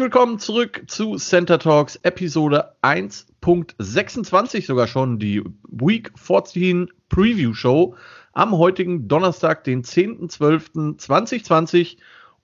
Willkommen 0.00 0.38
zurück 0.38 0.84
zu 0.86 1.16
Center 1.16 1.58
Talks 1.58 1.96
Episode 1.96 2.72
1.26 2.80 4.64
sogar 4.64 4.86
schon 4.86 5.18
die 5.18 5.44
Week 5.68 6.10
14 6.16 6.90
Preview 7.10 7.52
Show 7.52 7.94
am 8.32 8.56
heutigen 8.56 9.08
Donnerstag, 9.08 9.62
den 9.64 9.82
10.12.2020 9.82 11.98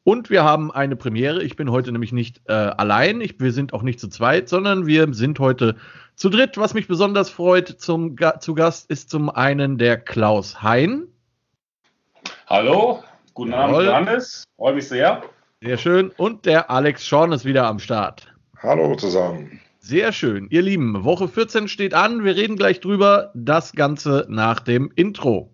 und 0.04 0.28
wir 0.28 0.44
haben 0.44 0.70
eine 0.70 0.96
Premiere. 0.96 1.42
Ich 1.42 1.56
bin 1.56 1.70
heute 1.70 1.92
nämlich 1.92 2.12
nicht 2.12 2.42
äh, 2.44 2.52
allein, 2.52 3.22
ich, 3.22 3.40
wir 3.40 3.52
sind 3.52 3.72
auch 3.72 3.80
nicht 3.80 4.00
zu 4.00 4.08
zweit, 4.08 4.50
sondern 4.50 4.86
wir 4.86 5.14
sind 5.14 5.38
heute 5.38 5.76
zu 6.14 6.28
dritt. 6.28 6.58
Was 6.58 6.74
mich 6.74 6.88
besonders 6.88 7.30
freut, 7.30 7.68
zum, 7.68 8.16
zu 8.38 8.54
Gast 8.54 8.90
ist 8.90 9.08
zum 9.08 9.30
einen 9.30 9.78
der 9.78 9.96
Klaus 9.96 10.62
Hein. 10.62 11.08
Hallo, 12.48 13.02
guten 13.32 13.54
Abend, 13.54 13.82
Johannes. 13.82 14.44
Freue 14.58 14.74
mich 14.74 14.88
sehr. 14.88 15.22
Sehr 15.66 15.78
schön. 15.78 16.12
Und 16.16 16.46
der 16.46 16.70
Alex 16.70 17.04
Schorn 17.04 17.32
ist 17.32 17.44
wieder 17.44 17.66
am 17.66 17.80
Start. 17.80 18.32
Hallo 18.62 18.94
zusammen. 18.94 19.60
Sehr 19.80 20.12
schön. 20.12 20.46
Ihr 20.48 20.62
Lieben, 20.62 21.02
Woche 21.02 21.26
14 21.26 21.66
steht 21.66 21.92
an. 21.92 22.22
Wir 22.22 22.36
reden 22.36 22.54
gleich 22.54 22.78
drüber. 22.78 23.32
Das 23.34 23.72
Ganze 23.72 24.26
nach 24.28 24.60
dem 24.60 24.92
Intro. 24.94 25.50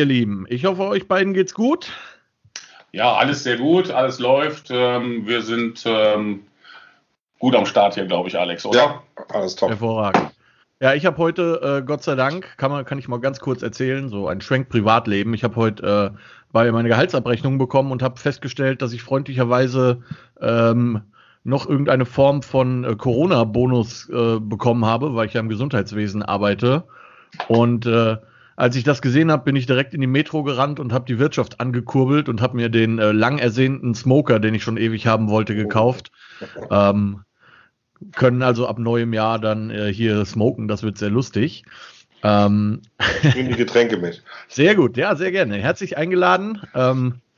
Ihr 0.00 0.06
Lieben, 0.06 0.46
ich 0.48 0.64
hoffe, 0.64 0.82
euch 0.84 1.06
beiden 1.06 1.34
geht's 1.34 1.52
gut. 1.52 1.92
Ja, 2.90 3.12
alles 3.14 3.42
sehr 3.42 3.58
gut, 3.58 3.90
alles 3.90 4.18
läuft. 4.18 4.70
Ähm, 4.70 5.26
wir 5.26 5.42
sind 5.42 5.84
ähm, 5.86 6.44
gut 7.38 7.54
am 7.54 7.66
Start 7.66 7.94
hier, 7.94 8.06
glaube 8.06 8.28
ich, 8.28 8.38
Alex, 8.38 8.64
oder? 8.64 8.78
Ja, 8.78 9.02
alles 9.28 9.56
top. 9.56 9.68
Hervorragend. 9.68 10.30
Ja, 10.80 10.94
ich 10.94 11.04
habe 11.04 11.18
heute, 11.18 11.82
äh, 11.82 11.86
Gott 11.86 12.02
sei 12.02 12.14
Dank, 12.14 12.56
kann, 12.56 12.70
man, 12.70 12.86
kann 12.86 12.98
ich 12.98 13.08
mal 13.08 13.20
ganz 13.20 13.40
kurz 13.40 13.62
erzählen, 13.62 14.08
so 14.08 14.26
ein 14.26 14.40
Schwenk 14.40 14.70
Privatleben. 14.70 15.34
Ich 15.34 15.44
habe 15.44 15.56
heute 15.56 16.14
äh, 16.14 16.18
bei 16.50 16.72
meine 16.72 16.88
Gehaltsabrechnung 16.88 17.58
bekommen 17.58 17.92
und 17.92 18.02
habe 18.02 18.18
festgestellt, 18.18 18.80
dass 18.80 18.94
ich 18.94 19.02
freundlicherweise 19.02 20.02
ähm, 20.40 21.02
noch 21.44 21.68
irgendeine 21.68 22.06
Form 22.06 22.42
von 22.42 22.84
äh, 22.84 22.96
Corona-Bonus 22.96 24.08
äh, 24.08 24.40
bekommen 24.40 24.86
habe, 24.86 25.14
weil 25.14 25.26
ich 25.26 25.34
ja 25.34 25.40
im 25.40 25.50
Gesundheitswesen 25.50 26.22
arbeite. 26.22 26.84
Und 27.48 27.84
äh, 27.84 28.16
als 28.60 28.76
ich 28.76 28.84
das 28.84 29.00
gesehen 29.00 29.32
habe, 29.32 29.44
bin 29.44 29.56
ich 29.56 29.64
direkt 29.64 29.94
in 29.94 30.02
die 30.02 30.06
Metro 30.06 30.42
gerannt 30.42 30.80
und 30.80 30.92
habe 30.92 31.06
die 31.06 31.18
Wirtschaft 31.18 31.60
angekurbelt 31.60 32.28
und 32.28 32.42
habe 32.42 32.56
mir 32.56 32.68
den 32.68 32.98
äh, 32.98 33.10
lang 33.10 33.38
ersehnten 33.38 33.94
Smoker, 33.94 34.38
den 34.38 34.54
ich 34.54 34.62
schon 34.62 34.76
ewig 34.76 35.06
haben 35.06 35.30
wollte, 35.30 35.54
gekauft. 35.54 36.12
Ähm, 36.70 37.24
können 38.14 38.42
also 38.42 38.66
ab 38.66 38.78
neuem 38.78 39.14
Jahr 39.14 39.38
dann 39.38 39.70
äh, 39.70 39.90
hier 39.90 40.26
smoken, 40.26 40.68
das 40.68 40.82
wird 40.82 40.98
sehr 40.98 41.08
lustig. 41.08 41.64
Ähm, 42.22 42.82
ich 43.22 43.32
bringe 43.32 43.48
die 43.48 43.56
Getränke 43.56 43.96
mit. 43.96 44.22
Sehr 44.48 44.74
gut, 44.74 44.98
ja, 44.98 45.16
sehr 45.16 45.32
gerne. 45.32 45.56
Herzlich 45.56 45.96
eingeladen. 45.96 46.60
Ähm, 46.74 47.14
äh, 47.14 47.29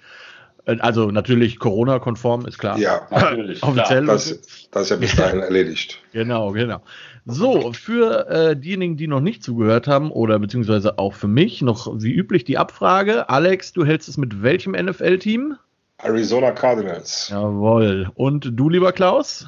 also 0.64 1.10
natürlich 1.10 1.58
Corona-konform, 1.58 2.46
ist 2.46 2.58
klar. 2.58 2.78
Ja, 2.78 3.06
natürlich. 3.10 3.62
Offiziell. 3.62 4.06
Das, 4.06 4.40
das 4.70 4.82
ist 4.84 4.90
ja 4.90 4.96
bis 4.96 5.16
dahin 5.16 5.40
erledigt. 5.40 5.98
Genau, 6.12 6.52
genau. 6.52 6.82
So, 7.24 7.72
für 7.72 8.28
äh, 8.28 8.56
diejenigen, 8.56 8.98
die 8.98 9.06
noch 9.06 9.20
nicht 9.20 9.42
zugehört 9.42 9.86
haben, 9.86 10.10
oder 10.10 10.38
beziehungsweise 10.38 10.98
auch 10.98 11.14
für 11.14 11.28
mich, 11.28 11.62
noch 11.62 11.88
wie 12.02 12.12
üblich 12.12 12.44
die 12.44 12.58
Abfrage. 12.58 13.30
Alex, 13.30 13.72
du 13.72 13.86
hältst 13.86 14.08
es 14.08 14.18
mit 14.18 14.42
welchem 14.42 14.72
NFL-Team? 14.72 15.56
Arizona 15.98 16.50
Cardinals. 16.50 17.28
Jawohl. 17.30 18.10
Und 18.14 18.50
du, 18.52 18.68
lieber 18.68 18.92
Klaus? 18.92 19.46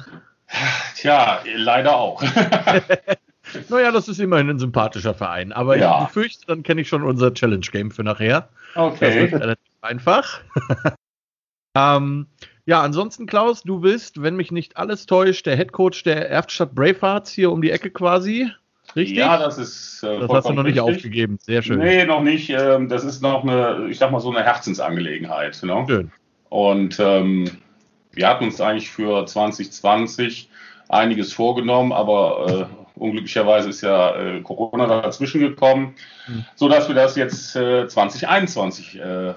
Tja, 0.95 1.39
leider 1.55 1.95
auch. 1.97 2.23
naja, 3.69 3.91
das 3.91 4.07
ist 4.07 4.19
immerhin 4.19 4.49
ein 4.49 4.59
sympathischer 4.59 5.13
Verein. 5.13 5.51
Aber 5.51 5.77
ja. 5.77 5.99
ich 5.99 6.07
befürchte, 6.07 6.45
dann 6.47 6.63
kenne 6.63 6.81
ich 6.81 6.87
schon 6.87 7.03
unser 7.03 7.33
Challenge-Game 7.33 7.91
für 7.91 8.03
nachher. 8.03 8.49
Okay. 8.75 9.05
Das 9.05 9.15
wird 9.31 9.41
relativ 9.41 9.73
einfach. 9.81 10.41
Ähm, 11.75 12.27
ja, 12.65 12.81
ansonsten, 12.81 13.27
Klaus, 13.27 13.61
du 13.61 13.79
bist, 13.79 14.21
wenn 14.21 14.35
mich 14.35 14.51
nicht 14.51 14.77
alles 14.77 15.05
täuscht, 15.05 15.45
der 15.45 15.55
Headcoach 15.55 16.03
der 16.03 16.29
Erftstadt 16.29 16.73
Bravehearts 16.73 17.31
hier 17.31 17.51
um 17.51 17.61
die 17.61 17.69
Ecke 17.69 17.91
quasi. 17.91 18.49
Richtig? 18.95 19.17
Ja, 19.17 19.37
das 19.37 19.57
ist. 19.57 20.03
Äh, 20.03 20.19
das 20.19 20.29
hast 20.31 20.49
du 20.49 20.53
noch 20.53 20.63
nicht 20.63 20.79
richtig. 20.79 20.97
aufgegeben. 20.97 21.37
Sehr 21.41 21.61
schön. 21.61 21.79
Nee, 21.79 22.05
noch 22.05 22.21
nicht. 22.21 22.49
Ähm, 22.49 22.87
das 22.87 23.03
ist 23.03 23.21
noch 23.21 23.43
eine, 23.43 23.87
ich 23.89 23.99
sag 23.99 24.11
mal, 24.11 24.19
so 24.19 24.31
eine 24.31 24.43
Herzensangelegenheit. 24.43 25.61
Ne? 25.63 25.85
Schön. 25.87 26.11
Und 26.49 26.99
ähm, 26.99 27.49
wir 28.13 28.27
hatten 28.27 28.45
uns 28.45 28.61
eigentlich 28.61 28.89
für 28.89 29.25
2020 29.25 30.49
einiges 30.89 31.33
vorgenommen, 31.33 31.91
aber 31.91 32.69
äh, 32.69 32.99
unglücklicherweise 32.99 33.69
ist 33.69 33.81
ja 33.81 34.15
äh, 34.15 34.41
Corona 34.41 34.87
dazwischen 34.87 35.41
gekommen, 35.41 35.95
hm. 36.25 36.45
sodass 36.55 36.87
wir 36.87 36.95
das 36.95 37.15
jetzt 37.15 37.55
äh, 37.55 37.87
2021 37.87 38.99
äh, 38.99 39.33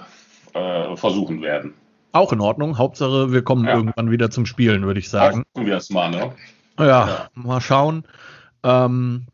äh, 0.53 0.95
versuchen 0.95 1.41
werden. 1.41 1.73
Auch 2.11 2.33
in 2.33 2.41
Ordnung. 2.41 2.77
Hauptsache, 2.77 3.31
wir 3.31 3.43
kommen 3.43 3.65
ja. 3.65 3.75
irgendwann 3.75 4.09
wieder 4.11 4.31
zum 4.31 4.45
Spielen, 4.45 4.85
würde 4.85 4.99
ich 4.99 5.09
sagen. 5.09 5.43
Hoffen 5.55 5.67
wir 5.67 5.77
es 5.77 5.89
mal, 5.89 6.09
ne? 6.09 6.31
Ja, 6.79 6.85
ja. 6.85 7.29
mal 7.35 7.61
schauen. 7.61 8.03
Ähm, 8.63 9.27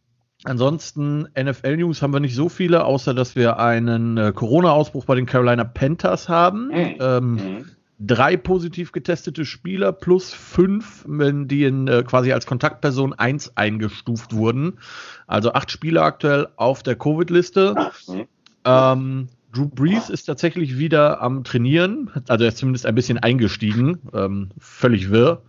ansonsten, 0.44 1.28
NFL-News 1.38 2.02
haben 2.02 2.14
wir 2.14 2.20
nicht 2.20 2.36
so 2.36 2.50
viele, 2.50 2.84
außer 2.84 3.14
dass 3.14 3.36
wir 3.36 3.60
einen 3.60 4.18
äh, 4.18 4.32
Corona-Ausbruch 4.34 5.06
bei 5.06 5.16
den 5.16 5.26
Carolina 5.26 5.64
Panthers 5.64 6.28
haben. 6.28 6.68
Mhm. 6.68 6.96
Ähm, 7.00 7.32
mhm. 7.34 7.66
Drei 7.98 8.36
positiv 8.36 8.92
getestete 8.92 9.46
Spieler 9.46 9.94
plus 9.94 10.34
fünf, 10.34 11.06
wenn 11.08 11.48
die 11.48 11.64
in, 11.64 11.88
äh, 11.88 12.04
quasi 12.04 12.34
als 12.34 12.46
Kontaktperson 12.46 13.14
1 13.14 13.56
eingestuft 13.56 14.36
wurden. 14.36 14.80
Also 15.28 15.54
acht 15.54 15.72
Spieler 15.72 16.02
aktuell 16.04 16.50
auf 16.58 16.84
der 16.84 16.98
Covid-Liste. 16.98 17.92
Mhm. 18.08 18.28
Ähm, 18.66 19.30
Drew 19.56 19.68
Brees 19.68 20.10
ist 20.10 20.26
tatsächlich 20.26 20.78
wieder 20.78 21.22
am 21.22 21.44
Trainieren, 21.44 22.12
also 22.28 22.44
er 22.44 22.50
ist 22.50 22.58
zumindest 22.58 22.86
ein 22.86 22.96
bisschen 22.96 23.18
eingestiegen, 23.18 24.00
ähm, 24.14 24.50
völlig 24.60 25.10
wirr. 25.10 25.42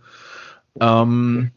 Ähm, 0.79 1.51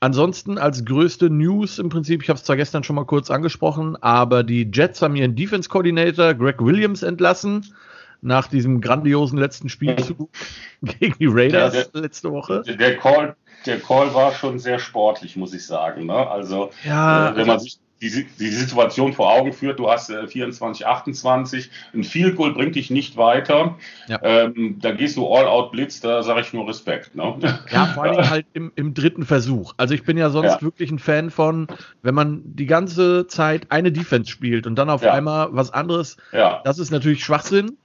ansonsten 0.00 0.58
als 0.58 0.84
größte 0.84 1.28
News 1.28 1.78
im 1.78 1.88
Prinzip, 1.90 2.22
ich 2.22 2.28
habe 2.28 2.38
es 2.38 2.44
zwar 2.44 2.56
gestern 2.56 2.82
schon 2.82 2.96
mal 2.96 3.04
kurz 3.04 3.30
angesprochen, 3.30 3.96
aber 4.02 4.42
die 4.42 4.70
Jets 4.72 5.02
haben 5.02 5.16
ihren 5.16 5.36
Defense 5.36 5.68
Coordinator 5.68 6.34
Greg 6.34 6.64
Williams 6.64 7.02
entlassen 7.02 7.74
nach 8.22 8.46
diesem 8.46 8.80
grandiosen 8.80 9.38
letzten 9.38 9.68
Spielzug 9.68 10.30
gegen 10.82 11.14
die 11.18 11.26
Raiders 11.26 11.74
ja, 11.74 11.84
der, 11.84 12.02
letzte 12.02 12.30
Woche. 12.30 12.62
Der 12.62 12.96
Call, 12.96 13.36
der 13.66 13.80
Call 13.80 14.14
war 14.14 14.32
schon 14.32 14.58
sehr 14.58 14.78
sportlich, 14.78 15.36
muss 15.36 15.52
ich 15.52 15.66
sagen. 15.66 16.06
Ne? 16.06 16.14
Also 16.14 16.70
ja, 16.84 17.30
äh, 17.30 17.36
wenn 17.36 17.46
man 17.48 17.58
sich 17.58 17.78
die, 18.02 18.26
die 18.38 18.50
Situation 18.50 19.12
vor 19.12 19.32
Augen 19.32 19.52
führt, 19.52 19.78
du 19.78 19.88
hast 19.88 20.10
äh, 20.10 20.26
24, 20.26 20.86
28, 20.86 21.70
ein 21.94 22.02
Field 22.02 22.36
Goal 22.36 22.52
bringt 22.52 22.74
dich 22.74 22.90
nicht 22.90 23.16
weiter. 23.16 23.76
Ja. 24.08 24.18
Ähm, 24.22 24.78
da 24.80 24.90
gehst 24.90 25.16
du 25.16 25.32
all 25.32 25.46
out 25.46 25.70
Blitz, 25.70 26.00
da 26.00 26.24
sage 26.24 26.40
ich 26.40 26.52
nur 26.52 26.68
Respekt. 26.68 27.14
Ne? 27.14 27.36
Ja, 27.70 27.86
vor 27.86 28.02
allem 28.04 28.28
halt 28.28 28.46
im, 28.54 28.72
im, 28.74 28.92
dritten 28.92 29.24
Versuch. 29.24 29.74
Also 29.76 29.94
ich 29.94 30.04
bin 30.04 30.16
ja 30.16 30.30
sonst 30.30 30.54
ja. 30.54 30.62
wirklich 30.62 30.90
ein 30.90 30.98
Fan 30.98 31.30
von, 31.30 31.68
wenn 32.02 32.14
man 32.14 32.42
die 32.44 32.66
ganze 32.66 33.28
Zeit 33.28 33.70
eine 33.70 33.92
Defense 33.92 34.30
spielt 34.30 34.66
und 34.66 34.74
dann 34.74 34.90
auf 34.90 35.02
ja. 35.02 35.12
einmal 35.12 35.48
was 35.52 35.70
anderes, 35.70 36.16
das 36.32 36.78
ist 36.78 36.90
natürlich 36.90 37.24
Schwachsinn 37.24 37.76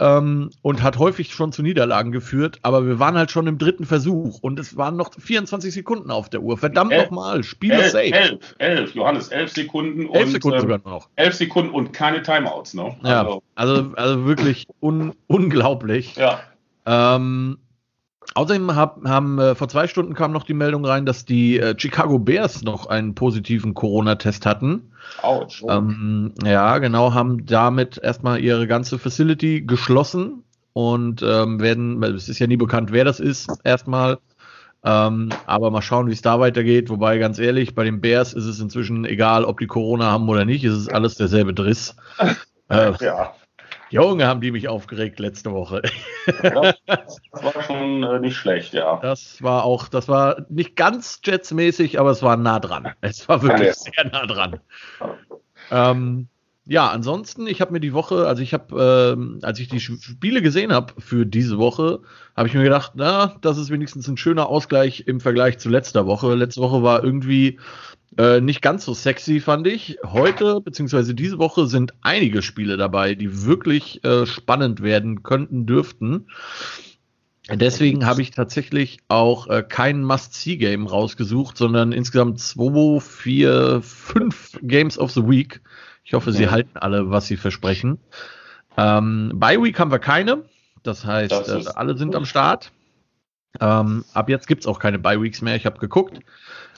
ähm, 0.00 0.50
und 0.62 0.82
hat 0.82 0.98
häufig 0.98 1.32
schon 1.32 1.52
zu 1.52 1.62
Niederlagen 1.62 2.10
geführt, 2.10 2.58
aber 2.62 2.86
wir 2.86 2.98
waren 2.98 3.16
halt 3.16 3.30
schon 3.30 3.46
im 3.46 3.58
dritten 3.58 3.84
Versuch 3.84 4.38
und 4.40 4.58
es 4.58 4.76
waren 4.76 4.96
noch 4.96 5.12
24 5.12 5.72
Sekunden 5.72 6.10
auf 6.10 6.30
der 6.30 6.40
Uhr. 6.40 6.56
Verdammt 6.56 6.92
nochmal, 6.92 7.44
Spiel 7.44 7.72
elf, 7.72 7.90
safe. 7.92 8.12
Elf, 8.12 8.54
elf, 8.58 8.94
Johannes, 8.94 9.28
elf 9.28 9.52
Sekunden 9.52 10.08
elf 10.12 10.26
und 10.26 10.32
Sekunden 10.32 10.56
ähm, 10.56 10.62
sogar 10.62 10.80
noch. 10.84 11.08
elf 11.16 11.34
Sekunden 11.34 11.70
und 11.70 11.92
keine 11.92 12.22
Timeouts, 12.22 12.74
ne? 12.74 12.96
Ja, 13.04 13.20
also, 13.20 13.42
also, 13.54 13.92
also 13.96 14.24
wirklich 14.24 14.66
un 14.80 15.12
unglaublich. 15.26 16.16
Ja. 16.16 16.40
Ähm, 16.86 17.58
Außerdem 18.34 18.74
hab, 18.76 19.04
haben 19.04 19.38
äh, 19.38 19.54
vor 19.54 19.68
zwei 19.68 19.86
Stunden 19.86 20.14
kam 20.14 20.32
noch 20.32 20.44
die 20.44 20.54
Meldung 20.54 20.84
rein, 20.84 21.04
dass 21.04 21.24
die 21.24 21.58
äh, 21.58 21.74
Chicago 21.76 22.18
Bears 22.18 22.62
noch 22.62 22.86
einen 22.86 23.14
positiven 23.14 23.74
Corona-Test 23.74 24.46
hatten. 24.46 24.92
Autsch. 25.22 25.64
Ähm, 25.68 26.34
ja, 26.44 26.78
genau, 26.78 27.12
haben 27.14 27.44
damit 27.46 27.98
erstmal 27.98 28.40
ihre 28.40 28.66
ganze 28.66 28.98
Facility 28.98 29.62
geschlossen 29.62 30.44
und 30.72 31.22
ähm, 31.22 31.60
werden, 31.60 32.02
es 32.02 32.28
ist 32.28 32.38
ja 32.38 32.46
nie 32.46 32.56
bekannt, 32.56 32.92
wer 32.92 33.04
das 33.04 33.18
ist, 33.18 33.50
erstmal. 33.64 34.18
Ähm, 34.82 35.28
aber 35.46 35.70
mal 35.70 35.82
schauen, 35.82 36.08
wie 36.08 36.12
es 36.12 36.22
da 36.22 36.40
weitergeht. 36.40 36.88
Wobei, 36.88 37.18
ganz 37.18 37.38
ehrlich, 37.38 37.74
bei 37.74 37.84
den 37.84 38.00
Bears 38.00 38.32
ist 38.32 38.46
es 38.46 38.60
inzwischen 38.60 39.04
egal, 39.04 39.44
ob 39.44 39.58
die 39.58 39.66
Corona 39.66 40.06
haben 40.06 40.28
oder 40.28 40.44
nicht. 40.44 40.64
Es 40.64 40.76
ist 40.76 40.92
alles 40.92 41.16
derselbe 41.16 41.52
Driss. 41.52 41.96
äh, 42.68 42.92
ja. 43.00 43.34
Junge, 43.90 44.26
haben 44.26 44.40
die 44.40 44.50
mich 44.50 44.68
aufgeregt 44.68 45.18
letzte 45.18 45.52
Woche. 45.52 45.82
das 46.42 47.20
war 47.32 47.62
schon 47.62 48.02
äh, 48.02 48.20
nicht 48.20 48.36
schlecht, 48.36 48.72
ja. 48.72 48.98
Das 49.02 49.42
war 49.42 49.64
auch, 49.64 49.88
das 49.88 50.08
war 50.08 50.46
nicht 50.48 50.76
ganz 50.76 51.20
Jets-mäßig, 51.24 51.98
aber 51.98 52.10
es 52.10 52.22
war 52.22 52.36
nah 52.36 52.60
dran. 52.60 52.92
Es 53.00 53.28
war 53.28 53.42
wirklich 53.42 53.68
ja, 53.68 53.74
sehr 53.74 54.04
nah 54.10 54.26
dran. 54.26 54.60
Ähm, 55.70 56.28
ja, 56.70 56.88
ansonsten, 56.88 57.48
ich 57.48 57.60
habe 57.60 57.72
mir 57.72 57.80
die 57.80 57.94
Woche, 57.94 58.28
also 58.28 58.44
ich 58.44 58.54
habe, 58.54 59.16
ähm, 59.18 59.40
als 59.42 59.58
ich 59.58 59.66
die 59.66 59.80
Spiele 59.80 60.40
gesehen 60.40 60.72
habe 60.72 60.92
für 60.98 61.26
diese 61.26 61.58
Woche, 61.58 61.98
habe 62.36 62.46
ich 62.46 62.54
mir 62.54 62.62
gedacht, 62.62 62.92
na, 62.94 63.34
das 63.40 63.58
ist 63.58 63.70
wenigstens 63.70 64.06
ein 64.06 64.16
schöner 64.16 64.48
Ausgleich 64.48 65.02
im 65.08 65.18
Vergleich 65.18 65.58
zu 65.58 65.68
letzter 65.68 66.06
Woche. 66.06 66.32
Letzte 66.36 66.60
Woche 66.60 66.84
war 66.84 67.02
irgendwie 67.02 67.58
äh, 68.18 68.40
nicht 68.40 68.62
ganz 68.62 68.84
so 68.84 68.94
sexy, 68.94 69.40
fand 69.40 69.66
ich. 69.66 69.98
Heute, 70.04 70.60
beziehungsweise 70.60 71.12
diese 71.12 71.38
Woche, 71.38 71.66
sind 71.66 71.92
einige 72.02 72.40
Spiele 72.40 72.76
dabei, 72.76 73.16
die 73.16 73.44
wirklich 73.46 74.04
äh, 74.04 74.24
spannend 74.24 74.80
werden 74.80 75.24
könnten, 75.24 75.66
dürften. 75.66 76.28
Deswegen 77.52 78.06
habe 78.06 78.22
ich 78.22 78.30
tatsächlich 78.30 78.98
auch 79.08 79.48
äh, 79.48 79.64
kein 79.68 80.04
Must-See-Game 80.04 80.86
rausgesucht, 80.86 81.58
sondern 81.58 81.90
insgesamt 81.90 82.38
zwei, 82.38 83.00
vier, 83.00 83.80
fünf 83.82 84.56
Games 84.62 84.96
of 84.96 85.10
the 85.10 85.26
Week. 85.26 85.60
Ich 86.04 86.14
hoffe, 86.14 86.32
sie 86.32 86.48
halten 86.48 86.76
alle, 86.78 87.10
was 87.10 87.26
sie 87.26 87.36
versprechen. 87.36 87.98
Ähm, 88.76 89.32
By 89.34 89.62
Week 89.62 89.78
haben 89.78 89.90
wir 89.90 89.98
keine. 89.98 90.44
Das 90.82 91.04
heißt, 91.04 91.32
das 91.32 91.66
äh, 91.66 91.70
alle 91.74 91.96
sind 91.96 92.14
am 92.16 92.24
Start. 92.24 92.72
Ähm, 93.60 94.04
ab 94.14 94.28
jetzt 94.28 94.46
gibt 94.46 94.62
es 94.62 94.66
auch 94.66 94.78
keine 94.78 94.98
By 94.98 95.20
Weeks 95.20 95.42
mehr. 95.42 95.56
Ich 95.56 95.66
habe 95.66 95.78
geguckt. 95.78 96.20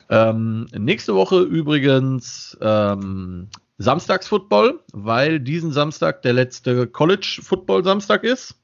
Ähm, 0.08 0.66
nächste 0.76 1.14
Woche 1.14 1.40
übrigens 1.40 2.56
ähm, 2.60 3.48
Samstags-Football, 3.78 4.80
weil 4.92 5.40
diesen 5.40 5.72
Samstag 5.72 6.22
der 6.22 6.32
letzte 6.32 6.86
College-Football-Samstag 6.86 8.25
ist. 8.25 8.56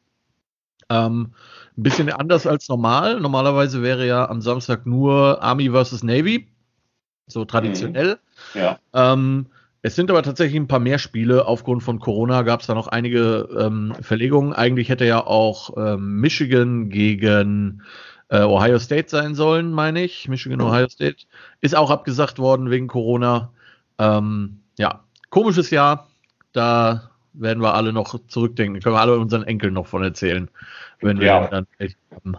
Ähm, 0.91 1.33
ein 1.77 1.83
bisschen 1.83 2.11
anders 2.11 2.47
als 2.47 2.69
normal. 2.69 3.21
Normalerweise 3.21 3.83
wäre 3.83 4.07
ja 4.07 4.29
am 4.29 4.41
Samstag 4.41 4.87
nur 4.87 5.43
Army 5.43 5.71
versus 5.71 6.03
Navy. 6.03 6.49
So 7.27 7.45
traditionell. 7.45 8.19
Mhm. 8.55 8.61
Ja. 8.61 8.79
Ähm, 8.93 9.47
es 9.89 9.97
sind 9.97 10.11
aber 10.11 10.23
tatsächlich 10.23 10.61
ein 10.61 10.69
paar 10.69 10.81
mehr 10.81 10.99
Spiele. 10.99 11.47
Aufgrund 11.47 11.83
von 11.83 11.99
Corona 11.99 12.43
gab 12.43 12.61
es 12.61 12.67
da 12.67 12.75
noch 12.75 12.89
einige 12.89 13.49
ähm, 13.59 13.95
Verlegungen. 14.03 14.53
Eigentlich 14.53 14.91
hätte 14.91 15.07
ja 15.07 15.27
auch 15.27 15.71
ähm, 15.79 16.21
Michigan 16.21 16.91
gegen 16.91 17.83
äh, 18.29 18.43
Ohio 18.43 18.79
State 18.79 19.09
sein 19.09 19.35
sollen, 19.35 19.73
meine 19.73 20.05
ich. 20.05 20.29
Michigan, 20.29 20.61
Ohio 20.61 20.91
State. 20.91 21.25
Ist 21.63 21.75
auch 21.75 21.91
abgesagt 21.91 22.39
worden 22.39 22.69
wegen 22.69 22.87
Corona. 22.87 23.51
Ähm, 23.99 24.61
ja, 24.79 25.05
komisches 25.31 25.71
Jahr. 25.71 26.09
Da 26.53 27.11
werden 27.33 27.63
wir 27.63 27.73
alle 27.73 27.95
noch 27.95 28.15
zurückdenken. 28.29 28.75
Da 28.75 28.85
können 28.85 28.97
wir 28.97 29.01
alle 29.01 29.19
unseren 29.19 29.45
Enkeln 29.45 29.73
noch 29.73 29.87
von 29.87 30.03
erzählen, 30.03 30.51
wenn 31.01 31.19
wir 31.19 31.29
ja. 31.29 31.47
dann 31.47 31.67
echt 31.79 31.97
haben. 32.15 32.37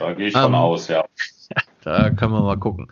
Da 0.00 0.12
gehe 0.14 0.26
ich 0.26 0.32
von 0.32 0.46
ähm, 0.46 0.54
aus, 0.56 0.88
ja. 0.88 1.04
Da 1.82 2.10
können 2.10 2.32
wir 2.32 2.42
mal 2.42 2.58
gucken. 2.58 2.88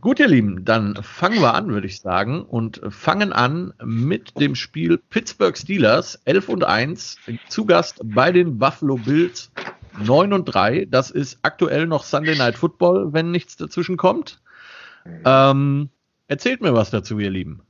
Gut, 0.00 0.18
ihr 0.18 0.26
Lieben, 0.26 0.64
dann 0.64 0.96
fangen 1.00 1.40
wir 1.40 1.54
an, 1.54 1.68
würde 1.68 1.86
ich 1.86 2.00
sagen, 2.00 2.42
und 2.42 2.80
fangen 2.90 3.32
an 3.32 3.72
mit 3.84 4.38
dem 4.40 4.56
Spiel 4.56 4.98
Pittsburgh 5.10 5.56
Steelers 5.56 6.20
11 6.24 6.48
und 6.48 6.64
1 6.64 7.18
zu 7.48 7.64
Gast 7.64 8.00
bei 8.02 8.32
den 8.32 8.58
Buffalo 8.58 8.96
Bills 8.96 9.52
9 9.98 10.32
und 10.32 10.46
3. 10.46 10.86
Das 10.90 11.10
ist 11.10 11.38
aktuell 11.42 11.86
noch 11.86 12.02
Sunday 12.02 12.36
Night 12.36 12.56
Football, 12.56 13.12
wenn 13.12 13.30
nichts 13.30 13.56
dazwischen 13.56 13.96
kommt. 13.96 14.40
Ähm, 15.24 15.88
erzählt 16.26 16.62
mir 16.62 16.74
was 16.74 16.90
dazu, 16.90 17.18
ihr 17.20 17.30
Lieben. 17.30 17.62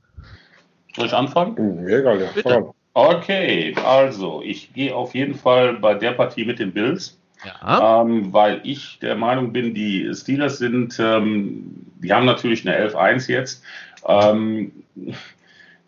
Soll 0.95 1.05
ich 1.05 1.13
anfangen? 1.13 1.87
Egal, 1.87 2.21
ja. 2.21 2.29
Bitte. 2.33 2.73
Okay, 2.95 3.75
also 3.83 4.41
ich 4.43 4.73
gehe 4.73 4.95
auf 4.95 5.15
jeden 5.15 5.33
Fall 5.33 5.73
bei 5.73 5.95
der 5.95 6.11
Partie 6.11 6.45
mit 6.45 6.59
den 6.59 6.73
Bills. 6.73 7.19
Ja. 7.45 8.01
Ähm, 8.01 8.31
weil 8.33 8.61
ich 8.63 8.99
der 8.99 9.15
Meinung 9.15 9.53
bin, 9.53 9.73
die 9.73 10.09
Steelers 10.13 10.57
sind, 10.57 10.97
ähm, 10.99 11.85
die 12.01 12.13
haben 12.13 12.25
natürlich 12.25 12.67
eine 12.67 12.77
11-1 12.89 13.29
jetzt. 13.29 13.63
Ähm, 14.07 14.71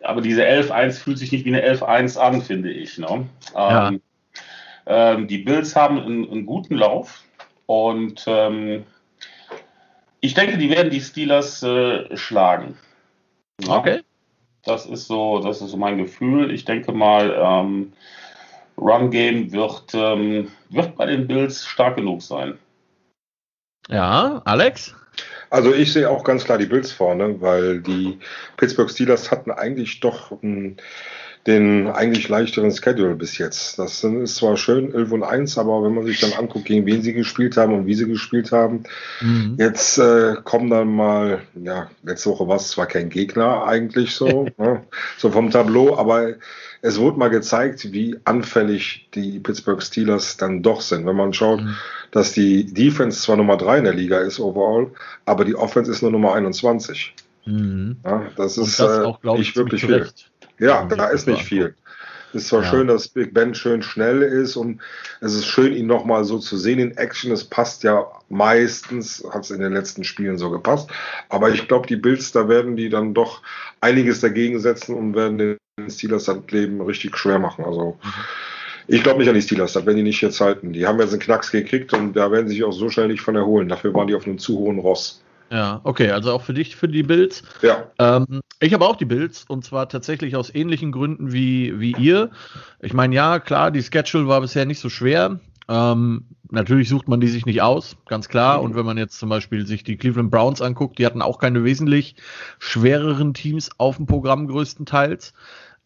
aber 0.04 0.22
diese 0.22 0.46
11-1 0.46 1.00
fühlt 1.00 1.18
sich 1.18 1.32
nicht 1.32 1.46
wie 1.46 1.56
eine 1.56 1.66
11-1 1.66 2.18
an, 2.18 2.42
finde 2.42 2.72
ich. 2.72 2.98
Ne? 2.98 3.26
Ja. 3.54 3.90
Ähm, 3.90 4.02
ähm, 4.86 5.28
die 5.28 5.40
Bills 5.40 5.76
haben 5.76 6.00
einen, 6.00 6.30
einen 6.30 6.46
guten 6.46 6.76
Lauf 6.76 7.24
und 7.66 8.24
ähm, 8.28 8.84
ich 10.20 10.34
denke, 10.34 10.58
die 10.58 10.70
werden 10.70 10.92
die 10.92 11.02
Steelers 11.02 11.64
äh, 11.64 12.16
schlagen. 12.16 12.78
Ja? 13.62 13.78
Okay. 13.78 14.02
Das 14.64 14.86
ist 14.86 15.08
so, 15.08 15.40
das 15.40 15.62
ist 15.62 15.70
so 15.70 15.78
mein 15.78 15.98
Gefühl. 15.98 16.52
Ich 16.52 16.66
denke 16.66 16.92
mal, 16.92 17.36
ähm, 18.78 18.84
Run 18.84 19.12
Game 19.12 19.52
wird, 19.52 19.94
ähm, 19.94 20.52
wird 20.70 20.96
bei 20.96 21.06
den 21.06 21.28
Bills 21.28 21.66
stark 21.66 21.98
genug 21.98 22.22
sein. 22.22 22.58
Ja, 23.90 24.42
Alex? 24.46 24.96
Also 25.50 25.74
ich 25.74 25.94
sehe 25.94 26.10
auch 26.10 26.24
ganz 26.24 26.44
klar 26.44 26.58
die 26.58 26.66
Bills 26.66 26.92
vorne, 26.92 27.40
weil 27.40 27.82
die 27.82 28.20
Pittsburgh 28.58 28.90
Steelers 28.90 29.32
hatten 29.32 29.52
eigentlich 29.52 30.00
doch 30.00 30.32
ein 30.42 30.78
den 31.48 31.88
eigentlich 31.88 32.28
leichteren 32.28 32.72
Schedule 32.72 33.16
bis 33.16 33.38
jetzt. 33.38 33.78
Das 33.78 34.04
ist 34.04 34.36
zwar 34.36 34.58
schön, 34.58 34.94
11 34.94 35.12
und 35.12 35.24
1, 35.24 35.58
aber 35.60 35.84
wenn 35.84 35.94
man 35.94 36.06
sich 36.06 36.20
dann 36.20 36.34
anguckt, 36.34 36.66
gegen 36.66 36.88
wen 36.88 37.04
sie 37.04 37.14
gespielt 37.14 37.56
haben 37.56 37.74
und 37.74 37.86
wie 37.86 37.94
sie 37.94 38.08
gespielt 38.08 38.52
haben, 38.52 38.84
mhm. 39.22 39.56
jetzt 39.60 40.00
äh, 40.00 40.36
kommen 40.44 40.72
dann 40.72 40.88
mal, 40.96 41.42
ja, 41.54 41.90
letzte 42.04 42.32
Woche 42.32 42.48
war 42.48 42.56
es 42.56 42.70
zwar 42.70 42.88
kein 42.88 43.10
Gegner 43.10 43.64
eigentlich 43.68 44.16
so, 44.16 44.48
ne, 44.58 44.82
so 45.18 45.30
vom 45.30 45.52
Tableau, 45.52 45.96
aber 45.96 46.34
es 46.82 47.00
wurde 47.00 47.20
mal 47.20 47.30
gezeigt, 47.30 47.92
wie 47.94 48.18
anfällig 48.26 49.10
die 49.14 49.40
Pittsburgh 49.40 49.82
Steelers 49.82 50.38
dann 50.38 50.64
doch 50.64 50.82
sind. 50.82 51.06
Wenn 51.06 51.16
man 51.16 51.34
schaut, 51.34 51.62
mhm. 51.62 51.76
dass 52.10 52.32
die 52.32 52.66
Defense 52.74 53.22
zwar 53.22 53.38
Nummer 53.38 53.58
3 53.58 53.80
in 53.80 53.84
der 53.84 53.94
Liga 53.94 54.18
ist 54.20 54.40
overall, 54.40 54.92
aber 55.26 55.46
die 55.46 55.56
Offense 55.56 55.92
ist 55.92 56.02
nur 56.02 56.12
Nummer 56.12 56.34
21. 56.34 57.14
Mhm. 57.46 57.98
Ja, 58.04 58.24
das 58.36 58.58
ist 58.58 58.80
das 58.80 59.00
äh, 59.00 59.04
auch, 59.04 59.22
nicht 59.38 59.56
wirklich 59.56 59.86
viel. 59.86 60.08
Ja, 60.60 60.86
da 60.86 61.08
ist 61.08 61.28
nicht 61.28 61.44
viel. 61.44 61.76
Es 62.36 62.44
ist 62.44 62.48
zwar 62.50 62.64
ja. 62.64 62.70
schön, 62.70 62.88
dass 62.88 63.08
Big 63.08 63.34
Ben 63.34 63.56
schön 63.56 63.82
schnell 63.82 64.22
ist 64.22 64.58
und 64.58 64.82
es 65.22 65.34
ist 65.34 65.46
schön, 65.46 65.74
ihn 65.74 65.88
nochmal 65.88 66.26
so 66.26 66.38
zu 66.38 66.58
sehen 66.58 66.80
in 66.80 66.98
Action. 66.98 67.32
Es 67.32 67.46
passt 67.46 67.84
ja 67.84 68.06
meistens, 68.28 69.26
hat 69.32 69.46
es 69.46 69.52
in 69.52 69.62
den 69.62 69.74
letzten 69.74 70.04
Spielen 70.04 70.38
so 70.38 70.50
gepasst. 70.50 70.90
Aber 71.30 71.50
ich 71.50 71.68
glaube, 71.68 71.88
die 71.88 71.96
Bills, 71.96 72.34
da 72.34 72.50
werden 72.50 72.76
die 72.76 72.90
dann 72.90 73.14
doch 73.14 73.42
einiges 73.80 74.20
dagegen 74.20 74.60
setzen 74.60 74.96
und 74.96 75.16
werden 75.16 75.38
den 75.38 75.58
Steelers 75.90 76.26
das 76.26 76.40
Leben 76.50 76.82
richtig 76.82 77.18
schwer 77.18 77.40
machen. 77.40 77.64
Also 77.64 77.98
ich 78.88 79.02
glaube 79.02 79.20
nicht 79.20 79.30
an 79.30 79.36
die 79.36 79.42
Steelers, 79.42 79.74
das 79.74 79.86
werden 79.86 79.98
die 79.98 80.04
nicht 80.04 80.22
jetzt 80.22 80.42
halten. 80.42 80.74
Die 80.74 80.86
haben 80.86 81.00
jetzt 81.00 81.12
einen 81.12 81.22
Knacks 81.22 81.52
gekriegt 81.52 81.94
und 81.94 82.14
da 82.14 82.32
werden 82.32 82.48
sie 82.48 82.56
sich 82.56 82.64
auch 82.64 82.74
so 82.74 82.90
schnell 82.90 83.08
nicht 83.08 83.22
von 83.22 83.36
erholen. 83.36 83.70
Dafür 83.70 83.94
waren 83.94 84.08
die 84.08 84.16
auf 84.16 84.28
einem 84.28 84.38
zu 84.38 84.58
hohen 84.58 84.80
Ross. 84.80 85.22
Ja, 85.52 85.82
okay, 85.84 86.12
also 86.12 86.32
auch 86.32 86.42
für 86.42 86.54
dich, 86.54 86.76
für 86.76 86.88
die 86.88 87.04
Bills. 87.04 87.44
Ja. 87.62 87.92
Ähm, 88.00 88.42
ich 88.60 88.74
habe 88.74 88.86
auch 88.86 88.96
die 88.96 89.06
Bills 89.06 89.46
und 89.48 89.64
zwar 89.64 89.90
tatsächlich 89.90 90.36
aus 90.36 90.54
ähnlichen 90.54 90.92
Gründen 90.92 91.32
wie, 91.32 91.80
wie 91.80 91.92
ihr. 91.92 92.32
Ich 92.80 92.94
meine, 92.94 93.14
ja, 93.16 93.40
klar, 93.40 93.72
die 93.72 93.84
Schedule 93.84 94.28
war 94.28 94.42
bisher 94.42 94.66
nicht 94.66 94.80
so 94.80 94.90
schwer. 94.90 95.40
Ähm, 95.68 96.26
natürlich 96.50 96.90
sucht 96.90 97.08
man 97.08 97.20
die 97.20 97.28
sich 97.28 97.46
nicht 97.46 97.62
aus, 97.62 97.98
ganz 98.08 98.28
klar. 98.28 98.62
Und 98.62 98.76
wenn 98.76 98.86
man 98.86 98.98
jetzt 98.98 99.20
zum 99.20 99.30
Beispiel 99.30 99.66
sich 99.66 99.84
die 99.84 99.98
Cleveland 99.98 100.32
Browns 100.32 100.62
anguckt, 100.62 101.00
die 101.00 101.06
hatten 101.06 101.22
auch 101.22 101.40
keine 101.40 101.64
wesentlich 101.64 102.16
schwereren 102.60 103.34
Teams 103.34 103.70
auf 103.78 103.98
dem 103.98 104.06
Programm 104.06 104.48
größtenteils. 104.48 105.34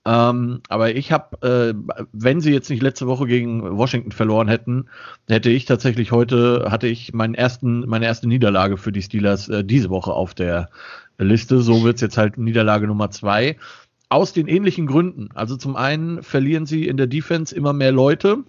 Ähm, 0.06 0.62
aber 0.70 0.96
ich 0.96 1.12
habe, 1.12 1.48
äh, 1.48 2.06
wenn 2.14 2.42
sie 2.42 2.54
jetzt 2.54 2.70
nicht 2.70 2.82
letzte 2.82 3.08
Woche 3.08 3.28
gegen 3.28 3.78
Washington 3.78 4.12
verloren 4.12 4.48
hätten, 4.48 4.86
hätte 5.28 5.50
ich 5.50 5.66
tatsächlich 5.66 6.12
heute, 6.12 6.68
hatte 6.70 6.88
ich 6.88 7.14
meinen 7.14 7.34
ersten, 7.34 7.82
meine 7.88 8.06
erste 8.06 8.28
Niederlage 8.28 8.78
für 8.78 8.92
die 8.92 9.02
Steelers 9.02 9.50
äh, 9.50 9.64
diese 9.64 9.90
Woche 9.90 10.14
auf 10.14 10.34
der 10.34 10.70
Liste. 11.18 11.62
So 11.62 11.84
wird's 11.84 12.02
jetzt 12.02 12.18
halt 12.18 12.38
Niederlage 12.38 12.88
Nummer 12.88 13.12
zwei. 13.12 13.58
Aus 14.08 14.34
den 14.34 14.48
ähnlichen 14.48 14.88
Gründen. 14.88 15.30
Also 15.36 15.58
zum 15.58 15.76
einen 15.76 16.24
verlieren 16.24 16.66
sie 16.66 16.88
in 16.88 16.98
der 16.98 17.08
Defense 17.08 17.54
immer 17.54 17.74
mehr 17.74 17.92
Leute 17.92 18.40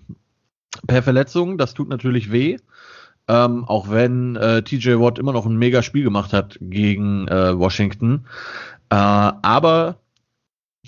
per 0.87 1.03
Verletzung. 1.03 1.59
Das 1.59 1.75
tut 1.75 1.89
natürlich 1.89 2.33
weh. 2.33 2.57
Ähm, 3.29 3.65
auch 3.65 3.91
wenn 3.91 4.37
äh, 4.37 4.63
TJ 4.63 4.95
Watt 4.95 5.19
immer 5.19 5.33
noch 5.33 5.47
ein 5.47 5.57
mega 5.57 5.83
Spiel 5.83 6.05
gemacht 6.05 6.33
hat 6.33 6.59
gegen 6.61 7.29
äh, 7.29 7.59
Washington. 7.59 8.25
Äh, 8.89 8.97
aber 8.97 10.00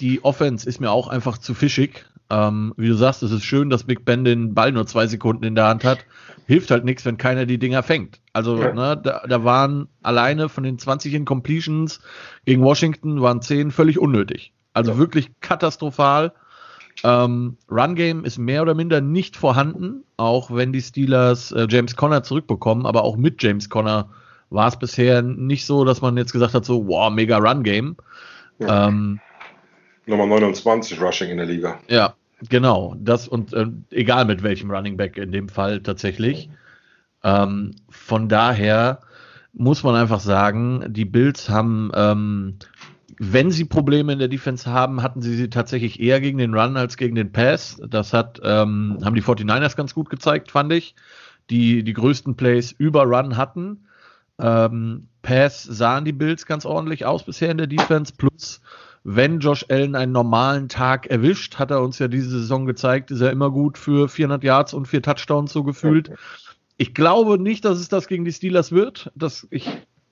die 0.00 0.25
Offense 0.25 0.68
ist 0.68 0.80
mir 0.80 0.90
auch 0.90 1.08
einfach 1.08 1.38
zu 1.38 1.54
fischig. 1.54 2.06
Ähm, 2.30 2.72
wie 2.76 2.88
du 2.88 2.94
sagst, 2.94 3.22
es 3.22 3.30
ist 3.30 3.44
schön, 3.44 3.68
dass 3.68 3.84
Big 3.84 4.04
Ben 4.04 4.25
den 4.25 4.54
Ball 4.54 4.72
nur 4.72 4.87
zwei 4.87 5.06
Sekunden 5.06 5.44
in 5.44 5.54
der 5.54 5.66
Hand 5.66 5.84
hat. 5.84 5.99
Hilft 6.46 6.70
halt 6.70 6.84
nichts, 6.84 7.04
wenn 7.04 7.18
keiner 7.18 7.44
die 7.44 7.58
Dinger 7.58 7.82
fängt. 7.82 8.20
Also, 8.32 8.56
ja. 8.56 8.72
ne, 8.72 9.00
da, 9.02 9.22
da, 9.28 9.44
waren 9.44 9.88
alleine 10.02 10.49
von 10.49 10.64
den 10.64 10.78
20 10.78 11.12
Incompletions 11.12 12.00
gegen 12.46 12.62
Washington 12.62 13.20
waren 13.20 13.42
10 13.42 13.70
völlig 13.70 13.99
unnötig. 13.99 14.54
Also 14.72 14.92
ja. 14.92 14.99
wirklich 14.99 15.30
katastrophal. 15.40 16.32
Ähm, 17.04 17.56
Run 17.70 17.94
Game 17.94 18.25
ist 18.25 18.38
mehr 18.38 18.62
oder 18.62 18.75
minder 18.75 19.00
nicht 19.00 19.37
vorhanden, 19.37 20.04
auch 20.16 20.54
wenn 20.54 20.72
die 20.72 20.82
Steelers 20.82 21.52
äh, 21.52 21.66
James 21.68 21.96
Conner 21.96 22.22
zurückbekommen, 22.22 22.87
aber 22.87 23.02
auch 23.02 23.16
mit 23.16 23.42
James 23.42 23.68
Conner 23.68 24.08
war 24.50 24.68
es 24.68 24.78
bisher 24.78 25.22
nicht 25.22 25.66
so, 25.66 25.84
dass 25.84 26.02
man 26.02 26.16
jetzt 26.16 26.32
gesagt 26.32 26.54
hat, 26.54 26.64
so, 26.64 26.87
wow, 26.87 27.11
mega 27.11 27.38
Run 27.38 27.62
Game. 27.62 27.96
Ja. 28.58 28.88
Ähm, 28.88 29.20
Nummer 30.06 30.26
29 30.26 31.00
Rushing 31.00 31.30
in 31.30 31.37
der 31.37 31.47
Liga. 31.47 31.80
Ja, 31.88 32.14
Genau, 32.49 32.97
das 32.99 33.28
und 33.28 33.52
äh, 33.52 33.66
egal 33.90 34.25
mit 34.25 34.42
welchem 34.42 34.71
Running 34.71 34.97
Back 34.97 35.16
in 35.16 35.30
dem 35.32 35.49
Fall 35.49 35.80
tatsächlich. 35.80 36.50
Ähm, 37.23 37.76
von 37.88 38.28
daher 38.28 39.00
muss 39.52 39.85
man 39.85 39.94
einfach 39.94 40.21
sagen, 40.21 40.85
die 40.88 41.04
Bills 41.04 41.49
haben, 41.49 41.92
ähm, 41.94 42.56
wenn 43.18 43.50
sie 43.52 43.64
Probleme 43.64 44.12
in 44.12 44.18
der 44.18 44.28
Defense 44.28 44.68
haben, 44.68 45.02
hatten 45.02 45.23
sie 45.23 45.37
sie 45.37 45.50
tatsächlich 45.50 46.00
eher 46.00 46.21
gegen 46.21 46.38
den 46.38 46.54
Run 46.54 46.76
als 46.76 46.97
gegen 46.97 47.14
den 47.14 47.30
Pass. 47.30 47.80
Das 47.87 48.12
hat, 48.12 48.40
ähm, 48.42 48.99
haben 49.04 49.14
die 49.14 49.23
49ers 49.23 49.76
ganz 49.76 49.94
gut 49.94 50.11
gezeigt, 50.11 50.50
fand 50.50 50.73
ich, 50.73 50.97
die 51.50 51.85
die 51.85 51.92
größten 51.92 52.35
Plays 52.35 52.73
über 52.73 53.04
Run 53.04 53.37
hatten. 53.37 53.87
Ähm, 54.40 55.06
Pass 55.21 55.62
sahen 55.62 56.04
die 56.04 56.12
Bills 56.12 56.47
ganz 56.47 56.64
ordentlich 56.64 57.04
aus 57.04 57.23
bisher 57.23 57.50
in 57.50 57.59
der 57.59 57.68
Defense, 57.68 58.12
plus 58.16 58.61
wenn 59.04 59.40
Josh 59.40 59.66
Allen 59.68 59.97
einen 59.97 60.12
normalen 60.12 60.68
Tag 60.68 61.06
erwischt, 61.06 61.56
hat 61.59 61.71
er 61.71 61.82
uns 61.82 61.99
ja 61.99 62.09
diese 62.09 62.30
Saison 62.30 62.66
gezeigt, 62.66 63.11
ist 63.11 63.21
er 63.21 63.30
immer 63.30 63.50
gut 63.50 63.78
für 63.78 64.09
400 64.09 64.44
Yards 64.44 64.75
und 64.75 64.87
vier 64.87 65.02
Touchdowns 65.02 65.52
so 65.52 65.64
gefühlt. 65.64 66.11
Okay. 66.11 66.18
Ich 66.76 66.94
glaube 66.94 67.38
nicht, 67.38 67.64
dass 67.64 67.78
es 67.78 67.88
das 67.88 68.06
gegen 68.06 68.25
die 68.25 68.32
Steelers 68.32 68.73
wird. 68.73 69.11
Das, 69.14 69.47
ich 69.50 69.68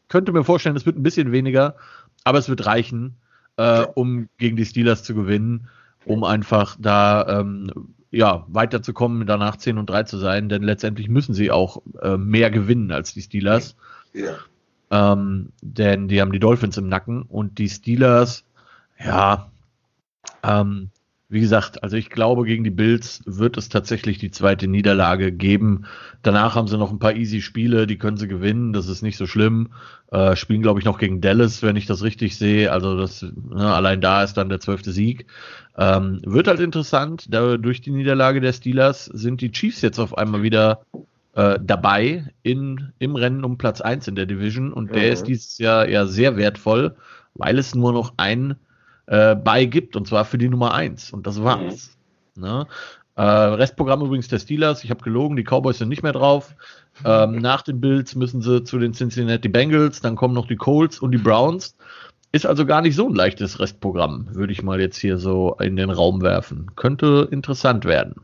könnte 0.08 0.32
mir 0.32 0.44
vorstellen, 0.44 0.76
es 0.76 0.86
wird 0.86 0.96
ein 0.96 1.02
bisschen 1.02 1.32
weniger, 1.32 1.76
aber 2.24 2.38
es 2.38 2.48
wird 2.48 2.66
reichen, 2.66 3.16
äh, 3.56 3.86
um 3.94 4.28
gegen 4.38 4.56
die 4.56 4.66
Steelers 4.66 5.02
zu 5.02 5.14
gewinnen, 5.14 5.68
um 6.04 6.24
einfach 6.24 6.76
da 6.78 7.40
ähm, 7.40 7.94
ja, 8.10 8.44
weiterzukommen, 8.48 9.26
danach 9.26 9.56
10 9.56 9.78
und 9.78 9.88
3 9.88 10.02
zu 10.04 10.18
sein, 10.18 10.48
denn 10.48 10.62
letztendlich 10.62 11.08
müssen 11.08 11.32
sie 11.32 11.50
auch 11.50 11.82
äh, 12.02 12.16
mehr 12.16 12.50
gewinnen 12.50 12.90
als 12.90 13.14
die 13.14 13.22
Steelers. 13.22 13.76
Ja. 14.12 14.34
Ähm, 14.90 15.52
denn 15.62 16.08
die 16.08 16.20
haben 16.20 16.32
die 16.32 16.40
Dolphins 16.40 16.76
im 16.76 16.88
Nacken 16.88 17.22
und 17.22 17.58
die 17.58 17.68
Steelers, 17.68 18.44
ja, 19.04 19.50
ähm, 20.42 20.90
wie 21.30 21.40
gesagt, 21.40 21.84
also 21.84 21.96
ich 21.96 22.10
glaube, 22.10 22.44
gegen 22.44 22.64
die 22.64 22.70
Bills 22.70 23.22
wird 23.24 23.56
es 23.56 23.68
tatsächlich 23.68 24.18
die 24.18 24.32
zweite 24.32 24.66
Niederlage 24.66 25.30
geben. 25.30 25.84
Danach 26.22 26.56
haben 26.56 26.66
sie 26.66 26.76
noch 26.76 26.90
ein 26.90 26.98
paar 26.98 27.14
easy 27.14 27.40
Spiele, 27.40 27.86
die 27.86 27.98
können 27.98 28.16
sie 28.16 28.26
gewinnen, 28.26 28.72
das 28.72 28.88
ist 28.88 29.02
nicht 29.02 29.16
so 29.16 29.28
schlimm. 29.28 29.68
Äh, 30.10 30.34
spielen, 30.34 30.60
glaube 30.60 30.80
ich, 30.80 30.84
noch 30.84 30.98
gegen 30.98 31.20
Dallas, 31.20 31.62
wenn 31.62 31.76
ich 31.76 31.86
das 31.86 32.02
richtig 32.02 32.36
sehe. 32.36 32.72
Also 32.72 32.98
das, 32.98 33.22
ne, 33.22 33.72
allein 33.72 34.00
da 34.00 34.24
ist 34.24 34.34
dann 34.34 34.48
der 34.48 34.58
zwölfte 34.58 34.90
Sieg. 34.90 35.26
Ähm, 35.78 36.20
wird 36.24 36.48
halt 36.48 36.58
interessant, 36.58 37.32
da 37.32 37.56
durch 37.56 37.80
die 37.80 37.92
Niederlage 37.92 38.40
der 38.40 38.52
Steelers 38.52 39.04
sind 39.04 39.40
die 39.40 39.52
Chiefs 39.52 39.82
jetzt 39.82 40.00
auf 40.00 40.18
einmal 40.18 40.42
wieder 40.42 40.80
äh, 41.34 41.60
dabei 41.62 42.24
in, 42.42 42.92
im 42.98 43.14
Rennen 43.14 43.44
um 43.44 43.56
Platz 43.56 43.80
1 43.80 44.08
in 44.08 44.16
der 44.16 44.26
Division 44.26 44.72
und 44.72 44.92
der 44.92 45.06
mhm. 45.06 45.12
ist 45.12 45.28
dieses 45.28 45.58
Jahr 45.58 45.88
ja 45.88 46.06
sehr 46.06 46.36
wertvoll, 46.36 46.96
weil 47.34 47.56
es 47.56 47.76
nur 47.76 47.92
noch 47.92 48.14
einen 48.16 48.56
äh, 49.10 49.34
beigibt, 49.34 49.96
und 49.96 50.06
zwar 50.06 50.24
für 50.24 50.38
die 50.38 50.48
Nummer 50.48 50.72
1. 50.72 51.12
Und 51.12 51.26
das 51.26 51.42
war's. 51.42 51.96
Mhm. 52.36 52.42
Ne? 52.42 52.66
Äh, 53.16 53.22
Restprogramm 53.22 54.02
übrigens 54.02 54.28
der 54.28 54.38
Steelers. 54.38 54.84
Ich 54.84 54.90
habe 54.90 55.02
gelogen, 55.02 55.36
die 55.36 55.42
Cowboys 55.42 55.78
sind 55.78 55.88
nicht 55.88 56.04
mehr 56.04 56.12
drauf. 56.12 56.54
Ähm, 57.04 57.32
nach 57.40 57.62
den 57.62 57.80
Bills 57.80 58.14
müssen 58.14 58.40
sie 58.40 58.62
zu 58.62 58.78
den 58.78 58.94
Cincinnati 58.94 59.48
Bengals, 59.48 60.00
dann 60.00 60.14
kommen 60.14 60.32
noch 60.32 60.46
die 60.46 60.56
Colts 60.56 61.00
und 61.00 61.10
die 61.10 61.18
Browns. 61.18 61.76
Ist 62.32 62.46
also 62.46 62.64
gar 62.64 62.80
nicht 62.80 62.94
so 62.94 63.08
ein 63.08 63.14
leichtes 63.16 63.58
Restprogramm, 63.58 64.28
würde 64.32 64.52
ich 64.52 64.62
mal 64.62 64.80
jetzt 64.80 64.98
hier 64.98 65.18
so 65.18 65.56
in 65.58 65.74
den 65.74 65.90
Raum 65.90 66.22
werfen. 66.22 66.70
Könnte 66.76 67.28
interessant 67.32 67.84
werden. 67.84 68.14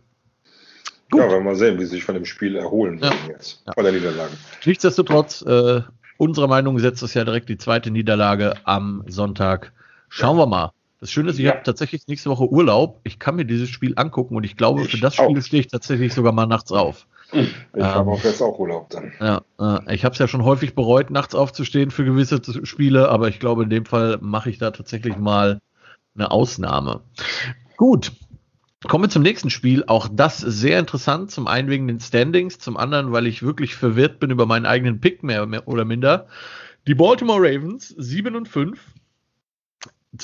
Gut. 1.11 1.21
Ja, 1.21 1.28
wir 1.28 1.40
mal 1.40 1.57
sehen, 1.57 1.81
wie 1.81 1.85
sie 1.85 1.97
sich 1.97 2.05
von 2.05 2.14
dem 2.14 2.25
Spiel 2.25 2.55
erholen 2.55 3.00
ja. 3.02 3.11
jetzt. 3.28 3.64
Ja. 3.66 3.73
Von 3.75 3.83
der 3.83 3.93
Niederlage. 3.93 4.33
Nichtsdestotrotz, 4.64 5.43
äh, 5.43 5.83
unserer 6.16 6.47
Meinung 6.47 6.78
setzt 6.78 7.02
es 7.02 7.14
ja 7.14 7.25
direkt 7.25 7.49
die 7.49 7.59
zweite 7.59 7.90
Niederlage 7.90 8.55
am 8.62 9.02
Sonntag. 9.09 9.73
Schauen 10.16 10.38
wir 10.38 10.46
mal. 10.46 10.73
Das 10.99 11.11
Schöne 11.11 11.28
ist, 11.28 11.38
ich 11.38 11.44
ja. 11.44 11.52
habe 11.52 11.62
tatsächlich 11.62 12.08
nächste 12.08 12.30
Woche 12.30 12.50
Urlaub. 12.50 13.00
Ich 13.04 13.18
kann 13.18 13.37
mir 13.37 13.44
dieses 13.44 13.68
Spiel 13.68 13.92
angucken 13.96 14.35
und 14.35 14.44
ich 14.44 14.56
glaube, 14.56 14.87
für 14.87 14.96
das 14.96 15.14
Spiel 15.14 15.42
stehe 15.42 15.61
ich 15.61 15.66
tatsächlich 15.66 16.14
sogar 16.14 16.32
mal 16.32 16.46
nachts 16.46 16.73
auf. 16.73 17.06
Ich 17.32 17.52
ähm, 17.75 17.85
habe 17.85 18.11
auch 18.12 18.25
jetzt 18.25 18.40
auch 18.40 18.58
Urlaub 18.58 18.88
dann. 18.88 19.12
Ja, 19.20 19.42
äh, 19.61 19.94
ich 19.94 20.06
habe 20.06 20.14
es 20.14 20.18
ja 20.18 20.26
schon 20.26 20.42
häufig 20.42 20.75
bereut, 20.75 21.11
nachts 21.11 21.35
aufzustehen 21.35 21.90
für 21.90 22.06
gewisse 22.06 22.40
Spiele, 22.64 23.11
aber 23.11 23.28
ich 23.28 23.40
glaube, 23.40 23.64
in 23.64 23.68
dem 23.68 23.85
Fall 23.85 24.16
mache 24.23 24.49
ich 24.49 24.56
da 24.56 24.70
tatsächlich 24.70 25.18
mal 25.18 25.61
eine 26.14 26.30
Ausnahme. 26.30 27.02
Gut. 27.76 28.12
Kommen 28.88 29.04
wir 29.04 29.11
zum 29.11 29.23
nächsten 29.23 29.50
Spiel. 29.50 29.85
Auch 29.87 30.08
das 30.11 30.38
sehr 30.38 30.78
interessant. 30.78 31.30
Zum 31.30 31.46
einen 31.46 31.68
wegen 31.68 31.88
den 31.88 32.00
Standings, 32.00 32.58
zum 32.58 32.78
anderen, 32.78 33.12
weil 33.12 33.26
ich 33.26 33.42
wirklich 33.42 33.75
verwirrt 33.75 34.18
bin 34.18 34.30
über 34.30 34.46
meinen 34.46 34.64
eigenen 34.64 35.00
Pick 35.00 35.23
mehr, 35.23 35.44
mehr 35.44 35.68
oder 35.68 35.85
minder. 35.85 36.26
Die 36.87 36.94
Baltimore 36.94 37.40
Ravens 37.40 37.88
7 37.99 38.35
und 38.35 38.49
5 38.49 38.80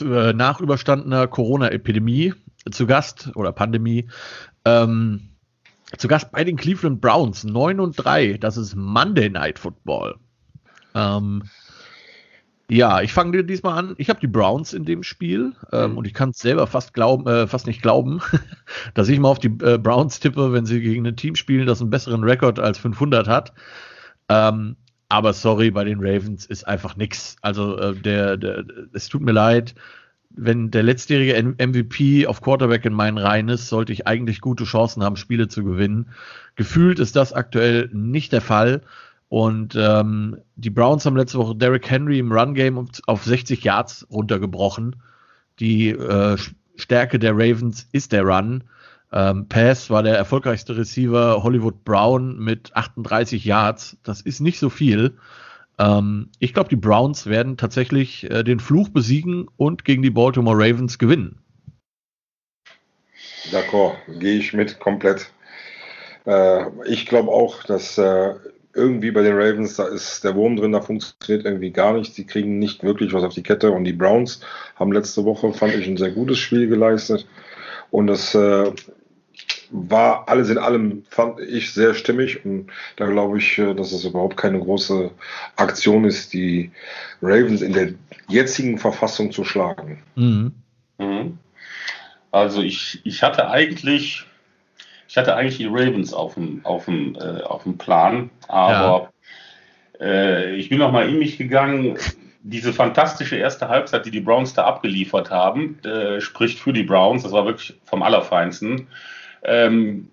äh, 0.00 0.32
nach 0.32 0.60
überstandener 0.60 1.26
Corona-Epidemie 1.26 2.34
zu 2.70 2.86
Gast 2.86 3.30
oder 3.34 3.52
Pandemie 3.52 4.08
ähm, 4.64 5.28
zu 5.98 6.08
Gast 6.08 6.32
bei 6.32 6.44
den 6.44 6.56
Cleveland 6.56 7.00
Browns 7.00 7.44
9 7.44 7.80
und 7.80 7.96
3. 7.96 8.38
Das 8.38 8.56
ist 8.56 8.74
Monday 8.76 9.28
Night 9.28 9.58
Football. 9.58 10.16
Ähm, 10.94 11.42
ja, 12.68 13.02
ich 13.02 13.12
fange 13.12 13.44
diesmal 13.44 13.78
an. 13.78 13.94
Ich 13.98 14.08
habe 14.08 14.20
die 14.20 14.26
Browns 14.26 14.72
in 14.72 14.84
dem 14.84 15.02
Spiel 15.02 15.52
ähm, 15.72 15.92
mhm. 15.92 15.98
und 15.98 16.06
ich 16.06 16.14
kann 16.14 16.30
es 16.30 16.38
selber 16.38 16.66
fast 16.66 16.94
glauben, 16.94 17.26
äh, 17.26 17.46
fast 17.46 17.66
nicht 17.66 17.82
glauben, 17.82 18.22
dass 18.94 19.08
ich 19.08 19.18
mal 19.18 19.28
auf 19.28 19.38
die 19.38 19.48
äh, 19.62 19.78
Browns 19.78 20.20
tippe, 20.20 20.52
wenn 20.52 20.64
sie 20.64 20.80
gegen 20.80 21.06
ein 21.06 21.16
Team 21.16 21.34
spielen, 21.34 21.66
das 21.66 21.80
einen 21.80 21.90
besseren 21.90 22.24
Rekord 22.24 22.58
als 22.58 22.78
500 22.78 23.28
hat. 23.28 23.52
Ähm, 24.28 24.76
aber 25.12 25.34
sorry, 25.34 25.70
bei 25.70 25.84
den 25.84 25.98
Ravens 26.00 26.46
ist 26.46 26.66
einfach 26.66 26.96
nichts. 26.96 27.36
Also 27.42 27.76
äh, 27.76 27.94
der, 27.94 28.38
der, 28.38 28.64
es 28.94 29.10
tut 29.10 29.20
mir 29.20 29.32
leid, 29.32 29.74
wenn 30.30 30.70
der 30.70 30.82
letztjährige 30.82 31.54
MVP 31.58 32.26
auf 32.26 32.40
Quarterback 32.40 32.86
in 32.86 32.94
meinen 32.94 33.18
Reihen 33.18 33.50
ist, 33.50 33.68
sollte 33.68 33.92
ich 33.92 34.06
eigentlich 34.06 34.40
gute 34.40 34.64
Chancen 34.64 35.02
haben, 35.04 35.16
Spiele 35.16 35.48
zu 35.48 35.64
gewinnen. 35.64 36.08
Gefühlt 36.56 36.98
ist 36.98 37.14
das 37.14 37.34
aktuell 37.34 37.90
nicht 37.92 38.32
der 38.32 38.40
Fall. 38.40 38.80
Und 39.28 39.76
ähm, 39.76 40.38
die 40.56 40.70
Browns 40.70 41.04
haben 41.04 41.16
letzte 41.16 41.36
Woche 41.36 41.56
Derrick 41.56 41.90
Henry 41.90 42.18
im 42.18 42.32
Run-Game 42.32 42.88
auf 43.06 43.24
60 43.24 43.62
Yards 43.62 44.06
runtergebrochen. 44.10 44.96
Die 45.60 45.90
äh, 45.90 46.38
Stärke 46.76 47.18
der 47.18 47.34
Ravens 47.34 47.86
ist 47.92 48.12
der 48.12 48.22
Run. 48.22 48.64
Ähm, 49.12 49.46
Pass 49.48 49.90
war 49.90 50.02
der 50.02 50.16
erfolgreichste 50.16 50.76
Receiver 50.76 51.42
Hollywood 51.42 51.84
Brown 51.84 52.38
mit 52.38 52.74
38 52.74 53.44
Yards. 53.44 53.96
Das 54.02 54.22
ist 54.22 54.40
nicht 54.40 54.58
so 54.58 54.70
viel. 54.70 55.18
Ähm, 55.78 56.30
ich 56.38 56.54
glaube, 56.54 56.70
die 56.70 56.76
Browns 56.76 57.26
werden 57.26 57.56
tatsächlich 57.56 58.30
äh, 58.30 58.42
den 58.42 58.60
Fluch 58.60 58.88
besiegen 58.88 59.48
und 59.56 59.84
gegen 59.84 60.02
die 60.02 60.10
Baltimore 60.10 60.56
Ravens 60.56 60.98
gewinnen. 60.98 61.38
D'accord, 63.50 63.96
gehe 64.18 64.38
ich 64.38 64.52
mit 64.52 64.80
komplett. 64.80 65.30
Äh, 66.24 66.64
ich 66.86 67.06
glaube 67.06 67.30
auch, 67.30 67.64
dass 67.64 67.98
äh, 67.98 68.34
irgendwie 68.74 69.10
bei 69.10 69.22
den 69.22 69.34
Ravens, 69.34 69.76
da 69.76 69.88
ist 69.88 70.24
der 70.24 70.34
Wurm 70.34 70.56
drin, 70.56 70.72
da 70.72 70.80
funktioniert 70.80 71.44
irgendwie 71.44 71.70
gar 71.70 71.92
nichts. 71.92 72.14
Die 72.14 72.26
kriegen 72.26 72.58
nicht 72.58 72.82
wirklich 72.82 73.12
was 73.12 73.24
auf 73.24 73.34
die 73.34 73.42
Kette. 73.42 73.72
Und 73.72 73.84
die 73.84 73.92
Browns 73.92 74.40
haben 74.76 74.92
letzte 74.92 75.24
Woche, 75.24 75.52
fand 75.52 75.74
ich, 75.74 75.86
ein 75.86 75.96
sehr 75.96 76.12
gutes 76.12 76.38
Spiel 76.38 76.68
geleistet. 76.68 77.26
Und 77.90 78.06
das 78.06 78.34
äh, 78.34 78.72
war 79.72 80.28
alles 80.28 80.50
in 80.50 80.58
allem, 80.58 81.02
fand 81.08 81.40
ich, 81.40 81.72
sehr 81.72 81.94
stimmig. 81.94 82.44
Und 82.44 82.70
da 82.96 83.06
glaube 83.06 83.38
ich, 83.38 83.58
äh, 83.58 83.74
dass 83.74 83.92
es 83.92 84.04
überhaupt 84.04 84.36
keine 84.36 84.60
große 84.60 85.10
Aktion 85.56 86.04
ist, 86.04 86.32
die 86.32 86.70
Ravens 87.22 87.62
in 87.62 87.72
der 87.72 87.94
jetzigen 88.28 88.78
Verfassung 88.78 89.32
zu 89.32 89.44
schlagen. 89.44 90.02
Mhm. 90.14 90.52
Mhm. 90.98 91.38
Also 92.30 92.62
ich, 92.62 93.00
ich 93.04 93.22
hatte 93.22 93.50
eigentlich, 93.50 94.24
ich 95.08 95.16
hatte 95.16 95.34
eigentlich 95.34 95.56
die 95.56 95.66
Ravens 95.66 96.12
auf 96.12 96.34
dem, 96.34 96.64
auf 96.64 96.84
dem, 96.84 97.14
äh, 97.16 97.42
auf 97.42 97.64
dem 97.64 97.78
Plan, 97.78 98.30
aber 98.48 99.10
ja. 100.00 100.06
äh, 100.06 100.54
ich 100.54 100.68
bin 100.68 100.78
noch 100.78 100.92
mal 100.92 101.08
in 101.08 101.18
mich 101.18 101.38
gegangen. 101.38 101.98
Diese 102.44 102.72
fantastische 102.72 103.36
erste 103.36 103.68
Halbzeit, 103.68 104.04
die 104.04 104.10
die 104.10 104.20
Browns 104.20 104.52
da 104.52 104.64
abgeliefert 104.64 105.30
haben, 105.30 105.78
äh, 105.84 106.20
spricht 106.20 106.58
für 106.58 106.72
die 106.72 106.82
Browns. 106.82 107.22
Das 107.22 107.30
war 107.30 107.44
wirklich 107.44 107.78
vom 107.84 108.02
Allerfeinsten. 108.02 108.88
Ähm, 109.44 110.08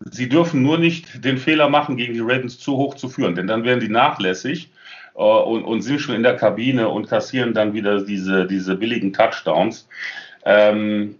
sie 0.00 0.28
dürfen 0.28 0.62
nur 0.62 0.78
nicht 0.78 1.24
den 1.24 1.38
Fehler 1.38 1.68
machen, 1.68 1.96
gegen 1.96 2.14
die 2.14 2.20
Ravens 2.20 2.58
zu 2.58 2.76
hoch 2.76 2.94
zu 2.94 3.08
führen, 3.08 3.34
denn 3.34 3.46
dann 3.46 3.64
werden 3.64 3.80
die 3.80 3.88
nachlässig 3.88 4.70
äh, 5.14 5.22
und, 5.22 5.64
und, 5.64 5.82
sind 5.82 6.00
schon 6.00 6.14
in 6.14 6.22
der 6.22 6.36
Kabine 6.36 6.88
und 6.88 7.08
kassieren 7.08 7.54
dann 7.54 7.74
wieder 7.74 8.02
diese, 8.02 8.46
diese 8.46 8.76
billigen 8.76 9.12
Touchdowns. 9.12 9.88
Ähm, 10.44 11.16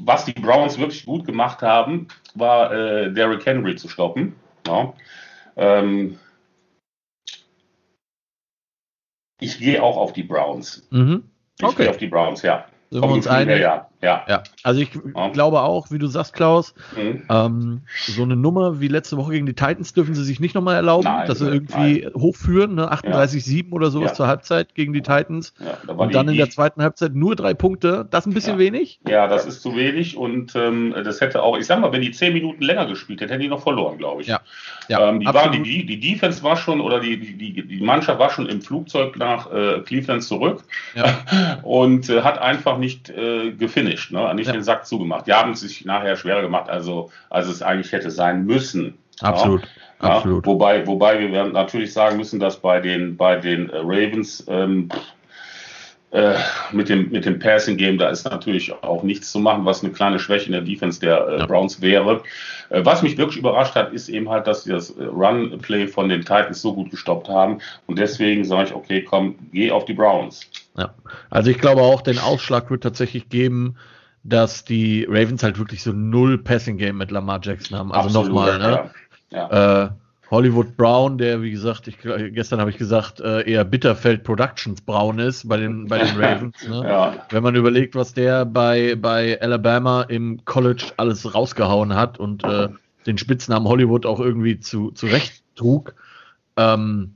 was 0.00 0.24
die 0.24 0.32
Browns 0.32 0.78
wirklich 0.78 1.04
gut 1.04 1.26
gemacht 1.26 1.62
haben, 1.62 2.08
war 2.34 2.72
äh, 2.72 3.12
Derrick 3.12 3.44
Henry 3.44 3.76
zu 3.76 3.88
stoppen. 3.88 4.34
Ja. 4.66 4.94
Ähm, 5.56 6.18
ich 9.40 9.58
gehe 9.58 9.82
auch 9.82 9.96
auf 9.96 10.12
die 10.12 10.22
Browns. 10.22 10.86
Mhm. 10.90 11.24
Okay. 11.60 11.70
Ich 11.70 11.76
gehe 11.76 11.90
auf 11.90 11.96
die 11.98 12.06
Browns, 12.06 12.42
ja. 12.42 12.66
Sind 12.90 13.02
wir 13.02 13.10
uns 13.10 13.26
einig? 13.26 13.60
Ja. 13.60 13.87
Ja. 14.00 14.24
ja. 14.28 14.42
Also 14.62 14.80
ich 14.80 14.90
ja. 14.94 15.28
glaube 15.30 15.60
auch, 15.62 15.90
wie 15.90 15.98
du 15.98 16.06
sagst, 16.06 16.32
Klaus, 16.32 16.74
mhm. 16.96 17.22
ähm, 17.28 17.80
so 18.06 18.22
eine 18.22 18.36
Nummer 18.36 18.80
wie 18.80 18.88
letzte 18.88 19.16
Woche 19.16 19.32
gegen 19.32 19.46
die 19.46 19.54
Titans 19.54 19.92
dürfen 19.92 20.14
sie 20.14 20.24
sich 20.24 20.38
nicht 20.38 20.54
nochmal 20.54 20.76
erlauben, 20.76 21.04
nein, 21.04 21.26
dass 21.26 21.38
sie 21.40 21.48
irgendwie 21.48 22.02
nein. 22.02 22.12
hochführen, 22.14 22.76
ne? 22.76 22.92
38-7 22.92 23.56
ja. 23.56 23.72
oder 23.72 23.90
sowas 23.90 24.10
ja. 24.10 24.14
zur 24.14 24.26
Halbzeit 24.28 24.74
gegen 24.74 24.92
die 24.92 25.02
Titans. 25.02 25.52
Da 25.86 25.92
und 25.92 26.14
dann 26.14 26.28
in 26.28 26.36
der 26.36 26.50
zweiten 26.50 26.82
Halbzeit 26.82 27.14
nur 27.14 27.34
drei 27.34 27.54
Punkte. 27.54 28.06
Das 28.10 28.24
ist 28.24 28.30
ein 28.30 28.34
bisschen 28.34 28.58
wenig? 28.58 29.00
Ja, 29.08 29.26
das 29.26 29.46
ist 29.46 29.62
zu 29.62 29.74
wenig 29.76 30.16
und 30.16 30.54
ähm, 30.54 30.94
das 31.04 31.20
hätte 31.20 31.42
auch, 31.42 31.58
ich 31.58 31.66
sag 31.66 31.80
mal, 31.80 31.92
wenn 31.92 32.02
die 32.02 32.12
zehn 32.12 32.32
Minuten 32.32 32.62
länger 32.62 32.86
gespielt 32.86 33.20
hätten, 33.20 33.30
hätten 33.30 33.42
die 33.42 33.48
noch 33.48 33.62
verloren, 33.62 33.98
glaube 33.98 34.22
ich. 34.22 34.28
Ja. 34.28 34.40
Ähm, 34.88 35.20
die, 35.20 35.26
waren, 35.26 35.62
die, 35.62 35.84
die 35.84 36.00
Defense 36.00 36.42
war 36.42 36.56
schon 36.56 36.80
oder 36.80 37.00
die, 37.00 37.36
die, 37.36 37.66
die 37.66 37.80
Mannschaft 37.80 38.18
war 38.18 38.30
schon 38.30 38.46
im 38.46 38.62
Flugzeug 38.62 39.16
nach 39.18 39.52
äh, 39.52 39.80
Cleveland 39.80 40.22
zurück 40.22 40.64
und 41.62 42.08
äh, 42.08 42.22
hat 42.22 42.38
einfach 42.38 42.78
nicht 42.78 43.10
äh, 43.10 43.52
gefinisht, 43.52 43.87
ne? 44.10 44.34
nicht 44.34 44.52
den 44.52 44.62
Sack 44.62 44.86
zugemacht. 44.86 45.26
Die 45.26 45.32
haben 45.32 45.52
es 45.52 45.60
sich 45.60 45.84
nachher 45.84 46.16
schwerer 46.16 46.42
gemacht, 46.42 46.68
also 46.68 47.10
als 47.30 47.46
es 47.48 47.62
eigentlich 47.62 47.92
hätte 47.92 48.10
sein 48.10 48.44
müssen. 48.44 48.98
Absolut. 49.20 49.62
Ja? 49.62 49.68
Absolut. 50.00 50.46
wobei, 50.46 50.86
wobei 50.86 51.18
wir 51.18 51.44
natürlich 51.46 51.92
sagen 51.92 52.18
müssen, 52.18 52.38
dass 52.38 52.60
bei 52.60 52.80
den, 52.80 53.16
bei 53.16 53.36
den 53.36 53.68
äh, 53.70 53.78
Ravens 53.78 54.44
ähm, 54.48 54.88
äh, 56.10 56.34
mit 56.72 56.88
dem, 56.88 57.10
mit 57.10 57.24
dem 57.24 57.38
Passing 57.38 57.76
Game, 57.76 57.98
da 57.98 58.08
ist 58.08 58.24
natürlich 58.24 58.72
auch 58.82 59.02
nichts 59.02 59.30
zu 59.30 59.40
machen, 59.40 59.64
was 59.64 59.82
eine 59.82 59.92
kleine 59.92 60.18
Schwäche 60.18 60.46
in 60.46 60.52
der 60.52 60.62
Defense 60.62 61.00
der 61.00 61.26
äh, 61.26 61.38
ja. 61.40 61.46
Browns 61.46 61.82
wäre. 61.82 62.22
Äh, 62.70 62.84
was 62.84 63.02
mich 63.02 63.18
wirklich 63.18 63.38
überrascht 63.38 63.74
hat, 63.74 63.92
ist 63.92 64.08
eben 64.08 64.30
halt, 64.30 64.46
dass 64.46 64.64
sie 64.64 64.70
das 64.70 64.94
Run-Play 64.96 65.88
von 65.88 66.08
den 66.08 66.20
Titans 66.20 66.62
so 66.62 66.74
gut 66.74 66.90
gestoppt 66.90 67.28
haben. 67.28 67.58
Und 67.86 67.98
deswegen 67.98 68.44
sage 68.44 68.68
ich, 68.68 68.74
okay, 68.74 69.02
komm, 69.02 69.34
geh 69.52 69.70
auf 69.70 69.84
die 69.84 69.94
Browns. 69.94 70.48
Ja, 70.78 70.94
also 71.28 71.50
ich 71.50 71.58
glaube 71.58 71.82
auch, 71.82 72.02
den 72.02 72.18
Ausschlag 72.18 72.70
wird 72.70 72.84
tatsächlich 72.84 73.28
geben, 73.28 73.76
dass 74.22 74.64
die 74.64 75.04
Ravens 75.08 75.42
halt 75.42 75.58
wirklich 75.58 75.82
so 75.82 75.92
null 75.92 76.38
Passing 76.38 76.78
Game 76.78 76.98
mit 76.98 77.10
Lamar 77.10 77.40
Jackson 77.42 77.76
haben. 77.76 77.92
Also 77.92 78.22
nochmal, 78.22 78.58
ne? 78.58 78.90
Ja. 79.32 79.50
ja. 79.50 79.84
Äh, 79.84 79.90
Hollywood 80.30 80.76
Brown, 80.76 81.16
der, 81.16 81.40
wie 81.40 81.50
gesagt, 81.50 81.88
ich, 81.88 81.98
gestern 82.00 82.60
habe 82.60 82.70
ich 82.70 82.76
gesagt, 82.76 83.20
äh, 83.20 83.50
eher 83.50 83.64
Bitterfeld 83.64 84.24
Productions 84.24 84.82
Brown 84.82 85.18
ist 85.18 85.48
bei 85.48 85.56
den, 85.56 85.88
bei 85.88 85.98
den 85.98 86.16
Ravens. 86.20 86.68
Ne? 86.68 86.82
ja. 86.86 87.26
Wenn 87.30 87.42
man 87.42 87.54
überlegt, 87.54 87.94
was 87.94 88.12
der 88.12 88.44
bei, 88.44 88.94
bei 88.94 89.40
Alabama 89.40 90.02
im 90.02 90.44
College 90.44 90.92
alles 90.98 91.34
rausgehauen 91.34 91.94
hat 91.94 92.18
und 92.18 92.44
äh, 92.44 92.68
den 93.06 93.16
Spitznamen 93.16 93.66
Hollywood 93.66 94.04
auch 94.04 94.20
irgendwie 94.20 94.60
zu, 94.60 94.90
zurecht 94.90 95.42
trug, 95.56 95.94
ähm, 96.56 97.14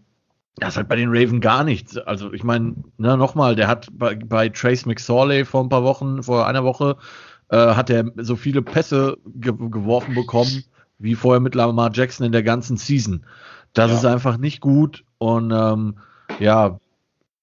das 0.57 0.71
ist 0.71 0.77
halt 0.77 0.89
bei 0.89 0.97
den 0.97 1.11
Raven 1.11 1.41
gar 1.41 1.65
nichts. 1.65 1.97
Also 1.97 2.33
ich 2.33 2.45
meine, 2.45 2.75
ne, 2.99 3.17
nochmal, 3.17 3.57
der 3.57 3.69
hat 3.69 3.89
bei, 3.93 4.15
bei 4.15 4.49
Trace 4.49 4.87
McSorley 4.87 5.45
vor 5.45 5.63
ein 5.63 5.69
paar 5.69 5.83
Wochen, 5.83 6.23
vor 6.23 6.47
einer 6.47 6.65
Woche, 6.65 6.97
äh, 7.49 7.57
hat 7.57 7.91
er 7.91 8.11
so 8.19 8.37
viele 8.37 8.63
Pässe 8.63 9.17
ge 9.25 9.53
geworfen 9.53 10.15
bekommen, 10.15 10.65
wie 10.99 11.15
vorher 11.15 11.41
mit 11.41 11.55
Lamar 11.55 11.91
Jackson 11.93 12.27
in 12.27 12.33
der 12.33 12.43
ganzen 12.43 12.77
Season. 12.77 13.25
Das 13.73 13.91
ja. 13.91 13.97
ist 13.97 14.05
einfach 14.05 14.37
nicht 14.37 14.61
gut. 14.61 15.05
Und 15.19 15.53
ähm, 15.53 15.97
ja, 16.39 16.79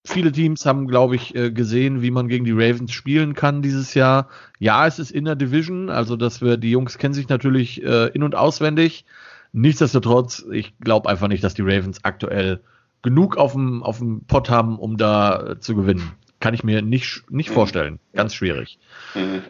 viele 0.06 0.32
Teams 0.32 0.66
haben, 0.66 0.88
glaube 0.88 1.16
ich, 1.16 1.36
äh, 1.36 1.52
gesehen, 1.52 2.02
wie 2.02 2.12
man 2.12 2.28
gegen 2.28 2.46
die 2.46 2.52
Ravens 2.52 2.92
spielen 2.92 3.34
kann 3.34 3.62
dieses 3.62 3.94
Jahr. 3.94 4.30
Ja, 4.60 4.86
es 4.86 5.00
ist 5.00 5.12
in 5.12 5.26
der 5.26 5.36
Division, 5.36 5.90
also 5.90 6.16
dass 6.16 6.42
wir, 6.42 6.58
die 6.58 6.72
Jungs 6.72 6.98
kennen 6.98 7.14
sich 7.14 7.30
natürlich 7.30 7.84
äh, 7.84 8.08
in- 8.08 8.24
und 8.24 8.36
auswendig. 8.36 9.06
Nichtsdestotrotz, 9.52 10.46
ich 10.52 10.78
glaube 10.80 11.10
einfach 11.10 11.28
nicht, 11.28 11.44
dass 11.44 11.56
die 11.56 11.64
Ravens 11.64 12.04
aktuell 12.04 12.62
genug 13.02 13.38
auf 13.38 13.54
dem, 13.54 13.84
auf 13.84 14.00
dem 14.00 14.26
Pott 14.26 14.50
haben, 14.50 14.78
um 14.78 14.98
da 14.98 15.52
äh, 15.52 15.60
zu 15.60 15.76
gewinnen. 15.76 16.12
Kann 16.40 16.54
ich 16.54 16.64
mir 16.64 16.82
nicht, 16.82 17.30
nicht 17.30 17.50
mhm. 17.50 17.54
vorstellen. 17.54 18.00
Ganz 18.14 18.34
schwierig. 18.34 18.80
Mhm. 19.16 19.44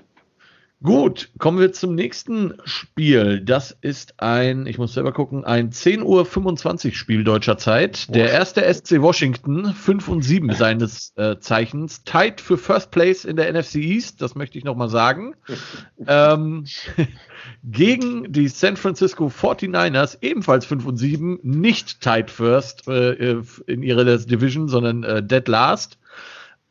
Gut, 0.82 1.32
kommen 1.40 1.60
wir 1.60 1.74
zum 1.74 1.94
nächsten 1.94 2.54
Spiel. 2.64 3.42
Das 3.42 3.76
ist 3.82 4.22
ein, 4.22 4.66
ich 4.66 4.78
muss 4.78 4.94
selber 4.94 5.12
gucken, 5.12 5.44
ein 5.44 5.72
10.25 5.72 6.86
Uhr 6.88 6.94
Spiel 6.94 7.26
deutscher 7.26 7.58
Zeit. 7.58 8.16
Der 8.16 8.32
erste 8.32 8.62
SC 8.74 9.02
Washington, 9.02 9.74
5 9.74 10.08
und 10.08 10.22
7 10.22 10.54
seines 10.54 11.12
äh, 11.18 11.38
Zeichens, 11.40 12.06
tight 12.06 12.40
für 12.40 12.58
First 12.58 12.92
Place 12.92 13.26
in 13.26 13.36
der 13.36 13.52
NFC 13.52 13.76
East, 13.76 14.22
das 14.22 14.36
möchte 14.36 14.58
ich 14.58 14.64
nochmal 14.64 14.88
sagen. 14.88 15.36
ähm, 16.08 16.64
gegen 17.66 18.32
die 18.32 18.48
San 18.48 18.78
Francisco 18.78 19.28
49ers, 19.28 20.20
ebenfalls 20.22 20.66
5 20.66 20.86
und 20.86 20.96
7, 20.96 21.40
nicht 21.44 22.00
tight 22.00 22.32
first 22.32 22.88
äh, 22.88 23.42
in 23.68 23.84
ihrer 23.84 24.06
Division, 24.06 24.70
sondern 24.70 25.04
äh, 25.04 25.22
dead 25.22 25.46
last. 25.50 25.98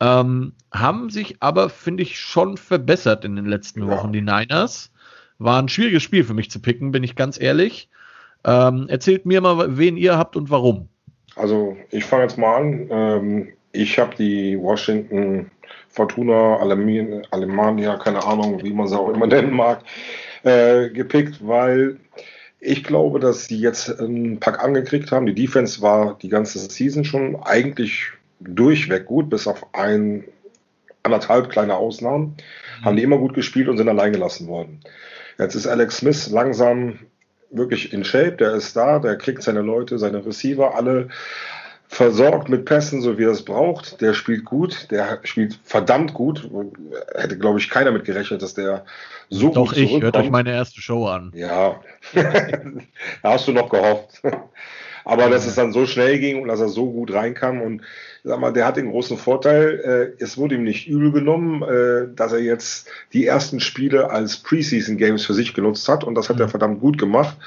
Ähm, 0.01 0.53
haben 0.71 1.09
sich 1.09 1.37
aber, 1.41 1.69
finde 1.69 2.03
ich, 2.03 2.19
schon 2.19 2.57
verbessert 2.57 3.25
in 3.25 3.35
den 3.35 3.45
letzten 3.45 3.87
Wochen, 3.87 4.13
ja. 4.13 4.13
die 4.13 4.21
Niners. 4.21 4.91
War 5.39 5.61
ein 5.61 5.69
schwieriges 5.69 6.03
Spiel 6.03 6.23
für 6.23 6.33
mich 6.33 6.51
zu 6.51 6.61
picken, 6.61 6.91
bin 6.91 7.03
ich 7.03 7.15
ganz 7.15 7.39
ehrlich. 7.39 7.89
Ähm, 8.45 8.87
erzählt 8.87 9.25
mir 9.25 9.41
mal, 9.41 9.77
wen 9.77 9.97
ihr 9.97 10.17
habt 10.17 10.35
und 10.35 10.49
warum. 10.49 10.87
Also, 11.35 11.77
ich 11.91 12.05
fange 12.05 12.23
jetzt 12.23 12.37
mal 12.37 12.57
an. 12.57 12.87
Ähm, 12.89 13.47
ich 13.71 13.99
habe 13.99 14.15
die 14.15 14.57
Washington 14.59 15.51
Fortuna 15.89 16.57
Alemania, 16.57 17.97
keine 17.97 18.23
Ahnung, 18.23 18.63
wie 18.63 18.73
man 18.73 18.87
sie 18.87 18.97
auch 18.97 19.09
immer 19.09 19.27
nennen 19.27 19.53
mag, 19.53 19.83
äh, 20.43 20.89
gepickt, 20.89 21.45
weil 21.45 21.97
ich 22.59 22.83
glaube, 22.83 23.19
dass 23.19 23.45
sie 23.45 23.57
jetzt 23.57 23.99
einen 23.99 24.39
Pack 24.39 24.63
angekriegt 24.63 25.11
haben. 25.11 25.25
Die 25.25 25.35
Defense 25.35 25.81
war 25.81 26.17
die 26.21 26.29
ganze 26.29 26.59
Season 26.59 27.05
schon 27.05 27.37
eigentlich 27.37 28.11
durchweg 28.39 29.05
gut, 29.05 29.29
bis 29.29 29.47
auf 29.47 29.73
ein, 29.73 30.25
anderthalb 31.03 31.49
kleine 31.49 31.75
Ausnahmen, 31.75 32.35
mhm. 32.81 32.85
haben 32.85 32.97
die 32.97 33.03
immer 33.03 33.17
gut 33.17 33.33
gespielt 33.33 33.67
und 33.67 33.77
sind 33.77 33.89
allein 33.89 34.13
gelassen 34.13 34.47
worden. 34.47 34.81
Jetzt 35.37 35.55
ist 35.55 35.67
Alex 35.67 35.97
Smith 35.97 36.29
langsam 36.29 36.99
wirklich 37.51 37.93
in 37.93 38.03
Shape, 38.03 38.33
der 38.33 38.53
ist 38.53 38.75
da, 38.75 38.99
der 38.99 39.17
kriegt 39.17 39.41
seine 39.41 39.61
Leute, 39.61 39.97
seine 39.97 40.25
Receiver 40.25 40.75
alle 40.75 41.09
versorgt 41.87 42.49
mit 42.49 42.65
Pässen, 42.65 43.01
so 43.01 43.17
wie 43.17 43.23
er 43.23 43.31
es 43.31 43.43
braucht. 43.43 43.99
Der 43.99 44.13
spielt 44.13 44.45
gut, 44.45 44.91
der 44.91 45.19
spielt 45.23 45.59
verdammt 45.63 46.13
gut. 46.13 46.47
Hätte, 47.15 47.37
glaube 47.37 47.57
ich, 47.57 47.69
keiner 47.69 47.91
mit 47.91 48.05
gerechnet, 48.05 48.43
dass 48.43 48.53
der 48.53 48.85
so 49.29 49.49
Doch 49.49 49.69
gut 49.69 49.77
ich, 49.77 49.99
hört 49.99 50.15
euch 50.15 50.29
meine 50.29 50.51
erste 50.51 50.81
Show 50.81 51.07
an. 51.07 51.31
Ja, 51.33 51.81
da 52.13 53.31
hast 53.31 53.47
du 53.47 53.53
noch 53.53 53.69
gehofft. 53.69 54.21
Aber 55.05 55.29
dass 55.29 55.45
es 55.45 55.55
dann 55.55 55.71
so 55.71 55.85
schnell 55.85 56.19
ging 56.19 56.41
und 56.41 56.47
dass 56.47 56.59
er 56.59 56.69
so 56.69 56.91
gut 56.91 57.13
reinkam 57.13 57.61
und 57.61 57.81
sag 58.23 58.39
mal, 58.39 58.51
der 58.51 58.65
hat 58.65 58.77
den 58.77 58.91
großen 58.91 59.17
Vorteil, 59.17 60.15
äh, 60.19 60.23
es 60.23 60.37
wurde 60.37 60.55
ihm 60.55 60.63
nicht 60.63 60.87
übel 60.87 61.11
genommen, 61.11 61.63
äh, 61.63 62.13
dass 62.15 62.33
er 62.33 62.39
jetzt 62.39 62.87
die 63.13 63.25
ersten 63.25 63.59
Spiele 63.59 64.11
als 64.11 64.37
Preseason 64.37 64.97
Games 64.97 65.25
für 65.25 65.33
sich 65.33 65.53
genutzt 65.53 65.87
hat 65.87 66.03
und 66.03 66.15
das 66.15 66.29
hat 66.29 66.37
mhm. 66.37 66.43
er 66.43 66.49
verdammt 66.49 66.79
gut 66.81 66.97
gemacht. 66.97 67.37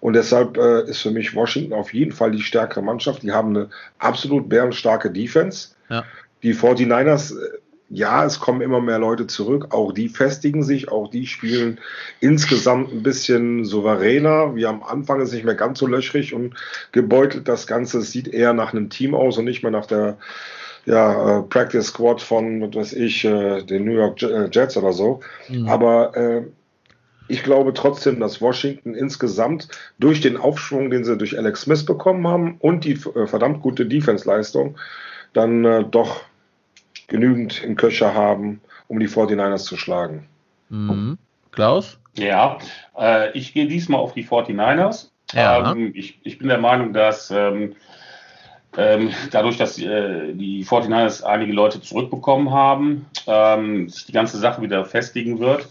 Und 0.00 0.12
deshalb 0.12 0.56
äh, 0.56 0.88
ist 0.88 1.02
für 1.02 1.10
mich 1.10 1.34
Washington 1.34 1.72
auf 1.72 1.92
jeden 1.92 2.12
Fall 2.12 2.30
die 2.30 2.42
stärkere 2.42 2.82
Mannschaft. 2.82 3.22
Die 3.24 3.32
haben 3.32 3.56
eine 3.56 3.70
absolut 3.98 4.48
bärenstarke 4.48 5.10
Defense. 5.10 5.70
Ja. 5.88 6.04
Die 6.42 6.54
49ers 6.54 7.32
äh, 7.32 7.58
ja, 7.90 8.24
es 8.24 8.38
kommen 8.38 8.60
immer 8.60 8.80
mehr 8.80 8.98
Leute 8.98 9.26
zurück. 9.26 9.68
Auch 9.70 9.92
die 9.92 10.08
festigen 10.08 10.62
sich, 10.62 10.90
auch 10.90 11.08
die 11.08 11.26
spielen 11.26 11.78
insgesamt 12.20 12.92
ein 12.92 13.02
bisschen 13.02 13.64
souveräner. 13.64 14.54
Wie 14.54 14.66
am 14.66 14.82
Anfang 14.82 15.20
ist 15.20 15.32
nicht 15.32 15.44
mehr 15.44 15.54
ganz 15.54 15.78
so 15.78 15.86
löchrig 15.86 16.34
und 16.34 16.54
gebeutelt. 16.92 17.48
Das 17.48 17.66
Ganze 17.66 18.02
sieht 18.02 18.28
eher 18.28 18.52
nach 18.52 18.72
einem 18.72 18.90
Team 18.90 19.14
aus 19.14 19.38
und 19.38 19.46
nicht 19.46 19.62
mehr 19.62 19.72
nach 19.72 19.86
der 19.86 20.18
ja, 20.84 21.38
äh, 21.38 21.42
Practice 21.42 21.86
Squad 21.86 22.20
von, 22.20 22.60
was 22.60 22.74
weiß 22.74 22.92
ich, 22.94 23.24
äh, 23.24 23.62
den 23.62 23.84
New 23.84 23.92
York 23.92 24.22
äh, 24.22 24.48
Jets 24.50 24.76
oder 24.76 24.92
so. 24.92 25.20
Mhm. 25.48 25.68
Aber 25.68 26.14
äh, 26.14 26.42
ich 27.26 27.42
glaube 27.42 27.72
trotzdem, 27.72 28.20
dass 28.20 28.40
Washington 28.42 28.94
insgesamt 28.94 29.68
durch 29.98 30.20
den 30.20 30.36
Aufschwung, 30.36 30.90
den 30.90 31.04
sie 31.04 31.16
durch 31.16 31.38
Alex 31.38 31.62
Smith 31.62 31.84
bekommen 31.86 32.26
haben 32.26 32.56
und 32.58 32.84
die 32.84 32.96
verdammt 32.96 33.62
gute 33.62 33.86
Defense-Leistung, 33.86 34.76
dann 35.32 35.64
äh, 35.64 35.84
doch 35.90 36.22
genügend 37.08 37.62
im 37.64 37.76
Köcher 37.76 38.14
haben, 38.14 38.60
um 38.86 39.00
die 39.00 39.08
49ers 39.08 39.64
zu 39.64 39.76
schlagen. 39.76 40.28
Mhm. 40.68 41.18
Klaus? 41.50 41.98
Ja, 42.16 42.58
äh, 42.96 43.36
ich 43.36 43.52
gehe 43.52 43.66
diesmal 43.66 44.00
auf 44.00 44.12
die 44.12 44.24
49ers. 44.24 45.10
Ja. 45.32 45.72
Ähm, 45.72 45.92
ich, 45.94 46.20
ich, 46.22 46.38
bin 46.38 46.48
der 46.48 46.58
Meinung, 46.58 46.92
dass 46.92 47.30
ähm, 47.30 47.74
ähm, 48.76 49.10
dadurch, 49.30 49.56
dass 49.56 49.78
äh, 49.78 50.32
die 50.34 50.64
49ers 50.64 51.22
einige 51.22 51.52
Leute 51.52 51.80
zurückbekommen 51.80 52.50
haben, 52.50 53.06
ähm, 53.26 53.88
sich 53.88 54.06
die 54.06 54.12
ganze 54.12 54.38
Sache 54.38 54.62
wieder 54.62 54.84
festigen 54.84 55.38
wird. 55.38 55.68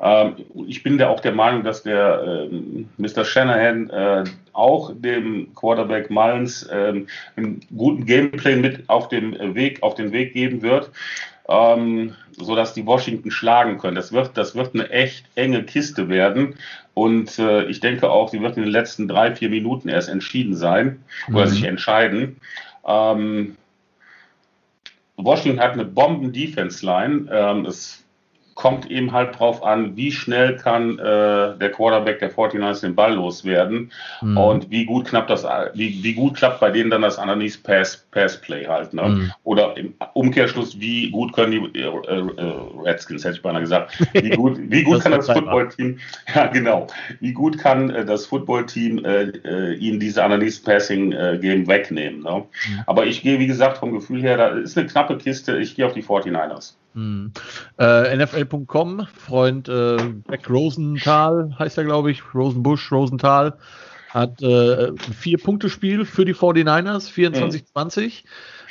Ähm, 0.00 0.36
ich 0.66 0.82
bin 0.82 0.98
da 0.98 1.08
auch 1.08 1.20
der 1.20 1.32
Meinung, 1.32 1.64
dass 1.64 1.82
der 1.82 2.48
äh, 2.50 2.84
Mr. 2.98 3.24
Shanahan 3.24 3.90
äh, 3.90 4.24
auch 4.52 4.92
dem 4.94 5.54
Quarterback 5.54 6.10
Mullins 6.10 6.64
äh, 6.64 7.04
einen 7.36 7.60
guten 7.76 8.04
Gameplay 8.04 8.56
mit 8.56 8.88
auf 8.88 9.08
dem 9.08 9.54
Weg, 9.54 9.82
auf 9.82 9.94
den 9.94 10.12
Weg 10.12 10.32
geben 10.32 10.62
wird. 10.62 10.90
Ähm, 11.48 12.14
so 12.38 12.54
dass 12.54 12.74
die 12.74 12.84
Washington 12.84 13.30
schlagen 13.30 13.78
können. 13.78 13.96
Das 13.96 14.12
wird, 14.12 14.36
das 14.36 14.54
wird 14.54 14.74
eine 14.74 14.90
echt 14.90 15.24
enge 15.36 15.62
Kiste 15.62 16.08
werden. 16.08 16.56
Und 16.94 17.38
äh, 17.38 17.64
ich 17.64 17.80
denke 17.80 18.10
auch, 18.10 18.28
sie 18.28 18.40
wird 18.40 18.56
in 18.56 18.64
den 18.64 18.72
letzten 18.72 19.08
drei, 19.08 19.34
vier 19.34 19.48
Minuten 19.48 19.88
erst 19.88 20.08
entschieden 20.08 20.54
sein 20.54 21.02
mhm. 21.28 21.36
oder 21.36 21.46
sich 21.46 21.62
entscheiden. 21.64 22.36
Ähm, 22.86 23.56
Washington 25.16 25.60
hat 25.60 25.72
eine 25.72 25.84
Bomben-Defense-Line. 25.84 27.28
Ähm, 27.30 27.64
es 27.64 28.04
kommt 28.56 28.90
eben 28.90 29.12
halt 29.12 29.38
drauf 29.38 29.62
an, 29.62 29.96
wie 29.96 30.10
schnell 30.10 30.56
kann 30.56 30.98
äh, 30.98 31.02
der 31.58 31.70
Quarterback 31.70 32.20
der 32.20 32.32
49ers 32.32 32.80
den 32.80 32.94
Ball 32.94 33.14
loswerden 33.14 33.92
mhm. 34.22 34.36
und 34.36 34.70
wie 34.70 34.86
gut 34.86 35.06
klappt 35.06 35.28
das, 35.28 35.46
wie, 35.74 36.02
wie 36.02 36.14
gut 36.14 36.36
klappt 36.38 36.60
bei 36.60 36.70
denen 36.70 36.88
dann 36.88 37.02
das 37.02 37.18
Underneath 37.18 37.62
Pass, 37.62 38.06
Pass 38.10 38.40
Play 38.40 38.66
halt. 38.66 38.94
Ne? 38.94 39.02
Mhm. 39.02 39.32
Oder 39.44 39.76
im 39.76 39.92
Umkehrschluss, 40.14 40.80
wie 40.80 41.10
gut 41.10 41.34
können 41.34 41.52
die 41.52 41.78
äh, 41.78 41.84
äh, 41.84 42.54
Redskins, 42.82 43.24
hätte 43.24 43.36
ich 43.36 43.42
beinahe 43.42 43.60
gesagt, 43.60 43.92
wie 44.14 44.30
gut, 44.30 44.58
wie 44.70 44.82
gut 44.82 44.96
das 44.96 45.02
kann 45.02 45.12
das 45.12 45.30
Footballteam, 45.30 45.98
ja 46.34 46.46
genau, 46.46 46.86
wie 47.20 47.32
gut 47.34 47.58
kann 47.58 47.90
äh, 47.90 48.06
das 48.06 48.24
Footballteam 48.24 49.04
äh, 49.04 49.22
äh, 49.44 49.74
ihnen 49.74 50.00
diese 50.00 50.22
Underneath 50.24 50.64
Passing 50.64 51.12
äh, 51.12 51.38
Game 51.42 51.68
wegnehmen. 51.68 52.22
Ne? 52.22 52.38
Mhm. 52.38 52.82
Aber 52.86 53.04
ich 53.04 53.20
gehe, 53.20 53.38
wie 53.38 53.46
gesagt, 53.46 53.76
vom 53.76 53.92
Gefühl 53.92 54.22
her, 54.22 54.38
da 54.38 54.48
ist 54.48 54.78
eine 54.78 54.86
knappe 54.86 55.18
Kiste, 55.18 55.58
ich 55.58 55.76
gehe 55.76 55.84
auf 55.84 55.92
die 55.92 56.02
49ers. 56.02 56.72
Hm. 56.96 57.30
Äh, 57.78 58.16
NFL.com, 58.16 59.06
Freund 59.14 59.68
äh, 59.68 59.98
Beck 60.26 60.48
Rosenthal 60.48 61.54
heißt 61.58 61.76
er, 61.76 61.84
glaube 61.84 62.10
ich, 62.10 62.22
Rosenbusch, 62.34 62.90
Rosenthal, 62.90 63.58
hat 64.08 64.40
äh, 64.40 64.86
ein 64.86 64.96
Vier-Punkte-Spiel 64.96 66.06
für 66.06 66.24
die 66.24 66.34
49ers, 66.34 67.12
24-20. 67.12 68.24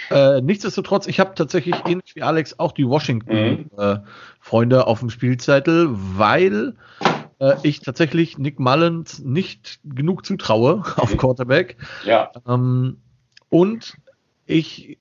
Mhm. 0.10 0.16
Äh, 0.16 0.42
nichtsdestotrotz, 0.42 1.06
ich 1.06 1.20
habe 1.20 1.36
tatsächlich 1.36 1.76
ähnlich 1.86 2.16
wie 2.16 2.24
Alex 2.24 2.58
auch 2.58 2.72
die 2.72 2.88
Washington-Freunde 2.88 4.76
mhm. 4.76 4.82
äh, 4.82 4.84
auf 4.84 5.02
dem 5.02 5.12
Spielzettel, 5.12 5.90
weil 5.92 6.74
äh, 7.40 7.54
ich 7.62 7.82
tatsächlich 7.82 8.40
Nick 8.40 8.60
Mullins 8.60 9.20
nicht 9.20 9.82
genug 9.84 10.26
zutraue 10.26 10.82
auf 10.98 11.14
mhm. 11.14 11.18
Quarterback. 11.18 11.78
Ja. 12.06 12.32
Ähm, 12.48 12.98
und 13.50 13.98
ich 14.48 14.98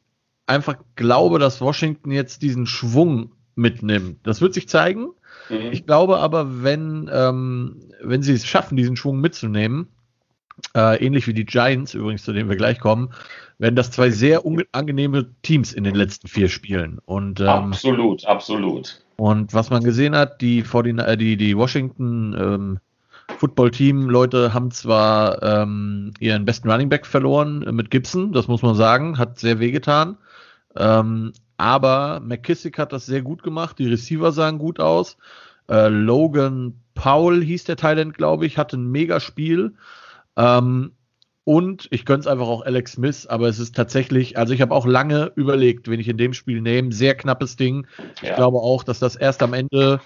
einfach 0.46 0.76
glaube, 0.96 1.38
dass 1.38 1.60
Washington 1.60 2.10
jetzt 2.10 2.42
diesen 2.42 2.66
Schwung 2.66 3.32
mitnimmt. 3.54 4.18
Das 4.24 4.40
wird 4.40 4.54
sich 4.54 4.68
zeigen. 4.68 5.08
Mhm. 5.48 5.72
Ich 5.72 5.86
glaube 5.86 6.18
aber, 6.18 6.62
wenn, 6.62 7.10
ähm, 7.12 7.80
wenn 8.02 8.22
sie 8.22 8.32
es 8.32 8.46
schaffen, 8.46 8.76
diesen 8.76 8.96
Schwung 8.96 9.20
mitzunehmen, 9.20 9.88
äh, 10.74 11.04
ähnlich 11.04 11.26
wie 11.26 11.34
die 11.34 11.44
Giants 11.44 11.94
übrigens, 11.94 12.24
zu 12.24 12.32
denen 12.32 12.48
wir 12.48 12.56
gleich 12.56 12.78
kommen, 12.78 13.10
werden 13.58 13.76
das 13.76 13.90
zwei 13.90 14.10
sehr 14.10 14.44
unangenehme 14.44 15.30
Teams 15.42 15.72
in 15.72 15.84
den 15.84 15.94
letzten 15.94 16.28
vier 16.28 16.48
Spielen. 16.48 16.98
Und, 17.04 17.40
ähm, 17.40 17.46
absolut, 17.46 18.24
absolut. 18.26 19.02
Und 19.16 19.54
was 19.54 19.70
man 19.70 19.82
gesehen 19.82 20.16
hat, 20.16 20.40
die, 20.40 20.60
äh, 20.60 21.16
die, 21.16 21.36
die 21.36 21.56
Washington 21.56 22.36
ähm, 22.38 22.80
Football-Team-Leute 23.38 24.52
haben 24.52 24.70
zwar 24.70 25.42
ähm, 25.42 26.12
ihren 26.18 26.44
besten 26.44 26.70
Running 26.70 26.88
Back 26.88 27.06
verloren 27.06 27.62
äh, 27.62 27.72
mit 27.72 27.90
Gibson, 27.90 28.32
das 28.32 28.48
muss 28.48 28.62
man 28.62 28.74
sagen, 28.74 29.18
hat 29.18 29.38
sehr 29.38 29.60
wehgetan. 29.60 30.16
Ähm, 30.76 31.32
aber 31.56 32.20
McKissick 32.20 32.78
hat 32.78 32.92
das 32.92 33.06
sehr 33.06 33.22
gut 33.22 33.42
gemacht. 33.42 33.78
Die 33.78 33.86
Receiver 33.86 34.32
sahen 34.32 34.58
gut 34.58 34.80
aus. 34.80 35.16
Äh, 35.68 35.88
Logan 35.88 36.74
Powell 36.94 37.42
hieß 37.42 37.64
der 37.64 37.76
Thailand, 37.76 38.14
glaube 38.14 38.46
ich, 38.46 38.58
hatte 38.58 38.76
ein 38.76 38.90
Megaspiel. 38.90 39.74
Ähm, 40.36 40.92
und 41.44 41.88
ich 41.90 42.06
könnte 42.06 42.20
es 42.20 42.26
einfach 42.26 42.48
auch 42.48 42.64
Alex 42.64 42.92
Smith, 42.92 43.26
aber 43.26 43.48
es 43.48 43.58
ist 43.58 43.76
tatsächlich, 43.76 44.38
also 44.38 44.54
ich 44.54 44.62
habe 44.62 44.74
auch 44.74 44.86
lange 44.86 45.30
überlegt, 45.36 45.88
wen 45.88 46.00
ich 46.00 46.08
in 46.08 46.16
dem 46.16 46.32
Spiel 46.32 46.62
nehme. 46.62 46.90
Sehr 46.92 47.14
knappes 47.14 47.56
Ding. 47.56 47.86
Ja. 48.22 48.30
Ich 48.30 48.34
glaube 48.34 48.58
auch, 48.58 48.82
dass 48.82 48.98
das 48.98 49.14
erst 49.14 49.42
am 49.42 49.52
Ende 49.52 50.00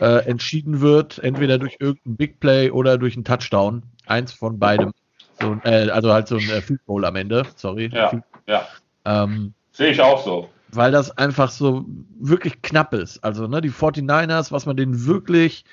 äh, 0.00 0.24
entschieden 0.26 0.80
wird, 0.80 1.18
entweder 1.18 1.58
durch 1.58 1.76
irgendein 1.80 2.16
Big 2.16 2.40
Play 2.40 2.70
oder 2.70 2.96
durch 2.96 3.14
einen 3.14 3.24
Touchdown. 3.24 3.82
Eins 4.06 4.32
von 4.32 4.58
beidem. 4.58 4.92
So, 5.40 5.58
äh, 5.64 5.90
also 5.90 6.12
halt 6.12 6.28
so 6.28 6.36
ein 6.36 6.48
äh, 6.48 6.62
Field 6.62 6.80
Goal 6.86 7.04
am 7.04 7.16
Ende. 7.16 7.44
Sorry. 7.56 7.90
Ja, 7.92 8.10
ja. 8.46 8.66
Ähm, 9.04 9.52
Sehe 9.80 9.92
ich 9.92 10.00
auch 10.02 10.22
so. 10.22 10.50
Weil 10.72 10.92
das 10.92 11.16
einfach 11.16 11.50
so 11.50 11.86
wirklich 12.18 12.60
knapp 12.60 12.92
ist. 12.92 13.24
Also, 13.24 13.46
ne, 13.46 13.62
die 13.62 13.70
49ers, 13.70 14.52
was 14.52 14.66
man 14.66 14.76
denen 14.76 15.06
wirklich 15.06 15.64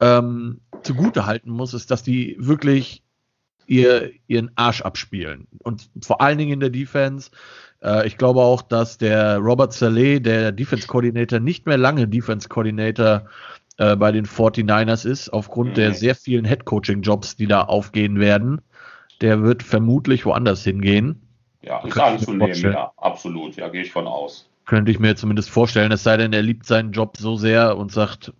ähm, 0.00 0.62
zugute 0.82 1.26
halten 1.26 1.50
muss, 1.50 1.74
ist, 1.74 1.90
dass 1.90 2.02
die 2.02 2.36
wirklich 2.38 3.02
ihr, 3.66 4.12
ihren 4.28 4.50
Arsch 4.54 4.80
abspielen. 4.80 5.46
Und 5.62 5.90
vor 6.00 6.22
allen 6.22 6.38
Dingen 6.38 6.54
in 6.54 6.60
der 6.60 6.70
Defense. 6.70 7.32
Äh, 7.82 8.06
ich 8.06 8.16
glaube 8.16 8.40
auch, 8.40 8.62
dass 8.62 8.96
der 8.96 9.36
Robert 9.36 9.74
Saleh, 9.74 10.20
der 10.20 10.52
Defense 10.52 10.86
Coordinator, 10.86 11.38
nicht 11.38 11.66
mehr 11.66 11.76
lange 11.76 12.08
Defense 12.08 12.48
Coordinator 12.48 13.26
äh, 13.76 13.94
bei 13.94 14.10
den 14.10 14.24
49ers 14.24 15.06
ist, 15.06 15.28
aufgrund 15.28 15.72
mhm. 15.72 15.74
der 15.74 15.92
sehr 15.92 16.14
vielen 16.14 16.46
Head 16.46 16.64
Coaching 16.64 17.02
Jobs, 17.02 17.36
die 17.36 17.46
da 17.46 17.64
aufgehen 17.64 18.20
werden. 18.20 18.62
Der 19.20 19.42
wird 19.42 19.62
vermutlich 19.62 20.24
woanders 20.24 20.64
hingehen. 20.64 21.20
Ja, 21.62 21.84
ist 21.84 21.98
anzunehmen, 21.98 22.54
ja, 22.54 22.92
absolut, 22.96 23.56
ja, 23.56 23.68
gehe 23.68 23.82
ich 23.82 23.92
von 23.92 24.06
aus. 24.06 24.48
Könnte 24.64 24.90
ich 24.90 24.98
mir 24.98 25.16
zumindest 25.16 25.50
vorstellen, 25.50 25.92
es 25.92 26.02
sei 26.02 26.16
denn, 26.16 26.32
er 26.32 26.42
liebt 26.42 26.64
seinen 26.64 26.92
Job 26.92 27.16
so 27.18 27.36
sehr 27.36 27.76
und 27.76 27.92
sagt, 27.92 28.32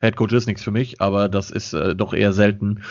Headcoach 0.00 0.32
ist 0.32 0.46
nichts 0.46 0.62
für 0.62 0.70
mich, 0.70 1.00
aber 1.00 1.28
das 1.28 1.50
ist 1.50 1.72
äh, 1.72 1.94
doch 1.94 2.14
eher 2.14 2.32
selten. 2.32 2.82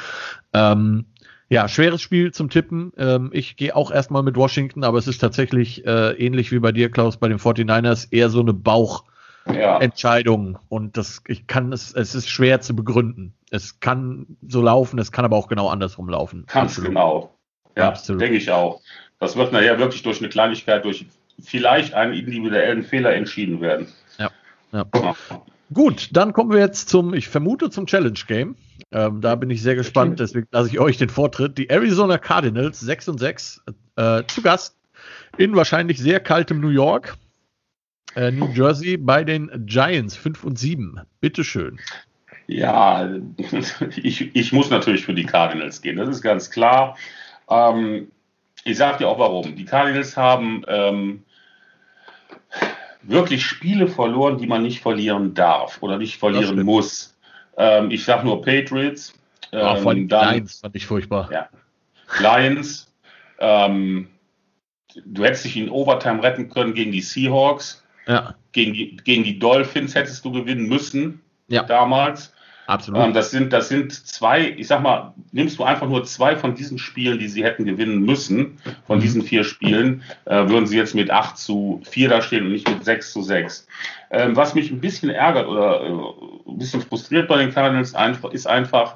Ähm, 0.54 1.06
ja, 1.48 1.68
schweres 1.68 2.02
Spiel 2.02 2.32
zum 2.32 2.50
Tippen. 2.50 2.92
Ähm, 2.98 3.30
ich 3.32 3.56
gehe 3.56 3.76
auch 3.76 3.92
erstmal 3.92 4.24
mit 4.24 4.36
Washington, 4.36 4.84
aber 4.84 4.98
es 4.98 5.08
ist 5.08 5.20
tatsächlich 5.20 5.86
äh, 5.86 6.12
ähnlich 6.14 6.52
wie 6.52 6.60
bei 6.60 6.72
dir, 6.72 6.90
Klaus, 6.90 7.18
bei 7.18 7.28
den 7.28 7.38
49ers, 7.38 8.12
eher 8.12 8.30
so 8.30 8.42
eine 8.42 8.54
Bauchentscheidung. 8.54 10.54
Ja. 10.54 10.60
Und 10.70 10.98
das, 10.98 11.22
ich 11.28 11.46
kann 11.46 11.72
es, 11.72 11.94
es 11.94 12.16
ist 12.16 12.30
schwer 12.30 12.62
zu 12.62 12.76
begründen. 12.76 13.34
Es 13.52 13.80
kann 13.80 14.26
so 14.48 14.62
laufen, 14.62 14.98
es 14.98 15.12
kann 15.12 15.24
aber 15.24 15.38
auch 15.38 15.48
genau 15.48 15.70
andersrum 15.70 16.10
laufen. 16.10 16.46
Ganz 16.48 16.82
genau. 16.82 17.35
Ja, 17.76 17.92
denke 17.92 18.36
ich 18.36 18.52
auch. 18.52 18.82
Das 19.20 19.36
wird 19.36 19.52
nachher 19.52 19.80
wirklich 19.80 20.04
durch 20.04 20.20
eine 20.20 20.30
Kleinigkeit, 20.30 20.86
durch 20.86 21.06
vielleicht 21.40 21.94
einen 21.94 22.14
individuellen 22.14 22.84
Fehler 22.84 23.14
entschieden 23.14 23.62
werden. 23.62 23.88
Ja. 24.18 24.32
ja. 24.72 24.86
Gut, 25.74 26.10
dann 26.12 26.34
kommen 26.34 26.52
wir 26.52 26.60
jetzt 26.60 26.90
zum, 26.90 27.14
ich 27.14 27.28
vermute, 27.28 27.70
zum 27.70 27.88
Challenge 27.88 28.20
Game. 28.28 28.56
Ähm, 28.92 29.22
da 29.22 29.36
bin 29.36 29.50
ich 29.50 29.62
sehr 29.62 29.76
gespannt, 29.76 30.20
deswegen 30.20 30.48
lasse 30.52 30.70
ich 30.70 30.80
euch 30.80 30.98
den 30.98 31.10
Vortritt. 31.10 31.58
Die 31.58 31.70
Arizona 31.70 32.18
Cardinals 32.18 32.80
6 32.80 33.10
und 33.10 33.20
6 33.20 33.62
äh, 33.96 34.24
zu 34.28 34.42
Gast 34.42 34.78
in 35.38 35.56
wahrscheinlich 35.56 35.98
sehr 35.98 36.20
kaltem 36.20 36.62
New 36.62 36.70
York. 36.70 37.18
Äh, 38.16 38.32
New 38.32 38.50
Jersey 38.54 38.98
bei 38.98 39.24
den 39.24 39.66
Giants 39.66 40.16
5 40.16 40.44
und 40.44 40.60
7. 40.60 41.02
Bitteschön. 41.20 41.80
Ja, 42.48 43.10
ich, 43.96 44.36
ich 44.36 44.52
muss 44.54 44.70
natürlich 44.70 45.06
für 45.06 45.14
die 45.14 45.26
Cardinals 45.26 45.82
gehen, 45.82 45.98
das 45.98 46.10
ist 46.10 46.22
ganz 46.22 46.52
klar. 46.52 46.96
Ähm, 47.50 48.12
ich 48.64 48.78
sage 48.78 49.00
dir 49.00 49.08
auch 49.08 49.20
warum. 49.20 49.56
Die 49.56 49.66
Cardinals 49.66 50.18
haben 50.18 50.64
ähm, 50.68 51.24
wirklich 53.04 53.46
Spiele 53.46 53.88
verloren, 53.88 54.38
die 54.38 54.48
man 54.48 54.64
nicht 54.64 54.82
verlieren 54.82 55.34
darf 55.34 55.82
oder 55.82 55.98
nicht 55.98 56.18
verlieren 56.18 56.64
muss. 56.64 57.16
Ähm, 57.58 57.92
ich 57.92 58.04
sage 58.04 58.26
nur 58.26 58.42
Patriots. 58.42 59.14
Ähm, 59.52 59.62
ah, 59.62 59.76
von 59.76 60.08
dann, 60.08 60.34
Lions 60.34 60.60
fand 60.62 60.76
ich 60.76 60.86
furchtbar. 60.86 61.30
Ja. 61.32 61.50
Lions. 62.20 62.92
ähm, 63.40 64.10
du 65.06 65.24
hättest 65.24 65.46
dich 65.46 65.58
in 65.58 65.70
Overtime 65.70 66.24
retten 66.24 66.50
können 66.50 66.74
gegen 66.74 66.92
die 66.92 67.02
Seahawks. 67.02 67.84
Ja. 68.08 68.36
Gegen, 68.52 68.74
die, 68.74 68.98
gegen 68.98 69.24
die 69.24 69.40
Dolphins 69.40 69.96
hättest 69.96 70.24
du 70.26 70.32
gewinnen 70.32 70.68
müssen. 70.68 71.22
Ja. 71.48 71.64
Damals. 71.64 72.34
Absolut. 72.68 73.02
Ähm, 73.02 73.14
das, 73.14 73.32
sind, 73.32 73.54
das 73.54 73.70
sind 73.70 73.94
zwei, 73.94 74.54
ich 74.58 74.68
sag 74.68 74.82
mal, 74.82 75.14
nimmst 75.32 75.60
du 75.60 75.64
einfach 75.64 75.88
nur 75.88 76.04
zwei 76.04 76.36
von 76.36 76.56
diesen 76.56 76.78
Spielen, 76.78 77.20
die 77.20 77.28
sie 77.28 77.44
hätten 77.44 77.66
gewinnen 77.66 78.02
müssen, 78.02 78.58
von 78.88 78.98
mhm. 78.98 79.02
diesen 79.02 79.22
vier 79.22 79.44
Spielen, 79.44 80.04
äh, 80.26 80.48
würden 80.48 80.66
sie 80.66 80.78
jetzt 80.78 80.96
mit 80.96 81.12
8 81.12 81.38
zu 81.38 81.82
4 81.90 82.10
da 82.10 82.22
stehen 82.22 82.46
und 82.46 82.52
nicht 82.52 82.70
mit 82.70 82.84
6 82.84 83.14
zu 83.14 83.22
6. 83.22 83.68
Ähm, 84.12 84.36
was 84.36 84.56
mich 84.56 84.72
ein 84.72 84.80
bisschen 84.80 85.10
ärgert 85.10 85.48
oder 85.48 85.82
äh, 85.82 86.50
ein 86.50 86.58
bisschen 86.58 86.82
frustriert 86.82 87.28
bei 87.28 87.38
den 87.38 87.54
Cardinals 87.54 87.94
einfach, 87.94 88.32
ist 88.32 88.48
einfach, 88.48 88.96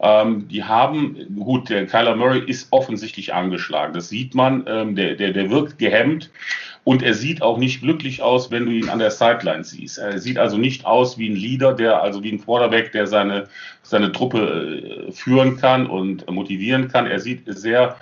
ähm, 0.00 0.48
die 0.48 0.64
haben, 0.64 1.16
gut, 1.38 1.68
der 1.68 1.86
Kyler 1.86 2.16
Murray 2.16 2.40
ist 2.40 2.68
offensichtlich 2.70 3.34
angeschlagen. 3.34 3.92
Das 3.92 4.08
sieht 4.08 4.34
man, 4.34 4.64
ähm, 4.66 4.96
der, 4.96 5.14
der, 5.14 5.32
der 5.32 5.50
wirkt 5.50 5.78
gehemmt. 5.78 6.30
Und 6.84 7.02
er 7.02 7.14
sieht 7.14 7.42
auch 7.42 7.58
nicht 7.58 7.82
glücklich 7.82 8.22
aus, 8.22 8.50
wenn 8.50 8.66
du 8.66 8.72
ihn 8.72 8.88
an 8.88 8.98
der 8.98 9.10
Sideline 9.10 9.64
siehst. 9.64 9.98
Er 9.98 10.18
sieht 10.18 10.38
also 10.38 10.56
nicht 10.56 10.86
aus 10.86 11.18
wie 11.18 11.28
ein 11.28 11.36
Leader, 11.36 11.74
der, 11.74 12.02
also 12.02 12.22
wie 12.22 12.32
ein 12.32 12.42
Quarterback, 12.42 12.92
der 12.92 13.06
seine, 13.06 13.48
seine 13.82 14.12
Truppe 14.12 15.06
äh, 15.08 15.12
führen 15.12 15.58
kann 15.58 15.86
und 15.86 16.28
motivieren 16.30 16.88
kann. 16.88 17.06
Er 17.06 17.20
sieht 17.20 17.42
sehr, 17.46 17.96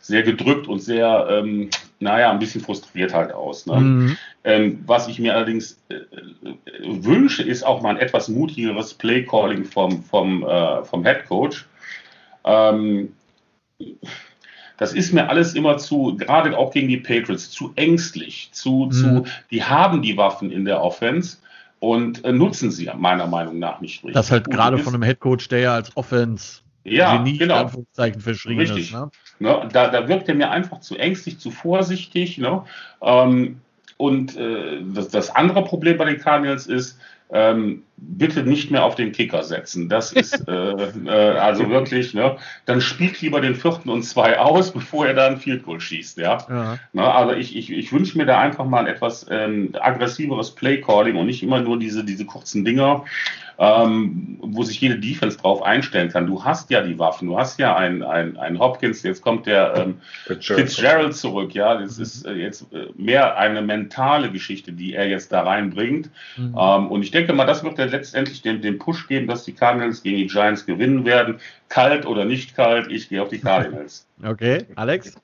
sehr 0.00 0.22
gedrückt 0.24 0.66
und 0.66 0.80
sehr, 0.80 1.28
ähm, 1.30 1.70
naja, 2.00 2.30
ein 2.30 2.40
bisschen 2.40 2.60
frustriert 2.60 3.14
halt 3.14 3.32
aus. 3.32 3.66
Ne? 3.66 3.80
Mhm. 3.80 4.16
Ähm, 4.42 4.82
was 4.84 5.06
ich 5.08 5.18
mir 5.20 5.34
allerdings 5.34 5.80
äh, 5.88 6.00
wünsche, 6.82 7.44
ist 7.44 7.62
auch 7.62 7.82
mal 7.82 7.90
ein 7.90 7.96
etwas 7.96 8.28
mutigeres 8.28 8.94
Play-Calling 8.94 9.64
vom, 9.64 10.02
vom, 10.02 10.44
äh, 10.44 10.84
vom 10.84 11.04
Head 11.04 11.24
Coach. 11.26 11.66
Ähm, 12.44 13.12
das 14.76 14.92
ist 14.92 15.12
mir 15.12 15.28
alles 15.28 15.54
immer 15.54 15.78
zu, 15.78 16.16
gerade 16.16 16.56
auch 16.56 16.72
gegen 16.72 16.88
die 16.88 16.96
Patriots, 16.96 17.50
zu 17.50 17.72
ängstlich, 17.76 18.50
zu, 18.52 18.86
mhm. 18.86 18.92
zu, 18.92 19.24
die 19.50 19.64
haben 19.64 20.02
die 20.02 20.16
Waffen 20.16 20.50
in 20.50 20.64
der 20.64 20.82
Offense 20.82 21.38
und 21.78 22.24
äh, 22.24 22.32
nutzen 22.32 22.70
sie 22.70 22.90
meiner 22.96 23.26
Meinung 23.26 23.58
nach 23.58 23.80
nicht 23.80 23.98
richtig. 23.98 24.14
Das 24.14 24.30
halt 24.30 24.50
gerade 24.50 24.78
von 24.78 24.94
einem 24.94 25.02
Headcoach, 25.02 25.48
der 25.48 25.60
ja 25.60 25.74
als 25.74 25.96
Offense 25.96 26.60
ja, 26.84 27.16
Genie 27.16 27.38
genau. 27.38 27.62
Anführungszeichen 27.62 28.20
verschrien 28.20 28.58
Richtig. 28.58 28.86
ist. 28.86 28.92
Ne? 28.92 29.10
Ne, 29.38 29.68
da, 29.72 29.88
da 29.88 30.06
wirkt 30.08 30.28
er 30.28 30.34
mir 30.34 30.50
einfach 30.50 30.80
zu 30.80 30.96
ängstlich, 30.96 31.38
zu 31.38 31.50
vorsichtig. 31.50 32.38
Ne? 32.38 32.62
Ähm, 33.00 33.60
und 33.96 34.36
äh, 34.36 34.82
das, 34.92 35.08
das 35.08 35.34
andere 35.34 35.64
Problem 35.64 35.96
bei 35.96 36.04
den 36.04 36.18
Cardinals 36.18 36.66
ist, 36.66 36.98
ähm, 37.30 37.82
bitte 37.96 38.42
nicht 38.42 38.70
mehr 38.70 38.84
auf 38.84 38.94
den 38.94 39.12
Kicker 39.12 39.42
setzen. 39.42 39.88
Das 39.88 40.12
ist 40.12 40.44
äh, 40.48 40.52
äh, 40.52 41.08
also 41.38 41.68
wirklich, 41.70 42.14
ne, 42.14 42.36
dann 42.66 42.80
spielt 42.80 43.20
lieber 43.20 43.40
den 43.40 43.54
vierten 43.54 43.88
und 43.88 44.02
zwei 44.02 44.38
aus, 44.38 44.72
bevor 44.74 45.06
er 45.06 45.14
da 45.14 45.26
ein 45.26 45.38
Field 45.38 45.64
Goal 45.64 45.80
schießt. 45.80 46.18
Ja? 46.18 46.38
ja. 46.48 46.78
Ne, 46.92 47.14
also 47.14 47.34
ich, 47.34 47.56
ich, 47.56 47.70
ich 47.72 47.92
wünsche 47.92 48.18
mir 48.18 48.26
da 48.26 48.38
einfach 48.40 48.64
mal 48.64 48.80
ein 48.80 48.86
etwas 48.86 49.26
ähm, 49.30 49.74
aggressiveres 49.78 50.52
Play 50.52 50.80
Calling 50.80 51.16
und 51.16 51.26
nicht 51.26 51.42
immer 51.42 51.60
nur 51.60 51.78
diese, 51.78 52.04
diese 52.04 52.24
kurzen 52.24 52.64
Dinger 52.64 53.04
ähm, 53.58 54.38
wo 54.40 54.62
sich 54.62 54.80
jede 54.80 54.98
Defense 54.98 55.38
drauf 55.38 55.62
einstellen 55.62 56.08
kann. 56.10 56.26
Du 56.26 56.44
hast 56.44 56.70
ja 56.70 56.80
die 56.80 56.98
Waffen, 56.98 57.28
du 57.28 57.38
hast 57.38 57.58
ja 57.58 57.76
einen, 57.76 58.02
einen, 58.02 58.58
Hopkins, 58.58 59.02
jetzt 59.02 59.22
kommt 59.22 59.46
der 59.46 59.74
ähm, 59.76 60.00
Fitzgerald 60.40 61.14
zurück, 61.14 61.54
ja, 61.54 61.76
das 61.76 61.98
ist 61.98 62.26
äh, 62.26 62.32
jetzt 62.32 62.72
äh, 62.72 62.86
mehr 62.96 63.36
eine 63.36 63.62
mentale 63.62 64.30
Geschichte, 64.30 64.72
die 64.72 64.94
er 64.94 65.08
jetzt 65.08 65.32
da 65.32 65.42
reinbringt. 65.42 66.10
Mhm. 66.36 66.56
Ähm, 66.58 66.86
und 66.88 67.02
ich 67.02 67.10
denke 67.10 67.32
mal, 67.32 67.46
das 67.46 67.62
wird 67.62 67.78
ja 67.84 67.90
letztendlich 67.90 68.42
den, 68.42 68.62
den 68.62 68.78
Push 68.78 69.08
geben, 69.08 69.26
dass 69.26 69.44
die 69.44 69.52
Cardinals 69.52 70.02
gegen 70.02 70.18
die 70.18 70.26
Giants 70.26 70.66
gewinnen 70.66 71.04
werden. 71.04 71.40
Kalt 71.68 72.06
oder 72.06 72.24
nicht 72.24 72.54
kalt, 72.54 72.90
ich 72.90 73.08
gehe 73.08 73.22
auf 73.22 73.28
die 73.28 73.38
Cardinals. 73.40 74.06
Okay, 74.22 74.64
Alex? 74.76 75.14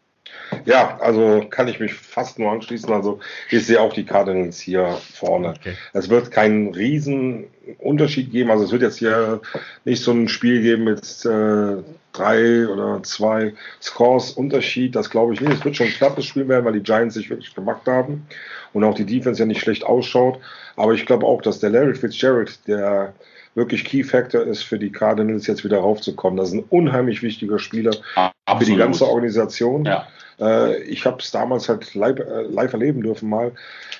Ja, 0.64 0.98
also 1.00 1.46
kann 1.48 1.68
ich 1.68 1.80
mich 1.80 1.94
fast 1.94 2.38
nur 2.38 2.50
anschließen. 2.50 2.92
Also 2.92 3.20
ich 3.50 3.64
sehe 3.66 3.80
auch 3.80 3.92
die 3.92 4.04
Cardinals 4.04 4.60
hier 4.60 4.98
vorne. 5.14 5.54
Okay. 5.58 5.76
Es 5.92 6.08
wird 6.08 6.30
keinen 6.30 6.74
riesen 6.74 7.44
Unterschied 7.78 8.30
geben. 8.30 8.50
Also 8.50 8.64
es 8.64 8.72
wird 8.72 8.82
jetzt 8.82 8.98
hier 8.98 9.40
nicht 9.84 10.02
so 10.02 10.12
ein 10.12 10.28
Spiel 10.28 10.62
geben 10.62 10.84
mit 10.84 11.24
äh, 11.24 11.82
drei 12.12 12.66
oder 12.68 13.02
zwei 13.02 13.54
Scores 13.80 14.32
Unterschied. 14.32 14.96
Das 14.96 15.10
glaube 15.10 15.34
ich 15.34 15.40
nicht. 15.40 15.52
Es 15.52 15.64
wird 15.64 15.76
schon 15.76 15.86
ein 15.86 15.92
knappes 15.92 16.26
Spiel 16.26 16.48
werden, 16.48 16.64
weil 16.64 16.72
die 16.72 16.82
Giants 16.82 17.14
sich 17.14 17.30
wirklich 17.30 17.54
gemacht 17.54 17.86
haben 17.86 18.26
und 18.72 18.84
auch 18.84 18.94
die 18.94 19.06
Defense 19.06 19.40
ja 19.40 19.46
nicht 19.46 19.60
schlecht 19.60 19.84
ausschaut. 19.84 20.38
Aber 20.76 20.94
ich 20.94 21.06
glaube 21.06 21.26
auch, 21.26 21.42
dass 21.42 21.60
der 21.60 21.70
Larry 21.70 21.94
Fitzgerald, 21.94 22.66
der 22.66 23.14
wirklich 23.54 23.84
Key 23.84 24.04
Factor 24.04 24.42
ist 24.42 24.62
für 24.62 24.78
die 24.78 24.92
Cardinals 24.92 25.46
jetzt 25.46 25.64
wieder 25.64 25.78
raufzukommen. 25.78 26.36
Das 26.36 26.48
ist 26.48 26.54
ein 26.54 26.64
unheimlich 26.68 27.22
wichtiger 27.22 27.58
Spieler 27.58 27.92
Absolut. 28.14 28.58
für 28.58 28.64
die 28.64 28.76
ganze 28.76 29.06
Organisation. 29.06 29.84
Ja. 29.84 30.06
Äh, 30.40 30.83
ich 30.83 31.05
habe 31.05 31.18
es 31.20 31.31
damals 31.31 31.68
halt 31.68 31.94
live, 31.94 32.18
äh, 32.18 32.42
live, 32.42 32.72
erleben 32.72 33.03
dürfen 33.03 33.29
mal 33.29 33.53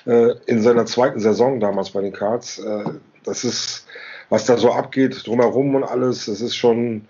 äh, 0.05 0.33
in 0.45 0.61
seiner 0.61 0.85
zweiten 0.85 1.19
Saison 1.19 1.59
damals 1.59 1.91
bei 1.91 2.01
den 2.01 2.13
Cards. 2.13 2.59
Äh, 2.59 2.85
das 3.23 3.43
ist, 3.43 3.85
was 4.29 4.45
da 4.45 4.57
so 4.57 4.71
abgeht 4.71 5.25
drumherum 5.25 5.75
und 5.75 5.83
alles, 5.83 6.25
das 6.25 6.41
ist 6.41 6.55
schon, 6.55 7.07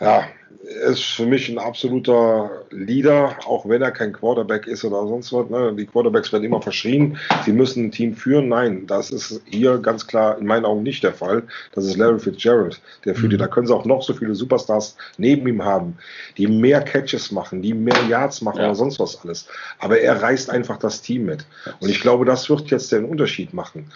ja, 0.00 0.24
ist 0.62 1.02
für 1.02 1.26
mich 1.26 1.48
ein 1.48 1.58
absoluter 1.58 2.64
Leader, 2.70 3.36
auch 3.46 3.68
wenn 3.68 3.82
er 3.82 3.90
kein 3.90 4.12
Quarterback 4.12 4.66
ist 4.66 4.84
oder 4.84 5.06
sonst 5.06 5.32
was. 5.32 5.50
Ne? 5.50 5.74
Die 5.76 5.86
Quarterbacks 5.86 6.32
werden 6.32 6.44
immer 6.44 6.62
verschrien, 6.62 7.18
sie 7.44 7.52
müssen 7.52 7.86
ein 7.86 7.90
Team 7.90 8.14
führen. 8.14 8.48
Nein, 8.48 8.86
das 8.86 9.10
ist 9.10 9.42
hier 9.46 9.78
ganz 9.78 10.06
klar 10.06 10.38
in 10.38 10.46
meinen 10.46 10.64
Augen 10.64 10.82
nicht 10.82 11.02
der 11.02 11.14
Fall. 11.14 11.42
Das 11.72 11.84
ist 11.84 11.96
Larry 11.96 12.18
Fitzgerald, 12.18 12.80
der 13.04 13.14
führt 13.14 13.32
mhm. 13.32 13.38
Da 13.38 13.48
können 13.48 13.66
sie 13.66 13.74
auch 13.74 13.84
noch 13.84 14.02
so 14.02 14.14
viele 14.14 14.34
Superstars 14.34 14.96
neben 15.18 15.46
ihm 15.48 15.64
haben, 15.64 15.96
die 16.36 16.46
mehr 16.46 16.80
Catches 16.80 17.32
machen, 17.32 17.60
die 17.60 17.74
mehr 17.74 18.00
Yards 18.08 18.40
machen 18.40 18.58
ja. 18.58 18.66
oder 18.66 18.74
sonst 18.74 19.00
was 19.00 19.20
alles. 19.24 19.48
Aber 19.78 19.98
er 19.98 20.22
reißt 20.22 20.48
einfach 20.50 20.78
das 20.78 21.02
Team 21.02 21.24
mit. 21.24 21.44
Und 21.80 21.88
ich 21.88 22.00
glaube, 22.00 22.24
das 22.24 22.48
wird 22.48 22.70
jetzt 22.70 22.92
den 22.92 23.04
Unterschied 23.04 23.52
machen. 23.52 23.90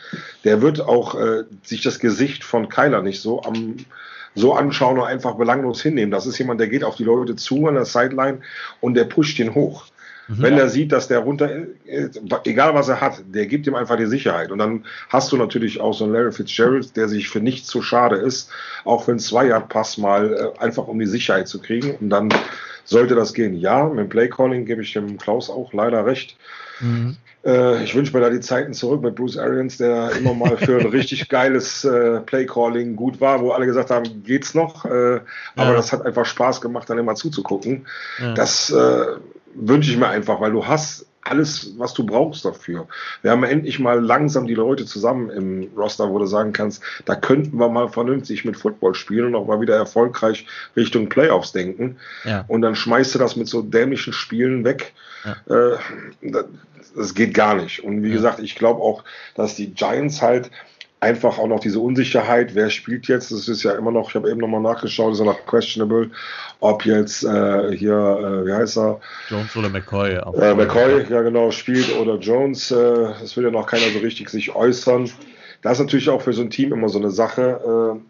Der 0.44 0.62
wird 0.62 0.80
auch 0.80 1.14
äh, 1.14 1.44
sich 1.62 1.82
das 1.82 2.00
Gesicht 2.00 2.42
von 2.42 2.68
Kyler 2.68 3.02
nicht 3.02 3.20
so 3.20 3.42
am 3.42 3.76
so 4.36 4.54
anschauen 4.54 4.98
und 4.98 5.04
einfach 5.04 5.34
belanglos 5.34 5.82
hinnehmen. 5.82 6.12
Das 6.12 6.26
ist 6.26 6.38
jemand, 6.38 6.60
der 6.60 6.68
geht 6.68 6.84
auf 6.84 6.94
die 6.94 7.04
Leute 7.04 7.34
zu 7.34 7.66
an 7.66 7.74
der 7.74 7.86
Sideline 7.86 8.38
und 8.80 8.94
der 8.94 9.04
pusht 9.04 9.38
ihn 9.40 9.54
hoch. 9.54 9.86
Mhm. 10.28 10.42
Wenn 10.42 10.58
er 10.58 10.68
sieht, 10.68 10.92
dass 10.92 11.08
der 11.08 11.20
runter, 11.20 11.48
egal 12.44 12.74
was 12.74 12.88
er 12.88 13.00
hat, 13.00 13.22
der 13.28 13.46
gibt 13.46 13.66
ihm 13.66 13.74
einfach 13.74 13.96
die 13.96 14.06
Sicherheit. 14.06 14.50
Und 14.50 14.58
dann 14.58 14.84
hast 15.08 15.32
du 15.32 15.36
natürlich 15.36 15.80
auch 15.80 15.94
so 15.94 16.04
einen 16.04 16.12
Larry 16.12 16.32
Fitzgerald, 16.32 16.96
der 16.96 17.08
sich 17.08 17.28
für 17.28 17.40
nichts 17.40 17.68
zu 17.68 17.80
schade 17.80 18.16
ist, 18.16 18.50
auch 18.84 19.08
einen 19.08 19.18
Zweier-Pass 19.18 19.98
mal 19.98 20.52
äh, 20.56 20.58
einfach 20.62 20.86
um 20.86 20.98
die 20.98 21.06
Sicherheit 21.06 21.48
zu 21.48 21.60
kriegen. 21.60 21.96
Und 22.00 22.10
dann 22.10 22.28
sollte 22.84 23.14
das 23.14 23.34
gehen. 23.34 23.54
Ja, 23.54 23.88
mit 23.88 23.98
dem 23.98 24.08
Playcalling 24.08 24.66
gebe 24.66 24.82
ich 24.82 24.92
dem 24.92 25.16
Klaus 25.16 25.48
auch 25.48 25.72
leider 25.72 26.04
recht. 26.04 26.36
Mhm. 26.80 27.16
Äh, 27.46 27.84
ich 27.84 27.94
wünsche 27.94 28.12
mir 28.12 28.20
da 28.20 28.28
die 28.28 28.40
Zeiten 28.40 28.74
zurück 28.74 29.02
mit 29.02 29.14
Bruce 29.14 29.38
Arians, 29.38 29.76
der 29.76 30.10
immer 30.16 30.34
mal 30.34 30.56
für 30.56 30.78
ein 30.80 30.86
richtig 30.86 31.28
geiles 31.28 31.84
äh, 31.84 32.20
Playcalling 32.20 32.96
gut 32.96 33.20
war, 33.20 33.40
wo 33.40 33.52
alle 33.52 33.66
gesagt 33.66 33.90
haben, 33.90 34.24
geht's 34.24 34.54
noch. 34.54 34.84
Äh, 34.84 35.20
aber 35.54 35.74
das 35.74 35.92
hat 35.92 36.04
einfach 36.04 36.26
Spaß 36.26 36.60
gemacht, 36.60 36.90
dann 36.90 36.98
immer 36.98 37.14
zuzugucken. 37.14 37.86
Ja. 38.20 38.34
Das 38.34 38.70
äh, 38.70 39.06
wünsche 39.54 39.90
ich 39.90 39.96
mir 39.96 40.08
einfach, 40.08 40.40
weil 40.40 40.52
du 40.52 40.66
hast 40.66 41.06
alles, 41.28 41.72
was 41.78 41.94
du 41.94 42.04
brauchst 42.04 42.44
dafür. 42.44 42.86
Wir 43.22 43.30
haben 43.30 43.44
endlich 43.44 43.78
mal 43.78 44.00
langsam 44.00 44.46
die 44.46 44.54
Leute 44.54 44.84
zusammen 44.84 45.30
im 45.30 45.68
Roster, 45.76 46.10
wo 46.10 46.18
du 46.18 46.26
sagen 46.26 46.52
kannst, 46.52 46.82
da 47.04 47.14
könnten 47.14 47.58
wir 47.58 47.68
mal 47.68 47.88
vernünftig 47.88 48.44
mit 48.44 48.56
Football 48.56 48.94
spielen 48.94 49.26
und 49.26 49.34
auch 49.34 49.46
mal 49.46 49.60
wieder 49.60 49.76
erfolgreich 49.76 50.46
Richtung 50.76 51.08
Playoffs 51.08 51.52
denken. 51.52 51.96
Ja. 52.24 52.44
Und 52.48 52.62
dann 52.62 52.76
schmeißt 52.76 53.14
du 53.14 53.18
das 53.18 53.36
mit 53.36 53.48
so 53.48 53.62
dämlichen 53.62 54.12
Spielen 54.12 54.64
weg. 54.64 54.92
Ja. 55.24 55.72
Äh, 55.72 55.78
das 56.94 57.14
geht 57.14 57.34
gar 57.34 57.54
nicht. 57.54 57.84
Und 57.84 58.02
wie 58.02 58.08
ja. 58.08 58.14
gesagt, 58.14 58.40
ich 58.40 58.54
glaube 58.54 58.80
auch, 58.80 59.04
dass 59.34 59.56
die 59.56 59.72
Giants 59.72 60.22
halt 60.22 60.50
einfach 61.00 61.38
auch 61.38 61.46
noch 61.46 61.60
diese 61.60 61.78
Unsicherheit, 61.80 62.54
wer 62.54 62.70
spielt 62.70 63.06
jetzt, 63.08 63.30
das 63.30 63.48
ist 63.48 63.62
ja 63.62 63.72
immer 63.72 63.90
noch, 63.90 64.08
ich 64.08 64.14
habe 64.14 64.30
eben 64.30 64.40
nochmal 64.40 64.62
nachgeschaut, 64.62 65.12
ist 65.12 65.18
ja 65.18 65.26
noch 65.26 65.44
questionable, 65.46 66.10
ob 66.60 66.86
jetzt 66.86 67.22
äh, 67.24 67.76
hier, 67.76 67.92
äh, 67.92 68.46
wie 68.46 68.52
heißt 68.52 68.78
er? 68.78 69.00
Jones 69.28 69.54
oder 69.56 69.68
McCoy. 69.68 70.14
Äh, 70.14 70.54
McCoy, 70.54 71.06
ja 71.08 71.22
genau, 71.22 71.50
spielt 71.50 71.94
oder 71.96 72.16
Jones, 72.16 72.70
äh, 72.70 73.08
das 73.20 73.36
will 73.36 73.44
ja 73.44 73.50
noch 73.50 73.66
keiner 73.66 73.90
so 73.92 73.98
richtig 73.98 74.30
sich 74.30 74.54
äußern. 74.54 75.10
Das 75.62 75.74
ist 75.74 75.84
natürlich 75.84 76.08
auch 76.08 76.22
für 76.22 76.32
so 76.32 76.42
ein 76.42 76.50
Team 76.50 76.72
immer 76.72 76.88
so 76.88 76.98
eine 76.98 77.10
Sache. 77.10 78.00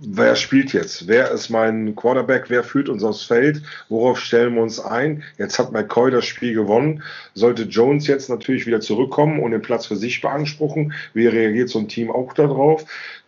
Wer 0.00 0.36
spielt 0.36 0.72
jetzt? 0.72 1.08
Wer 1.08 1.32
ist 1.32 1.48
mein 1.48 1.96
Quarterback? 1.96 2.44
Wer 2.48 2.62
führt 2.62 2.88
uns 2.88 3.02
aufs 3.02 3.24
Feld? 3.24 3.62
Worauf 3.88 4.20
stellen 4.20 4.54
wir 4.54 4.62
uns 4.62 4.78
ein? 4.78 5.24
Jetzt 5.38 5.58
hat 5.58 5.72
McCoy 5.72 6.12
das 6.12 6.24
Spiel 6.24 6.54
gewonnen. 6.54 7.02
Sollte 7.34 7.64
Jones 7.64 8.06
jetzt 8.06 8.30
natürlich 8.30 8.66
wieder 8.66 8.80
zurückkommen 8.80 9.40
und 9.40 9.50
den 9.50 9.62
Platz 9.62 9.86
für 9.86 9.96
sich 9.96 10.20
beanspruchen, 10.20 10.92
wie 11.14 11.26
reagiert 11.26 11.68
so 11.68 11.80
ein 11.80 11.88
Team 11.88 12.12
auch 12.12 12.32
darauf? 12.32 12.84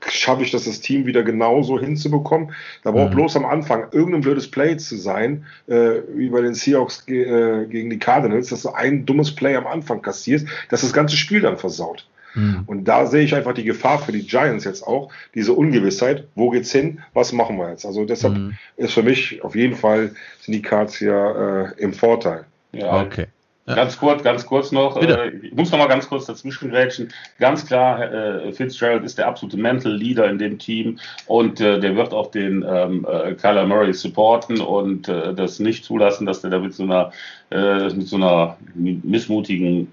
Schaffe 0.08 0.44
ich 0.44 0.52
das, 0.52 0.64
das 0.64 0.80
Team 0.80 1.06
wieder 1.06 1.24
genauso 1.24 1.80
hinzubekommen? 1.80 2.52
Da 2.84 2.92
braucht 2.92 3.10
mhm. 3.10 3.16
bloß 3.16 3.36
am 3.36 3.46
Anfang 3.46 3.86
irgendein 3.90 4.20
blödes 4.20 4.48
Play 4.48 4.76
zu 4.76 4.96
sein, 4.96 5.46
äh, 5.66 6.02
wie 6.14 6.28
bei 6.28 6.40
den 6.40 6.54
Seahawks 6.54 7.04
ge 7.04 7.24
äh, 7.24 7.66
gegen 7.66 7.90
die 7.90 7.98
Cardinals, 7.98 8.50
dass 8.50 8.62
du 8.62 8.70
ein 8.70 9.06
dummes 9.06 9.34
Play 9.34 9.56
am 9.56 9.66
Anfang 9.66 10.02
kassierst, 10.02 10.46
dass 10.68 10.82
das 10.82 10.92
ganze 10.92 11.16
Spiel 11.16 11.40
dann 11.40 11.58
versaut. 11.58 12.06
Mhm. 12.34 12.64
Und 12.66 12.84
da 12.84 13.06
sehe 13.06 13.22
ich 13.22 13.34
einfach 13.34 13.54
die 13.54 13.64
Gefahr 13.64 13.98
für 13.98 14.12
die 14.12 14.26
Giants 14.26 14.64
jetzt 14.64 14.86
auch, 14.86 15.10
diese 15.34 15.52
Ungewissheit, 15.52 16.26
wo 16.34 16.50
geht's 16.50 16.72
hin, 16.72 17.00
was 17.14 17.32
machen 17.32 17.58
wir 17.58 17.70
jetzt? 17.70 17.84
Also 17.84 18.04
deshalb 18.04 18.34
mhm. 18.34 18.56
ist 18.76 18.92
für 18.92 19.02
mich 19.02 19.42
auf 19.42 19.54
jeden 19.54 19.76
Fall 19.76 20.12
sind 20.40 20.54
die 20.54 20.62
Cards 20.62 20.96
hier 20.96 21.74
äh, 21.78 21.82
im 21.82 21.92
Vorteil. 21.92 22.44
Ja, 22.72 23.02
okay. 23.02 23.26
Ganz 23.74 23.98
kurz, 23.98 24.22
ganz 24.22 24.46
kurz 24.46 24.72
noch. 24.72 24.96
Äh, 24.96 25.30
ich 25.42 25.54
muss 25.54 25.70
noch 25.70 25.78
mal 25.78 25.86
ganz 25.86 26.08
kurz 26.08 26.26
dazwischen 26.26 26.70
grätschen. 26.70 27.12
Ganz 27.38 27.66
klar, 27.66 28.12
äh, 28.12 28.52
Fitzgerald 28.52 29.04
ist 29.04 29.18
der 29.18 29.28
absolute 29.28 29.56
Mental 29.56 29.92
Leader 29.92 30.28
in 30.28 30.38
dem 30.38 30.58
Team 30.58 30.98
und 31.26 31.60
äh, 31.60 31.78
der 31.78 31.96
wird 31.96 32.12
auch 32.12 32.30
den 32.30 32.64
ähm, 32.68 33.06
äh, 33.08 33.34
Kyler 33.34 33.66
Murray 33.66 33.92
supporten 33.92 34.60
und 34.60 35.08
äh, 35.08 35.34
das 35.34 35.60
nicht 35.60 35.84
zulassen, 35.84 36.26
dass 36.26 36.40
der 36.40 36.50
da 36.50 36.58
mit 36.58 36.74
so 36.74 36.82
einer, 36.82 37.12
äh, 37.50 37.88
mit 37.90 38.08
so 38.08 38.16
einer 38.16 38.56
missmutigen 38.74 39.92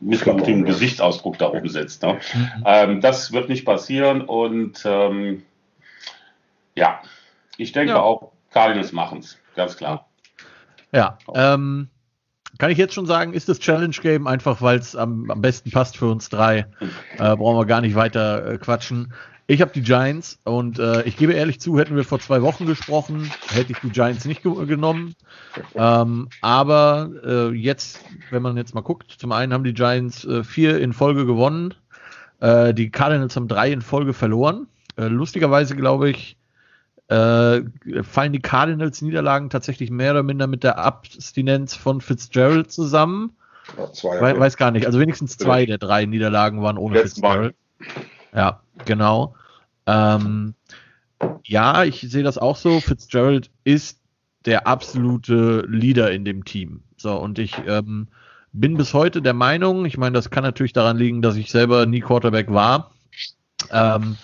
missmutigen 0.00 0.64
Gesichtsausdruck 0.64 1.38
da 1.38 1.48
oben 1.48 1.68
sitzt. 1.68 2.02
Ne? 2.02 2.20
Mhm. 2.34 2.62
Ähm, 2.64 3.00
das 3.00 3.32
wird 3.32 3.48
nicht 3.48 3.64
passieren 3.64 4.22
und 4.22 4.82
ähm, 4.84 5.42
ja, 6.74 7.00
ich 7.56 7.72
denke 7.72 7.92
ja. 7.92 8.00
auch, 8.00 8.32
Cardinals 8.50 8.92
machen 8.92 9.18
es, 9.18 9.38
ganz 9.56 9.76
klar. 9.76 10.08
Ja, 10.92 11.18
ähm, 11.34 11.88
kann 12.58 12.70
ich 12.70 12.78
jetzt 12.78 12.94
schon 12.94 13.06
sagen, 13.06 13.34
ist 13.34 13.48
das 13.48 13.58
Challenge 13.58 13.94
Game 14.00 14.26
einfach, 14.26 14.62
weil 14.62 14.78
es 14.78 14.96
am, 14.96 15.30
am, 15.30 15.40
besten 15.40 15.70
passt 15.70 15.96
für 15.96 16.06
uns 16.06 16.28
drei. 16.28 16.66
Äh, 17.18 17.36
brauchen 17.36 17.56
wir 17.56 17.66
gar 17.66 17.80
nicht 17.80 17.94
weiter 17.94 18.52
äh, 18.52 18.58
quatschen. 18.58 19.12
Ich 19.50 19.62
habe 19.62 19.72
die 19.72 19.80
Giants 19.80 20.38
und 20.44 20.78
äh, 20.78 21.04
ich 21.04 21.16
gebe 21.16 21.32
ehrlich 21.32 21.58
zu, 21.58 21.78
hätten 21.78 21.96
wir 21.96 22.04
vor 22.04 22.20
zwei 22.20 22.42
Wochen 22.42 22.66
gesprochen, 22.66 23.30
hätte 23.48 23.72
ich 23.72 23.78
die 23.78 23.88
Giants 23.88 24.26
nicht 24.26 24.42
ge 24.42 24.66
genommen. 24.66 25.14
Ähm, 25.74 26.28
aber 26.42 27.10
äh, 27.24 27.54
jetzt, 27.54 28.04
wenn 28.30 28.42
man 28.42 28.58
jetzt 28.58 28.74
mal 28.74 28.82
guckt, 28.82 29.10
zum 29.10 29.32
einen 29.32 29.54
haben 29.54 29.64
die 29.64 29.72
Giants 29.72 30.26
äh, 30.26 30.44
vier 30.44 30.78
in 30.78 30.92
Folge 30.92 31.24
gewonnen, 31.24 31.72
äh, 32.40 32.74
die 32.74 32.90
Cardinals 32.90 33.36
haben 33.36 33.48
drei 33.48 33.72
in 33.72 33.80
Folge 33.80 34.12
verloren. 34.12 34.66
Äh, 34.98 35.06
lustigerweise 35.06 35.74
glaube 35.76 36.10
ich, 36.10 36.36
äh, 37.08 37.62
fallen 38.02 38.34
die 38.34 38.42
Cardinals 38.42 39.00
Niederlagen 39.00 39.48
tatsächlich 39.48 39.90
mehr 39.90 40.10
oder 40.10 40.24
minder 40.24 40.46
mit 40.46 40.62
der 40.62 40.76
Abstinenz 40.76 41.74
von 41.74 42.02
Fitzgerald 42.02 42.70
zusammen. 42.70 43.34
Ja, 43.78 43.90
zwei, 43.92 44.20
We 44.20 44.38
weiß 44.38 44.58
gar 44.58 44.72
nicht. 44.72 44.84
Also 44.84 45.00
wenigstens 45.00 45.38
zwei 45.38 45.64
der 45.64 45.78
drei 45.78 46.04
Niederlagen 46.04 46.60
waren 46.60 46.76
ohne 46.76 46.98
Fitzgerald. 46.98 47.54
Ja, 48.34 48.62
genau. 48.84 49.34
Ähm, 49.86 50.54
ja, 51.44 51.84
ich 51.84 52.00
sehe 52.00 52.22
das 52.22 52.38
auch 52.38 52.56
so. 52.56 52.80
Fitzgerald 52.80 53.50
ist 53.64 54.00
der 54.44 54.66
absolute 54.66 55.64
Leader 55.68 56.10
in 56.10 56.24
dem 56.24 56.44
Team. 56.44 56.82
So, 56.96 57.16
und 57.18 57.38
ich 57.38 57.54
ähm, 57.66 58.08
bin 58.52 58.76
bis 58.76 58.94
heute 58.94 59.22
der 59.22 59.34
Meinung, 59.34 59.84
ich 59.84 59.98
meine, 59.98 60.14
das 60.14 60.30
kann 60.30 60.42
natürlich 60.42 60.72
daran 60.72 60.96
liegen, 60.96 61.22
dass 61.22 61.36
ich 61.36 61.50
selber 61.50 61.86
nie 61.86 62.00
Quarterback 62.00 62.52
war. 62.52 62.92
Ähm, 63.70 64.16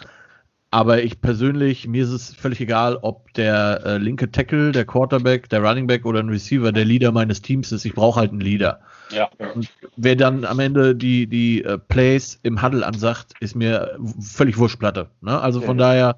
aber 0.75 1.05
ich 1.05 1.21
persönlich, 1.21 1.87
mir 1.87 2.03
ist 2.03 2.11
es 2.11 2.35
völlig 2.35 2.61
egal, 2.61 2.99
ob 3.01 3.33
der 3.35 3.83
äh, 3.87 3.99
linke 3.99 4.33
Tackle, 4.33 4.73
der 4.73 4.85
Quarterback, 4.85 5.49
der 5.49 5.63
Running 5.63 5.87
Back 5.87 6.05
oder 6.05 6.19
ein 6.19 6.29
Receiver 6.29 6.73
der 6.73 6.85
Leader 6.85 7.13
meines 7.13 7.41
Teams 7.43 7.71
ist. 7.71 7.85
Ich 7.85 7.95
brauche 7.95 8.19
halt 8.19 8.33
einen 8.33 8.41
Leader. 8.41 8.81
Ja. 9.13 9.31
Und 9.55 9.71
wer 9.97 10.17
dann 10.17 10.45
am 10.45 10.59
Ende 10.59 10.97
die, 10.97 11.29
die 11.29 11.63
äh, 11.63 11.79
Plays 11.79 12.41
im 12.43 12.61
Huddle 12.61 12.85
ansagt, 12.85 13.35
ist 13.39 13.55
mir 13.55 13.97
völlig 14.19 14.59
Wurstplatte. 14.59 15.11
Ne? 15.21 15.41
Also 15.41 15.61
von 15.61 15.79
ja. 15.79 15.87
daher, 15.87 16.17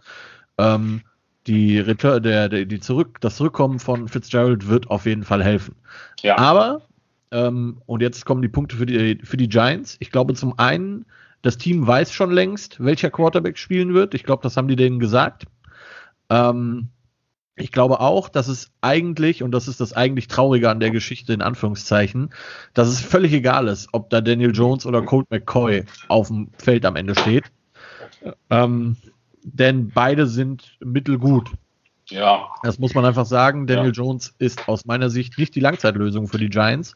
ähm, 0.56 1.02
die 1.46 1.78
Return, 1.78 2.22
der, 2.22 2.48
der, 2.48 2.64
die 2.64 2.80
zurück, 2.80 3.20
das 3.20 3.36
Zurückkommen 3.36 3.78
von 3.78 4.08
Fitzgerald 4.08 4.68
wird 4.68 4.90
auf 4.90 5.04
jeden 5.04 5.24
Fall 5.24 5.44
helfen. 5.44 5.74
Ja. 6.22 6.38
Aber, 6.38 6.80
ähm, 7.30 7.82
und 7.84 8.00
jetzt 8.00 8.24
kommen 8.24 8.40
die 8.40 8.48
Punkte 8.48 8.76
für 8.76 8.86
die, 8.86 9.18
für 9.22 9.36
die 9.36 9.50
Giants. 9.50 9.98
Ich 10.00 10.10
glaube, 10.10 10.32
zum 10.32 10.58
einen, 10.58 11.04
das 11.46 11.58
Team 11.58 11.86
weiß 11.86 12.12
schon 12.12 12.30
längst, 12.30 12.82
welcher 12.84 13.10
Quarterback 13.10 13.58
spielen 13.58 13.94
wird. 13.94 14.14
Ich 14.14 14.24
glaube, 14.24 14.42
das 14.42 14.56
haben 14.56 14.68
die 14.68 14.76
denen 14.76 14.98
gesagt. 14.98 15.44
Ähm, 16.28 16.88
ich 17.54 17.72
glaube 17.72 18.00
auch, 18.00 18.28
dass 18.28 18.48
es 18.48 18.70
eigentlich, 18.82 19.42
und 19.42 19.52
das 19.52 19.68
ist 19.68 19.80
das 19.80 19.94
eigentlich 19.94 20.28
Traurige 20.28 20.68
an 20.68 20.80
der 20.80 20.90
Geschichte 20.90 21.32
in 21.32 21.40
Anführungszeichen, 21.40 22.30
dass 22.74 22.88
es 22.88 23.00
völlig 23.00 23.32
egal 23.32 23.68
ist, 23.68 23.88
ob 23.92 24.10
da 24.10 24.20
Daniel 24.20 24.54
Jones 24.54 24.84
oder 24.84 25.02
Colt 25.02 25.30
McCoy 25.30 25.84
auf 26.08 26.28
dem 26.28 26.50
Feld 26.58 26.84
am 26.84 26.96
Ende 26.96 27.14
steht. 27.14 27.44
Ähm, 28.50 28.96
denn 29.42 29.90
beide 29.90 30.26
sind 30.26 30.76
mittelgut. 30.80 31.50
Ja. 32.08 32.48
Das 32.62 32.78
muss 32.78 32.94
man 32.94 33.04
einfach 33.04 33.26
sagen. 33.26 33.66
Daniel 33.66 33.86
ja. 33.86 33.92
Jones 33.92 34.34
ist 34.38 34.68
aus 34.68 34.84
meiner 34.84 35.10
Sicht 35.10 35.38
nicht 35.38 35.54
die 35.54 35.60
Langzeitlösung 35.60 36.28
für 36.28 36.38
die 36.38 36.50
Giants. 36.50 36.94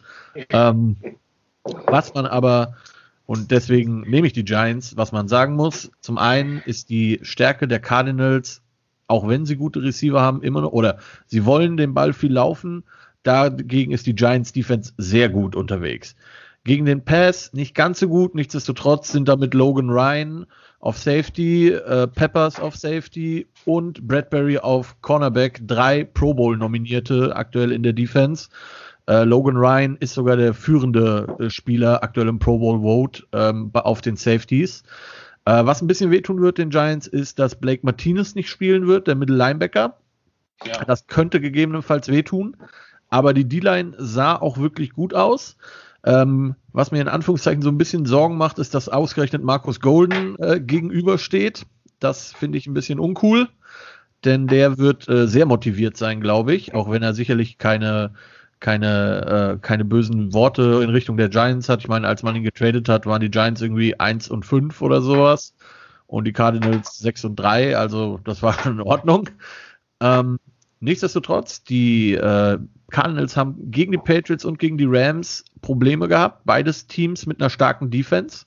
Ähm, 0.50 0.96
was 1.62 2.14
man 2.14 2.26
aber, 2.26 2.76
und 3.30 3.52
deswegen 3.52 4.00
nehme 4.00 4.26
ich 4.26 4.32
die 4.32 4.44
Giants, 4.44 4.96
was 4.96 5.12
man 5.12 5.28
sagen 5.28 5.54
muss, 5.54 5.92
zum 6.00 6.18
einen 6.18 6.60
ist 6.66 6.90
die 6.90 7.20
Stärke 7.22 7.68
der 7.68 7.78
Cardinals, 7.78 8.60
auch 9.06 9.28
wenn 9.28 9.46
sie 9.46 9.54
gute 9.54 9.80
Receiver 9.80 10.20
haben, 10.20 10.42
immer 10.42 10.62
noch, 10.62 10.72
oder 10.72 10.98
sie 11.26 11.44
wollen 11.44 11.76
den 11.76 11.94
Ball 11.94 12.12
viel 12.12 12.32
laufen, 12.32 12.82
dagegen 13.22 13.92
ist 13.92 14.08
die 14.08 14.16
Giants 14.16 14.52
Defense 14.52 14.94
sehr 14.96 15.28
gut 15.28 15.54
unterwegs. 15.54 16.16
Gegen 16.64 16.86
den 16.86 17.04
Pass 17.04 17.52
nicht 17.52 17.76
ganz 17.76 18.00
so 18.00 18.08
gut, 18.08 18.34
nichtsdestotrotz 18.34 19.12
sind 19.12 19.28
damit 19.28 19.54
Logan 19.54 19.90
Ryan 19.90 20.46
auf 20.80 20.98
Safety, 20.98 21.68
äh, 21.68 22.08
Peppers 22.08 22.58
auf 22.58 22.74
Safety 22.74 23.46
und 23.64 24.08
Bradbury 24.08 24.58
auf 24.58 25.00
Cornerback. 25.02 25.60
Drei 25.68 26.02
Pro 26.02 26.34
Bowl 26.34 26.56
Nominierte 26.56 27.36
aktuell 27.36 27.70
in 27.70 27.84
der 27.84 27.92
Defense. 27.92 28.48
Äh, 29.10 29.24
Logan 29.24 29.56
Ryan 29.56 29.96
ist 29.96 30.14
sogar 30.14 30.36
der 30.36 30.54
führende 30.54 31.36
äh, 31.40 31.50
Spieler 31.50 32.04
aktuell 32.04 32.28
im 32.28 32.38
Pro 32.38 32.60
Bowl 32.60 32.80
Vote 32.80 33.24
ähm, 33.32 33.70
auf 33.74 34.00
den 34.00 34.14
Safeties. 34.14 34.84
Äh, 35.46 35.64
was 35.64 35.82
ein 35.82 35.88
bisschen 35.88 36.12
wehtun 36.12 36.40
wird 36.40 36.58
den 36.58 36.70
Giants 36.70 37.08
ist, 37.08 37.40
dass 37.40 37.58
Blake 37.58 37.80
Martinez 37.82 38.36
nicht 38.36 38.48
spielen 38.48 38.86
wird, 38.86 39.08
der 39.08 39.16
Middle 39.16 39.36
Linebacker. 39.36 39.96
Ja. 40.64 40.84
Das 40.84 41.08
könnte 41.08 41.40
gegebenenfalls 41.40 42.06
wehtun. 42.06 42.56
Aber 43.08 43.34
die 43.34 43.48
D-Line 43.48 43.94
sah 43.98 44.36
auch 44.36 44.58
wirklich 44.58 44.92
gut 44.92 45.12
aus. 45.12 45.56
Ähm, 46.04 46.54
was 46.72 46.92
mir 46.92 47.00
in 47.00 47.08
Anführungszeichen 47.08 47.62
so 47.62 47.68
ein 47.68 47.78
bisschen 47.78 48.06
Sorgen 48.06 48.36
macht, 48.36 48.60
ist, 48.60 48.74
dass 48.74 48.88
ausgerechnet 48.88 49.42
Markus 49.42 49.80
Golden 49.80 50.36
äh, 50.38 50.60
gegenübersteht. 50.60 51.66
Das 51.98 52.32
finde 52.32 52.58
ich 52.58 52.68
ein 52.68 52.74
bisschen 52.74 53.00
uncool, 53.00 53.48
denn 54.24 54.46
der 54.46 54.78
wird 54.78 55.08
äh, 55.08 55.26
sehr 55.26 55.46
motiviert 55.46 55.96
sein, 55.96 56.20
glaube 56.20 56.54
ich, 56.54 56.74
auch 56.74 56.92
wenn 56.92 57.02
er 57.02 57.12
sicherlich 57.12 57.58
keine 57.58 58.14
keine, 58.60 59.56
äh, 59.56 59.58
keine 59.60 59.84
bösen 59.84 60.32
Worte 60.32 60.80
in 60.82 60.90
Richtung 60.90 61.16
der 61.16 61.28
Giants 61.28 61.68
hat. 61.68 61.80
Ich 61.80 61.88
meine, 61.88 62.06
als 62.06 62.22
man 62.22 62.36
ihn 62.36 62.44
getradet 62.44 62.88
hat, 62.88 63.06
waren 63.06 63.20
die 63.20 63.30
Giants 63.30 63.62
irgendwie 63.62 63.98
1 63.98 64.28
und 64.28 64.44
5 64.44 64.80
oder 64.82 65.00
sowas 65.00 65.54
und 66.06 66.26
die 66.26 66.32
Cardinals 66.32 66.98
6 66.98 67.24
und 67.24 67.36
3, 67.36 67.76
also 67.76 68.20
das 68.24 68.42
war 68.42 68.54
in 68.66 68.80
Ordnung. 68.80 69.30
Ähm, 70.00 70.38
nichtsdestotrotz, 70.80 71.64
die 71.64 72.14
äh, 72.14 72.58
Cardinals 72.90 73.36
haben 73.36 73.70
gegen 73.70 73.92
die 73.92 73.98
Patriots 73.98 74.44
und 74.44 74.58
gegen 74.58 74.76
die 74.76 74.88
Rams 74.88 75.44
Probleme 75.62 76.08
gehabt. 76.08 76.42
Beides 76.44 76.86
Teams 76.86 77.26
mit 77.26 77.40
einer 77.40 77.50
starken 77.50 77.90
Defense. 77.90 78.46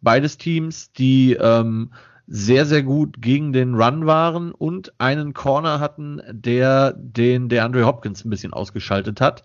Beides 0.00 0.38
Teams, 0.38 0.92
die 0.92 1.34
ähm, 1.34 1.92
sehr, 2.26 2.64
sehr 2.64 2.82
gut 2.82 3.20
gegen 3.20 3.52
den 3.52 3.74
Run 3.74 4.06
waren 4.06 4.52
und 4.52 4.92
einen 4.98 5.34
Corner 5.34 5.80
hatten, 5.80 6.22
der 6.30 6.94
den 6.96 7.48
der 7.48 7.64
Andre 7.64 7.84
Hopkins 7.84 8.24
ein 8.24 8.30
bisschen 8.30 8.52
ausgeschaltet 8.52 9.20
hat. 9.20 9.44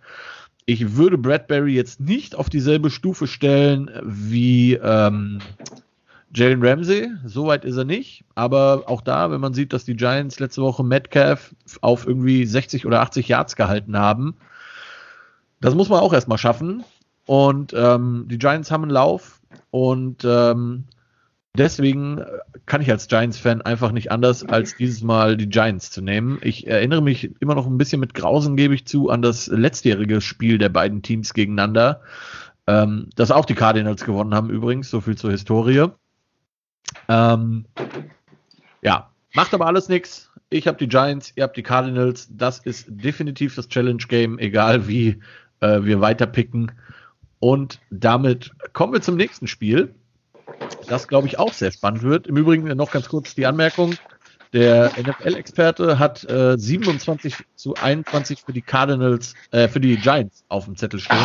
Ich 0.65 0.96
würde 0.96 1.18
Bradbury 1.18 1.74
jetzt 1.74 2.00
nicht 2.00 2.36
auf 2.36 2.50
dieselbe 2.50 2.89
Stufe 2.89 3.28
stellen 3.28 3.89
wie 4.04 4.76
ähm, 4.76 5.39
Jalen 6.34 6.63
Ramsey, 6.63 7.10
soweit 7.26 7.65
ist 7.65 7.76
er 7.76 7.86
nicht, 7.86 8.24
aber 8.36 8.84
auch 8.86 9.02
da, 9.02 9.32
wenn 9.32 9.42
man 9.42 9.56
sieht, 9.56 9.74
dass 9.74 9.84
die 9.84 9.96
Giants 9.96 10.39
letzte 10.39 10.62
Woche 10.62 10.84
Metcalf 10.84 11.56
auf 11.82 12.06
irgendwie 12.06 12.46
60 12.46 12.86
oder 12.86 13.02
80 13.02 13.28
Yards 13.28 13.56
gehalten 13.56 13.98
haben, 13.98 14.36
das 15.60 15.74
muss 15.74 15.89
man 15.89 16.00
auch 16.00 16.13
erstmal 16.13 16.38
schaffen. 16.38 16.84
Und 17.26 17.74
ähm, 17.76 18.26
die 18.28 18.38
Giants 18.38 18.72
haben 18.72 18.84
einen 18.84 18.92
Lauf 18.92 19.42
und 19.72 20.24
ähm, 20.24 20.86
deswegen 21.60 22.24
kann 22.65 22.82
ich 22.82 22.89
als 22.89 23.08
Giants-Fan 23.08 23.62
einfach 23.62 23.91
nicht 23.91 24.12
anders, 24.12 24.43
als 24.43 24.76
dieses 24.76 25.02
Mal 25.04 25.38
die 25.38 25.50
Giants 25.50 25.91
zu 25.91 26.02
nehmen. 26.02 26.39
Ich 26.41 26.67
erinnere 26.67 27.02
mich 27.02 27.32
immer 27.39 27.56
noch 27.56 27.67
ein 27.67 27.78
bisschen 27.78 28.00
mit 28.00 28.13
Grausen, 28.13 28.56
gebe 28.56 28.74
ich 28.74 28.86
zu, 28.86 29.10
an 29.10 29.22
das 29.22 29.48
letztjährige 29.48 30.22
Spiel 30.22 30.58
der 30.58 30.69
beiden 30.69 31.02
Teams 31.02 31.34
gegeneinander, 31.34 32.02
ähm, 32.67 33.10
das 33.15 33.32
auch 33.32 33.45
die 33.45 33.56
Cardinals 33.56 34.06
gewonnen 34.06 34.34
haben 34.34 34.50
übrigens, 34.50 34.89
so 34.89 35.02
viel 35.02 35.17
zur 35.17 35.32
Historie. 35.32 35.88
Ähm, 37.08 37.65
ja, 38.82 39.10
macht 39.34 39.54
aber 39.54 39.67
alles 39.67 39.89
nichts. 39.89 40.30
Ich 40.50 40.67
habe 40.67 40.78
die 40.78 40.88
Giants, 40.88 41.34
ihr 41.36 41.43
habt 41.43 41.58
die 41.58 41.63
Cardinals. 41.63 42.30
Das 42.32 42.60
ist 42.60 42.88
definitiv 42.89 43.56
das 43.56 43.69
Challenge 43.69 44.04
Game, 44.08 44.39
egal 44.39 44.88
wie 44.88 45.19
äh, 45.60 45.84
wir 45.84 46.02
weiterpicken. 46.02 46.72
Und 47.39 47.80
damit 47.89 48.52
kommen 48.74 48.93
wir 48.93 49.02
zum 49.02 49.15
nächsten 49.15 49.48
Spiel, 49.48 49.93
das 50.89 51.08
glaube 51.08 51.28
ich 51.28 51.39
auch 51.39 51.54
sehr 51.54 51.71
spannend 51.71 52.04
wird. 52.04 52.28
Im 52.28 52.38
Übrigen 52.38 52.67
noch 52.75 52.91
ganz 52.91 53.08
kurz 53.10 53.36
die 53.36 53.45
Anmerkung. 53.45 53.95
Der 54.52 54.91
NFL-Experte 54.97 55.99
hat 55.99 56.28
äh, 56.28 56.58
27 56.58 57.36
zu 57.56 57.75
21 57.75 58.41
für 58.41 58.54
die 58.54 58.63
Cardinals, 58.63 59.36
äh, 59.52 59.67
für 59.67 59.80
die 59.80 59.95
Giants 59.97 60.43
auf 60.49 60.65
dem 60.65 60.75
Zettel 60.75 60.99
stehen. 60.99 61.17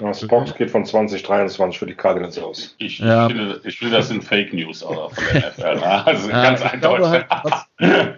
Das 0.00 0.26
Box 0.26 0.54
geht 0.56 0.70
von 0.70 0.84
2023 0.84 1.78
für 1.78 1.86
die 1.86 1.94
Cardinals 1.94 2.36
aus. 2.38 2.74
Ich, 2.78 2.98
ja. 2.98 3.28
finde, 3.28 3.60
ich 3.62 3.78
finde, 3.78 3.96
das 3.96 4.08
sind 4.08 4.24
Fake 4.24 4.52
News 4.52 4.82
oder, 4.82 5.10
von 5.10 5.24
der 5.32 5.50
NFL. 5.50 5.74
Ne? 5.76 6.06
Also 6.06 6.30
ja, 6.30 6.42
ganz 6.42 6.62
eindeutig. 6.62 7.06
Halt, 7.06 7.26
was, 7.44 7.66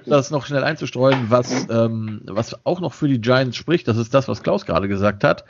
das 0.06 0.30
noch 0.30 0.46
schnell 0.46 0.64
einzustreuen, 0.64 1.26
was, 1.28 1.68
ähm, 1.68 2.22
was 2.24 2.64
auch 2.64 2.80
noch 2.80 2.94
für 2.94 3.08
die 3.08 3.20
Giants 3.20 3.56
spricht, 3.56 3.86
das 3.88 3.98
ist 3.98 4.14
das, 4.14 4.28
was 4.28 4.42
Klaus 4.42 4.64
gerade 4.64 4.88
gesagt 4.88 5.24
hat. 5.24 5.44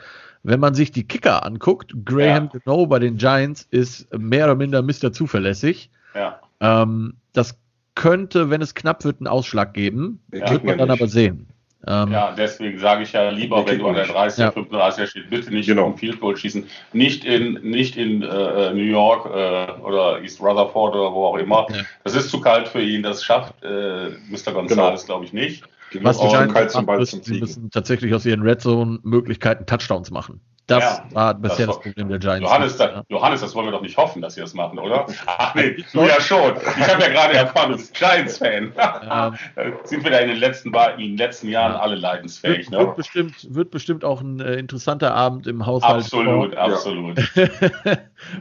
Wenn 0.45 0.59
man 0.59 0.75
sich 0.75 0.91
die 0.91 1.07
Kicker 1.07 1.43
anguckt, 1.43 1.93
Graham 2.05 2.51
ja. 2.53 2.59
Gano 2.65 2.85
bei 2.85 2.99
den 2.99 3.17
Giants 3.17 3.67
ist 3.71 4.07
mehr 4.15 4.45
oder 4.45 4.55
minder 4.55 4.83
Mr. 4.83 5.11
zuverlässig. 5.11 5.89
Ja. 6.13 6.39
Ähm, 6.59 7.15
das 7.33 7.57
könnte, 7.95 8.51
wenn 8.51 8.61
es 8.61 8.75
knapp 8.75 9.03
wird, 9.03 9.19
einen 9.19 9.27
Ausschlag 9.27 9.73
geben. 9.73 10.19
Ja, 10.31 10.51
wird 10.51 10.63
man 10.63 10.77
dann 10.77 10.89
nicht. 10.89 11.01
aber 11.01 11.09
sehen. 11.09 11.47
Ähm, 11.87 12.11
ja, 12.11 12.33
deswegen 12.35 12.79
sage 12.79 13.03
ich 13.03 13.13
ja 13.13 13.29
lieber, 13.29 13.65
wenn 13.67 13.79
du 13.79 13.87
an 13.87 13.95
der 13.95 14.05
30, 14.05 14.39
ja. 14.39 14.51
35 14.51 15.09
steht, 15.09 15.29
bitte 15.29 15.51
nicht 15.51 15.67
genau. 15.67 15.85
um 15.85 15.97
Field 15.97 16.19
Goal 16.19 16.37
schießen. 16.37 16.65
Nicht 16.93 17.25
in, 17.25 17.53
nicht 17.63 17.95
in 17.95 18.21
äh, 18.21 18.71
New 18.71 18.83
York 18.83 19.25
äh, 19.25 19.81
oder 19.81 20.21
East 20.21 20.41
Rutherford 20.41 20.95
oder 20.95 21.11
wo 21.11 21.25
auch 21.25 21.37
immer. 21.37 21.65
Ja. 21.71 21.81
Das 22.03 22.15
ist 22.15 22.29
zu 22.29 22.39
kalt 22.39 22.67
für 22.67 22.81
ihn. 22.81 23.01
Das 23.01 23.23
schafft 23.23 23.63
äh, 23.63 24.09
Mr. 24.29 24.53
Gonzalez, 24.53 25.01
genau. 25.01 25.05
glaube 25.05 25.25
ich, 25.25 25.33
nicht. 25.33 25.63
Was 26.01 26.19
die 26.19 26.27
Giants 26.27 26.85
Ball 26.85 26.99
müssen, 26.99 27.23
zum 27.23 27.39
müssen 27.39 27.69
tatsächlich 27.69 28.13
aus 28.13 28.25
ihren 28.25 28.41
Red 28.41 28.61
Zone 28.61 28.99
Möglichkeiten 29.03 29.65
Touchdowns 29.65 30.11
machen. 30.11 30.41
Das 30.67 30.83
ja, 30.83 31.05
war 31.11 31.33
bisher 31.35 31.67
das, 31.67 31.75
das, 31.75 31.83
Problem 31.83 32.09
der 32.09 32.17
Giants. 32.17 32.41
Johannes, 32.41 32.77
da, 32.77 33.03
Johannes, 33.07 33.41
das 33.41 33.53
wollen 33.53 33.67
wir 33.67 33.71
doch 33.71 33.83
nicht 33.83 33.97
hoffen, 33.97 34.19
dass 34.19 34.33
sie 34.33 34.41
das 34.41 34.55
machen, 34.55 34.79
oder? 34.79 35.05
Ach 35.27 35.53
nee, 35.53 35.75
du 35.93 36.01
ja 36.01 36.19
schon. 36.19 36.55
Ich 36.55 36.89
habe 36.89 37.03
ja 37.03 37.09
gerade 37.09 37.33
erfahren, 37.35 37.71
du 37.71 37.77
bist 37.77 37.93
Giants-Fan. 37.93 38.73
Ja. 38.75 39.33
Sind 39.83 40.03
wir 40.03 40.09
da 40.09 40.17
in 40.19 40.29
den 40.29 40.39
letzten, 40.39 40.73
in 40.73 41.09
den 41.09 41.17
letzten 41.17 41.49
Jahren 41.49 41.73
ja. 41.73 41.79
alle 41.79 41.95
leidensfähig. 41.95 42.71
Wird, 42.71 42.71
ne? 42.71 42.79
wird, 42.79 42.95
bestimmt, 42.95 43.53
wird 43.53 43.69
bestimmt 43.69 44.03
auch 44.03 44.21
ein 44.21 44.39
äh, 44.39 44.55
interessanter 44.55 45.13
Abend 45.13 45.45
im 45.45 45.67
Haushalt. 45.67 46.03
Absolut, 46.03 46.55
absolut. 46.55 47.15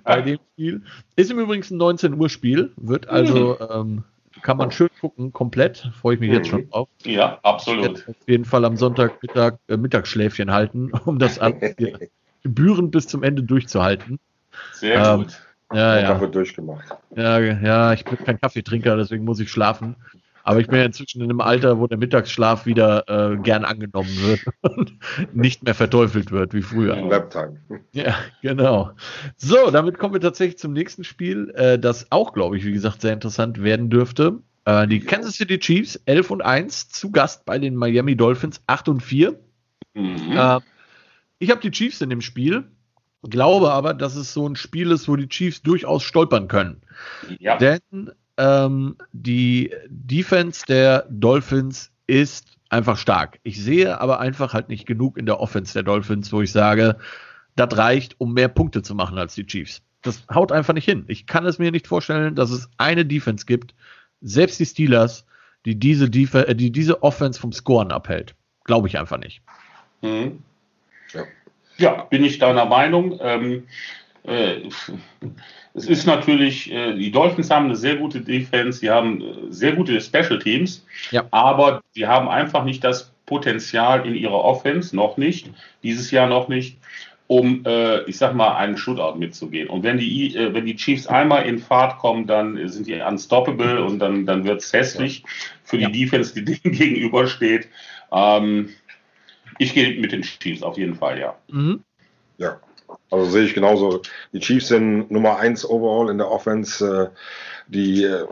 Bei 0.04 0.22
dem 0.22 0.38
Spiel. 0.52 0.82
Ist 1.16 1.30
im 1.30 1.38
Übrigen 1.38 1.62
ein 1.70 1.76
19 1.76 2.14
Uhr 2.14 2.30
Spiel, 2.30 2.72
wird 2.76 3.06
also 3.06 3.58
mhm. 3.60 3.66
ähm, 3.70 4.04
kann 4.44 4.58
man 4.58 4.70
schön 4.70 4.90
gucken, 5.00 5.32
komplett. 5.32 5.90
Freue 6.00 6.14
ich 6.14 6.20
mich 6.20 6.30
jetzt 6.30 6.48
schon 6.48 6.68
drauf. 6.68 6.88
Ja, 7.02 7.38
absolut. 7.42 8.06
auf 8.06 8.28
jeden 8.28 8.44
Fall 8.44 8.66
am 8.66 8.76
Sonntagmittag 8.76 9.58
äh, 9.68 9.78
Mittagsschläfchen 9.78 10.52
halten, 10.52 10.92
um 11.06 11.18
das 11.18 11.38
alles 11.38 11.74
gebührend 12.42 12.90
bis 12.92 13.08
zum 13.08 13.22
Ende 13.22 13.42
durchzuhalten. 13.42 14.20
Sehr 14.74 15.02
ähm, 15.02 15.20
gut. 15.20 15.40
Ja, 15.72 15.98
ja. 15.98 16.06
Kaffee 16.08 16.28
durchgemacht. 16.28 16.84
Ja, 17.16 17.40
ja, 17.40 17.94
ich 17.94 18.04
bin 18.04 18.18
kein 18.18 18.38
Kaffeetrinker, 18.38 18.96
deswegen 18.96 19.24
muss 19.24 19.40
ich 19.40 19.50
schlafen. 19.50 19.96
Aber 20.46 20.60
ich 20.60 20.68
bin 20.68 20.78
ja 20.78 20.84
inzwischen 20.84 21.22
in 21.22 21.30
einem 21.30 21.40
Alter, 21.40 21.78
wo 21.78 21.86
der 21.86 21.96
Mittagsschlaf 21.96 22.66
wieder 22.66 23.08
äh, 23.08 23.36
gern 23.38 23.64
angenommen 23.64 24.10
wird 24.22 24.40
und 24.60 24.92
nicht 25.32 25.64
mehr 25.64 25.74
verteufelt 25.74 26.30
wird 26.32 26.52
wie 26.52 26.62
früher. 26.62 26.96
Webtime. 27.08 27.56
Ja, 27.92 28.16
genau. 28.42 28.90
So, 29.36 29.70
damit 29.70 29.98
kommen 29.98 30.14
wir 30.14 30.20
tatsächlich 30.20 30.58
zum 30.58 30.72
nächsten 30.72 31.02
Spiel, 31.04 31.50
äh, 31.56 31.78
das 31.78 32.10
auch, 32.10 32.34
glaube 32.34 32.58
ich, 32.58 32.64
wie 32.64 32.72
gesagt, 32.72 33.00
sehr 33.00 33.12
interessant 33.12 33.62
werden 33.62 33.88
dürfte. 33.88 34.40
Äh, 34.66 34.86
die 34.86 35.00
Kansas 35.00 35.36
City 35.36 35.58
Chiefs 35.58 35.96
11 36.04 36.30
und 36.30 36.42
1 36.42 36.90
zu 36.90 37.10
Gast 37.10 37.46
bei 37.46 37.58
den 37.58 37.74
Miami 37.74 38.14
Dolphins 38.14 38.62
8 38.66 38.88
und 38.88 39.00
4. 39.00 39.38
Mhm. 39.94 40.36
Äh, 40.36 40.60
ich 41.38 41.50
habe 41.50 41.60
die 41.60 41.70
Chiefs 41.70 42.02
in 42.02 42.10
dem 42.10 42.20
Spiel, 42.20 42.64
glaube 43.22 43.72
aber, 43.72 43.94
dass 43.94 44.14
es 44.14 44.34
so 44.34 44.46
ein 44.46 44.56
Spiel 44.56 44.90
ist, 44.90 45.08
wo 45.08 45.16
die 45.16 45.28
Chiefs 45.28 45.62
durchaus 45.62 46.02
stolpern 46.02 46.48
können. 46.48 46.82
Ja. 47.38 47.56
Denn 47.56 47.80
ähm, 48.36 48.96
die 49.12 49.70
Defense 49.88 50.64
der 50.66 51.06
Dolphins 51.08 51.90
ist 52.06 52.58
einfach 52.68 52.96
stark. 52.96 53.38
Ich 53.42 53.62
sehe 53.62 54.00
aber 54.00 54.20
einfach 54.20 54.52
halt 54.52 54.68
nicht 54.68 54.86
genug 54.86 55.16
in 55.16 55.26
der 55.26 55.40
Offense 55.40 55.72
der 55.74 55.84
Dolphins, 55.84 56.32
wo 56.32 56.42
ich 56.42 56.52
sage, 56.52 56.96
das 57.56 57.76
reicht, 57.76 58.16
um 58.18 58.34
mehr 58.34 58.48
Punkte 58.48 58.82
zu 58.82 58.94
machen 58.94 59.16
als 59.16 59.34
die 59.34 59.46
Chiefs. 59.46 59.82
Das 60.02 60.26
haut 60.32 60.52
einfach 60.52 60.74
nicht 60.74 60.84
hin. 60.84 61.04
Ich 61.08 61.26
kann 61.26 61.46
es 61.46 61.58
mir 61.58 61.70
nicht 61.70 61.86
vorstellen, 61.86 62.34
dass 62.34 62.50
es 62.50 62.68
eine 62.76 63.06
Defense 63.06 63.46
gibt, 63.46 63.74
selbst 64.20 64.58
die 64.60 64.66
Steelers, 64.66 65.24
die 65.64 65.78
diese, 65.78 66.10
Def 66.10 66.34
äh, 66.34 66.54
die 66.54 66.70
diese 66.70 67.02
Offense 67.02 67.40
vom 67.40 67.52
Scoren 67.52 67.90
abhält. 67.90 68.34
Glaube 68.64 68.88
ich 68.88 68.98
einfach 68.98 69.18
nicht. 69.18 69.42
Mhm. 70.02 70.42
Ja. 71.12 71.24
ja. 71.78 72.02
bin 72.04 72.24
ich 72.24 72.38
deiner 72.38 72.66
Meinung. 72.66 73.18
Ähm, 73.20 73.52
äh, 73.52 73.62
es 74.26 75.86
ist 75.86 76.06
natürlich, 76.06 76.72
äh, 76.72 76.94
die 76.94 77.10
Dolphins 77.10 77.50
haben 77.50 77.66
eine 77.66 77.76
sehr 77.76 77.96
gute 77.96 78.22
Defense, 78.22 78.78
sie 78.78 78.90
haben 78.90 79.20
äh, 79.20 79.24
sehr 79.50 79.72
gute 79.72 80.00
Special 80.00 80.38
Teams, 80.38 80.86
ja. 81.10 81.26
aber 81.30 81.82
sie 81.90 82.06
haben 82.06 82.28
einfach 82.28 82.64
nicht 82.64 82.82
das 82.82 83.12
Potenzial 83.26 84.06
in 84.06 84.14
ihrer 84.14 84.42
Offense, 84.42 84.96
noch 84.96 85.18
nicht, 85.18 85.50
dieses 85.82 86.10
Jahr 86.10 86.26
noch 86.26 86.48
nicht, 86.48 86.78
um, 87.26 87.64
äh, 87.66 88.02
ich 88.04 88.16
sag 88.16 88.34
mal, 88.34 88.56
einen 88.56 88.76
Shootout 88.78 89.18
mitzugehen. 89.18 89.68
Und 89.68 89.82
wenn 89.82 89.98
die, 89.98 90.34
äh, 90.34 90.54
wenn 90.54 90.66
die 90.66 90.76
Chiefs 90.76 91.06
einmal 91.06 91.46
in 91.46 91.58
Fahrt 91.58 91.98
kommen, 91.98 92.26
dann 92.26 92.68
sind 92.68 92.86
die 92.86 92.94
unstoppable 92.94 93.84
und 93.84 93.98
dann, 93.98 94.24
dann 94.24 94.44
wird 94.44 94.62
es 94.62 94.72
hässlich 94.72 95.22
für 95.64 95.76
die 95.76 95.84
ja. 95.84 95.90
Defense, 95.90 96.34
die 96.34 96.44
denen 96.44 96.74
gegenübersteht. 96.74 97.68
Ähm, 98.10 98.70
ich 99.58 99.74
gehe 99.74 100.00
mit 100.00 100.12
den 100.12 100.22
Chiefs 100.22 100.62
auf 100.62 100.78
jeden 100.78 100.94
Fall, 100.94 101.18
ja. 101.18 101.34
Mhm. 101.48 101.82
Ja, 102.38 102.58
also 103.10 103.30
sehe 103.30 103.44
ich 103.44 103.54
genauso. 103.54 104.02
Die 104.32 104.40
Chiefs 104.40 104.68
sind 104.68 105.10
Nummer 105.10 105.38
1 105.38 105.68
overall 105.68 106.10
in 106.10 106.18
der 106.18 106.30
Offense. 106.30 107.10
Äh, 107.12 107.16
die, 107.66 108.04
äh, 108.04 108.26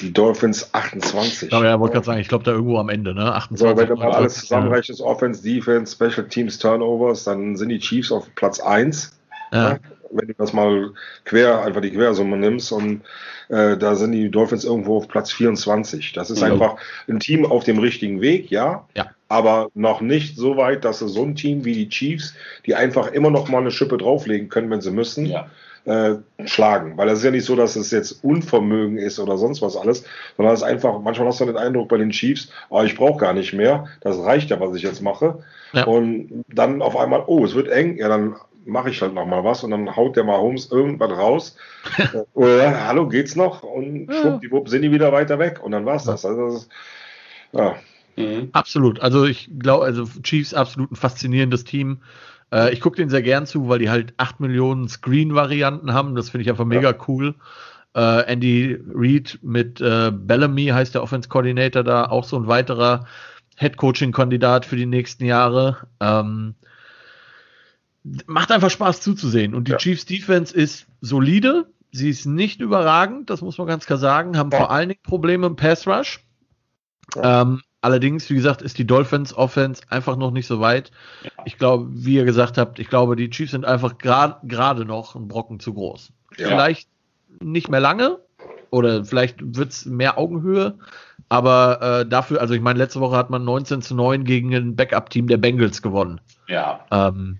die 0.00 0.12
Dolphins 0.12 0.72
28. 0.72 1.52
Ja, 1.52 1.62
ja 1.62 1.80
wollte 1.80 1.94
gerade 1.94 2.06
sagen, 2.06 2.20
ich 2.20 2.28
glaube 2.28 2.44
da 2.44 2.52
irgendwo 2.52 2.78
am 2.78 2.88
Ende, 2.88 3.14
ne? 3.14 3.34
28. 3.34 3.58
So, 3.58 3.76
wenn 3.76 3.88
du 3.88 3.96
mal 3.96 4.12
alles 4.12 4.34
zusammenrechnest, 4.40 5.00
Offense, 5.02 5.42
Defense, 5.42 5.94
Special 5.94 6.26
Teams, 6.26 6.58
Turnovers, 6.58 7.24
dann 7.24 7.56
sind 7.56 7.68
die 7.68 7.78
Chiefs 7.78 8.10
auf 8.10 8.34
Platz 8.34 8.60
1. 8.60 9.12
Ja. 9.52 9.74
Ne? 9.74 9.80
Wenn 10.10 10.28
du 10.28 10.34
das 10.38 10.52
mal 10.52 10.92
quer, 11.24 11.62
einfach 11.64 11.80
die 11.80 11.90
Quersumme 11.90 12.36
nimmst 12.36 12.72
und 12.72 13.02
äh, 13.48 13.76
da 13.76 13.96
sind 13.96 14.12
die 14.12 14.30
Dolphins 14.30 14.64
irgendwo 14.64 14.98
auf 14.98 15.08
Platz 15.08 15.32
24. 15.32 16.12
Das 16.12 16.30
ist 16.30 16.40
ja. 16.40 16.46
einfach 16.46 16.76
ein 17.08 17.20
Team 17.20 17.44
auf 17.44 17.64
dem 17.64 17.78
richtigen 17.78 18.20
Weg, 18.20 18.50
ja. 18.50 18.86
Ja 18.96 19.10
aber 19.28 19.70
noch 19.74 20.00
nicht 20.00 20.36
so 20.36 20.56
weit, 20.56 20.84
dass 20.84 21.00
so 21.00 21.22
ein 21.22 21.34
Team 21.34 21.64
wie 21.64 21.74
die 21.74 21.88
Chiefs, 21.88 22.34
die 22.64 22.74
einfach 22.74 23.10
immer 23.10 23.30
noch 23.30 23.48
mal 23.48 23.58
eine 23.58 23.70
Schippe 23.70 23.98
drauflegen 23.98 24.48
können, 24.48 24.70
wenn 24.70 24.80
sie 24.80 24.92
müssen, 24.92 25.26
ja. 25.26 25.48
äh, 25.84 26.16
schlagen. 26.44 26.96
Weil 26.96 27.08
es 27.08 27.18
ist 27.18 27.24
ja 27.24 27.30
nicht 27.32 27.44
so, 27.44 27.56
dass 27.56 27.74
es 27.76 27.90
jetzt 27.90 28.24
Unvermögen 28.24 28.98
ist 28.98 29.18
oder 29.18 29.36
sonst 29.36 29.62
was 29.62 29.76
alles, 29.76 30.04
sondern 30.36 30.54
es 30.54 30.60
ist 30.60 30.66
einfach, 30.66 31.00
manchmal 31.00 31.28
hast 31.28 31.40
du 31.40 31.46
den 31.46 31.56
Eindruck 31.56 31.88
bei 31.88 31.96
den 31.96 32.10
Chiefs, 32.10 32.50
oh, 32.68 32.82
ich 32.82 32.96
brauche 32.96 33.18
gar 33.18 33.32
nicht 33.32 33.52
mehr, 33.52 33.86
das 34.00 34.18
reicht 34.18 34.50
ja, 34.50 34.60
was 34.60 34.74
ich 34.76 34.82
jetzt 34.82 35.02
mache. 35.02 35.42
Ja. 35.72 35.84
Und 35.84 36.44
dann 36.48 36.80
auf 36.80 36.96
einmal, 36.96 37.24
oh, 37.26 37.44
es 37.44 37.54
wird 37.54 37.68
eng, 37.68 37.96
ja, 37.98 38.08
dann 38.08 38.36
mache 38.64 38.90
ich 38.90 39.00
halt 39.00 39.14
noch 39.14 39.26
mal 39.26 39.44
was 39.44 39.64
und 39.64 39.70
dann 39.70 39.96
haut 39.96 40.16
der 40.16 40.24
Mahomes 40.24 40.70
irgendwas 40.70 41.10
raus. 41.10 41.56
oder, 42.34 42.86
hallo, 42.86 43.08
geht's 43.08 43.36
noch? 43.36 43.62
Und 43.62 44.08
schwuppdiwupp 44.12 44.68
sind 44.68 44.82
die 44.82 44.90
wieder 44.90 45.12
weiter 45.12 45.38
weg 45.38 45.60
und 45.62 45.72
dann 45.72 45.86
war's 45.86 46.04
das. 46.04 46.24
Also 46.24 46.46
das 46.46 46.54
ist, 46.62 46.68
ja. 47.52 47.76
Mhm. 48.16 48.48
Absolut. 48.52 49.00
Also 49.00 49.24
ich 49.24 49.50
glaube, 49.58 49.84
also 49.84 50.06
Chiefs 50.22 50.54
absolut 50.54 50.92
ein 50.92 50.96
faszinierendes 50.96 51.64
Team. 51.64 51.98
Äh, 52.52 52.72
ich 52.72 52.80
gucke 52.80 52.96
denen 52.96 53.10
sehr 53.10 53.22
gern 53.22 53.46
zu, 53.46 53.68
weil 53.68 53.78
die 53.78 53.90
halt 53.90 54.14
8 54.16 54.40
Millionen 54.40 54.88
Screen-Varianten 54.88 55.92
haben. 55.92 56.14
Das 56.14 56.30
finde 56.30 56.42
ich 56.42 56.50
einfach 56.50 56.64
mega 56.64 56.90
ja. 56.90 56.98
cool. 57.08 57.34
Äh, 57.94 58.24
Andy 58.24 58.78
Reid 58.92 59.38
mit 59.42 59.80
äh, 59.80 60.12
Bellamy 60.12 60.66
heißt 60.66 60.94
der 60.94 61.02
Offense 61.02 61.28
Coordinator 61.28 61.82
da, 61.82 62.06
auch 62.06 62.24
so 62.24 62.36
ein 62.36 62.46
weiterer 62.46 63.06
Head 63.56 63.76
Coaching-Kandidat 63.76 64.66
für 64.66 64.76
die 64.76 64.86
nächsten 64.86 65.24
Jahre. 65.24 65.88
Ähm, 66.00 66.54
macht 68.26 68.52
einfach 68.52 68.70
Spaß 68.70 69.00
zuzusehen. 69.00 69.54
Und 69.54 69.68
die 69.68 69.72
ja. 69.72 69.78
Chiefs 69.78 70.04
Defense 70.04 70.54
ist 70.54 70.86
solide. 71.00 71.66
Sie 71.92 72.10
ist 72.10 72.26
nicht 72.26 72.60
überragend, 72.60 73.30
das 73.30 73.40
muss 73.40 73.56
man 73.56 73.66
ganz 73.66 73.86
klar 73.86 73.98
sagen. 73.98 74.36
Haben 74.36 74.50
ja. 74.50 74.58
vor 74.58 74.70
allen 74.70 74.90
Dingen 74.90 75.02
Probleme 75.02 75.46
im 75.46 75.56
Pass 75.56 75.86
Rush. 75.86 76.22
Ähm, 77.16 77.62
Allerdings, 77.86 78.28
wie 78.30 78.34
gesagt, 78.34 78.62
ist 78.62 78.78
die 78.78 78.84
Dolphins 78.84 79.32
Offense 79.32 79.80
einfach 79.90 80.16
noch 80.16 80.32
nicht 80.32 80.48
so 80.48 80.58
weit. 80.58 80.90
Ja. 81.22 81.30
Ich 81.44 81.56
glaube, 81.56 81.86
wie 81.92 82.16
ihr 82.16 82.24
gesagt 82.24 82.58
habt, 82.58 82.80
ich 82.80 82.88
glaube, 82.88 83.14
die 83.14 83.30
Chiefs 83.30 83.52
sind 83.52 83.64
einfach 83.64 83.96
gerade 83.98 84.44
grad, 84.48 84.80
noch 84.80 85.14
ein 85.14 85.28
Brocken 85.28 85.60
zu 85.60 85.72
groß. 85.72 86.10
Ja. 86.36 86.48
Vielleicht 86.48 86.88
nicht 87.40 87.68
mehr 87.68 87.78
lange 87.78 88.18
oder 88.70 89.04
vielleicht 89.04 89.36
wird 89.40 89.70
es 89.70 89.86
mehr 89.86 90.18
Augenhöhe, 90.18 90.76
aber 91.28 92.00
äh, 92.00 92.08
dafür, 92.08 92.40
also 92.40 92.54
ich 92.54 92.60
meine, 92.60 92.80
letzte 92.80 92.98
Woche 92.98 93.16
hat 93.16 93.30
man 93.30 93.44
19 93.44 93.82
zu 93.82 93.94
9 93.94 94.24
gegen 94.24 94.52
ein 94.52 94.74
Backup-Team 94.74 95.28
der 95.28 95.36
Bengals 95.36 95.80
gewonnen. 95.80 96.20
Ja. 96.48 96.84
Ähm, 96.90 97.38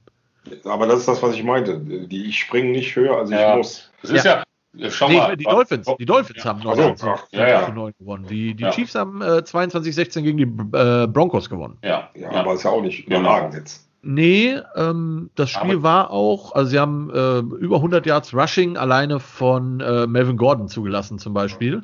aber 0.62 0.86
das 0.86 1.00
ist 1.00 1.08
das, 1.08 1.24
was 1.24 1.34
ich 1.34 1.42
meinte. 1.42 1.80
Die 1.80 2.32
springen 2.32 2.70
nicht 2.70 2.94
höher, 2.94 3.16
als 3.16 3.32
ich 3.32 3.56
muss. 3.56 3.90
Das 4.02 4.12
ist 4.12 4.24
ja, 4.24 4.44
Schau 4.88 5.08
nee, 5.08 5.16
mal. 5.16 5.36
Die 5.36 5.44
Dolphins, 5.44 5.88
die 5.98 6.06
Dolphins 6.06 6.44
ja. 6.44 6.50
haben 6.50 6.60
29 6.62 7.32
ja, 7.32 7.48
ja. 7.48 7.68
9 7.68 7.92
gewonnen. 7.98 8.26
Die, 8.28 8.54
die 8.54 8.68
Chiefs 8.70 8.94
haben 8.94 9.22
äh, 9.22 9.42
22-16 9.44 10.22
gegen 10.22 10.38
die 10.38 10.76
äh, 10.76 11.06
Broncos 11.06 11.48
gewonnen. 11.48 11.78
Ja. 11.82 12.10
ja, 12.14 12.30
aber 12.32 12.54
ist 12.54 12.64
ja 12.64 12.70
auch 12.70 12.82
nicht 12.82 13.06
überragend 13.06 13.54
jetzt. 13.54 13.88
Nee, 14.02 14.60
ähm, 14.76 15.30
das 15.34 15.50
Spiel 15.50 15.76
aber 15.76 15.82
war 15.82 16.10
auch, 16.10 16.54
also 16.54 16.70
sie 16.70 16.78
haben 16.78 17.10
äh, 17.10 17.38
über 17.38 17.76
100 17.76 18.06
Yards 18.06 18.34
Rushing 18.34 18.76
alleine 18.76 19.18
von 19.18 19.80
äh, 19.80 20.06
Melvin 20.06 20.36
Gordon 20.36 20.68
zugelassen 20.68 21.18
zum 21.18 21.34
Beispiel. 21.34 21.82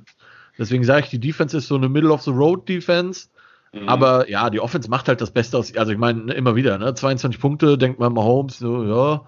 Deswegen 0.58 0.84
sage 0.84 1.04
ich, 1.04 1.10
die 1.10 1.18
Defense 1.18 1.56
ist 1.56 1.66
so 1.66 1.74
eine 1.74 1.88
Middle-of-the-Road-Defense. 1.88 3.28
Mhm. 3.72 3.88
Aber 3.88 4.28
ja, 4.28 4.50
die 4.50 4.60
Offense 4.60 4.88
macht 4.88 5.08
halt 5.08 5.20
das 5.20 5.32
Beste 5.32 5.58
aus. 5.58 5.74
Also 5.76 5.92
ich 5.92 5.98
meine, 5.98 6.32
immer 6.34 6.54
wieder, 6.54 6.78
ne? 6.78 6.94
22 6.94 7.40
Punkte, 7.40 7.78
denkt 7.78 7.98
man 7.98 8.12
mal 8.12 8.22
Holmes, 8.22 8.58
so, 8.58 8.84
ja 8.84 9.22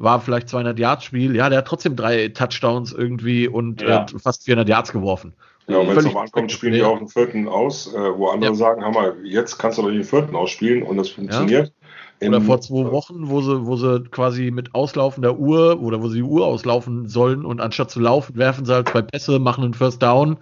war 0.00 0.20
vielleicht 0.20 0.48
200 0.48 0.78
Yards 0.78 1.04
Spiel. 1.04 1.36
Ja, 1.36 1.48
der 1.50 1.58
hat 1.58 1.66
trotzdem 1.66 1.94
drei 1.94 2.28
Touchdowns 2.28 2.92
irgendwie 2.92 3.46
und 3.46 3.82
ja. 3.82 4.04
äh, 4.04 4.18
fast 4.18 4.44
400 4.44 4.68
Yards 4.68 4.92
geworfen. 4.92 5.34
Ja, 5.68 5.78
und 5.78 5.88
wenn 5.88 5.98
es 5.98 6.04
darauf 6.04 6.22
ankommt, 6.22 6.50
spielen 6.50 6.72
die 6.72 6.82
auch 6.82 6.98
den 6.98 7.08
vierten 7.08 7.46
aus, 7.46 7.94
äh, 7.94 7.98
wo 7.98 8.28
andere 8.28 8.52
ja. 8.52 8.56
sagen, 8.56 8.82
wir, 8.82 9.16
jetzt 9.24 9.58
kannst 9.58 9.78
du 9.78 9.82
doch 9.82 9.90
den 9.90 10.02
vierten 10.02 10.34
ausspielen 10.34 10.82
und 10.82 10.96
das 10.96 11.10
funktioniert. 11.10 11.72
Ja. 12.20 12.28
Oder 12.28 12.40
vor 12.40 12.60
zwei 12.60 12.90
Wochen, 12.90 13.28
wo 13.28 13.40
sie, 13.40 13.66
wo 13.66 13.76
sie 13.76 14.04
quasi 14.10 14.50
mit 14.50 14.74
Auslaufen 14.74 15.22
der 15.22 15.38
Uhr 15.38 15.80
oder 15.80 16.02
wo 16.02 16.08
sie 16.08 16.16
die 16.16 16.22
Uhr 16.22 16.46
auslaufen 16.46 17.08
sollen 17.08 17.44
und 17.44 17.60
anstatt 17.60 17.90
zu 17.90 18.00
laufen, 18.00 18.36
werfen 18.36 18.64
sie 18.64 18.74
halt 18.74 18.88
zwei 18.88 19.02
Pässe, 19.02 19.38
machen 19.38 19.64
einen 19.64 19.74
First 19.74 20.02
Down. 20.02 20.38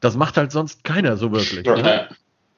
Das 0.00 0.16
macht 0.16 0.36
halt 0.36 0.52
sonst 0.52 0.84
keiner 0.84 1.16
so 1.16 1.32
wirklich. 1.32 1.66
Ja. 1.66 1.76
Ne? 1.76 2.08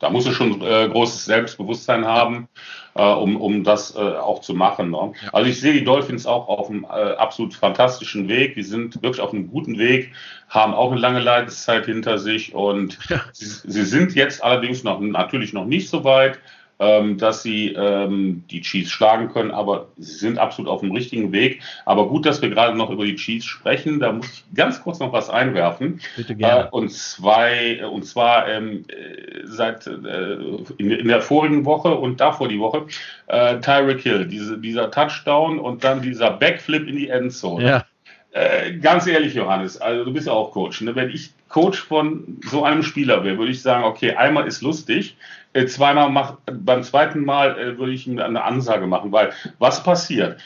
Da 0.03 0.11
muss 0.11 0.27
es 0.27 0.35
schon 0.35 0.61
äh, 0.63 0.89
großes 0.89 1.27
Selbstbewusstsein 1.27 2.05
haben, 2.05 2.49
äh, 2.97 3.05
um, 3.05 3.41
um 3.41 3.63
das 3.63 3.95
äh, 3.95 4.01
auch 4.01 4.41
zu 4.41 4.53
machen. 4.53 4.91
Ne? 4.91 5.13
Also 5.33 5.49
ich 5.49 5.61
sehe 5.61 5.75
die 5.75 5.85
Dolphins 5.85 6.27
auch 6.27 6.49
auf 6.49 6.69
einem 6.69 6.83
äh, 6.83 7.15
absolut 7.15 7.55
fantastischen 7.55 8.29
Weg. 8.29 8.57
Die 8.57 8.65
sind 8.65 9.01
wirklich 9.01 9.21
auf 9.21 9.33
einem 9.33 9.47
guten 9.47 9.79
Weg, 9.79 10.11
haben 10.49 10.75
auch 10.75 10.91
eine 10.91 11.01
lange 11.01 11.21
Leidenszeit 11.21 11.87
hinter 11.87 12.19
sich 12.19 12.53
und 12.53 12.99
ja. 13.09 13.21
sie, 13.33 13.47
sie, 13.47 13.85
sind 13.85 14.17
jetzt 14.17 14.43
allerdings 14.43 14.83
noch 14.83 14.99
natürlich 14.99 15.53
noch 15.53 15.67
nicht 15.67 15.89
so 15.89 16.03
weit 16.03 16.41
ähm, 16.83 17.17
dass 17.17 17.43
sie 17.43 17.69
ähm, 17.69 18.43
die 18.51 18.61
Chiefs 18.61 18.91
schlagen 18.91 19.33
können, 19.33 19.53
aber 19.53 19.87
sie 19.99 20.17
sind 20.17 20.39
absolut 20.39 20.69
auf 20.69 20.81
dem 20.81 20.91
richtigen 20.91 21.31
Weg. 21.31 21.63
Aber 21.87 22.09
gut, 22.09 22.27
dass 22.27 22.43
wir 22.43 22.51
gerade 22.51 22.77
noch 22.77 22.91
über 22.91 23.05
die 23.05 23.15
Chiefs 23.15 23.47
sprechen. 23.47 24.01
Da 24.01 24.11
muss 24.11 24.27
ich 24.27 24.45
ganz 24.55 24.83
kurz 24.83 24.99
noch 24.99 25.13
was 25.13 25.31
einwerfen. 25.31 26.01
Bitte 26.17 26.35
gerne. 26.35 26.65
Äh, 26.65 26.69
und, 26.71 26.91
zwei, 26.91 27.87
und 27.87 28.05
zwar 28.05 28.49
ähm, 28.49 28.85
äh, 28.89 29.43
seit 29.45 29.87
äh, 29.87 30.35
in, 30.79 30.91
in, 30.91 31.09
der 31.09 31.23
vorigen 31.23 31.65
Woche 31.65 31.95
und 31.95 32.21
davor 32.21 32.49
die 32.49 32.59
Woche 32.59 32.87
äh, 33.29 33.61
Tyreek 33.61 34.01
Hill, 34.01 34.27
diese, 34.27 34.59
dieser 34.59 34.91
Touchdown 34.91 35.61
und 35.61 35.85
dann 35.85 36.03
dieser 36.03 36.33
Backflip 36.33 36.89
in 36.89 36.97
die 36.97 37.09
Endzone. 37.09 37.65
Ja. 37.65 37.85
Äh, 38.33 38.79
ganz 38.79 39.07
ehrlich, 39.07 39.35
Johannes, 39.35 39.81
also 39.81 40.05
du 40.05 40.13
bist 40.13 40.27
ja 40.27 40.33
auch 40.33 40.51
Coach. 40.51 40.81
Ne? 40.81 40.97
Wenn 40.97 41.11
ich 41.11 41.31
Coach 41.49 41.81
von 41.81 42.41
so 42.47 42.65
einem 42.65 42.83
Spieler 42.83 43.23
wäre, 43.25 43.39
würde 43.39 43.53
ich 43.53 43.61
sagen, 43.61 43.85
okay, 43.85 44.15
einmal 44.15 44.47
ist 44.47 44.63
lustig, 44.63 45.17
äh, 45.53 45.67
zweimal 45.67 46.11
mach, 46.11 46.39
beim 46.47 46.83
zweiten 46.83 47.25
Mal 47.25 47.59
äh, 47.59 47.79
würde 47.79 47.93
ich 47.93 48.07
ihm 48.07 48.19
eine 48.19 48.43
Ansage 48.43 48.87
machen, 48.87 49.13
weil 49.13 49.33
was 49.59 49.83
passiert? 49.83 50.41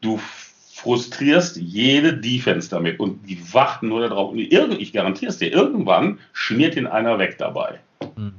Du 0.00 0.20
frustrierst 0.74 1.56
jede 1.56 2.14
Defense 2.14 2.68
damit 2.68 2.98
und 2.98 3.28
die 3.28 3.40
warten 3.52 3.88
nur 3.88 4.08
darauf. 4.08 4.32
Und 4.32 4.38
ich 4.38 4.92
garantiere 4.92 5.30
es 5.30 5.38
dir, 5.38 5.52
irgendwann 5.52 6.18
schmiert 6.32 6.76
ihn 6.76 6.86
einer 6.86 7.18
weg 7.18 7.36
dabei. 7.38 7.78
Hm. 8.16 8.34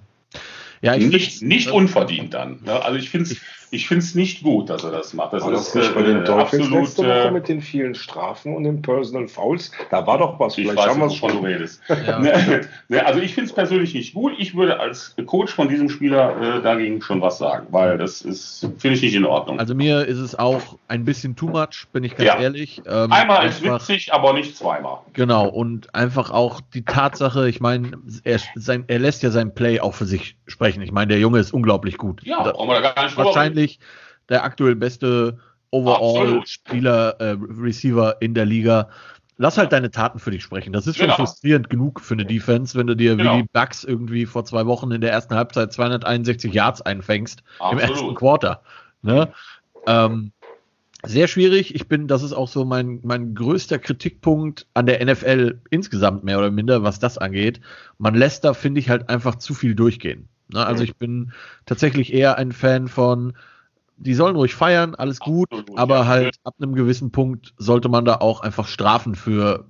Ja, 0.82 0.98
nicht, 0.98 1.42
nicht 1.42 1.72
unverdient 1.72 2.34
dann. 2.34 2.60
Ne? 2.66 2.84
Also 2.84 2.98
ich 2.98 3.10
finde 3.10 3.30
es 3.32 3.40
ich 3.74 3.88
finde 3.88 4.04
es 4.04 4.14
nicht 4.14 4.44
gut, 4.44 4.70
dass 4.70 4.84
er 4.84 4.92
das 4.92 5.14
macht. 5.14 5.34
Das 5.34 5.44
war 5.44 5.52
ist 5.52 5.76
das 5.76 5.94
bei 5.94 6.04
den 6.04 6.18
äh, 6.18 6.24
Dolphins 6.24 6.66
absolut, 6.66 6.84
letzte 6.84 7.08
Woche 7.08 7.32
mit 7.32 7.48
den 7.48 7.60
vielen 7.60 7.96
Strafen 7.96 8.56
und 8.56 8.66
den 8.66 8.82
Personal 8.84 9.28
Fouls. 9.28 9.72
Da 9.90 10.06
war 10.06 10.20
doch 10.20 10.40
was. 10.40 10.58
Ich 10.58 10.66
Vielleicht 10.66 10.78
weiß, 10.78 10.90
haben 10.90 11.02
wovon 11.02 11.32
du 11.32 11.40
redest. 11.40 11.82
Ja. 11.90 12.20
Ne, 12.24 12.62
ne, 12.90 13.06
also 13.06 13.20
ich 13.20 13.34
finde 13.34 13.50
es 13.50 13.56
persönlich 13.56 13.94
nicht 13.94 14.14
gut. 14.14 14.34
Ich 14.38 14.56
würde 14.56 14.80
als 14.80 15.16
Coach 15.26 15.54
von 15.54 15.70
diesem 15.70 15.90
Spieler 15.90 16.58
äh, 16.58 16.62
dagegen 16.62 17.02
schon 17.02 17.22
was 17.22 17.38
sagen, 17.38 17.68
weil 17.72 17.98
das 17.98 18.22
ist 18.22 18.68
finde 18.78 18.98
ich 18.98 19.02
nicht 19.02 19.16
in 19.16 19.26
Ordnung. 19.26 19.60
Also 19.60 19.74
mir 19.74 20.06
ist 20.06 20.18
es 20.18 20.38
auch 20.38 20.78
ein 20.88 21.06
bisschen 21.06 21.36
too 21.36 21.48
much, 21.48 21.88
bin 21.92 22.04
ich 22.04 22.16
ganz 22.16 22.28
ja. 22.28 22.40
ehrlich. 22.40 22.82
Ähm, 22.86 23.12
Einmal 23.12 23.48
ist 23.48 23.64
witzig, 23.64 24.14
aber 24.14 24.34
nicht 24.34 24.58
zweimal. 24.58 25.00
Genau 25.14 25.48
und 25.48 25.94
einfach 25.96 26.32
auch 26.32 26.62
die 26.74 26.84
Tatsache. 26.84 27.50
Ich 27.50 27.62
meine, 27.62 27.92
er, 28.24 28.40
er 28.88 29.00
lässt 29.00 29.24
ja 29.24 29.32
sein 29.32 29.54
Play 29.54 29.80
auch 29.80 29.94
für 29.94 30.06
sich 30.06 30.36
sprechen. 30.48 30.82
Ich 30.82 30.92
meine, 30.92 31.08
der 31.08 31.20
Junge 31.20 31.40
ist 31.40 31.54
unglaublich 31.54 31.98
gut. 31.98 32.22
Ja, 32.24 32.44
brauchen 32.44 32.70
wir 32.70 32.82
da 32.82 32.92
gar 32.92 33.04
nicht 33.04 33.18
Wahrscheinlich 33.18 33.63
sicherlich 33.64 33.80
der 34.30 34.44
aktuell 34.44 34.76
beste 34.76 35.40
Overall-Spieler, 35.72 37.20
äh, 37.20 37.38
Receiver 37.40 38.18
in 38.22 38.34
der 38.34 38.46
Liga. 38.46 38.90
Lass 39.38 39.58
halt 39.58 39.72
deine 39.72 39.90
Taten 39.90 40.20
für 40.20 40.30
dich 40.30 40.44
sprechen. 40.44 40.72
Das 40.72 40.86
ist 40.86 40.98
schon 40.98 41.08
genau. 41.08 41.16
frustrierend 41.16 41.70
genug 41.70 42.00
für 42.00 42.14
eine 42.14 42.26
Defense, 42.26 42.78
wenn 42.78 42.88
du 42.88 42.96
dir 42.96 43.16
genau. 43.16 43.38
wie 43.38 43.42
die 43.42 43.50
Bucks 43.52 43.84
irgendwie 43.84 44.26
vor 44.26 44.46
zwei 44.46 44.68
Wochen 44.68 44.92
in 44.92 45.02
der 45.02 45.12
ersten 45.12 45.36
Halbzeit 45.36 45.74
261 45.74 46.54
Yards 46.54 46.82
einfängst 46.82 47.44
Absolut. 47.60 47.74
im 47.84 47.90
ersten 47.90 48.16
Quarter. 48.16 48.62
Ne? 49.02 49.34
Ähm, 49.88 50.32
sehr 51.06 51.28
schwierig. 51.28 51.74
Ich 51.74 51.88
bin, 51.88 52.08
das 52.08 52.22
ist 52.22 52.32
auch 52.32 52.48
so 52.48 52.64
mein, 52.64 53.00
mein 53.04 53.34
größter 53.34 53.80
Kritikpunkt 53.80 54.68
an 54.76 54.86
der 54.86 55.04
NFL 55.04 55.60
insgesamt 55.72 56.24
mehr 56.24 56.38
oder 56.38 56.52
minder, 56.52 56.84
was 56.84 57.00
das 57.00 57.18
angeht. 57.18 57.60
Man 57.98 58.14
lässt 58.14 58.46
da, 58.46 58.54
finde 58.54 58.80
ich, 58.80 58.90
halt 58.90 59.10
einfach 59.10 59.36
zu 59.36 59.56
viel 59.56 59.74
durchgehen. 59.74 60.30
Ne? 60.54 60.66
Also 60.66 60.84
ich 60.84 60.96
bin 60.96 61.34
tatsächlich 61.66 62.14
eher 62.14 62.38
ein 62.38 62.52
Fan 62.52 62.88
von, 62.88 63.34
die 63.98 64.14
sollen 64.14 64.36
ruhig 64.36 64.56
feiern, 64.56 64.96
alles 64.96 65.20
gut, 65.20 65.52
Absolut, 65.52 65.80
aber 65.80 65.96
ja. 65.96 66.06
halt 66.06 66.36
ab 66.44 66.56
einem 66.60 66.76
gewissen 66.76 67.12
Punkt 67.12 67.54
sollte 67.58 67.90
man 67.90 68.06
da 68.06 68.16
auch 68.16 68.42
einfach 68.42 68.68
Strafen 68.68 69.16
für 69.16 69.66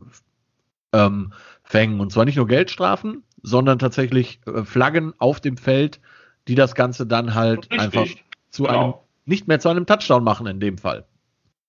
ähm, 0.93 1.33
fängen. 1.63 1.99
Und 1.99 2.11
zwar 2.11 2.25
nicht 2.25 2.37
nur 2.37 2.47
Geldstrafen, 2.47 3.23
sondern 3.41 3.79
tatsächlich 3.79 4.39
äh, 4.45 4.63
Flaggen 4.63 5.13
auf 5.17 5.41
dem 5.41 5.57
Feld, 5.57 5.99
die 6.47 6.55
das 6.55 6.75
Ganze 6.75 7.05
dann 7.05 7.33
halt 7.33 7.71
Richtig. 7.71 7.79
einfach 7.79 8.05
zu 8.49 8.63
genau. 8.63 8.83
einem, 8.83 8.93
nicht 9.25 9.47
mehr 9.47 9.59
zu 9.59 9.69
einem 9.69 9.85
Touchdown 9.85 10.23
machen 10.23 10.47
in 10.47 10.59
dem 10.59 10.77
Fall. 10.77 11.05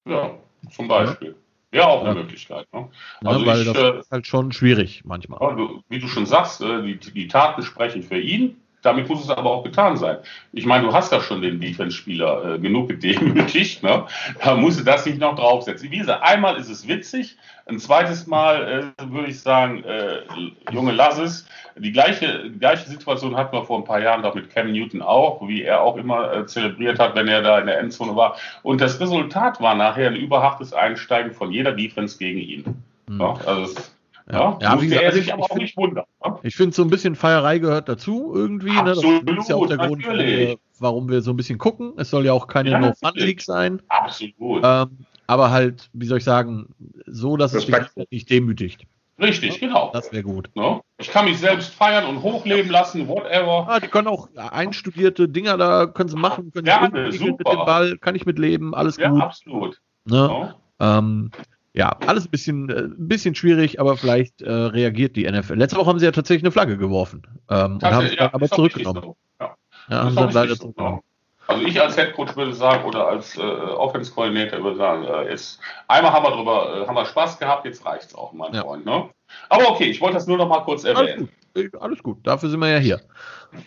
Ja, 0.06 0.32
zum 0.70 0.88
Beispiel. 0.88 1.36
Ja, 1.72 1.88
auch 1.88 2.04
eine 2.04 2.10
ja. 2.10 2.22
Möglichkeit. 2.22 2.66
Ne? 2.72 2.88
Also 3.24 3.40
ja, 3.40 3.46
weil 3.46 3.60
ich, 3.60 3.72
das 3.72 3.76
äh, 3.76 3.98
ist 3.98 4.10
halt 4.12 4.26
schon 4.28 4.52
schwierig 4.52 5.02
manchmal. 5.04 5.40
wie 5.88 5.98
du 5.98 6.06
schon 6.06 6.24
sagst, 6.24 6.60
äh, 6.60 6.82
die, 6.82 6.98
die 6.98 7.26
Taten 7.26 7.62
sprechen 7.62 8.02
für 8.02 8.18
ihn. 8.18 8.60
Damit 8.84 9.08
muss 9.08 9.24
es 9.24 9.30
aber 9.30 9.50
auch 9.50 9.64
getan 9.64 9.96
sein. 9.96 10.18
Ich 10.52 10.66
meine, 10.66 10.84
du 10.84 10.92
hast 10.92 11.10
ja 11.10 11.20
schon 11.20 11.40
den 11.40 11.58
Defense-Spieler 11.58 12.54
äh, 12.54 12.58
genug 12.58 12.88
gedemütigt. 12.88 13.82
Ne? 13.84 14.04
Da 14.42 14.54
musst 14.54 14.80
du 14.80 14.84
das 14.84 15.04
nicht 15.04 15.18
noch 15.18 15.36
draufsetzen. 15.36 15.90
Wie 15.90 15.98
gesagt, 15.98 16.22
einmal 16.22 16.56
ist 16.56 16.70
es 16.70 16.88
witzig, 16.88 17.36
ein 17.66 17.78
zweites 17.78 18.26
Mal 18.26 18.92
äh, 18.98 19.10
würde 19.10 19.30
ich 19.30 19.40
sagen, 19.40 19.84
äh, 19.84 20.22
Junge, 20.70 20.92
lass 20.92 21.18
es. 21.18 21.46
Die 21.76 21.92
gleiche, 21.92 22.50
die 22.50 22.58
gleiche 22.58 22.88
Situation 22.88 23.36
hatten 23.36 23.56
wir 23.56 23.64
vor 23.64 23.78
ein 23.78 23.84
paar 23.84 24.00
Jahren 24.00 24.22
doch 24.22 24.34
mit 24.34 24.50
Cam 24.50 24.72
Newton 24.72 25.02
auch, 25.02 25.46
wie 25.48 25.62
er 25.62 25.82
auch 25.82 25.96
immer 25.96 26.32
äh, 26.32 26.46
zelebriert 26.46 26.98
hat, 26.98 27.14
wenn 27.14 27.28
er 27.28 27.42
da 27.42 27.58
in 27.58 27.66
der 27.66 27.78
Endzone 27.78 28.14
war. 28.16 28.36
Und 28.62 28.80
das 28.80 29.00
Resultat 29.00 29.60
war 29.60 29.74
nachher 29.74 30.08
ein 30.08 30.16
überhachtes 30.16 30.72
Einsteigen 30.72 31.32
von 31.32 31.50
jeder 31.50 31.72
Defense 31.72 32.18
gegen 32.18 32.38
ihn. 32.38 32.82
Mhm. 33.08 33.20
Ja, 33.20 33.34
also 33.46 33.62
es, 33.72 33.93
ja, 34.30 34.58
ja 34.60 34.76
musste 34.76 35.02
er 35.02 35.12
sich 35.12 35.32
aber 35.32 35.44
auch 35.44 35.56
nicht 35.56 35.76
wundern. 35.76 36.04
Ne? 36.24 36.38
Ich 36.42 36.56
finde, 36.56 36.74
so 36.74 36.82
ein 36.82 36.90
bisschen 36.90 37.14
Feierei 37.14 37.58
gehört 37.58 37.88
dazu 37.88 38.32
irgendwie. 38.34 38.76
Absolut, 38.76 39.24
ne? 39.24 39.34
Das 39.34 39.44
ist 39.44 39.50
ja 39.50 39.56
auch 39.56 39.66
der 39.66 39.76
Grund, 39.76 40.06
wir, 40.06 40.56
warum 40.78 41.08
wir 41.08 41.20
so 41.20 41.30
ein 41.30 41.36
bisschen 41.36 41.58
gucken. 41.58 41.92
Es 41.96 42.10
soll 42.10 42.24
ja 42.24 42.32
auch 42.32 42.46
keine 42.46 42.70
ja, 42.70 42.78
No-Fun-League 42.78 43.42
sein. 43.42 43.82
Absolut. 43.88 44.62
Ähm, 44.64 45.06
aber 45.26 45.50
halt, 45.50 45.90
wie 45.92 46.06
soll 46.06 46.18
ich 46.18 46.24
sagen, 46.24 46.74
so, 47.06 47.36
dass 47.36 47.54
es 47.54 47.66
dich 47.66 47.76
nicht 48.10 48.30
demütigt. 48.30 48.86
Richtig, 49.18 49.60
genau. 49.60 49.90
Das 49.92 50.12
wäre 50.12 50.24
gut. 50.24 50.50
No? 50.54 50.82
Ich 50.98 51.08
kann 51.10 51.26
mich 51.26 51.38
selbst 51.38 51.72
feiern 51.72 52.04
und 52.04 52.22
hochleben 52.22 52.70
lassen, 52.70 53.06
whatever. 53.06 53.66
Ah, 53.68 53.78
die 53.78 53.86
können 53.86 54.08
auch 54.08 54.28
einstudierte 54.34 55.28
Dinger 55.28 55.56
da, 55.56 55.86
können 55.86 56.08
sie 56.08 56.16
machen, 56.16 56.50
können 56.52 56.66
ja, 56.66 56.90
sie 57.10 57.24
mit 57.24 57.46
dem 57.46 57.64
Ball, 57.64 57.96
kann 57.98 58.16
ich 58.16 58.26
mitleben, 58.26 58.74
alles 58.74 58.96
ja, 58.96 59.10
gut. 59.10 59.20
Ja, 59.20 59.24
absolut. 59.24 59.80
Ne? 60.04 60.16
No? 60.16 60.52
Ähm, 60.80 61.30
ja, 61.74 61.96
alles 62.06 62.26
ein 62.26 62.30
bisschen, 62.30 62.70
äh, 62.70 62.82
ein 62.82 63.08
bisschen 63.08 63.34
schwierig, 63.34 63.80
aber 63.80 63.96
vielleicht 63.96 64.42
äh, 64.42 64.50
reagiert 64.50 65.16
die 65.16 65.30
NFL. 65.30 65.54
Letzte 65.54 65.76
Woche 65.76 65.88
haben 65.88 65.98
sie 65.98 66.04
ja 66.04 66.12
tatsächlich 66.12 66.44
eine 66.44 66.52
Flagge 66.52 66.76
geworfen 66.76 67.22
ähm, 67.50 67.74
und 67.74 67.84
haben 67.84 68.06
es 68.06 68.14
ja, 68.14 68.32
aber 68.32 68.48
zurückgenommen. 68.48 69.02
So. 69.02 69.16
Ja. 69.40 69.56
ja 69.90 70.04
haben 70.04 70.14
dann 70.14 70.30
leider 70.30 70.56
zurückgenommen. 70.56 71.00
Also 71.46 71.66
ich 71.66 71.78
als 71.78 71.96
Headcoach 71.96 72.36
würde 72.36 72.54
sagen, 72.54 72.84
oder 72.84 73.08
als 73.08 73.36
äh, 73.36 73.40
Offense-Coordinator 73.40 74.62
würde 74.62 74.78
sagen, 74.78 75.04
äh, 75.04 75.32
ist, 75.32 75.60
einmal 75.88 76.12
haben 76.12 76.24
wir 76.24 76.30
drüber, 76.30 76.82
äh, 76.82 76.86
haben 76.86 76.94
wir 76.94 77.04
Spaß 77.04 77.38
gehabt, 77.38 77.66
jetzt 77.66 77.84
reicht's 77.84 78.14
auch, 78.14 78.32
mein 78.32 78.54
ja. 78.54 78.62
Freund. 78.62 78.86
Ne? 78.86 79.10
Aber 79.50 79.70
okay, 79.70 79.84
ich 79.84 80.00
wollte 80.00 80.14
das 80.14 80.26
nur 80.26 80.38
noch 80.38 80.48
mal 80.48 80.60
kurz 80.60 80.84
erwähnen. 80.84 81.28
Alles 81.54 81.70
gut, 81.72 81.82
alles 81.82 82.02
gut. 82.02 82.18
dafür 82.26 82.48
sind 82.48 82.60
wir 82.60 82.68
ja 82.70 82.78
hier. 82.78 83.00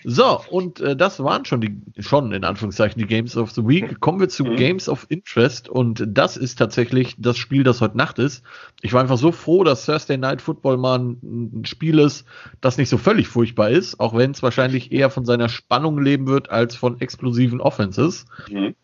So, 0.03 0.41
und 0.49 0.79
äh, 0.79 0.95
das 0.95 1.19
waren 1.19 1.45
schon 1.45 1.61
die, 1.61 1.81
schon 1.99 2.31
in 2.31 2.43
Anführungszeichen 2.43 2.99
die 2.99 3.07
Games 3.07 3.35
of 3.38 3.51
the 3.51 3.65
Week. 3.65 3.99
Kommen 3.99 4.19
wir 4.19 4.29
zu 4.29 4.45
mhm. 4.45 4.55
Games 4.55 4.89
of 4.89 5.05
Interest 5.09 5.69
und 5.69 6.03
das 6.07 6.38
ist 6.38 6.57
tatsächlich 6.57 7.15
das 7.17 7.38
Spiel, 7.38 7.63
das 7.63 7.81
heute 7.81 7.97
Nacht 7.97 8.19
ist. 8.19 8.43
Ich 8.81 8.93
war 8.93 9.01
einfach 9.01 9.17
so 9.17 9.31
froh, 9.31 9.63
dass 9.63 9.85
Thursday 9.85 10.17
Night 10.17 10.41
Football 10.41 10.77
mal 10.77 10.99
ein, 10.99 11.61
ein 11.61 11.65
Spiel 11.65 11.99
ist, 11.99 12.25
das 12.61 12.77
nicht 12.77 12.89
so 12.89 12.97
völlig 12.97 13.27
furchtbar 13.27 13.69
ist, 13.69 13.99
auch 13.99 14.15
wenn 14.15 14.31
es 14.31 14.43
wahrscheinlich 14.43 14.91
eher 14.91 15.09
von 15.09 15.25
seiner 15.25 15.49
Spannung 15.49 16.01
leben 16.01 16.27
wird 16.27 16.49
als 16.49 16.75
von 16.75 16.99
explosiven 17.01 17.61
Offenses. 17.61 18.25
Mhm. 18.49 18.75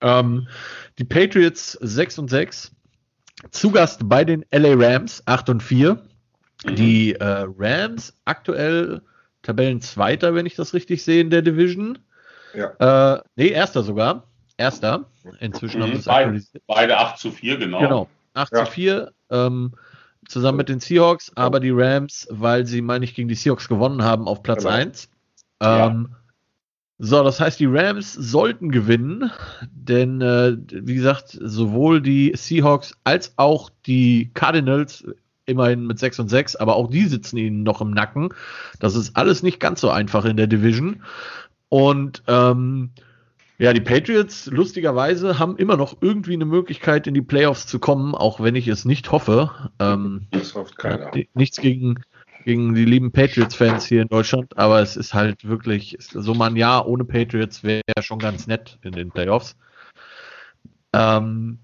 Ähm, 0.00 0.48
die 0.98 1.04
Patriots 1.04 1.72
6 1.80 2.18
und 2.18 2.28
6, 2.28 2.72
zu 3.50 3.70
Gast 3.70 4.08
bei 4.08 4.24
den 4.24 4.44
LA 4.50 4.74
Rams 4.74 5.22
8 5.26 5.48
und 5.50 5.62
4. 5.62 5.94
Mhm. 6.64 6.74
Die 6.76 7.14
äh, 7.14 7.46
Rams 7.58 8.16
aktuell 8.24 9.02
Tabellenzweiter, 9.44 10.34
wenn 10.34 10.46
ich 10.46 10.56
das 10.56 10.74
richtig 10.74 11.04
sehe, 11.04 11.20
in 11.20 11.30
der 11.30 11.42
Division. 11.42 11.98
Ja. 12.54 13.14
Äh, 13.14 13.22
nee, 13.36 13.48
erster 13.48 13.82
sogar. 13.82 14.24
Erster. 14.56 15.04
Inzwischen 15.40 15.78
mhm, 15.78 15.82
haben 15.84 15.92
wir 15.92 15.98
es 15.98 16.08
aktualisiert. 16.08 16.62
Beide 16.66 16.98
8 16.98 17.18
zu 17.18 17.30
4, 17.30 17.58
genau. 17.58 17.80
Genau. 17.80 18.08
8 18.34 18.52
ja. 18.52 18.64
zu 18.64 18.70
4. 18.72 19.12
Ähm, 19.30 19.72
zusammen 20.26 20.58
mit 20.58 20.68
den 20.68 20.80
Seahawks, 20.80 21.32
aber 21.34 21.60
die 21.60 21.72
Rams, 21.72 22.26
weil 22.30 22.66
sie, 22.66 22.80
meine 22.80 23.04
ich, 23.04 23.14
gegen 23.14 23.28
die 23.28 23.34
Seahawks 23.34 23.68
gewonnen 23.68 24.02
haben, 24.02 24.26
auf 24.26 24.42
Platz 24.42 24.64
genau. 24.64 24.74
1. 24.74 25.08
Ähm, 25.60 26.08
ja. 26.10 26.16
So, 26.98 27.24
das 27.24 27.40
heißt, 27.40 27.58
die 27.58 27.66
Rams 27.66 28.12
sollten 28.12 28.70
gewinnen, 28.70 29.30
denn 29.72 30.20
äh, 30.20 30.56
wie 30.70 30.94
gesagt, 30.94 31.36
sowohl 31.40 32.00
die 32.00 32.32
Seahawks 32.36 32.96
als 33.02 33.34
auch 33.36 33.68
die 33.84 34.30
Cardinals 34.32 35.04
immerhin 35.46 35.86
mit 35.86 35.98
6 35.98 36.20
und 36.20 36.28
6, 36.28 36.56
aber 36.56 36.76
auch 36.76 36.88
die 36.88 37.06
sitzen 37.06 37.36
ihnen 37.36 37.62
noch 37.62 37.80
im 37.80 37.90
Nacken. 37.90 38.30
Das 38.80 38.94
ist 38.94 39.16
alles 39.16 39.42
nicht 39.42 39.60
ganz 39.60 39.80
so 39.80 39.90
einfach 39.90 40.24
in 40.24 40.36
der 40.36 40.46
Division. 40.46 41.02
Und 41.68 42.22
ähm, 42.28 42.90
ja, 43.58 43.72
die 43.72 43.80
Patriots, 43.80 44.46
lustigerweise, 44.46 45.38
haben 45.38 45.56
immer 45.56 45.76
noch 45.76 45.96
irgendwie 46.00 46.34
eine 46.34 46.44
Möglichkeit, 46.44 47.06
in 47.06 47.14
die 47.14 47.22
Playoffs 47.22 47.66
zu 47.66 47.78
kommen, 47.78 48.14
auch 48.14 48.40
wenn 48.40 48.56
ich 48.56 48.68
es 48.68 48.84
nicht 48.84 49.12
hoffe. 49.12 49.50
Ähm, 49.78 50.26
das 50.30 50.54
hofft 50.54 50.76
keiner. 50.76 51.10
Nichts 51.34 51.58
gegen, 51.58 52.02
gegen 52.44 52.74
die 52.74 52.84
lieben 52.84 53.12
Patriots-Fans 53.12 53.86
hier 53.86 54.02
in 54.02 54.08
Deutschland, 54.08 54.56
aber 54.58 54.80
es 54.80 54.96
ist 54.96 55.14
halt 55.14 55.46
wirklich, 55.46 55.96
so 56.00 56.34
mal 56.34 56.50
ein 56.50 56.56
Jahr 56.56 56.88
ohne 56.88 57.04
Patriots 57.04 57.62
wäre 57.62 57.82
ja 57.96 58.02
schon 58.02 58.18
ganz 58.18 58.46
nett 58.46 58.78
in 58.82 58.92
den 58.92 59.10
Playoffs. 59.10 59.56
Ähm, 60.92 61.58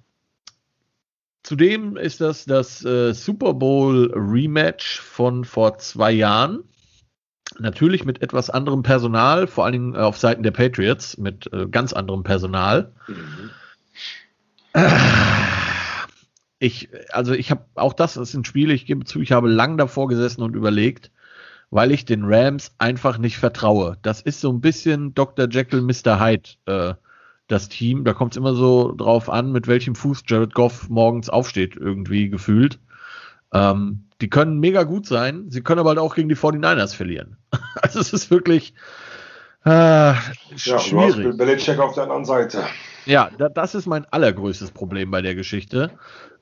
Zudem 1.51 1.97
ist 1.97 2.21
das 2.21 2.45
das 2.45 2.85
äh, 2.85 3.13
Super 3.13 3.55
Bowl 3.55 4.13
Rematch 4.15 5.01
von 5.01 5.45
vor 5.45 5.79
zwei 5.79 6.13
Jahren. 6.13 6.63
Natürlich 7.59 8.05
mit 8.05 8.23
etwas 8.23 8.51
anderem 8.51 8.85
Personal, 8.85 9.49
vor 9.49 9.65
allen 9.65 9.73
Dingen 9.73 9.95
äh, 9.97 9.99
auf 9.99 10.17
Seiten 10.17 10.45
der 10.45 10.53
Patriots, 10.53 11.19
mit 11.19 11.53
äh, 11.53 11.67
ganz 11.67 11.93
anderem 11.93 12.23
Personal. 12.23 12.93
Mhm. 13.09 13.51
Ich, 16.61 16.89
also 17.11 17.33
ich 17.33 17.51
habe 17.51 17.65
auch 17.75 17.95
das 17.95 18.17
ist 18.17 18.35
ein 18.35 18.45
Spiel, 18.45 18.71
ich 18.71 18.87
gebe 18.87 19.05
zu, 19.05 19.21
ich 19.21 19.33
habe 19.33 19.49
lang 19.49 19.77
davor 19.77 20.07
gesessen 20.07 20.43
und 20.43 20.55
überlegt, 20.55 21.11
weil 21.71 21.91
ich 21.91 22.05
den 22.05 22.23
Rams 22.27 22.77
einfach 22.79 23.19
nicht 23.19 23.39
vertraue. 23.39 23.99
Das 24.03 24.23
ist 24.23 24.41
so 24.41 24.53
ein 24.53 24.61
bisschen 24.61 25.15
Dr. 25.15 25.49
Jekyll, 25.51 25.81
Mr. 25.81 26.21
Hyde 26.21 26.51
äh, 26.67 26.95
das 27.51 27.69
Team. 27.69 28.05
Da 28.05 28.13
kommt 28.13 28.33
es 28.33 28.37
immer 28.37 28.55
so 28.55 28.95
drauf 28.97 29.29
an, 29.29 29.53
mit 29.53 29.67
welchem 29.67 29.95
Fuß 29.95 30.25
Jared 30.27 30.55
Goff 30.55 30.89
morgens 30.89 31.29
aufsteht, 31.29 31.77
irgendwie 31.77 32.29
gefühlt. 32.29 32.79
Ähm, 33.53 34.05
die 34.21 34.31
können 34.31 34.61
mega 34.61 34.85
gut 34.85 35.07
sein, 35.07 35.47
sie 35.49 35.63
können 35.63 35.81
aber 35.81 35.91
halt 35.91 35.99
auch 35.99 36.15
gegen 36.15 36.29
die 36.29 36.37
49ers 36.37 36.95
verlieren. 36.95 37.37
also 37.83 38.01
es 38.01 38.13
ist 38.13 38.31
wirklich 38.31 38.75
äh, 39.65 39.71
ja, 39.71 40.19
schwierig. 40.57 41.17
Du 41.17 41.29
hast 41.29 41.39
Belichick 41.39 41.79
auf 41.79 41.95
der 41.95 42.05
anderen 42.05 42.25
Seite. 42.25 42.65
Ja, 43.07 43.31
da, 43.37 43.49
das 43.49 43.75
ist 43.75 43.87
mein 43.87 44.07
allergrößtes 44.07 44.71
Problem 44.71 45.11
bei 45.11 45.23
der 45.23 45.35
Geschichte. 45.35 45.91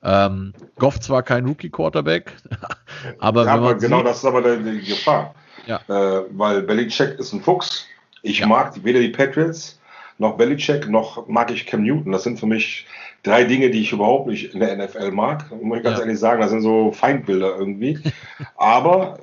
Ähm, 0.03 0.53
Goff 0.77 1.01
zwar 1.01 1.23
kein 1.23 1.47
Rookie-Quarterback, 1.47 2.33
aber, 3.19 3.47
ja, 3.47 3.55
aber 3.55 3.75
genau 3.75 3.99
sieht, 3.99 4.07
das 4.07 4.19
ist 4.19 4.25
aber 4.25 4.57
die, 4.57 4.81
Gefahr. 4.81 5.35
Ja. 5.67 5.81
Äh, 5.89 6.25
weil 6.31 6.63
Belichick 6.63 7.19
ist 7.19 7.33
ein 7.33 7.41
Fuchs. 7.41 7.87
Ich 8.23 8.41
ja. 8.41 8.47
mag 8.47 8.85
weder 8.85 9.01
die 9.01 9.09
Patriots 9.09 9.79
noch 10.19 10.37
Belichick 10.37 10.89
noch 10.89 11.29
mag 11.29 11.51
ich 11.51 11.67
Cam 11.67 11.83
Newton. 11.83 12.13
Das 12.13 12.25
sind 12.25 12.39
für 12.39 12.47
mich 12.47 12.87
drei 13.23 13.45
Dinge, 13.45 13.71
die 13.71 13.81
ich 13.81 13.93
überhaupt 13.93 14.27
nicht 14.27 14.55
in 14.55 14.61
der 14.61 14.77
NFL 14.77 15.11
mag. 15.13 15.51
Muss 15.63 15.79
ich 15.79 15.85
ganz 15.85 15.99
ja. 15.99 16.05
ehrlich 16.05 16.19
sagen, 16.19 16.41
das 16.41 16.51
sind 16.51 16.63
so 16.63 16.93
Feindbilder 16.93 17.57
irgendwie. 17.57 17.99
Aber 18.57 19.19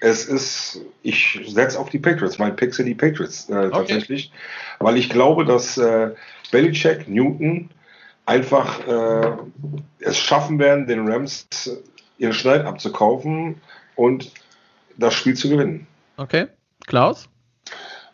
es 0.00 0.26
ist, 0.26 0.80
ich 1.02 1.40
setze 1.46 1.78
auf 1.78 1.88
die 1.90 1.98
Patriots. 1.98 2.38
Mein 2.38 2.56
Pick 2.56 2.74
sind 2.74 2.86
die 2.86 2.94
Patriots 2.94 3.48
äh, 3.48 3.54
okay. 3.54 3.70
tatsächlich, 3.70 4.32
weil 4.78 4.96
ich 4.96 5.08
glaube, 5.08 5.44
dass 5.44 5.78
äh, 5.78 6.10
Belichick, 6.50 7.08
Newton 7.08 7.70
einfach 8.26 8.86
äh, 8.86 9.32
es 10.00 10.18
schaffen 10.18 10.58
werden, 10.58 10.86
den 10.86 11.08
Rams 11.08 11.48
ihren 12.18 12.34
Schneid 12.34 12.64
abzukaufen 12.64 13.60
und 13.96 14.30
das 14.98 15.14
Spiel 15.14 15.34
zu 15.34 15.48
gewinnen. 15.48 15.86
Okay, 16.16 16.48
Klaus? 16.86 17.28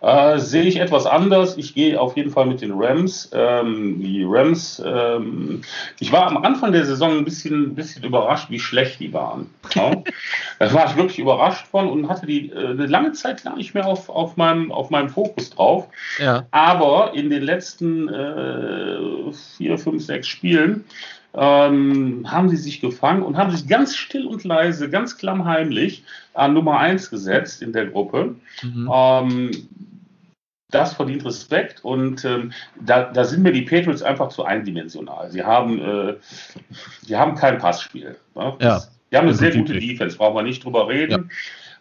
Äh, 0.04 0.38
sehe 0.38 0.64
ich 0.64 0.80
etwas 0.80 1.06
anders. 1.06 1.56
Ich 1.56 1.74
gehe 1.74 1.98
auf 1.98 2.14
jeden 2.14 2.30
Fall 2.30 2.44
mit 2.44 2.60
den 2.60 2.72
Rams. 2.74 3.30
Ähm, 3.32 4.02
die 4.02 4.22
Rams, 4.28 4.82
ähm, 4.84 5.62
ich 5.98 6.12
war 6.12 6.26
am 6.26 6.36
Anfang 6.36 6.72
der 6.72 6.84
Saison 6.84 7.16
ein 7.16 7.24
bisschen, 7.24 7.74
bisschen 7.74 8.04
überrascht, 8.04 8.50
wie 8.50 8.58
schlecht 8.58 9.00
die 9.00 9.14
waren. 9.14 9.48
Ja? 9.74 10.02
da 10.58 10.72
war 10.74 10.90
ich 10.90 10.96
wirklich 10.96 11.18
überrascht 11.18 11.66
von 11.68 11.88
und 11.88 12.10
hatte 12.10 12.26
die 12.26 12.50
äh, 12.50 12.72
eine 12.72 12.84
lange 12.84 13.12
Zeit 13.12 13.44
gar 13.44 13.56
nicht 13.56 13.72
mehr 13.72 13.86
auf, 13.86 14.10
auf, 14.10 14.36
meinem, 14.36 14.70
auf 14.72 14.90
meinem 14.90 15.08
Fokus 15.08 15.48
drauf. 15.48 15.88
Ja. 16.18 16.44
Aber 16.50 17.12
in 17.14 17.30
den 17.30 17.42
letzten 17.42 18.10
äh, 18.10 19.32
vier, 19.56 19.78
fünf, 19.78 20.04
sechs 20.04 20.28
Spielen 20.28 20.84
ähm, 21.32 22.30
haben 22.30 22.50
sie 22.50 22.58
sich 22.58 22.82
gefangen 22.82 23.22
und 23.22 23.38
haben 23.38 23.50
sich 23.52 23.66
ganz 23.66 23.96
still 23.96 24.26
und 24.26 24.44
leise, 24.44 24.90
ganz 24.90 25.16
klammheimlich 25.16 26.04
an 26.34 26.52
Nummer 26.52 26.78
1 26.78 27.08
gesetzt 27.08 27.62
in 27.62 27.72
der 27.72 27.86
Gruppe. 27.86 28.34
Mhm. 28.62 28.90
Ähm, 28.92 29.50
das 30.74 30.94
verdient 30.94 31.24
Respekt 31.24 31.84
und 31.84 32.24
ähm, 32.24 32.52
da, 32.80 33.04
da, 33.04 33.24
sind 33.24 33.42
mir 33.42 33.52
die 33.52 33.62
Patriots 33.62 34.02
einfach 34.02 34.28
zu 34.28 34.44
eindimensional. 34.44 35.30
Sie 35.30 35.44
haben, 35.44 35.80
äh, 35.80 36.14
sie 37.02 37.16
haben 37.16 37.34
kein 37.34 37.58
Passspiel. 37.58 38.16
Ne? 38.34 38.56
Ja, 38.60 38.80
sie 38.80 39.16
haben 39.16 39.28
eine 39.28 39.34
sehr 39.34 39.52
gute 39.52 39.74
Defense, 39.74 40.16
brauchen 40.16 40.36
wir 40.36 40.42
nicht 40.42 40.64
drüber 40.64 40.88
reden, 40.88 41.30
ja. 41.30 41.36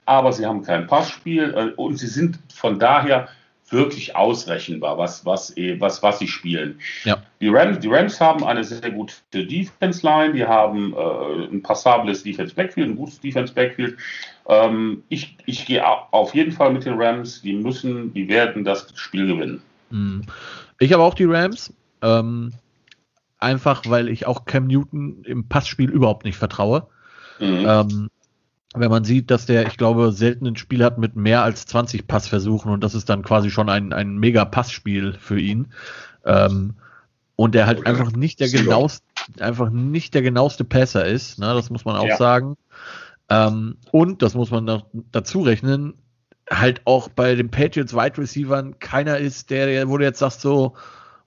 aber 0.05 0.31
sie 0.31 0.45
haben 0.45 0.61
kein 0.61 0.87
Passspiel 0.87 1.53
äh, 1.55 1.73
und 1.75 1.97
sie 1.97 2.07
sind 2.07 2.39
von 2.53 2.79
daher 2.79 3.27
wirklich 3.73 4.15
ausrechenbar, 4.15 4.97
was, 4.97 5.25
was, 5.25 5.55
eh, 5.57 5.79
was, 5.79 6.01
was 6.01 6.19
sie 6.19 6.27
spielen. 6.27 6.79
Ja. 7.03 7.21
Die, 7.41 7.49
Rams, 7.49 7.79
die 7.79 7.89
Rams 7.89 8.21
haben 8.21 8.43
eine 8.43 8.63
sehr 8.63 8.91
gute 8.91 9.13
Defense-Line, 9.33 10.33
die 10.33 10.45
haben 10.45 10.93
äh, 10.93 11.53
ein 11.53 11.61
passables 11.61 12.23
Defense-Backfield, 12.23 12.89
ein 12.89 12.95
gutes 12.95 13.19
Defense-Backfield. 13.19 13.97
Ähm, 14.47 15.03
ich, 15.09 15.37
ich 15.45 15.65
gehe 15.65 15.85
auf 15.85 16.33
jeden 16.33 16.51
Fall 16.51 16.71
mit 16.71 16.85
den 16.85 17.01
Rams. 17.01 17.41
Die 17.41 17.53
müssen, 17.53 18.13
die 18.13 18.27
werden 18.29 18.63
das 18.63 18.87
Spiel 18.95 19.27
gewinnen. 19.27 19.61
Hm. 19.89 20.21
Ich 20.79 20.93
habe 20.93 21.03
auch 21.03 21.13
die 21.13 21.25
Rams. 21.25 21.73
Ähm, 22.01 22.53
einfach, 23.39 23.83
weil 23.87 24.09
ich 24.09 24.25
auch 24.25 24.45
Cam 24.45 24.67
Newton 24.67 25.23
im 25.25 25.47
Passspiel 25.47 25.89
überhaupt 25.89 26.25
nicht 26.25 26.37
vertraue. 26.37 26.87
Mhm. 27.39 27.65
Ähm, 27.67 28.09
wenn 28.73 28.89
man 28.89 29.03
sieht, 29.03 29.29
dass 29.31 29.45
der, 29.45 29.67
ich 29.67 29.77
glaube, 29.77 30.11
selten 30.11 30.47
ein 30.47 30.55
Spiel 30.55 30.83
hat 30.83 30.97
mit 30.97 31.15
mehr 31.15 31.43
als 31.43 31.65
20 31.65 32.07
Passversuchen 32.07 32.71
und 32.71 32.83
das 32.83 32.95
ist 32.95 33.09
dann 33.09 33.23
quasi 33.23 33.51
schon 33.51 33.69
ein, 33.69 33.93
ein 33.93 34.17
mega 34.17 34.45
Passspiel 34.45 35.13
für 35.19 35.39
ihn. 35.39 35.67
Ähm, 36.25 36.75
und 37.35 37.55
der 37.55 37.67
halt 37.67 37.79
okay. 37.79 37.89
einfach 37.89 38.11
nicht 38.11 38.39
der 38.39 38.49
genaueste, 38.49 39.05
einfach 39.39 39.69
nicht 39.69 40.13
der 40.13 40.21
genaueste 40.21 40.63
Passer 40.63 41.05
ist, 41.05 41.39
ne, 41.39 41.53
das 41.53 41.69
muss 41.69 41.85
man 41.85 41.95
auch 41.95 42.07
ja. 42.07 42.17
sagen. 42.17 42.57
Ähm, 43.29 43.77
und, 43.91 44.21
das 44.21 44.35
muss 44.35 44.51
man 44.51 44.65
noch 44.65 44.85
dazu 45.11 45.41
rechnen, 45.41 45.95
halt 46.49 46.81
auch 46.85 47.09
bei 47.09 47.35
den 47.35 47.49
Patriots 47.49 47.93
Wide 47.93 48.17
Receivern 48.17 48.79
keiner 48.79 49.17
ist, 49.17 49.49
der, 49.49 49.87
wo 49.89 49.97
du 49.97 50.03
jetzt 50.03 50.19
sagst 50.19 50.41
so, 50.41 50.75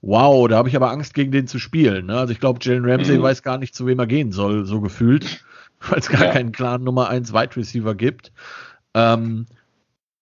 wow, 0.01 0.47
da 0.47 0.57
habe 0.57 0.69
ich 0.69 0.75
aber 0.75 0.91
Angst, 0.91 1.13
gegen 1.13 1.31
den 1.31 1.47
zu 1.47 1.59
spielen. 1.59 2.05
Ne? 2.05 2.17
Also 2.17 2.31
ich 2.31 2.39
glaube, 2.39 2.59
Jalen 2.61 2.89
Ramsey 2.89 3.17
mhm. 3.17 3.23
weiß 3.23 3.43
gar 3.43 3.57
nicht, 3.57 3.75
zu 3.75 3.85
wem 3.87 3.99
er 3.99 4.07
gehen 4.07 4.31
soll, 4.31 4.65
so 4.65 4.79
gefühlt, 4.79 5.43
weil 5.89 5.99
es 5.99 6.09
gar 6.09 6.25
ja. 6.25 6.31
keinen 6.31 6.51
klaren 6.51 6.83
Nummer 6.83 7.09
1 7.09 7.33
Wide 7.33 7.55
Receiver 7.55 7.95
gibt. 7.95 8.31
Ähm, 8.93 9.45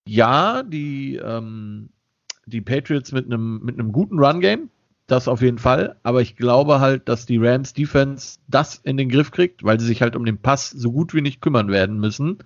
ja, 0.08 0.64
die, 0.64 1.16
ähm, 1.16 1.90
die 2.46 2.62
Patriots 2.62 3.12
mit 3.12 3.26
einem 3.26 3.62
mit 3.64 3.80
einem 3.80 3.92
guten 3.92 4.20
Run-Game, 4.20 4.70
das 5.08 5.28
auf 5.28 5.42
jeden 5.42 5.58
Fall. 5.58 5.96
Aber 6.04 6.22
ich 6.22 6.36
glaube 6.36 6.80
halt, 6.80 7.10
dass 7.10 7.26
die 7.26 7.38
Rams 7.38 7.74
Defense 7.74 8.40
das 8.48 8.76
in 8.84 8.98
den 8.98 9.10
Griff 9.10 9.32
kriegt, 9.32 9.64
weil 9.64 9.80
sie 9.80 9.86
sich 9.86 10.02
halt 10.02 10.16
um 10.16 10.26
den 10.26 10.38
Pass 10.38 10.70
so 10.70 10.92
gut 10.92 11.14
wie 11.14 11.22
nicht 11.22 11.42
kümmern 11.42 11.70
werden 11.70 12.00
müssen. 12.00 12.40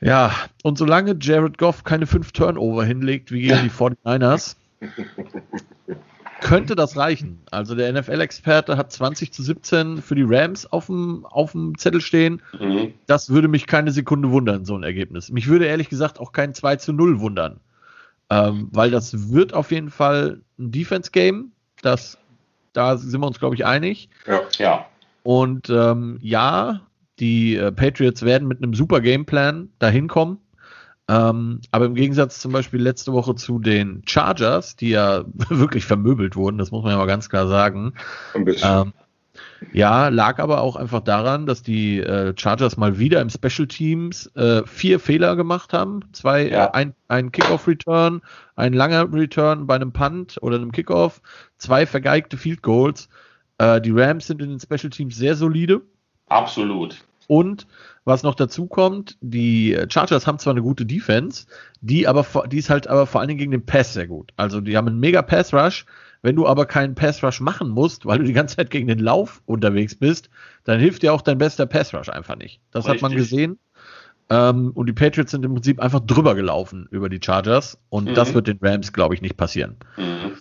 Ja, 0.00 0.34
und 0.64 0.78
solange 0.78 1.16
Jared 1.20 1.58
Goff 1.58 1.84
keine 1.84 2.06
fünf 2.06 2.32
Turnover 2.32 2.84
hinlegt 2.84 3.30
wie 3.30 3.42
gegen 3.42 3.62
die 3.62 3.70
49ers, 4.04 4.56
könnte 6.42 6.76
das 6.76 6.96
reichen. 6.96 7.40
Also 7.50 7.74
der 7.74 7.92
NFL-Experte 7.92 8.76
hat 8.76 8.92
20 8.92 9.32
zu 9.32 9.42
17 9.42 10.02
für 10.02 10.14
die 10.14 10.24
Rams 10.26 10.70
auf 10.70 10.86
dem, 10.86 11.24
auf 11.24 11.52
dem 11.52 11.78
Zettel 11.78 12.00
stehen. 12.00 12.42
Mhm. 12.58 12.92
Das 13.06 13.30
würde 13.30 13.48
mich 13.48 13.66
keine 13.66 13.92
Sekunde 13.92 14.30
wundern, 14.30 14.64
so 14.64 14.76
ein 14.76 14.82
Ergebnis. 14.82 15.30
Mich 15.30 15.48
würde 15.48 15.66
ehrlich 15.66 15.88
gesagt 15.88 16.20
auch 16.20 16.32
kein 16.32 16.52
2 16.54 16.76
zu 16.76 16.92
0 16.92 17.20
wundern. 17.20 17.60
Ähm, 18.28 18.68
weil 18.72 18.90
das 18.90 19.30
wird 19.30 19.54
auf 19.54 19.70
jeden 19.70 19.90
Fall 19.90 20.40
ein 20.58 20.70
Defense-Game. 20.70 21.52
Das, 21.82 22.18
da 22.72 22.96
sind 22.96 23.20
wir 23.20 23.26
uns, 23.26 23.38
glaube 23.38 23.54
ich, 23.54 23.64
einig. 23.64 24.08
Ja. 24.26 24.40
ja. 24.58 24.86
Und 25.22 25.70
ähm, 25.70 26.18
ja, 26.20 26.80
die 27.20 27.56
äh, 27.56 27.70
Patriots 27.70 28.22
werden 28.22 28.48
mit 28.48 28.58
einem 28.62 28.74
super 28.74 29.00
Gameplan 29.00 29.68
dahin 29.78 30.08
kommen. 30.08 30.38
Ähm, 31.12 31.60
aber 31.70 31.84
im 31.84 31.94
Gegensatz 31.94 32.38
zum 32.38 32.52
Beispiel 32.52 32.80
letzte 32.80 33.12
Woche 33.12 33.34
zu 33.34 33.58
den 33.58 34.02
Chargers, 34.06 34.76
die 34.76 34.90
ja 34.90 35.24
wirklich 35.48 35.84
vermöbelt 35.84 36.36
wurden, 36.36 36.56
das 36.56 36.70
muss 36.70 36.82
man 36.82 36.92
ja 36.92 36.98
mal 36.98 37.06
ganz 37.06 37.28
klar 37.28 37.48
sagen. 37.48 37.92
Ein 38.34 38.44
bisschen. 38.46 38.86
Ähm, 38.86 38.92
ja, 39.72 40.08
lag 40.08 40.38
aber 40.38 40.62
auch 40.62 40.76
einfach 40.76 41.00
daran, 41.00 41.46
dass 41.46 41.62
die 41.62 41.98
äh, 41.98 42.34
Chargers 42.36 42.76
mal 42.76 42.98
wieder 42.98 43.20
im 43.20 43.30
Special 43.30 43.68
Teams 43.68 44.26
äh, 44.36 44.62
vier 44.66 44.98
Fehler 44.98 45.36
gemacht 45.36 45.72
haben. 45.72 46.00
Zwei, 46.12 46.48
ja. 46.48 46.66
äh, 46.66 46.70
ein, 46.72 46.94
ein 47.08 47.30
Kickoff-Return, 47.30 48.22
ein 48.56 48.72
langer 48.72 49.12
Return 49.12 49.66
bei 49.66 49.74
einem 49.74 49.92
Punt 49.92 50.38
oder 50.40 50.56
einem 50.56 50.72
Kickoff, 50.72 51.20
zwei 51.58 51.86
vergeigte 51.86 52.36
Field 52.36 52.62
Goals. 52.62 53.08
Äh, 53.58 53.80
die 53.80 53.92
Rams 53.92 54.26
sind 54.26 54.40
in 54.40 54.50
den 54.50 54.60
Special 54.60 54.90
Teams 54.90 55.16
sehr 55.16 55.36
solide. 55.36 55.82
Absolut. 56.28 57.04
Und 57.28 57.66
was 58.04 58.22
noch 58.22 58.34
dazu 58.34 58.66
kommt, 58.66 59.16
die 59.20 59.78
Chargers 59.88 60.26
haben 60.26 60.38
zwar 60.38 60.52
eine 60.52 60.62
gute 60.62 60.84
Defense, 60.84 61.46
die 61.80 62.08
aber 62.08 62.26
die 62.46 62.58
ist 62.58 62.70
halt 62.70 62.86
aber 62.86 63.06
vor 63.06 63.20
allen 63.20 63.28
Dingen 63.28 63.38
gegen 63.38 63.52
den 63.52 63.64
Pass 63.64 63.92
sehr 63.92 64.06
gut. 64.06 64.32
Also 64.36 64.60
die 64.60 64.76
haben 64.76 64.88
einen 64.88 65.00
mega 65.00 65.22
Pass 65.22 65.54
Rush, 65.54 65.86
wenn 66.22 66.36
du 66.36 66.46
aber 66.46 66.66
keinen 66.66 66.94
Pass 66.94 67.22
Rush 67.22 67.40
machen 67.40 67.68
musst, 67.68 68.06
weil 68.06 68.18
du 68.18 68.24
die 68.24 68.32
ganze 68.32 68.56
Zeit 68.56 68.70
gegen 68.70 68.88
den 68.88 68.98
Lauf 68.98 69.42
unterwegs 69.46 69.94
bist, 69.94 70.30
dann 70.64 70.80
hilft 70.80 71.02
dir 71.02 71.12
auch 71.12 71.22
dein 71.22 71.38
bester 71.38 71.66
Pass 71.66 71.94
Rush 71.94 72.08
einfach 72.08 72.36
nicht. 72.36 72.60
Das 72.70 72.84
Richtig. 72.86 73.02
hat 73.02 73.10
man 73.10 73.16
gesehen. 73.16 73.58
Ähm, 74.30 74.70
und 74.74 74.86
die 74.86 74.92
Patriots 74.92 75.32
sind 75.32 75.44
im 75.44 75.54
Prinzip 75.54 75.80
einfach 75.80 76.00
drüber 76.00 76.34
gelaufen 76.34 76.88
über 76.90 77.08
die 77.08 77.20
Chargers. 77.22 77.78
Und 77.88 78.08
mhm. 78.08 78.14
das 78.14 78.34
wird 78.34 78.46
den 78.46 78.58
Rams, 78.62 78.92
glaube 78.92 79.14
ich, 79.14 79.22
nicht 79.22 79.36
passieren. 79.36 79.76
Mhm. 79.96 80.38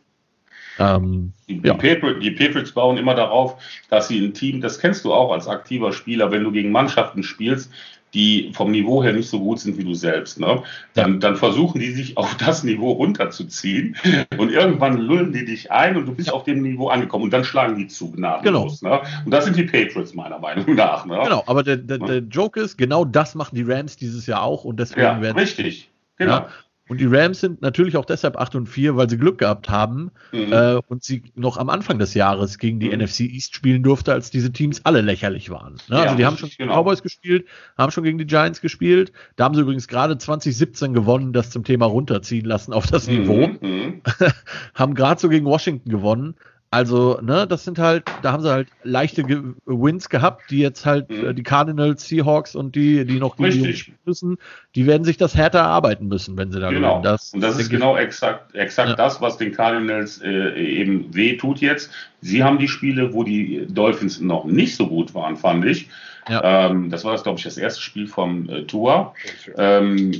Ähm, 0.79 1.33
die, 1.47 1.61
ja. 1.63 1.73
die, 1.73 2.31
Patriots 2.31 2.71
bauen 2.71 2.97
immer 2.97 3.15
darauf, 3.15 3.61
dass 3.89 4.07
sie 4.07 4.19
ein 4.19 4.33
Team, 4.33 4.61
das 4.61 4.79
kennst 4.79 5.05
du 5.05 5.13
auch 5.13 5.31
als 5.31 5.47
aktiver 5.47 5.91
Spieler, 5.93 6.31
wenn 6.31 6.43
du 6.43 6.51
gegen 6.51 6.71
Mannschaften 6.71 7.23
spielst, 7.23 7.71
die 8.13 8.51
vom 8.53 8.71
Niveau 8.71 9.03
her 9.03 9.13
nicht 9.13 9.29
so 9.29 9.39
gut 9.39 9.59
sind 9.59 9.77
wie 9.77 9.83
du 9.83 9.93
selbst. 9.93 10.39
Ne? 10.39 10.63
Dann, 10.93 11.19
dann 11.19 11.35
versuchen 11.35 11.79
die 11.79 11.91
sich 11.91 12.17
auf 12.17 12.35
das 12.35 12.63
Niveau 12.63 12.91
runterzuziehen 12.91 13.95
und 14.37 14.51
irgendwann 14.51 14.97
lullen 14.97 15.31
die 15.31 15.45
dich 15.45 15.71
ein 15.71 15.95
und 15.95 16.05
du 16.05 16.13
bist 16.13 16.31
auf 16.31 16.43
dem 16.43 16.61
Niveau 16.61 16.89
angekommen 16.89 17.25
und 17.25 17.31
dann 17.31 17.43
schlagen 17.43 17.77
die 17.77 17.87
zu 17.87 18.11
gnadenlos. 18.11 18.81
Genau. 18.81 18.95
Ne? 18.95 19.01
Und 19.25 19.31
das 19.31 19.45
sind 19.45 19.55
die 19.55 19.63
Patriots 19.63 20.13
meiner 20.13 20.39
Meinung 20.39 20.75
nach. 20.75 21.05
Ne? 21.05 21.19
Genau, 21.23 21.43
aber 21.45 21.63
der, 21.63 21.77
der, 21.77 21.99
der 21.99 22.17
Joke 22.19 22.59
ist, 22.59 22.77
genau 22.77 23.05
das 23.05 23.35
machen 23.35 23.55
die 23.55 23.63
Rams 23.63 23.95
dieses 23.95 24.27
Jahr 24.27 24.43
auch 24.43 24.65
und 24.65 24.79
deswegen 24.79 25.01
ja, 25.01 25.21
werden. 25.21 25.37
Richtig. 25.37 25.89
Genau. 26.17 26.33
Ja, 26.33 26.49
und 26.91 26.99
die 26.99 27.05
Rams 27.05 27.39
sind 27.39 27.61
natürlich 27.61 27.95
auch 27.95 28.03
deshalb 28.03 28.35
8 28.35 28.53
und 28.55 28.65
4, 28.67 28.97
weil 28.97 29.09
sie 29.09 29.17
Glück 29.17 29.37
gehabt 29.37 29.69
haben 29.69 30.11
mhm. 30.33 30.51
äh, 30.51 30.81
und 30.89 31.05
sie 31.05 31.23
noch 31.35 31.55
am 31.55 31.69
Anfang 31.69 31.99
des 31.99 32.15
Jahres 32.15 32.57
gegen 32.57 32.81
die 32.81 32.89
mhm. 32.89 33.01
NFC 33.01 33.21
East 33.21 33.55
spielen 33.55 33.81
durfte, 33.81 34.11
als 34.11 34.29
diese 34.29 34.51
Teams 34.51 34.83
alle 34.83 34.99
lächerlich 34.99 35.49
waren. 35.49 35.75
Ne? 35.87 35.95
Ja, 35.95 36.01
also 36.01 36.15
die 36.15 36.25
haben 36.25 36.35
schon 36.35 36.49
gegen 36.49 36.63
genau. 36.63 36.81
Cowboys 36.81 37.01
gespielt, 37.01 37.45
haben 37.77 37.93
schon 37.93 38.03
gegen 38.03 38.17
die 38.17 38.25
Giants 38.25 38.59
gespielt. 38.59 39.13
Da 39.37 39.45
haben 39.45 39.55
sie 39.55 39.61
übrigens 39.61 39.87
gerade 39.87 40.17
2017 40.17 40.93
gewonnen, 40.93 41.31
das 41.31 41.49
zum 41.49 41.63
Thema 41.63 41.85
runterziehen 41.85 42.43
lassen 42.43 42.73
auf 42.73 42.87
das 42.87 43.07
mhm. 43.07 43.19
Niveau. 43.19 43.47
Mhm. 43.61 44.01
haben 44.75 44.93
gerade 44.93 45.21
so 45.21 45.29
gegen 45.29 45.45
Washington 45.45 45.89
gewonnen. 45.89 46.35
Also, 46.73 47.19
ne, 47.21 47.45
das 47.47 47.65
sind 47.65 47.79
halt, 47.79 48.05
da 48.21 48.31
haben 48.31 48.43
sie 48.43 48.49
halt 48.49 48.69
leichte 48.83 49.25
Ge 49.25 49.41
Wins 49.65 50.07
gehabt, 50.07 50.49
die 50.49 50.59
jetzt 50.59 50.85
halt 50.85 51.09
mhm. 51.09 51.25
äh, 51.25 51.33
die 51.33 51.43
Cardinals, 51.43 52.07
Seahawks 52.07 52.55
und 52.55 52.75
die, 52.75 53.03
die 53.03 53.19
noch 53.19 53.37
Richtig. 53.37 53.91
müssen, 54.05 54.37
die 54.75 54.87
werden 54.87 55.03
sich 55.03 55.17
das 55.17 55.35
härter 55.35 55.59
erarbeiten 55.59 56.07
müssen, 56.07 56.37
wenn 56.37 56.49
sie 56.49 56.61
da 56.61 56.69
genau. 56.69 56.99
gewinnen. 56.99 57.03
Das, 57.03 57.33
und 57.33 57.41
das 57.41 57.59
ist 57.59 57.69
genau 57.69 57.97
exakt, 57.97 58.55
exakt 58.55 58.91
ja. 58.91 58.95
das, 58.95 59.19
was 59.19 59.35
den 59.35 59.51
Cardinals 59.51 60.21
äh, 60.21 60.53
eben 60.55 61.13
weh 61.13 61.35
tut 61.35 61.59
jetzt. 61.59 61.91
Sie 62.21 62.41
haben 62.41 62.57
die 62.57 62.69
Spiele, 62.69 63.13
wo 63.13 63.25
die 63.25 63.67
Dolphins 63.67 64.21
noch 64.21 64.45
nicht 64.45 64.77
so 64.77 64.87
gut 64.87 65.13
waren, 65.13 65.35
fand 65.35 65.65
ich. 65.65 65.89
Ja. 66.29 66.67
Ähm, 66.67 66.89
das 66.89 67.03
war 67.03 67.13
das, 67.13 67.23
glaube 67.23 67.39
ich, 67.39 67.43
das 67.43 67.57
erste 67.57 67.81
Spiel 67.81 68.07
vom 68.07 68.47
äh, 68.49 68.63
Tour. 68.63 69.13
Ähm, 69.57 70.11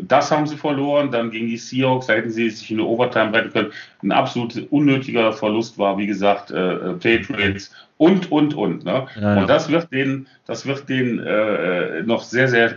das 0.00 0.30
haben 0.30 0.46
sie 0.46 0.56
verloren. 0.56 1.10
Dann 1.10 1.30
gegen 1.30 1.46
die 1.46 1.56
Seahawks, 1.56 2.06
da 2.06 2.14
hätten 2.14 2.30
sie 2.30 2.50
sich 2.50 2.70
in 2.70 2.78
der 2.78 2.86
Overtime 2.86 3.32
retten 3.32 3.52
können. 3.52 3.72
Ein 4.02 4.12
absolut 4.12 4.66
unnötiger 4.70 5.32
Verlust 5.32 5.78
war, 5.78 5.96
wie 5.98 6.06
gesagt, 6.06 6.50
äh, 6.50 6.74
äh 6.74 6.92
Patriots 6.94 7.72
und, 7.98 8.30
und, 8.32 8.54
und. 8.54 8.84
Ne? 8.84 9.06
Ja, 9.16 9.22
ja. 9.22 9.40
Und 9.40 9.48
das 9.48 9.68
wird 9.68 9.92
den, 9.92 10.26
das 10.46 10.66
wird 10.66 10.88
den 10.88 11.20
äh, 11.20 12.02
noch 12.02 12.22
sehr, 12.22 12.48
sehr 12.48 12.74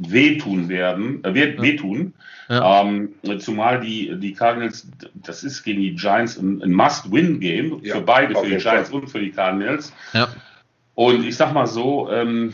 wehtun 0.00 0.68
werden, 0.68 1.22
äh, 1.24 1.34
wehtun. 1.34 2.14
Ja. 2.48 2.82
Ähm, 2.82 3.10
zumal 3.38 3.80
die, 3.80 4.18
die 4.18 4.32
Cardinals, 4.32 4.88
das 5.14 5.44
ist 5.44 5.62
gegen 5.62 5.80
die 5.80 5.94
Giants 5.94 6.36
ein, 6.36 6.60
ein 6.62 6.72
Must-Win-Game 6.72 7.80
für 7.84 8.00
beide, 8.00 8.34
für 8.34 8.48
die 8.48 8.56
Giants 8.56 8.90
und 8.90 9.08
für 9.08 9.20
die 9.20 9.30
Cardinals. 9.30 9.92
Und 11.00 11.24
ich 11.24 11.34
sag 11.34 11.54
mal 11.54 11.66
so, 11.66 12.10
ähm, 12.12 12.52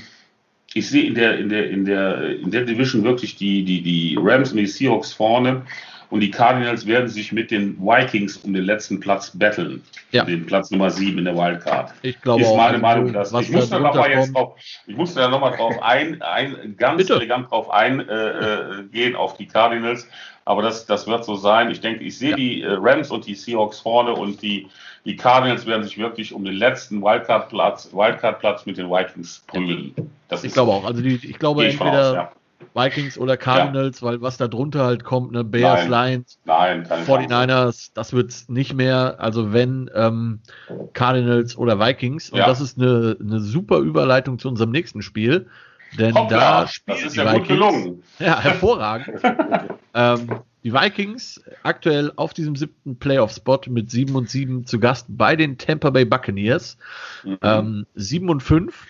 ich 0.72 0.88
sehe 0.88 1.02
in 1.02 1.16
der, 1.16 1.36
in 1.36 1.48
der, 1.48 1.68
in 1.68 1.84
der, 1.84 2.38
in 2.38 2.52
der 2.52 2.64
Division 2.64 3.02
wirklich 3.02 3.34
die, 3.34 3.64
die, 3.64 3.82
die 3.82 4.16
Rams 4.20 4.52
und 4.52 4.58
die 4.58 4.68
Seahawks 4.68 5.12
vorne 5.12 5.62
und 6.10 6.20
die 6.20 6.30
Cardinals 6.30 6.86
werden 6.86 7.08
sich 7.08 7.32
mit 7.32 7.50
den 7.50 7.76
Vikings 7.76 8.36
um 8.36 8.54
den 8.54 8.62
letzten 8.62 9.00
Platz 9.00 9.36
battlen. 9.36 9.82
Ja. 10.12 10.24
Den 10.24 10.46
Platz 10.46 10.70
Nummer 10.70 10.90
7 10.90 11.18
in 11.18 11.24
der 11.24 11.36
Wildcard. 11.36 11.92
Ich 12.02 12.20
glaube 12.22 12.42
ist 12.42 12.54
meine 12.54 12.76
auch, 12.76 12.82
Meinung, 12.82 13.12
dass 13.12 13.32
ich 13.32 13.50
muss 13.50 13.68
da 13.68 13.80
nochmal 13.80 14.10
jetzt 14.12 14.32
drauf, 14.32 14.54
ich 14.86 14.96
muss 14.96 15.14
da 15.14 15.28
nochmal 15.28 15.56
drauf 15.56 15.82
ein, 15.82 16.22
ein 16.22 16.76
ganz 16.76 16.98
Bitte. 16.98 17.14
elegant 17.14 17.50
drauf 17.50 17.68
eingehen 17.68 18.08
äh, 18.08 19.08
äh, 19.08 19.14
auf 19.16 19.36
die 19.36 19.48
Cardinals. 19.48 20.06
Aber 20.46 20.62
das, 20.62 20.86
das 20.86 21.06
wird 21.06 21.24
so 21.24 21.36
sein. 21.36 21.70
Ich 21.70 21.80
denke, 21.80 22.02
ich 22.04 22.16
sehe 22.16 22.30
ja. 22.30 22.36
die 22.36 22.62
äh, 22.62 22.72
Rams 22.80 23.10
und 23.10 23.26
die 23.26 23.34
Seahawks 23.34 23.80
vorne 23.80 24.14
und 24.14 24.40
die 24.40 24.68
die 25.06 25.14
Cardinals 25.14 25.64
werden 25.66 25.84
sich 25.84 25.98
wirklich 25.98 26.34
um 26.34 26.44
den 26.44 26.54
letzten 26.54 27.00
Wildcard-Platz 27.00 27.90
Wildcard 27.92 28.66
mit 28.66 28.76
den 28.76 28.90
Vikings 28.90 29.44
prügeln. 29.46 29.94
Das 30.28 30.42
ich 30.42 30.52
glaube 30.52 30.72
auch. 30.72 30.84
Also 30.84 31.00
die, 31.00 31.14
ich 31.14 31.38
glaube 31.38 31.64
ich 31.64 31.74
entweder 31.74 32.10
aus, 32.10 32.14
ja. 32.14 32.32
Vikings 32.74 33.16
oder 33.16 33.36
Cardinals, 33.36 34.00
ja. 34.00 34.08
weil 34.08 34.20
was 34.20 34.36
da 34.36 34.48
drunter 34.48 34.84
halt 34.84 35.04
kommt, 35.04 35.30
ne, 35.30 35.44
Bears, 35.44 35.86
Nein. 35.86 36.10
Lions, 36.10 36.38
Nein, 36.44 36.86
49ers, 36.86 37.92
das 37.94 38.12
wird 38.12 38.30
es 38.30 38.48
nicht 38.48 38.74
mehr. 38.74 39.16
Also 39.18 39.52
wenn 39.52 39.88
ähm, 39.94 40.40
Cardinals 40.92 41.56
oder 41.56 41.78
Vikings. 41.78 42.30
Und 42.30 42.40
das 42.40 42.60
ist 42.60 42.76
eine, 42.76 43.16
eine 43.20 43.38
super 43.38 43.78
Überleitung 43.78 44.40
zu 44.40 44.48
unserem 44.48 44.72
nächsten 44.72 45.02
Spiel. 45.02 45.46
Denn 45.98 46.14
Hoppla, 46.14 46.62
da 46.62 46.68
spielt 46.68 46.98
das 46.98 47.06
ist 47.06 47.16
ja 47.16 47.24
Vikings, 47.24 47.38
gut 47.40 47.48
gelungen. 47.48 48.02
Ja, 48.18 48.40
hervorragend. 48.40 49.20
ähm, 49.94 50.40
die 50.62 50.72
Vikings 50.72 51.42
aktuell 51.62 52.12
auf 52.16 52.34
diesem 52.34 52.56
siebten 52.56 52.98
Playoff-Spot 52.98 53.60
mit 53.68 53.90
7 53.90 54.14
und 54.16 54.28
7 54.28 54.66
zu 54.66 54.80
Gast 54.80 55.06
bei 55.08 55.36
den 55.36 55.58
Tampa 55.58 55.90
Bay 55.90 56.04
Buccaneers. 56.04 56.76
Mhm. 57.24 57.38
Ähm, 57.42 57.86
7 57.94 58.28
und 58.28 58.42
5. 58.42 58.86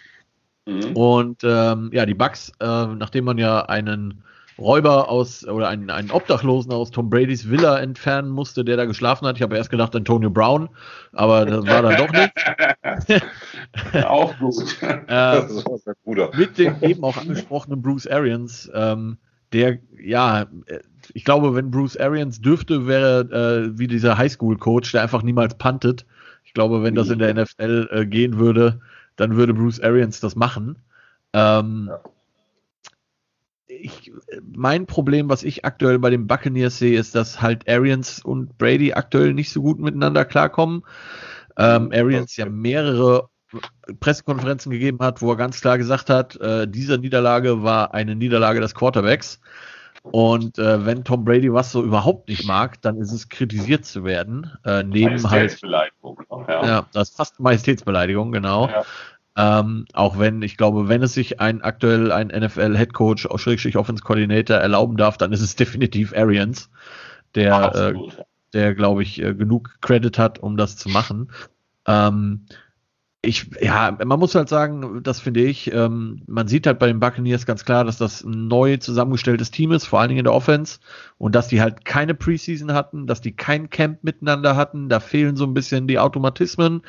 Mhm. 0.66 0.96
Und 0.96 1.44
ähm, 1.44 1.90
ja, 1.92 2.07
die 2.07 2.14
Bucks, 2.14 2.52
äh, 2.61 2.86
nachdem 2.86 3.26
man 3.26 3.38
ja 3.38 3.66
einen 3.66 4.24
Räuber 4.59 5.09
aus 5.09 5.46
oder 5.46 5.68
einen, 5.68 5.90
einen 5.90 6.11
Obdachlosen 6.11 6.72
aus 6.72 6.90
Tom 6.90 7.11
Bradys 7.11 7.50
Villa 7.50 7.78
entfernen 7.78 8.30
musste, 8.30 8.64
der 8.64 8.76
da 8.76 8.84
geschlafen 8.86 9.26
hat. 9.26 9.36
Ich 9.36 9.42
habe 9.42 9.57
erst 9.57 9.70
gedacht 9.70 9.94
Antonio 9.94 10.30
Brown, 10.30 10.68
aber 11.12 11.44
das 11.44 11.66
war 11.66 11.82
dann 11.82 11.96
doch 11.96 12.12
nicht. 12.12 13.24
auch 14.07 14.36
gut. 14.38 14.54
äh, 15.09 15.42
mit 16.36 16.59
dem 16.59 16.76
eben 16.82 17.04
auch 17.04 17.16
angesprochenen 17.16 17.82
Bruce 17.82 18.07
Arians, 18.07 18.70
ähm, 18.74 19.18
der 19.52 19.78
ja 20.02 20.46
ich 21.14 21.24
glaube, 21.24 21.54
wenn 21.54 21.70
Bruce 21.70 21.96
Arians 21.96 22.40
dürfte, 22.40 22.86
wäre 22.86 23.20
äh, 23.70 23.78
wie 23.78 23.86
dieser 23.86 24.18
Highschool-Coach, 24.18 24.92
der 24.92 25.02
einfach 25.02 25.22
niemals 25.22 25.57
puntet. 25.57 26.07
Ich 26.44 26.54
glaube, 26.54 26.82
wenn 26.82 26.94
das 26.94 27.11
in 27.11 27.18
der 27.18 27.34
NFL 27.34 27.88
äh, 27.90 28.07
gehen 28.07 28.38
würde, 28.38 28.80
dann 29.16 29.36
würde 29.36 29.54
Bruce 29.54 29.80
Arians 29.80 30.20
das 30.20 30.36
machen. 30.36 30.76
Ähm, 31.32 31.88
ja. 31.90 32.00
Ich, 33.80 34.12
mein 34.54 34.86
Problem, 34.86 35.28
was 35.28 35.42
ich 35.42 35.64
aktuell 35.64 35.98
bei 35.98 36.10
den 36.10 36.26
Buccaneers 36.26 36.78
sehe, 36.78 36.98
ist, 36.98 37.14
dass 37.14 37.40
halt 37.40 37.68
Arians 37.68 38.24
und 38.24 38.58
Brady 38.58 38.92
aktuell 38.92 39.34
nicht 39.34 39.50
so 39.50 39.62
gut 39.62 39.78
miteinander 39.78 40.24
klarkommen. 40.24 40.82
Ähm, 41.58 41.90
Arians 41.92 42.36
ja 42.36 42.46
mehrere 42.46 43.28
Pressekonferenzen 44.00 44.70
gegeben 44.72 44.98
hat, 45.00 45.22
wo 45.22 45.30
er 45.30 45.36
ganz 45.36 45.60
klar 45.60 45.78
gesagt 45.78 46.10
hat, 46.10 46.36
äh, 46.40 46.66
diese 46.68 46.98
Niederlage 46.98 47.62
war 47.62 47.94
eine 47.94 48.16
Niederlage 48.16 48.60
des 48.60 48.74
Quarterbacks. 48.74 49.40
Und 50.02 50.58
äh, 50.58 50.86
wenn 50.86 51.02
Tom 51.02 51.24
Brady 51.24 51.52
was 51.52 51.72
so 51.72 51.82
überhaupt 51.82 52.28
nicht 52.28 52.46
mag, 52.46 52.80
dann 52.82 52.98
ist 52.98 53.12
es 53.12 53.28
kritisiert 53.28 53.84
zu 53.84 54.04
werden. 54.04 54.50
Äh, 54.64 54.84
neben 54.84 55.28
halt. 55.28 55.58
Ja. 55.62 56.66
ja, 56.66 56.86
das 56.92 57.10
ist 57.10 57.16
fast 57.16 57.40
Majestätsbeleidigung, 57.40 58.30
genau. 58.30 58.68
Ja. 58.68 58.84
Ähm, 59.37 59.84
auch 59.93 60.18
wenn, 60.18 60.41
ich 60.41 60.57
glaube, 60.57 60.89
wenn 60.89 61.03
es 61.03 61.12
sich 61.12 61.41
ein 61.41 61.61
aktuell 61.61 62.11
ein 62.11 62.28
NFL-Headcoach, 62.28 63.28
Schrägstrich 63.37 63.76
Offense 63.76 64.03
Coordinator 64.03 64.57
erlauben 64.57 64.97
darf, 64.97 65.18
dann 65.18 65.32
ist 65.32 65.43
es 65.43 65.57
definitiv 65.57 66.14
Arians, 66.16 66.70
der, 67.34 67.74
äh, 67.74 67.95
der 68.55 68.74
glaube 68.74 69.03
ich, 69.03 69.22
äh, 69.22 69.34
genug 69.34 69.76
Credit 69.82 70.18
hat, 70.18 70.39
um 70.39 70.57
das 70.57 70.76
zu 70.76 70.89
machen. 70.89 71.30
Ähm, 71.87 72.47
ich, 73.26 73.51
ja, 73.61 73.97
man 74.05 74.18
muss 74.18 74.34
halt 74.34 74.49
sagen, 74.49 75.03
das 75.03 75.20
finde 75.20 75.41
ich, 75.41 75.72
ähm, 75.72 76.22
man 76.26 76.49
sieht 76.49 76.66
halt 76.66 76.78
bei 76.78 76.87
den 76.87 77.01
Buccaneers 77.01 77.45
ganz 77.45 77.64
klar, 77.64 77.84
dass 77.84 77.99
das 77.99 78.22
ein 78.22 78.47
neu 78.47 78.76
zusammengestelltes 78.76 79.51
Team 79.51 79.72
ist, 79.72 79.87
vor 79.87 80.01
allen 80.01 80.09
Dingen 80.09 80.20
in 80.20 80.24
der 80.24 80.34
Offense, 80.34 80.78
und 81.18 81.34
dass 81.34 81.49
die 81.49 81.61
halt 81.61 81.84
keine 81.84 82.14
Preseason 82.14 82.72
hatten, 82.72 83.07
dass 83.07 83.20
die 83.20 83.32
kein 83.32 83.68
Camp 83.68 84.05
miteinander 84.05 84.57
hatten, 84.57 84.89
da 84.89 85.01
fehlen 85.01 85.37
so 85.37 85.45
ein 85.45 85.55
bisschen 85.55 85.89
die 85.89 85.99
Automatismen, 85.99 86.82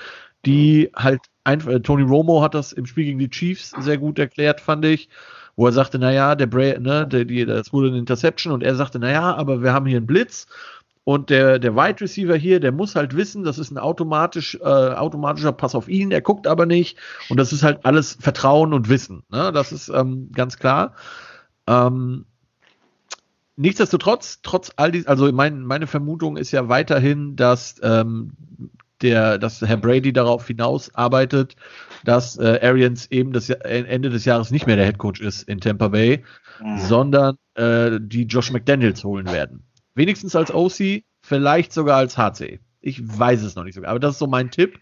die 0.46 0.92
halt 0.96 1.22
einfach, 1.44 1.72
äh, 1.72 1.80
Tony 1.80 2.04
Romo 2.04 2.42
hat 2.42 2.54
das 2.54 2.72
im 2.72 2.86
Spiel 2.86 3.06
gegen 3.06 3.20
die 3.20 3.30
Chiefs 3.30 3.74
sehr 3.80 3.98
gut 3.98 4.20
erklärt, 4.20 4.62
fand 4.62 4.86
ich, 4.86 5.10
wo 5.56 5.66
er 5.66 5.72
sagte, 5.72 5.98
naja, 6.00 6.36
der 6.36 6.48
Bray, 6.48 6.80
ne, 6.80 7.08
der, 7.08 7.26
die, 7.26 7.46
das 7.46 7.74
wurde 7.74 7.88
eine 7.88 7.98
Interception 7.98 8.54
und 8.54 8.64
er 8.64 8.76
sagte, 8.76 9.00
naja, 9.00 9.36
aber 9.36 9.64
wir 9.64 9.74
haben 9.74 9.86
hier 9.86 9.98
einen 9.98 10.06
Blitz 10.06 10.48
und 11.08 11.30
der, 11.30 11.58
der 11.58 11.74
Wide 11.74 12.02
Receiver 12.02 12.36
hier, 12.36 12.60
der 12.60 12.74
muss 12.74 12.98
halt 12.98 13.16
wissen, 13.16 13.46
das 13.46 13.58
ist 13.58 13.72
ein 13.72 13.78
automatisch, 13.78 14.56
äh, 14.56 14.66
automatischer 14.66 15.54
Pass 15.54 15.74
auf 15.74 15.88
ihn, 15.88 16.12
er 16.12 16.20
guckt 16.20 16.48
aber 16.48 16.66
nicht. 16.66 16.98
Und 17.30 17.38
das 17.38 17.54
ist 17.54 17.64
halt 17.64 17.86
alles 17.86 18.18
Vertrauen 18.20 18.74
und 18.74 18.90
Wissen. 18.90 19.24
Ne? 19.30 19.54
Das 19.54 19.72
ist 19.72 19.88
ähm, 19.88 20.34
ganz 20.34 20.58
klar. 20.58 20.96
Ähm, 21.66 22.26
nichtsdestotrotz, 23.56 24.42
trotz 24.44 24.74
all 24.76 24.92
dies, 24.92 25.08
also 25.08 25.32
mein, 25.32 25.62
meine 25.62 25.88
Vermutung 25.88 26.36
ist 26.36 26.52
ja 26.52 26.68
weiterhin, 26.68 27.38
dass 27.38 27.76
ähm, 27.82 28.34
der, 29.02 29.38
dass 29.38 29.62
Herr 29.62 29.78
Brady 29.78 30.14
darauf 30.14 30.48
hinaus 30.48 30.94
arbeitet, 30.96 31.56
dass 32.04 32.38
äh, 32.38 32.60
Arians 32.62 33.10
eben 33.12 33.34
das 33.34 33.50
Ende 33.50 34.10
des 34.10 34.26
Jahres 34.26 34.52
nicht 34.52 34.68
mehr 34.68 34.76
der 34.76 34.86
Head 34.86 34.98
Coach 34.98 35.22
ist 35.22 35.44
in 35.44 35.60
Tampa 35.60 35.90
Bay, 35.90 36.24
mhm. 36.62 36.80
sondern 36.80 37.38
äh, 37.56 38.00
die 38.02 38.24
Josh 38.24 38.52
McDaniels 38.52 39.04
holen 39.04 39.28
werden. 39.28 39.64
Wenigstens 39.96 40.36
als 40.36 40.54
OC, 40.54 41.04
vielleicht 41.22 41.74
sogar 41.74 41.98
als 41.98 42.18
HC. 42.18 42.60
Ich 42.82 43.02
weiß 43.02 43.44
es 43.44 43.56
noch 43.56 43.64
nicht 43.64 43.76
sogar, 43.76 43.92
aber 43.92 44.00
das 44.00 44.14
ist 44.14 44.20
so 44.20 44.28
mein 44.28 44.52
Tipp. 44.52 44.80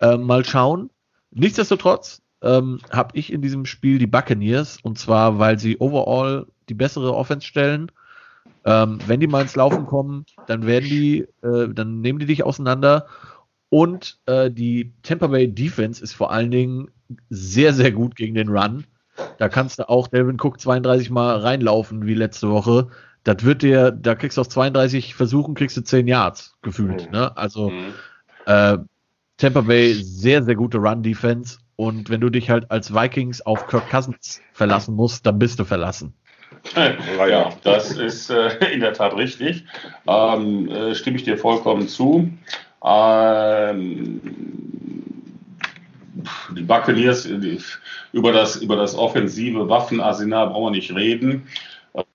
Ähm, 0.00 0.22
mal 0.22 0.44
schauen. 0.44 0.90
Nichtsdestotrotz 1.30 2.22
ähm, 2.42 2.80
habe 2.90 3.16
ich 3.16 3.32
in 3.32 3.42
diesem 3.42 3.64
Spiel 3.64 3.98
die 3.98 4.06
Buccaneers 4.06 4.78
und 4.82 4.98
zwar, 4.98 5.38
weil 5.38 5.58
sie 5.58 5.78
overall 5.78 6.46
die 6.68 6.74
bessere 6.74 7.14
Offense 7.14 7.46
stellen. 7.46 7.90
Ähm, 8.66 8.98
wenn 9.06 9.20
die 9.20 9.26
mal 9.26 9.42
ins 9.42 9.56
Laufen 9.56 9.86
kommen, 9.86 10.24
dann 10.46 10.66
werden 10.66 10.88
die, 10.88 11.26
äh, 11.42 11.68
dann 11.72 12.00
nehmen 12.00 12.18
die 12.18 12.26
dich 12.26 12.44
auseinander. 12.44 13.06
Und 13.74 14.18
äh, 14.26 14.50
die 14.50 14.92
Tampa 15.02 15.26
Bay 15.26 15.48
Defense 15.48 16.02
ist 16.02 16.12
vor 16.12 16.30
allen 16.30 16.50
Dingen 16.50 16.90
sehr, 17.28 17.72
sehr 17.72 17.90
gut 17.90 18.14
gegen 18.14 18.34
den 18.34 18.48
Run. 18.48 18.84
Da 19.38 19.48
kannst 19.48 19.78
du 19.78 19.88
auch 19.88 20.06
Delvin 20.08 20.38
Cook 20.40 20.60
32 20.60 21.10
Mal 21.10 21.38
reinlaufen 21.38 22.06
wie 22.06 22.14
letzte 22.14 22.50
Woche 22.50 22.88
das 23.24 23.42
wird 23.42 23.62
dir, 23.62 23.90
da 23.90 24.14
kriegst 24.14 24.36
du 24.36 24.42
aus 24.42 24.50
32 24.50 25.14
Versuchen, 25.14 25.54
kriegst 25.54 25.76
du 25.76 25.80
10 25.80 26.06
Yards 26.06 26.54
gefühlt. 26.62 27.06
Mhm. 27.06 27.12
Ne? 27.12 27.36
Also 27.36 27.70
mhm. 27.70 27.94
äh, 28.46 28.78
Tampa 29.38 29.62
Bay 29.62 29.94
sehr, 29.94 30.42
sehr 30.44 30.54
gute 30.54 30.78
Run-Defense 30.78 31.58
und 31.76 32.10
wenn 32.10 32.20
du 32.20 32.28
dich 32.28 32.50
halt 32.50 32.70
als 32.70 32.94
Vikings 32.94 33.40
auf 33.40 33.66
Kirk 33.66 33.90
Cousins 33.90 34.40
verlassen 34.52 34.94
musst, 34.94 35.26
dann 35.26 35.38
bist 35.38 35.58
du 35.58 35.64
verlassen. 35.64 36.14
Ja, 37.28 37.50
das 37.62 37.92
ist 37.92 38.30
äh, 38.30 38.48
in 38.72 38.80
der 38.80 38.94
Tat 38.94 39.14
richtig. 39.16 39.64
Ähm, 40.06 40.68
äh, 40.68 40.94
stimme 40.94 41.16
ich 41.16 41.24
dir 41.24 41.36
vollkommen 41.36 41.88
zu. 41.88 42.30
Ähm, 42.84 44.20
die 46.56 46.62
Buccaneers, 46.62 47.26
über 48.12 48.32
das, 48.32 48.56
über 48.56 48.76
das 48.76 48.96
offensive 48.96 49.68
Waffenarsenal 49.68 50.48
brauchen 50.48 50.72
wir 50.72 50.78
nicht 50.78 50.94
reden 50.94 51.46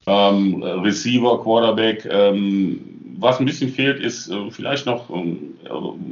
ähm, 0.07 0.63
Receiver, 0.63 1.41
Quarterback, 1.41 2.07
ähm, 2.09 2.81
was 3.17 3.39
ein 3.39 3.45
bisschen 3.45 3.69
fehlt, 3.69 3.99
ist 3.99 4.29
äh, 4.29 4.49
vielleicht 4.51 4.85
noch 4.85 5.09
ähm, 5.09 5.55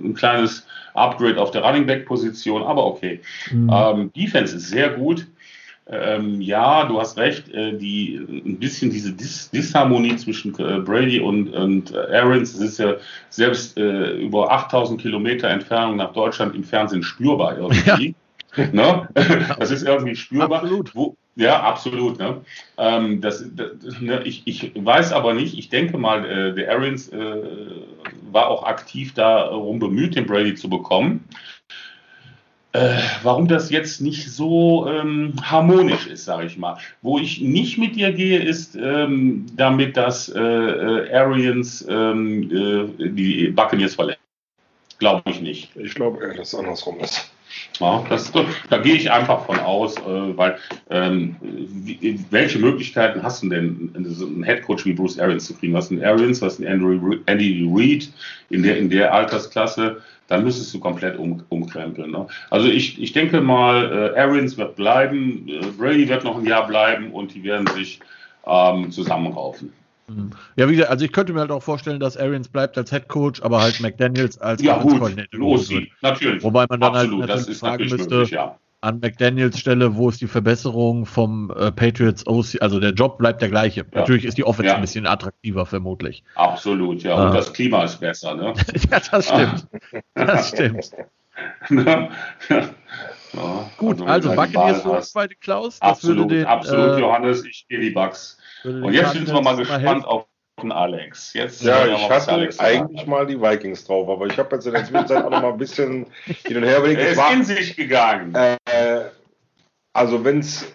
ein 0.04 0.14
kleines 0.14 0.66
Upgrade 0.94 1.40
auf 1.40 1.52
der 1.52 1.64
Running 1.64 1.86
Back 1.86 2.06
Position, 2.06 2.64
aber 2.64 2.86
okay. 2.86 3.22
Mhm. 3.52 3.72
Ähm, 3.72 4.12
Defense 4.14 4.56
ist 4.56 4.70
sehr 4.70 4.90
gut. 4.90 5.26
Ähm, 5.90 6.42
ja, 6.42 6.86
du 6.86 7.00
hast 7.00 7.18
recht, 7.18 7.50
äh, 7.54 7.78
die, 7.78 8.16
ein 8.18 8.60
bisschen 8.60 8.92
diese 8.92 9.14
Dis 9.14 9.50
Disharmonie 9.52 10.18
zwischen 10.18 10.54
äh, 10.60 10.80
Brady 10.80 11.20
und, 11.20 11.50
und 11.54 11.94
äh, 11.94 12.18
Arians, 12.18 12.54
das 12.54 12.62
ist 12.62 12.80
ja 12.80 12.96
selbst 13.30 13.78
äh, 13.78 14.18
über 14.18 14.52
8000 14.52 15.02
Kilometer 15.02 15.50
Entfernung 15.50 15.96
nach 15.96 16.12
Deutschland 16.12 16.56
im 16.56 16.66
Fernsehen 16.66 17.04
spürbar 17.04 17.58
irgendwie. 17.58 18.16
Ja. 18.56 18.66
ne? 18.74 19.08
Das 19.60 19.72
ist 19.72 19.84
irgendwie 19.84 20.16
spürbar. 20.16 20.64
Absolut. 20.64 20.96
Wo, 20.96 21.16
ja, 21.38 21.62
absolut. 21.62 22.18
Ne? 22.18 22.42
Ähm, 22.78 23.22
das, 23.22 23.46
das, 23.56 24.02
ne, 24.02 24.24
ich, 24.24 24.42
ich 24.46 24.72
weiß 24.76 25.14
aber 25.14 25.36
nicht, 25.36 25.58
ich 25.58 25.70
denke 25.70 25.98
mal, 25.98 26.26
äh, 26.26 26.54
der 26.54 26.72
Arians 26.72 27.10
äh, 27.10 27.44
war 28.32 28.48
auch 28.48 28.64
aktiv 28.64 29.14
darum 29.14 29.80
bemüht, 29.80 30.16
den 30.16 30.26
Brady 30.26 30.56
zu 30.56 30.68
bekommen. 30.70 31.24
Äh, 32.78 33.00
warum 33.24 33.48
das 33.48 33.72
jetzt 33.72 34.02
nicht 34.02 34.32
so 34.32 34.88
ähm, 34.88 35.34
harmonisch 35.42 36.06
ist, 36.06 36.26
sage 36.26 36.46
ich 36.46 36.58
mal. 36.58 36.78
Wo 37.02 37.18
ich 37.18 37.42
nicht 37.42 37.80
mit 37.80 37.96
dir 37.96 38.12
gehe, 38.12 38.40
ist 38.40 38.76
ähm, 38.76 39.48
damit, 39.56 39.98
dass 39.98 40.30
äh, 40.30 40.40
äh 40.40 41.12
Arians 41.12 41.84
ähm, 41.90 42.44
äh, 43.00 43.10
die 43.10 43.48
Buccaneers 43.48 43.96
verletzt. 43.96 44.22
Glaube 45.00 45.24
ich 45.32 45.42
nicht. 45.42 45.76
Ich 45.76 45.96
glaube 45.96 46.24
eher, 46.24 46.36
dass 46.36 46.54
es 46.54 46.56
andersrum 46.60 47.00
ist. 47.00 47.32
Ja, 47.80 48.04
das, 48.10 48.32
da 48.70 48.78
gehe 48.80 48.96
ich 48.96 49.12
einfach 49.12 49.46
von 49.46 49.60
aus, 49.60 49.98
äh, 49.98 50.38
weil 50.38 50.58
ähm, 50.90 51.36
welche 52.32 52.60
Möglichkeiten 52.60 53.22
hast 53.22 53.44
du 53.44 53.50
denn, 53.50 53.92
einen 53.96 54.44
Headcoach 54.44 54.86
wie 54.86 54.94
Bruce 54.94 55.20
Arians 55.20 55.46
zu 55.46 55.54
kriegen? 55.54 55.74
Was 55.74 55.92
ein 55.92 56.04
Arians, 56.04 56.42
was 56.42 56.60
ein 56.60 56.66
Andy, 56.66 57.20
Andy 57.28 57.70
Reid 57.72 58.10
in 58.50 58.64
der, 58.64 58.78
in 58.78 58.90
der 58.90 59.14
Altersklasse? 59.14 60.02
dann 60.28 60.44
müsstest 60.44 60.74
du 60.74 60.80
komplett 60.80 61.18
um, 61.18 61.44
umkrempeln. 61.50 62.12
Ne? 62.12 62.28
Also 62.50 62.68
ich, 62.68 63.02
ich 63.02 63.14
denke 63.14 63.42
mal, 63.42 64.14
äh, 64.14 64.20
Arians 64.20 64.58
wird 64.58 64.76
bleiben, 64.76 65.48
äh, 65.48 65.66
Brady 65.78 66.08
wird 66.10 66.24
noch 66.24 66.38
ein 66.38 66.46
Jahr 66.46 66.68
bleiben 66.68 67.12
und 67.12 67.34
die 67.34 67.44
werden 67.44 67.68
sich 67.68 68.00
ähm, 68.46 68.92
zusammenraufen. 68.92 69.74
Mhm. 70.10 70.32
Ja, 70.56 70.70
wie 70.70 70.74
gesagt, 70.74 70.90
also 70.90 71.06
ich 71.06 71.12
könnte 71.12 71.34
mir 71.34 71.42
halt 71.42 71.52
auch 71.52 71.64
vorstellen, 71.64 72.00
dass 72.00 72.16
Arians 72.18 72.48
bleibt 72.48 72.78
als 72.78 72.90
Head 72.92 73.08
Coach, 73.08 73.42
aber 73.42 73.62
halt 73.62 73.80
McDaniels 73.82 74.38
als 74.38 74.62
ja, 74.62 74.78
gut, 74.78 75.02
los, 75.32 75.72
natürlich. 76.02 76.44
Wobei 76.44 76.66
man 76.70 76.80
dann 76.80 76.94
halt 76.94 77.06
Absolut, 77.06 77.28
halt 77.28 77.40
natürlich 77.40 77.60
fragen 77.60 77.90
müsste, 77.90 78.16
möglich, 78.16 78.32
ja 78.32 78.58
an 78.82 79.00
McDaniels 79.00 79.60
Stelle, 79.60 79.96
wo 79.96 80.10
ist 80.10 80.22
die 80.22 80.28
Verbesserung 80.28 81.06
vom 81.06 81.52
äh, 81.52 81.72
Patriots 81.72 82.26
OC? 82.28 82.62
Also 82.62 82.80
der 82.80 82.92
Job 82.92 83.18
bleibt 83.18 83.42
der 83.42 83.50
gleiche. 83.50 83.82
Ja. 83.82 84.00
Natürlich 84.00 84.26
ist 84.26 84.38
die 84.38 84.44
Offense 84.44 84.70
ja. 84.70 84.76
ein 84.76 84.82
bisschen 84.82 85.08
attraktiver, 85.08 85.66
vermutlich. 85.66 86.24
Absolut, 86.36 87.02
ja. 87.04 87.16
Und 87.16 87.28
ah. 87.28 87.34
das 87.34 87.52
Klima 87.54 87.84
ist 87.84 88.00
besser, 88.00 88.36
ne? 88.36 88.54
ja, 88.92 89.00
das 89.12 89.28
stimmt. 89.28 89.68
das 90.14 90.50
stimmt. 90.50 90.92
ja. 91.70 92.10
Gut, 93.78 94.02
also, 94.02 94.30
also 94.30 94.36
Buccaneers 94.36 94.86
uns 94.86 95.14
beide 95.14 95.36
Klaus. 95.36 95.80
Das 95.80 95.90
absolut, 95.90 96.32
den, 96.32 96.46
absolut, 96.46 96.98
äh, 96.98 97.00
Johannes. 97.00 97.46
Ich 97.46 97.68
gehe 97.68 97.80
die 97.80 97.92
Bugs. 97.92 98.38
Und 98.68 98.94
jetzt 98.94 99.14
sind 99.14 99.28
wir 99.28 99.42
mal 99.42 99.56
gespannt 99.56 100.06
auf 100.06 100.26
Alex. 100.70 101.34
Jetzt 101.34 101.64
ja, 101.64 101.86
ich 101.86 102.10
hatte 102.10 102.32
Alex 102.32 102.60
eigentlich 102.60 103.06
mal 103.06 103.26
die 103.28 103.40
Vikings 103.40 103.86
drauf, 103.86 104.10
aber 104.10 104.26
ich 104.26 104.38
habe 104.38 104.56
jetzt 104.56 104.66
in 104.66 104.74
der 104.74 104.86
Zwischenzeit 104.86 105.24
auch 105.24 105.30
noch 105.30 105.42
mal 105.42 105.52
ein 105.52 105.58
bisschen 105.58 106.08
hin 106.46 106.58
und 106.58 106.64
her 106.64 106.80
überlegt. 106.80 107.00
Er 107.00 107.12
ist 107.12 107.18
war, 107.18 107.32
in 107.32 107.44
sich 107.44 107.76
gegangen. 107.76 108.34
Äh, 108.36 108.58
also 109.94 110.24
wenn 110.24 110.40
es 110.40 110.66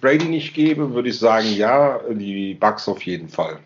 Brady 0.00 0.26
nicht 0.26 0.54
gäbe, 0.54 0.94
würde 0.94 1.08
ich 1.08 1.18
sagen, 1.18 1.52
ja, 1.52 2.00
die 2.10 2.54
Bucks 2.54 2.88
auf 2.88 3.02
jeden 3.02 3.28
Fall. 3.28 3.58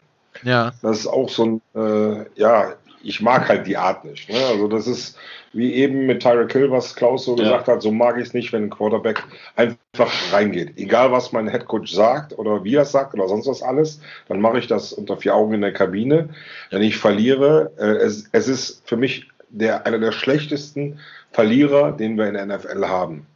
Ja. 0.42 0.72
Das 0.82 1.00
ist 1.00 1.06
auch 1.06 1.28
so 1.28 1.44
ein, 1.44 1.62
äh, 1.74 2.24
ja, 2.36 2.74
ich 3.08 3.22
mag 3.22 3.48
halt 3.48 3.66
die 3.66 3.76
Art 3.76 4.04
nicht. 4.04 4.28
Ne? 4.28 4.38
Also 4.46 4.68
das 4.68 4.86
ist 4.86 5.16
wie 5.54 5.72
eben 5.74 6.04
mit 6.06 6.22
Tyreek 6.22 6.52
Hill, 6.52 6.70
was 6.70 6.94
Klaus 6.94 7.24
so 7.24 7.36
ja. 7.36 7.44
gesagt 7.44 7.68
hat, 7.68 7.82
so 7.82 7.90
mag 7.90 8.18
ich 8.18 8.28
es 8.28 8.34
nicht, 8.34 8.52
wenn 8.52 8.64
ein 8.64 8.70
Quarterback 8.70 9.24
einfach 9.56 10.12
reingeht. 10.30 10.76
Egal, 10.76 11.10
was 11.10 11.32
mein 11.32 11.48
Headcoach 11.48 11.88
sagt 11.88 12.38
oder 12.38 12.64
wie 12.64 12.74
er 12.74 12.82
es 12.82 12.92
sagt 12.92 13.14
oder 13.14 13.26
sonst 13.26 13.46
was 13.46 13.62
alles, 13.62 14.00
dann 14.28 14.40
mache 14.40 14.58
ich 14.58 14.66
das 14.66 14.92
unter 14.92 15.16
vier 15.16 15.34
Augen 15.34 15.54
in 15.54 15.62
der 15.62 15.72
Kabine. 15.72 16.28
Wenn 16.70 16.82
ich 16.82 16.98
verliere, 16.98 17.72
äh, 17.78 18.04
es, 18.04 18.28
es 18.32 18.46
ist 18.46 18.82
für 18.86 18.98
mich 18.98 19.28
der, 19.48 19.86
einer 19.86 19.98
der 19.98 20.12
schlechtesten 20.12 21.00
Verlierer, 21.32 21.92
den 21.92 22.18
wir 22.18 22.26
in 22.26 22.34
der 22.34 22.44
NFL 22.44 22.86
haben. 22.86 23.26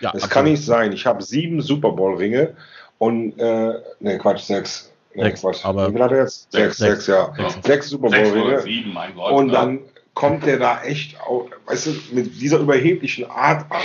Ja, 0.00 0.12
es 0.14 0.28
kann 0.28 0.44
nicht 0.44 0.62
sein. 0.62 0.92
Ich 0.92 1.06
habe 1.06 1.22
sieben 1.22 1.62
Super 1.62 1.92
Bowl-Ringe 1.92 2.54
und, 2.98 3.38
äh, 3.38 3.74
ne, 4.00 4.18
Quatsch, 4.18 4.42
sechs. 4.42 4.91
Sechs, 5.14 5.40
Quatsch. 5.40 5.64
Aber 5.64 5.94
Wie 5.94 6.00
hat 6.00 6.12
er 6.12 6.22
jetzt? 6.22 6.50
Sechs, 6.52 6.78
sechs, 6.78 7.04
sechs 7.04 7.06
ja. 7.06 7.32
Sechs, 7.36 7.66
sechs 7.66 7.88
Super 7.90 8.08
Bowl-Ringe. 8.08 9.12
Und 9.32 9.48
dann 9.48 9.80
kommt 10.14 10.46
der 10.46 10.58
da 10.58 10.82
echt, 10.82 11.16
weißt 11.66 11.86
du, 11.86 11.90
mit 12.12 12.40
dieser 12.40 12.58
überheblichen 12.58 13.30
Art 13.30 13.70
an. 13.70 13.80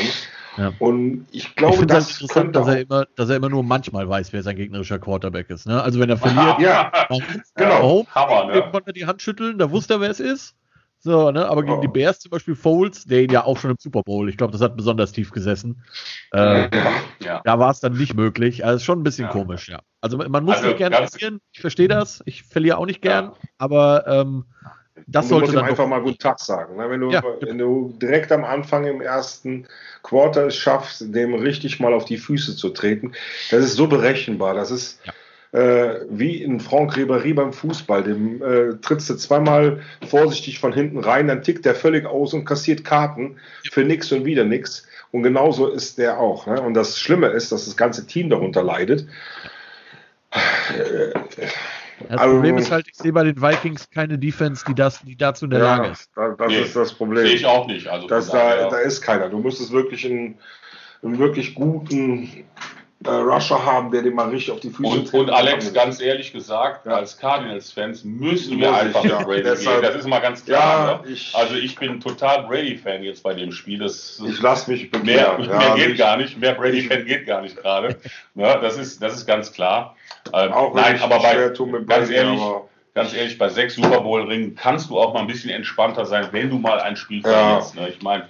Ja. 0.58 0.74
Und 0.80 1.28
ich 1.32 1.56
glaube, 1.56 1.82
ich 1.82 1.86
das 1.86 2.06
halt 2.06 2.22
interessant, 2.22 2.56
dass 2.56 2.68
er, 2.68 2.82
immer, 2.82 3.06
dass 3.16 3.30
er 3.30 3.36
immer 3.36 3.50
nur 3.50 3.64
manchmal 3.64 4.10
weiß, 4.10 4.34
wer 4.34 4.42
sein 4.42 4.56
gegnerischer 4.56 4.98
Quarterback 4.98 5.50
ist. 5.52 5.68
Ne? 5.68 5.82
Also 5.82 6.00
wenn 6.00 6.10
er 6.10 6.18
verliert, 6.18 6.60
ja, 6.60 6.92
genau. 7.56 8.08
Hammer, 8.16 8.52
ne? 8.52 8.64
konnte 8.72 8.90
er 8.90 8.94
die 8.94 9.06
Hand 9.06 9.22
schütteln, 9.22 9.60
da 9.60 9.70
wusste 9.70 9.96
er, 9.96 10.02
wer 10.02 10.10
es 10.10 10.20
ist. 10.20 10.56
So, 11.08 11.32
ne? 11.32 11.48
Aber 11.48 11.64
gegen 11.64 11.80
die 11.80 11.88
Bears 11.88 12.20
zum 12.20 12.32
Beispiel 12.32 12.54
Foles, 12.54 13.06
der 13.06 13.22
ihn 13.22 13.32
ja 13.32 13.46
auch 13.46 13.58
schon 13.58 13.72
im 13.72 13.78
Super 13.80 14.04
Bowl, 14.04 14.28
ich 14.28 14.36
glaube, 14.36 14.52
das 14.52 14.60
hat 14.60 14.76
besonders 14.76 15.14
tief 15.14 15.32
gesessen. 15.32 15.82
Äh, 16.34 16.70
ja. 17.24 17.42
Da 17.46 17.60
war 17.60 17.72
es 17.72 17.80
dann 17.80 17.94
nicht 17.94 18.14
möglich. 18.14 18.66
Also 18.66 18.84
schon 18.84 19.00
ein 19.00 19.04
bisschen 19.04 19.28
ja. 19.28 19.32
komisch, 19.32 19.70
ja. 19.70 19.80
Also 20.02 20.18
man 20.18 20.44
muss 20.44 20.58
also, 20.58 20.68
nicht 20.68 20.80
gerne 20.80 21.08
verlieren, 21.08 21.40
ich 21.54 21.62
verstehe 21.62 21.88
das, 21.88 22.22
ich 22.26 22.44
verliere 22.44 22.78
auch 22.78 22.86
nicht 22.86 23.02
gern, 23.02 23.26
ja. 23.28 23.34
aber 23.58 24.06
ähm, 24.06 24.44
das 25.08 25.30
sollte 25.30 25.48
du 25.48 25.54
musst 25.54 25.64
ihm 25.64 25.70
einfach 25.70 25.88
mal 25.88 26.02
guten 26.02 26.18
Tag 26.18 26.42
sagen. 26.42 26.76
Ne? 26.76 26.90
Wenn, 26.90 27.00
du, 27.00 27.10
ja. 27.10 27.24
wenn 27.40 27.58
du 27.58 27.96
direkt 28.02 28.34
am 28.34 28.44
Anfang 28.44 28.86
im 28.86 29.00
ersten 29.00 29.66
Quarter 30.04 30.48
es 30.48 30.58
schaffst, 30.58 31.16
dem 31.16 31.34
richtig 31.36 31.80
mal 31.80 31.94
auf 31.94 32.04
die 32.04 32.18
Füße 32.18 32.58
zu 32.58 32.70
treten, 32.70 33.14
das 33.50 33.64
ist 33.64 33.76
so 33.76 33.88
berechenbar. 33.88 34.56
Das 34.56 34.72
ist 34.72 35.00
ja. 35.06 35.14
Äh, 35.52 36.02
wie 36.10 36.42
in 36.42 36.60
Franck 36.60 36.96
Ribéry 36.96 37.34
beim 37.34 37.54
Fußball. 37.54 38.04
Dem 38.04 38.42
äh, 38.42 38.76
trittst 38.82 39.10
du 39.10 39.16
zweimal 39.16 39.82
vorsichtig 40.08 40.60
von 40.60 40.74
hinten 40.74 41.00
rein, 41.00 41.28
dann 41.28 41.42
tickt 41.42 41.66
der 41.66 41.76
völlig 41.76 42.06
aus 42.06 42.34
und 42.34 42.46
kassiert 42.46 42.84
Karten 42.84 43.38
für 43.72 43.84
nichts 43.84 44.12
und 44.12 44.26
wieder 44.26 44.44
nichts. 44.44 44.88
Und 45.12 45.24
genauso 45.24 45.68
ist 45.68 45.98
der 45.98 46.20
auch. 46.20 46.48
Ne? 46.48 46.62
Und 46.62 46.74
das 46.74 47.00
Schlimme 47.00 47.28
ist, 47.28 47.52
dass 47.52 47.66
das 47.66 47.78
ganze 47.78 48.06
Team 48.08 48.30
darunter 48.30 48.62
leidet. 48.62 49.08
Äh, 50.32 51.14
das 52.10 52.20
also, 52.22 52.36
Problem 52.36 52.58
ist 52.58 52.72
halt, 52.72 52.88
ich 52.88 52.96
sehe 52.96 53.12
bei 53.12 53.24
den 53.24 53.42
Vikings 53.42 53.90
keine 53.90 54.20
Defense, 54.20 54.64
die, 54.68 54.76
das, 54.76 55.02
die 55.02 55.16
dazu 55.16 55.46
in 55.46 55.52
der 55.52 55.60
ja, 55.62 55.78
Lage 55.78 55.90
ist. 55.90 56.12
Da, 56.16 56.30
das 56.38 56.48
nee, 56.48 56.60
ist 56.60 56.76
das 56.76 56.94
Problem. 56.94 57.26
Sehe 57.26 57.36
ich 57.36 57.46
auch 57.46 57.68
nicht. 57.68 57.88
Also 57.88 58.08
das, 58.08 58.30
da, 58.30 58.70
da 58.70 58.78
ist 58.78 59.02
keiner. 59.02 59.30
Du 59.30 59.40
müsstest 59.40 59.72
wirklich 59.72 60.06
einen, 60.06 60.38
einen 61.02 61.18
wirklich 61.18 61.56
guten 61.56 62.44
äh, 63.06 63.10
Rusher 63.10 63.64
haben, 63.64 63.92
der 63.92 64.02
dir 64.02 64.12
mal 64.12 64.30
richtig 64.30 64.52
auf 64.52 64.60
die 64.60 64.72
Füße 64.72 64.90
Und, 64.90 65.14
und 65.14 65.30
Alex, 65.30 65.72
ganz 65.72 66.02
ehrlich 66.02 66.34
gesagt, 66.34 66.86
ja. 66.88 66.94
als 66.94 67.18
Cardinals-Fans 67.18 68.04
müssen 68.04 68.60
wir 68.60 68.76
einfach 68.76 69.06
ja, 69.06 69.24
Brady 69.24 69.44
gehen. 69.44 69.82
Das 69.82 69.96
ist 69.96 70.08
mal 70.08 70.20
ganz 70.20 70.44
klar. 70.44 71.02
Ja, 71.04 71.06
ne? 71.06 71.14
ich, 71.14 71.36
also 71.36 71.56
ich 71.56 71.76
bin 71.76 72.00
total 72.00 72.48
Brady-Fan 72.48 73.04
jetzt 73.04 73.22
bei 73.22 73.36
dem 73.36 73.52
Spiel. 73.52 73.80
Das, 73.80 74.22
ich 74.26 74.42
lasse 74.42 74.72
mich 74.72 74.90
bekehren. 74.90 75.46
Mehr, 75.46 75.58
mehr 75.76 75.76
geht 75.76 75.98
gar 75.98 76.18
nicht. 76.18 76.40
Mehr 76.40 76.54
Brady-Fan 76.54 77.06
geht 77.06 77.28
gar 77.28 77.42
nicht 77.42 77.58
gerade. 77.58 77.98
ja, 78.34 78.58
das, 78.58 78.78
ist, 78.78 79.02
das 79.02 79.14
ist 79.14 79.28
ganz 79.28 79.54
klar. 79.54 79.96
Ähm, 80.34 80.52
auch 80.52 80.74
nein, 80.74 81.00
aber 81.00 81.20
bei, 81.20 81.36
ganz 81.86 82.10
ehrlich, 82.10 82.42
ganz 82.96 83.14
ehrlich, 83.14 83.38
bei 83.38 83.50
sechs 83.50 83.76
Super 83.76 84.02
Bowl-Ringen 84.02 84.56
kannst 84.56 84.90
du 84.90 85.00
auch 85.00 85.14
mal 85.14 85.20
ein 85.20 85.28
bisschen 85.28 85.52
entspannter 85.52 86.06
sein, 86.08 86.30
wenn 86.32 86.50
du 86.50 86.58
mal 86.58 86.80
ein 86.80 86.96
Spiel 86.96 87.22
verlierst. 87.22 87.76
Ne? 87.76 87.90
Ich 87.90 88.02
meine, 88.02 88.28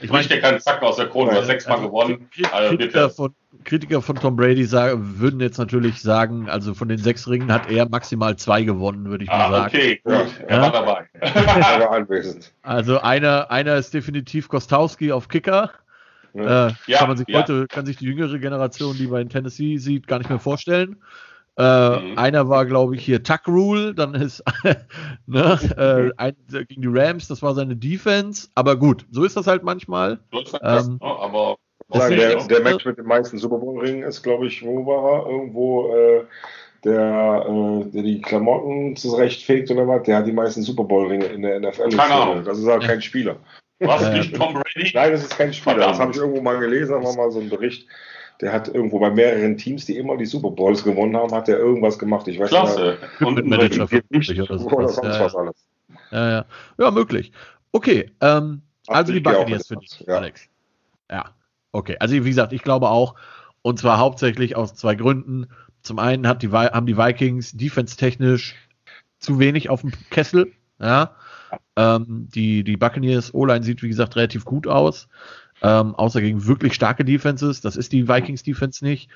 ich 0.00 0.10
meine, 0.10 0.26
der 0.26 0.40
keinen 0.40 0.60
Zacken 0.60 0.86
aus 0.86 0.96
der 0.96 1.08
Krone, 1.08 1.32
du 1.32 1.38
hast 1.38 1.46
sechsmal 1.46 1.76
also, 1.76 1.88
gewonnen. 1.88 2.28
Also 2.52 2.76
Kritiker, 2.76 3.10
von, 3.10 3.34
Kritiker, 3.64 4.02
von, 4.02 4.16
Tom 4.16 4.36
Brady 4.36 4.64
sagen, 4.64 5.18
würden 5.18 5.40
jetzt 5.40 5.58
natürlich 5.58 6.00
sagen, 6.00 6.48
also 6.48 6.74
von 6.74 6.88
den 6.88 6.98
sechs 6.98 7.28
Ringen 7.28 7.52
hat 7.52 7.70
er 7.70 7.88
maximal 7.88 8.36
zwei 8.36 8.62
gewonnen, 8.62 9.08
würde 9.10 9.24
ich 9.24 9.30
ah, 9.30 9.38
mal 9.38 9.50
sagen. 9.50 9.76
Okay, 9.76 10.00
gut, 10.04 10.14
ja. 10.14 10.46
er 10.46 10.60
war 10.60 10.72
dabei. 10.72 11.08
er 11.20 11.80
war 11.80 11.90
anwesend. 11.92 12.52
Also 12.62 13.00
einer, 13.00 13.50
einer 13.50 13.76
ist 13.76 13.92
definitiv 13.92 14.48
Kostowski 14.48 15.12
auf 15.12 15.28
Kicker. 15.28 15.70
Ja. 16.34 16.68
Äh, 16.68 16.72
ja, 16.86 16.98
kann 16.98 17.08
man 17.08 17.16
sich 17.16 17.26
heute, 17.32 17.66
kann 17.68 17.86
sich 17.86 17.96
die 17.96 18.06
jüngere 18.06 18.38
Generation, 18.38 18.96
die 18.96 19.06
bei 19.06 19.22
Tennessee 19.24 19.78
sieht, 19.78 20.06
gar 20.06 20.18
nicht 20.18 20.30
mehr 20.30 20.38
vorstellen. 20.38 20.96
Äh, 21.58 22.00
mhm. 22.00 22.18
Einer 22.18 22.48
war, 22.48 22.66
glaube 22.66 22.94
ich, 22.94 23.04
hier 23.04 23.22
Tuck 23.22 23.48
Rule, 23.48 23.92
dann 23.92 24.14
ist 24.14 24.44
ne, 25.26 25.58
äh, 25.76 26.16
ein, 26.16 26.36
gegen 26.68 26.82
die 26.82 26.88
Rams, 26.88 27.26
das 27.26 27.42
war 27.42 27.54
seine 27.54 27.74
Defense. 27.74 28.48
Aber 28.54 28.76
gut, 28.76 29.04
so 29.10 29.24
ist 29.24 29.36
das 29.36 29.48
halt 29.48 29.64
manchmal. 29.64 30.20
Ähm, 30.62 30.98
oh, 31.00 31.06
aber 31.06 31.56
Sagen, 31.90 32.16
der, 32.16 32.36
der 32.46 32.60
Match 32.60 32.84
mit 32.84 32.98
den 32.98 33.06
meisten 33.06 33.38
Super 33.38 33.56
Bowl-Ringen 33.56 34.02
ist, 34.02 34.22
glaube 34.22 34.46
ich, 34.46 34.64
wo 34.64 34.86
war 34.86 35.24
er? 35.24 35.30
Irgendwo 35.30 35.94
äh, 35.94 36.24
der, 36.84 37.46
äh, 37.48 37.90
der 37.90 38.02
die 38.02 38.20
Klamotten 38.20 38.94
zurechtfegt 38.94 39.70
oder 39.70 39.88
was, 39.88 40.02
der 40.02 40.18
hat 40.18 40.26
die 40.26 40.32
meisten 40.32 40.62
Super 40.62 40.84
Bowl-Ringe 40.84 41.24
in 41.26 41.42
der 41.42 41.60
NFL. 41.60 41.88
Keine 41.88 42.14
Ahnung. 42.14 42.44
Das 42.44 42.58
ist 42.58 42.68
aber 42.68 42.86
kein 42.86 43.00
Spieler. 43.00 43.36
Was? 43.80 44.12
Nicht 44.12 44.36
Tom 44.36 44.54
Brady? 44.54 44.90
Nein, 44.92 45.12
das 45.12 45.22
ist 45.22 45.38
kein 45.38 45.52
Spieler. 45.52 45.76
Verdammt. 45.76 45.92
Das 45.94 46.00
habe 46.00 46.10
ich 46.12 46.18
irgendwo 46.18 46.42
mal 46.42 46.58
gelesen, 46.58 46.92
da 46.92 47.02
war 47.02 47.16
mal 47.16 47.30
so 47.30 47.40
ein 47.40 47.48
Bericht. 47.48 47.88
Der 48.40 48.52
hat 48.52 48.68
irgendwo 48.68 49.00
bei 49.00 49.10
mehreren 49.10 49.56
Teams, 49.56 49.84
die 49.86 49.96
immer 49.96 50.16
die 50.16 50.26
Super 50.26 50.50
Bowls 50.50 50.84
gewonnen 50.84 51.16
haben, 51.16 51.32
hat 51.32 51.48
er 51.48 51.58
irgendwas 51.58 51.98
gemacht. 51.98 52.28
Ich 52.28 52.38
weiß 52.38 52.48
Klasse. 52.48 52.98
Nicht, 53.00 53.20
und 53.26 53.46
Manager 53.46 53.84
oder, 53.84 54.72
oder 54.72 54.88
sonst 54.88 55.16
ja, 55.16 55.24
was 55.24 55.34
alles. 55.34 55.66
Ja, 56.10 56.30
ja. 56.30 56.44
ja 56.78 56.90
möglich. 56.90 57.32
Okay, 57.72 58.10
ähm, 58.20 58.62
also 58.86 59.12
die 59.12 59.20
Buccaneers 59.20 59.66
für 59.66 59.76
dich, 59.76 60.04
ja. 60.06 60.16
Alex. 60.16 60.48
Ja, 61.10 61.34
okay. 61.72 61.96
Also 62.00 62.14
wie 62.14 62.28
gesagt, 62.28 62.52
ich 62.52 62.62
glaube 62.62 62.88
auch, 62.88 63.14
und 63.62 63.78
zwar 63.78 63.98
hauptsächlich 63.98 64.56
aus 64.56 64.74
zwei 64.74 64.94
Gründen. 64.94 65.48
Zum 65.82 65.98
einen 65.98 66.26
hat 66.26 66.42
die, 66.42 66.50
haben 66.50 66.86
die 66.86 66.96
Vikings 66.96 67.52
defense-technisch 67.52 68.54
zu 69.18 69.38
wenig 69.38 69.68
auf 69.68 69.82
dem 69.82 69.92
Kessel. 70.10 70.52
Ja. 70.80 71.16
Ähm, 71.76 72.28
die, 72.34 72.62
die 72.64 72.76
Buccaneers 72.76 73.34
O-Line 73.34 73.64
sieht, 73.64 73.82
wie 73.82 73.88
gesagt, 73.88 74.16
relativ 74.16 74.44
gut 74.44 74.66
aus. 74.66 75.08
Ähm, 75.62 75.94
außer 75.94 76.20
gegen 76.20 76.46
wirklich 76.46 76.74
starke 76.74 77.04
Defenses. 77.04 77.60
Das 77.60 77.76
ist 77.76 77.92
die 77.92 78.08
Vikings 78.08 78.42
Defense 78.42 78.84
nicht. 78.84 79.10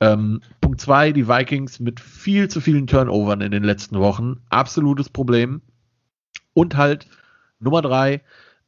Ähm, 0.00 0.40
Punkt 0.60 0.80
zwei, 0.80 1.12
die 1.12 1.28
Vikings 1.28 1.80
mit 1.80 2.00
viel 2.00 2.48
zu 2.48 2.60
vielen 2.60 2.86
Turnovern 2.86 3.40
in 3.40 3.50
den 3.50 3.64
letzten 3.64 3.98
Wochen. 3.98 4.40
Absolutes 4.48 5.08
Problem. 5.08 5.60
Und 6.54 6.76
halt 6.76 7.06
Nummer 7.60 7.82
drei, 7.82 8.22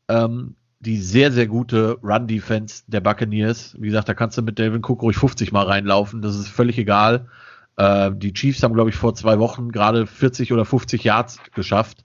ähm, 0.09 0.57
die 0.81 0.99
sehr, 0.99 1.33
sehr 1.33 1.47
gute 1.47 1.99
Run-Defense 2.03 2.85
der 2.87 3.01
Buccaneers. 3.01 3.77
Wie 3.79 3.87
gesagt, 3.87 4.09
da 4.09 4.15
kannst 4.15 4.37
du 4.37 4.43
mit 4.43 4.59
Delvin 4.59 4.83
Cook 4.85 5.03
ruhig 5.03 5.17
50 5.17 5.53
Mal 5.53 5.67
reinlaufen. 5.67 6.23
Das 6.23 6.37
ist 6.37 6.49
völlig 6.49 6.77
egal. 6.79 7.29
Äh, 7.77 8.11
die 8.15 8.33
Chiefs 8.33 8.63
haben, 8.63 8.75
glaube 8.75 8.91
ich, 8.91 8.97
vor 8.97 9.15
zwei 9.15 9.39
Wochen 9.39 9.71
gerade 9.71 10.07
40 10.07 10.53
oder 10.53 10.65
50 10.65 11.05
Yards 11.05 11.39
geschafft 11.55 12.05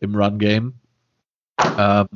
im 0.00 0.14
Run-Game. 0.14 0.74
Ähm, 1.78 2.08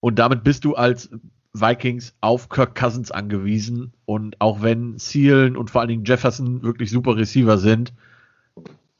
und 0.00 0.18
damit 0.18 0.44
bist 0.44 0.64
du 0.64 0.74
als 0.74 1.10
Vikings 1.52 2.14
auf 2.20 2.48
Kirk 2.48 2.74
Cousins 2.74 3.10
angewiesen. 3.10 3.92
Und 4.04 4.40
auch 4.40 4.62
wenn 4.62 4.98
Sealen 4.98 5.56
und 5.56 5.70
vor 5.70 5.80
allen 5.80 5.88
Dingen 5.88 6.04
Jefferson 6.04 6.62
wirklich 6.62 6.90
super 6.90 7.16
Receiver 7.16 7.58
sind, 7.58 7.92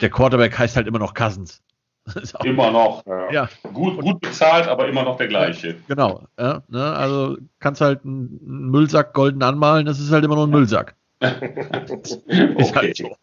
der 0.01 0.11
Quarterback 0.11 0.59
heißt 0.59 0.77
halt 0.77 0.87
immer 0.87 0.99
noch 0.99 1.15
Cousins. 1.15 1.63
immer 2.45 2.71
noch. 2.71 3.05
Ja. 3.07 3.33
ja. 3.33 3.49
Gut, 3.73 4.01
gut 4.01 4.21
bezahlt, 4.21 4.67
aber 4.67 4.89
immer 4.89 5.03
noch 5.03 5.17
der 5.17 5.29
gleiche. 5.29 5.77
Genau. 5.89 6.27
Ja, 6.39 6.63
ne, 6.69 6.83
also 6.83 7.37
kannst 7.59 7.81
halt 7.81 8.05
einen 8.05 8.39
Müllsack 8.71 9.13
golden 9.13 9.43
anmalen, 9.43 9.85
das 9.87 10.01
ist 10.01 10.11
halt 10.11 10.25
immer 10.25 10.37
noch 10.37 10.45
ein 10.45 10.51
Müllsack. 10.51 10.95
ist 11.21 12.77
halt 12.77 12.97
so. 12.97 13.17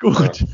Gut. 0.00 0.44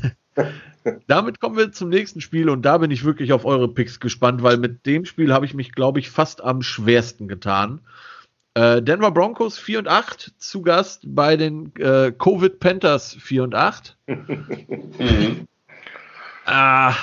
Damit 1.07 1.39
kommen 1.39 1.57
wir 1.57 1.71
zum 1.71 1.89
nächsten 1.89 2.21
Spiel 2.21 2.49
und 2.49 2.63
da 2.63 2.77
bin 2.77 2.91
ich 2.91 3.03
wirklich 3.03 3.33
auf 3.33 3.45
eure 3.45 3.67
Picks 3.67 3.99
gespannt, 3.99 4.43
weil 4.43 4.57
mit 4.57 4.85
dem 4.85 5.05
Spiel 5.05 5.33
habe 5.33 5.45
ich 5.45 5.53
mich, 5.53 5.71
glaube 5.71 5.99
ich, 5.99 6.09
fast 6.09 6.43
am 6.43 6.61
schwersten 6.61 7.27
getan. 7.27 7.81
Äh, 8.53 8.81
Denver 8.81 9.11
Broncos 9.11 9.57
4 9.57 9.79
und 9.79 9.87
8 9.87 10.33
zu 10.37 10.61
Gast 10.61 11.03
bei 11.05 11.37
den 11.37 11.75
äh, 11.75 12.11
Covid 12.11 12.59
Panthers 12.59 13.15
4 13.19 13.43
und 13.43 13.55
8. 13.55 13.97
mhm. 14.07 15.47
ah, 16.45 16.93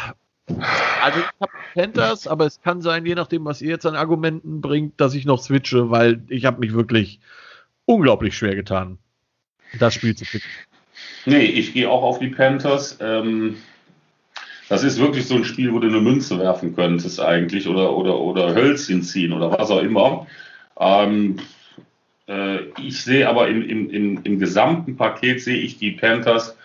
also 1.03 1.21
ich 1.21 1.27
habe 1.41 1.53
Panthers, 1.75 2.27
aber 2.27 2.47
es 2.47 2.61
kann 2.61 2.83
sein, 2.83 3.07
je 3.07 3.15
nachdem, 3.15 3.45
was 3.45 3.63
ihr 3.63 3.71
jetzt 3.71 3.87
an 3.87 3.95
Argumenten 3.95 4.61
bringt, 4.61 5.01
dass 5.01 5.15
ich 5.15 5.25
noch 5.25 5.41
switche, 5.41 5.91
weil 5.91 6.23
ich 6.29 6.45
habe 6.45 6.61
mich 6.61 6.75
wirklich 6.75 7.21
unglaublich 7.87 8.37
schwer 8.37 8.55
getan, 8.55 8.99
das 9.79 9.95
Spiel 9.95 10.15
zu 10.15 10.25
picken. 10.25 10.49
Nee, 11.27 11.45
ich 11.45 11.73
gehe 11.73 11.91
auch 11.91 12.03
auf 12.03 12.19
die 12.19 12.29
Panthers. 12.29 12.99
Ähm, 13.01 13.57
das 14.69 14.83
ist 14.83 14.99
wirklich 14.99 15.27
so 15.27 15.35
ein 15.37 15.45
Spiel, 15.45 15.73
wo 15.73 15.79
du 15.79 15.89
eine 15.89 16.01
Münze 16.01 16.39
werfen 16.39 16.75
könntest 16.75 17.21
eigentlich 17.21 17.69
oder, 17.69 17.95
oder, 17.95 18.19
oder 18.19 18.55
Hölzchen 18.55 19.03
ziehen 19.03 19.33
oder 19.33 19.51
was 19.51 19.71
auch 19.71 19.83
immer. 19.83 20.27
Ähm, 20.79 21.37
äh, 22.27 22.61
ich 22.81 23.03
sehe 23.03 23.29
aber 23.29 23.49
im, 23.49 23.63
im, 23.63 23.91
im, 23.91 24.21
im 24.25 24.39
gesamten 24.39 24.97
Paket 24.97 25.43
sehe 25.43 25.59
ich 25.59 25.79
die 25.79 25.93
Panthers 25.93 26.57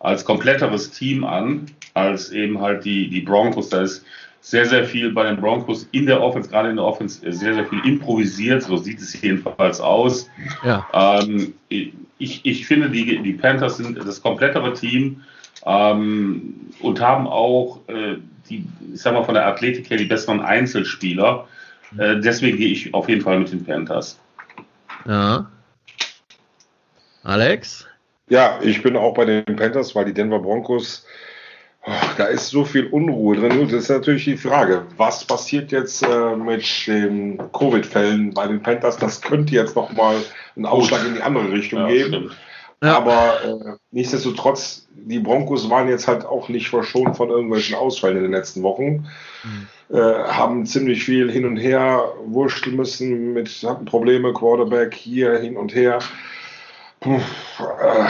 als 0.00 0.24
kompletteres 0.24 0.92
Team 0.92 1.24
an, 1.24 1.66
als 1.94 2.30
eben 2.30 2.60
halt 2.60 2.84
die, 2.84 3.08
die 3.08 3.20
Broncos. 3.20 3.68
Da 3.68 3.82
ist 3.82 4.04
sehr, 4.40 4.64
sehr 4.64 4.84
viel 4.84 5.10
bei 5.12 5.24
den 5.24 5.40
Broncos 5.40 5.88
in 5.90 6.06
der 6.06 6.22
Offense, 6.22 6.48
gerade 6.48 6.70
in 6.70 6.76
der 6.76 6.84
Offense, 6.84 7.20
sehr, 7.32 7.54
sehr 7.54 7.66
viel 7.66 7.80
improvisiert. 7.84 8.62
So 8.62 8.76
sieht 8.76 9.00
es 9.00 9.20
jedenfalls 9.20 9.80
aus. 9.80 10.30
Ja. 10.64 10.86
Ähm, 10.92 11.54
ich, 11.68 12.44
ich 12.44 12.66
finde, 12.66 12.90
die, 12.90 13.18
die 13.18 13.32
Panthers 13.32 13.78
sind 13.78 13.98
das 13.98 14.22
komplettere 14.22 14.72
Team 14.74 15.22
ähm, 15.66 16.70
und 16.80 17.00
haben 17.00 17.26
auch 17.26 17.80
äh, 17.88 18.16
die, 18.48 18.66
ich 18.92 19.00
sag 19.00 19.14
mal, 19.14 19.24
von 19.24 19.34
der 19.34 19.46
Athletik 19.46 19.90
her 19.90 19.96
die 19.96 20.04
besseren 20.04 20.40
Einzelspieler. 20.40 21.46
Äh, 21.96 22.20
deswegen 22.20 22.58
gehe 22.58 22.68
ich 22.68 22.94
auf 22.94 23.08
jeden 23.08 23.22
Fall 23.22 23.38
mit 23.38 23.52
den 23.52 23.64
Panthers. 23.64 24.18
Ja. 25.06 25.50
Alex? 27.22 27.86
Ja, 28.28 28.58
ich 28.62 28.82
bin 28.82 28.96
auch 28.96 29.14
bei 29.14 29.24
den 29.24 29.44
Panthers, 29.56 29.94
weil 29.94 30.04
die 30.04 30.14
Denver 30.14 30.38
Broncos 30.38 31.06
da 32.16 32.24
ist 32.24 32.48
so 32.48 32.64
viel 32.64 32.86
Unruhe 32.86 33.36
drin. 33.36 33.68
Das 33.70 33.84
ist 33.84 33.88
natürlich 33.88 34.24
die 34.24 34.36
Frage, 34.36 34.84
was 34.96 35.24
passiert 35.24 35.72
jetzt 35.72 36.02
äh, 36.02 36.36
mit 36.36 36.86
den 36.86 37.38
Covid-Fällen 37.52 38.34
bei 38.34 38.46
den 38.46 38.62
Panthers? 38.62 38.96
Das 38.96 39.20
könnte 39.20 39.54
jetzt 39.54 39.76
nochmal 39.76 40.16
einen 40.56 40.66
Ausschlag 40.66 41.06
in 41.06 41.14
die 41.14 41.22
andere 41.22 41.50
Richtung 41.50 41.80
ja, 41.80 41.88
geben. 41.88 42.30
Ja. 42.82 42.96
Aber 42.96 43.44
äh, 43.44 43.76
nichtsdestotrotz, 43.90 44.86
die 44.94 45.18
Broncos 45.18 45.68
waren 45.68 45.88
jetzt 45.88 46.06
halt 46.06 46.24
auch 46.24 46.48
nicht 46.48 46.68
verschont 46.68 47.16
von 47.16 47.30
irgendwelchen 47.30 47.74
Ausfällen 47.74 48.16
in 48.18 48.22
den 48.24 48.32
letzten 48.32 48.62
Wochen. 48.62 49.06
Mhm. 49.42 49.96
Äh, 49.96 50.00
haben 50.00 50.66
ziemlich 50.66 51.02
viel 51.02 51.30
hin 51.30 51.44
und 51.44 51.56
her 51.56 52.12
wurschteln 52.26 52.76
müssen, 52.76 53.32
mit, 53.32 53.48
hatten 53.66 53.84
Probleme, 53.84 54.32
Quarterback 54.32 54.94
hier 54.94 55.38
hin 55.38 55.56
und 55.56 55.74
her. 55.74 55.98
Puh, 57.00 57.20
äh, 57.80 58.06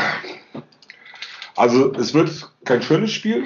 also 1.57 1.93
es 1.95 2.14
wird 2.14 2.51
kein 2.64 2.83
schönes 2.83 3.12
Spiel, 3.12 3.45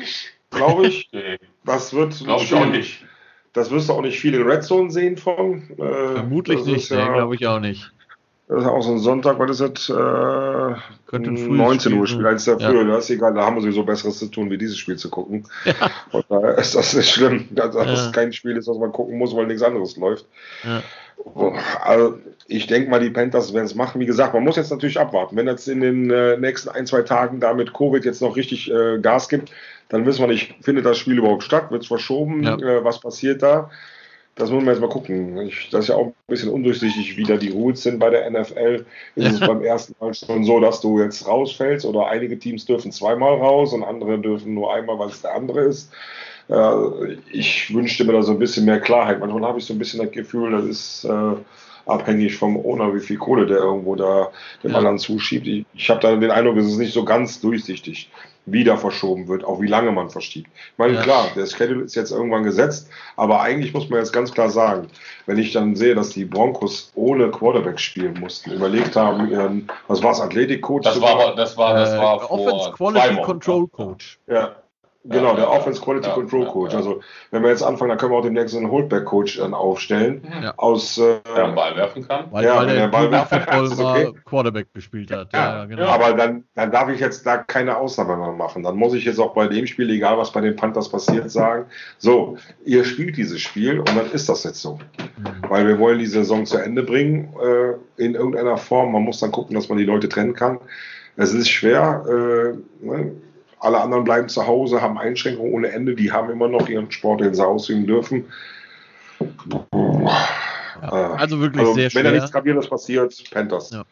glaube 0.51 0.87
ich. 0.87 1.09
nee. 1.13 1.39
Das 1.65 1.95
wird 1.95 2.19
glaube 2.19 2.43
ich 2.43 2.53
auch 2.55 2.67
nicht. 2.67 3.05
Das 3.53 3.71
wirst 3.71 3.89
du 3.89 3.93
auch 3.93 4.03
nicht 4.03 4.19
viel 4.19 4.35
in 4.35 4.43
Red 4.43 4.65
Zone 4.65 4.91
sehen 4.91 5.17
von. 5.17 5.63
Äh, 5.79 6.15
Vermutlich 6.15 6.65
nicht, 6.65 6.91
ja, 6.91 7.09
nee, 7.09 7.15
glaube 7.15 7.37
ich 7.37 7.47
auch 7.47 7.61
nicht. 7.61 7.93
Das 8.49 8.63
ist 8.63 8.69
auch 8.69 8.83
so 8.83 8.93
ein 8.93 8.99
Sonntag, 8.99 9.39
was 9.39 9.61
ist 9.61 9.89
das? 9.89 9.89
Äh, 9.89 10.75
Könnte 11.07 11.31
ein 11.31 11.57
19 11.57 11.93
Uhr 11.95 12.07
Spiel, 12.07 12.27
eins 12.27 12.45
der 12.45 12.59
ja. 12.59 12.69
früher, 12.69 12.85
das 12.85 13.05
ist 13.05 13.11
egal, 13.11 13.35
da 13.35 13.45
haben 13.47 13.57
wir 13.57 13.63
sowieso 13.63 13.85
Besseres 13.85 14.19
zu 14.19 14.27
tun, 14.27 14.51
wie 14.51 14.59
dieses 14.59 14.77
Spiel 14.77 14.97
zu 14.97 15.11
gucken. 15.11 15.45
Ja. 15.65 15.75
Und 16.11 16.25
da 16.29 16.51
ist 16.51 16.75
das 16.75 16.95
nicht 16.95 17.11
schlimm, 17.11 17.47
dass 17.51 17.75
ja. 17.75 17.85
das 17.85 18.13
kein 18.13 18.33
Spiel 18.33 18.57
ist, 18.57 18.69
was 18.69 18.79
man 18.79 18.93
gucken 18.93 19.17
muss, 19.17 19.35
weil 19.35 19.47
nichts 19.47 19.63
anderes 19.63 19.97
läuft. 19.97 20.27
Ja. 20.65 20.83
Also, 21.85 22.19
ich 22.49 22.67
denke 22.67 22.91
mal, 22.91 23.01
die 23.01 23.11
Panthers 23.11 23.55
werden 23.55 23.67
es 23.67 23.75
machen. 23.75 24.01
Wie 24.01 24.07
gesagt, 24.07 24.35
man 24.35 24.43
muss 24.43 24.57
jetzt 24.57 24.71
natürlich 24.71 24.99
abwarten. 24.99 25.37
Wenn 25.37 25.47
jetzt 25.47 25.69
in 25.69 25.81
den 25.81 26.11
äh, 26.11 26.37
nächsten 26.37 26.69
ein, 26.69 26.87
zwei 26.87 27.03
Tagen 27.03 27.39
da 27.39 27.55
mit 27.55 27.73
Covid 27.73 28.05
jetzt 28.05 28.23
noch 28.23 28.37
richtig 28.37 28.71
äh, 28.71 28.99
Gas 28.99 29.29
gibt, 29.29 29.53
dann 29.89 30.05
wissen 30.05 30.21
wir 30.21 30.27
nicht, 30.27 30.57
findet 30.63 30.85
das 30.85 30.99
Spiel 30.99 31.19
überhaupt 31.19 31.45
statt, 31.45 31.71
wird 31.71 31.83
es 31.83 31.89
verschoben, 31.89 32.45
äh, 32.45 32.83
was 32.85 33.01
passiert 33.01 33.43
da? 33.43 33.71
Das 34.35 34.51
müssen 34.51 34.65
wir 34.65 34.73
jetzt 34.73 34.81
mal 34.81 34.89
gucken. 34.89 35.39
Ich, 35.43 35.69
das 35.71 35.81
ist 35.85 35.89
ja 35.89 35.97
auch 35.97 36.07
ein 36.07 36.15
bisschen 36.27 36.49
undurchsichtig, 36.49 37.19
wie 37.19 37.25
da 37.25 37.37
die 37.37 37.51
Rules 37.51 37.83
sind 37.83 37.99
bei 37.99 38.09
der 38.09 38.31
NFL. 38.31 38.87
Ist 39.15 39.35
es 39.35 39.41
beim 39.41 39.63
ersten 39.63 39.95
Mal 40.01 40.15
schon 40.15 40.45
so, 40.45 40.59
dass 40.59 40.81
du 40.81 41.01
jetzt 41.01 41.27
rausfällst 41.27 41.85
oder 41.85 42.07
einige 42.07 42.39
Teams 42.39 42.65
dürfen 42.65 42.93
zweimal 42.93 43.35
raus 43.35 43.75
und 43.75 43.85
andere 43.85 44.19
dürfen 44.19 44.55
nur 44.55 44.73
einmal, 44.73 44.99
weil 44.99 45.09
es 45.09 45.21
der 45.21 45.35
andere 45.35 45.61
ist. 45.61 45.93
Äh, 46.49 47.15
ich 47.31 47.75
wünschte 47.75 48.05
mir 48.05 48.15
da 48.15 48.23
so 48.23 48.33
ein 48.33 48.39
bisschen 48.39 48.65
mehr 48.65 48.81
Klarheit. 48.81 49.21
Manchmal 49.21 49.43
habe 49.43 49.59
ich 49.59 49.67
so 49.67 49.75
ein 49.75 49.79
bisschen 49.79 50.01
das 50.01 50.13
Gefühl, 50.13 50.53
das 50.53 50.65
ist 50.65 51.05
äh, 51.05 51.35
abhängig 51.87 52.37
vom 52.37 52.57
Owner, 52.57 52.95
wie 52.95 53.01
viel 53.01 53.19
Kohle 53.19 53.47
der 53.47 53.59
irgendwo 53.59 53.97
da 53.97 54.31
dem 54.63 54.71
ja. 54.71 54.79
anderen 54.79 54.99
zuschiebt. 54.99 55.47
Ich, 55.47 55.67
ich 55.75 55.91
habe 55.91 56.01
da 56.01 56.17
den 56.17 56.31
Eindruck, 56.31 56.57
es 56.57 56.67
ist 56.67 56.79
nicht 56.79 56.95
so 56.95 57.05
ganz 57.05 57.41
durchsichtig, 57.41 58.11
wie 58.47 58.65
da 58.65 58.77
verschoben 58.77 59.29
wird, 59.29 59.45
auch 59.45 59.61
wie 59.61 59.69
lange 59.69 59.93
man 59.93 60.11
verschiebt. 60.11 60.49
Ich 60.55 60.79
meine, 60.79 60.95
ja. 60.95 61.03
klar, 61.03 61.29
der 61.37 61.47
Schedule 61.47 61.85
ist 61.85 61.95
jetzt 61.95 62.11
irgendwann 62.11 62.43
gesetzt, 62.43 62.89
aber 63.17 63.41
eigentlich 63.41 63.73
muss 63.73 63.89
man 63.89 64.01
jetzt 64.01 64.13
ganz 64.13 64.33
klar 64.33 64.51
sagen, 64.51 64.89
wenn 65.27 65.39
ich 65.39 65.53
dann 65.53 65.77
sehe, 65.77 65.95
dass 65.95 66.11
die 66.11 66.25
Broncos 66.25 66.91
ohne 66.95 67.31
Quarterback 67.31 67.79
spielen 67.79 68.19
mussten, 68.19 68.51
überlegt 68.53 68.97
haben, 68.97 69.31
ihren, 69.31 69.69
was 69.87 70.03
war 70.03 70.13
es, 70.13 70.21
Athletikcoach? 70.21 70.83
Das 70.83 71.01
war, 71.01 71.35
das 71.37 71.57
war, 71.57 71.75
das 71.75 71.97
war 71.97 72.23
äh, 72.23 72.25
Offense 72.25 72.73
Quality 72.73 73.23
Control 73.23 73.69
Coach. 73.69 74.19
Ja, 74.27 74.57
Genau, 75.05 75.35
der 75.35 75.51
Offense 75.51 75.81
Quality 75.81 76.09
ja, 76.09 76.15
Control 76.15 76.47
Coach. 76.47 76.73
Ja, 76.73 76.79
ja. 76.79 76.87
Also 76.87 77.01
wenn 77.33 77.43
wir 77.43 77.51
jetzt 77.51 77.63
anfangen, 77.63 77.89
dann 77.89 77.99
können 77.99 78.13
wir 78.13 78.19
auch 78.19 78.23
demnächst 78.23 78.57
einen 78.57 78.71
Holdback 78.71 79.05
Coach 79.05 79.39
dann 79.39 79.53
aufstellen. 79.53 80.23
Aus, 80.57 80.97
äh, 80.97 81.19
der 81.37 81.49
Ball 81.49 81.77
werfen 81.77 82.07
kann. 82.07 82.27
Weil, 82.31 82.45
ja, 82.45 82.57
weil 82.57 82.67
der, 82.67 82.77
der 82.77 82.89
Ball 82.89 83.11
werfen 83.11 83.41
kann, 83.41 83.67
okay. 83.67 84.13
Quarterback 84.25 84.73
gespielt 84.73 85.11
hat. 85.11 85.33
Ja, 85.33 85.65
genau. 85.65 85.87
Aber 85.87 86.13
dann, 86.13 86.45
dann 86.55 86.71
darf 86.71 86.89
ich 86.89 87.01
jetzt 87.01 87.27
da 87.27 87.39
keine 87.39 87.77
Ausnahme 87.79 88.17
mehr 88.17 88.31
machen. 88.31 88.63
Dann 88.63 88.77
muss 88.77 88.95
ich 88.95 89.05
jetzt 89.05 89.19
auch 89.19 89.35
bei 89.35 89.49
dem 89.49 89.67
Spiel, 89.67 89.91
egal 89.91 90.19
was 90.19 90.31
bei 90.31 90.41
den 90.41 90.55
Panthers 90.55 90.89
passiert, 90.89 91.31
sagen, 91.33 91.67
so, 91.99 92.37
ihr 92.65 92.85
spielt 92.85 93.17
dieses 93.17 93.41
Spiel 93.41 93.81
und 93.81 93.97
dann 93.97 94.09
ist 94.13 94.29
das 94.29 94.45
jetzt 94.45 94.63
so. 94.63 94.79
Mhm. 95.19 95.49
Weil 95.49 95.67
wir 95.67 95.81
wollen 95.81 95.99
die 95.99 96.07
Saison 96.07 96.47
zu 96.47 96.59
Ende 96.59 96.85
bringen 96.85 97.35
äh, 97.43 98.03
in 98.03 98.15
irgendeiner 98.15 98.57
Form. 98.57 98.93
Man 98.93 99.03
muss 99.03 99.19
dann 99.19 99.33
gucken, 99.33 99.57
dass 99.57 99.69
man 99.69 99.79
die 99.79 99.85
Leute 99.85 100.09
trennen 100.09 100.35
kann. 100.35 100.61
Es 101.17 101.35
ist 101.35 101.49
schwer, 101.49 102.05
äh, 102.09 102.87
ne? 102.87 103.13
Alle 103.63 103.81
anderen 103.81 104.03
bleiben 104.03 104.29
zu 104.29 104.47
Hause, 104.47 104.83
haben 104.83 104.99
Einschränkungen 104.99 105.53
ohne 105.53 105.69
Ende, 105.71 105.95
die 105.95 106.11
haben 106.11 106.31
immer 106.31 106.49
noch 106.49 106.69
ihren 106.69 106.91
Sport, 106.91 107.21
den 107.21 107.33
sie 107.33 107.47
ausüben 107.47 107.87
dürfen. 107.87 108.25
Ja, 110.83 111.13
also 111.13 111.41
wirklich 111.41 111.61
also, 111.61 111.75
sehr 111.75 111.85
wenn 111.85 111.91
schwer. 111.91 112.05
Wenn 112.05 112.13
da 112.13 112.17
nichts 112.19 112.33
Gravierendes 112.33 112.69
passiert, 112.69 113.23
Panthers. 113.31 113.71
Ja. 113.71 113.85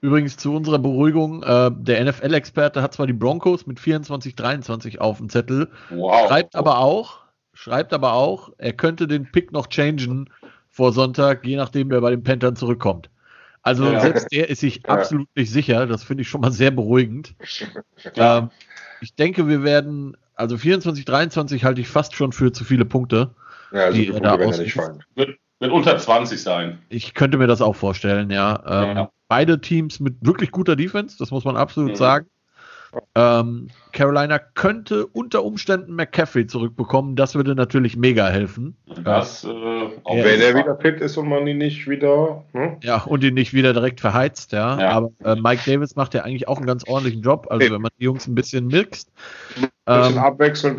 Übrigens 0.00 0.36
zu 0.38 0.54
unserer 0.54 0.78
Beruhigung, 0.78 1.42
äh, 1.42 1.70
der 1.74 2.04
NFL-Experte 2.04 2.80
hat 2.80 2.94
zwar 2.94 3.06
die 3.06 3.12
Broncos 3.12 3.66
mit 3.66 3.78
24-23 3.78 4.98
auf 4.98 5.18
dem 5.18 5.28
Zettel, 5.28 5.68
wow. 5.90 6.26
schreibt 6.26 6.56
aber 6.56 6.78
auch, 6.78 7.20
schreibt 7.52 7.92
aber 7.92 8.14
auch, 8.14 8.50
er 8.56 8.72
könnte 8.72 9.06
den 9.06 9.30
Pick 9.30 9.52
noch 9.52 9.68
changen 9.68 10.30
vor 10.70 10.92
Sonntag, 10.92 11.44
je 11.44 11.56
nachdem, 11.56 11.90
wer 11.90 12.00
bei 12.00 12.10
den 12.10 12.24
Panthers 12.24 12.58
zurückkommt. 12.58 13.10
Also 13.62 13.84
ja. 13.84 14.00
selbst 14.00 14.32
der 14.32 14.50
ist 14.50 14.60
sich 14.60 14.84
absolut 14.88 15.28
nicht 15.36 15.52
sicher. 15.52 15.86
Das 15.86 16.02
finde 16.02 16.22
ich 16.22 16.28
schon 16.28 16.40
mal 16.40 16.50
sehr 16.50 16.70
beruhigend. 16.70 17.34
Ja. 18.14 18.38
Ähm, 18.38 18.50
ich 19.02 19.14
denke, 19.14 19.48
wir 19.48 19.62
werden, 19.64 20.16
also 20.34 20.56
24, 20.56 21.04
23 21.04 21.64
halte 21.64 21.80
ich 21.80 21.88
fast 21.88 22.14
schon 22.14 22.32
für 22.32 22.52
zu 22.52 22.64
viele 22.64 22.84
Punkte. 22.84 23.34
Ja, 23.72 23.86
also 23.86 23.98
die 23.98 24.06
Punkte 24.06 24.28
da 24.28 24.38
werden 24.38 24.52
ja 24.52 24.58
nicht 24.58 24.74
fallen. 24.74 25.02
Wird, 25.14 25.36
wird, 25.58 25.72
unter 25.72 25.98
20 25.98 26.40
sein. 26.40 26.78
Ich 26.88 27.14
könnte 27.14 27.36
mir 27.36 27.46
das 27.46 27.60
auch 27.60 27.74
vorstellen, 27.74 28.30
ja. 28.30 28.62
Ähm, 28.66 29.08
beide 29.28 29.60
Teams 29.60 29.98
mit 29.98 30.16
wirklich 30.20 30.50
guter 30.50 30.76
Defense, 30.76 31.16
das 31.18 31.30
muss 31.30 31.44
man 31.44 31.56
absolut 31.56 31.92
mhm. 31.92 31.96
sagen. 31.96 32.26
Ähm, 33.14 33.68
Carolina 33.92 34.38
könnte 34.38 35.06
unter 35.06 35.44
Umständen 35.44 35.94
McCaffrey 35.94 36.46
zurückbekommen. 36.46 37.16
Das 37.16 37.34
würde 37.34 37.54
natürlich 37.54 37.96
mega 37.96 38.28
helfen. 38.28 38.76
Das, 39.04 39.44
äh, 39.44 39.48
auch 39.48 40.16
wenn 40.16 40.40
er 40.40 40.54
wieder 40.54 40.76
fit 40.76 41.00
ist 41.00 41.16
und 41.16 41.28
man 41.28 41.46
ihn 41.46 41.58
nicht 41.58 41.88
wieder. 41.88 42.44
Hm? 42.52 42.76
Ja, 42.82 43.02
und 43.02 43.22
ihn 43.24 43.34
nicht 43.34 43.54
wieder 43.54 43.72
direkt 43.72 44.00
verheizt, 44.00 44.52
ja. 44.52 44.78
ja. 44.78 44.90
Aber 44.90 45.10
äh, 45.24 45.36
Mike 45.36 45.62
Davis 45.66 45.96
macht 45.96 46.14
ja 46.14 46.22
eigentlich 46.22 46.48
auch 46.48 46.56
einen 46.56 46.66
ganz 46.66 46.86
ordentlichen 46.86 47.22
Job. 47.22 47.46
Also, 47.50 47.70
wenn 47.70 47.82
man 47.82 47.90
die 47.98 48.04
Jungs 48.04 48.26
ein 48.26 48.34
bisschen 48.34 48.66
mixt. 48.66 49.10
Ein 49.56 49.70
bisschen 49.84 50.16
ähm, 50.16 50.22
abwechseln, 50.22 50.78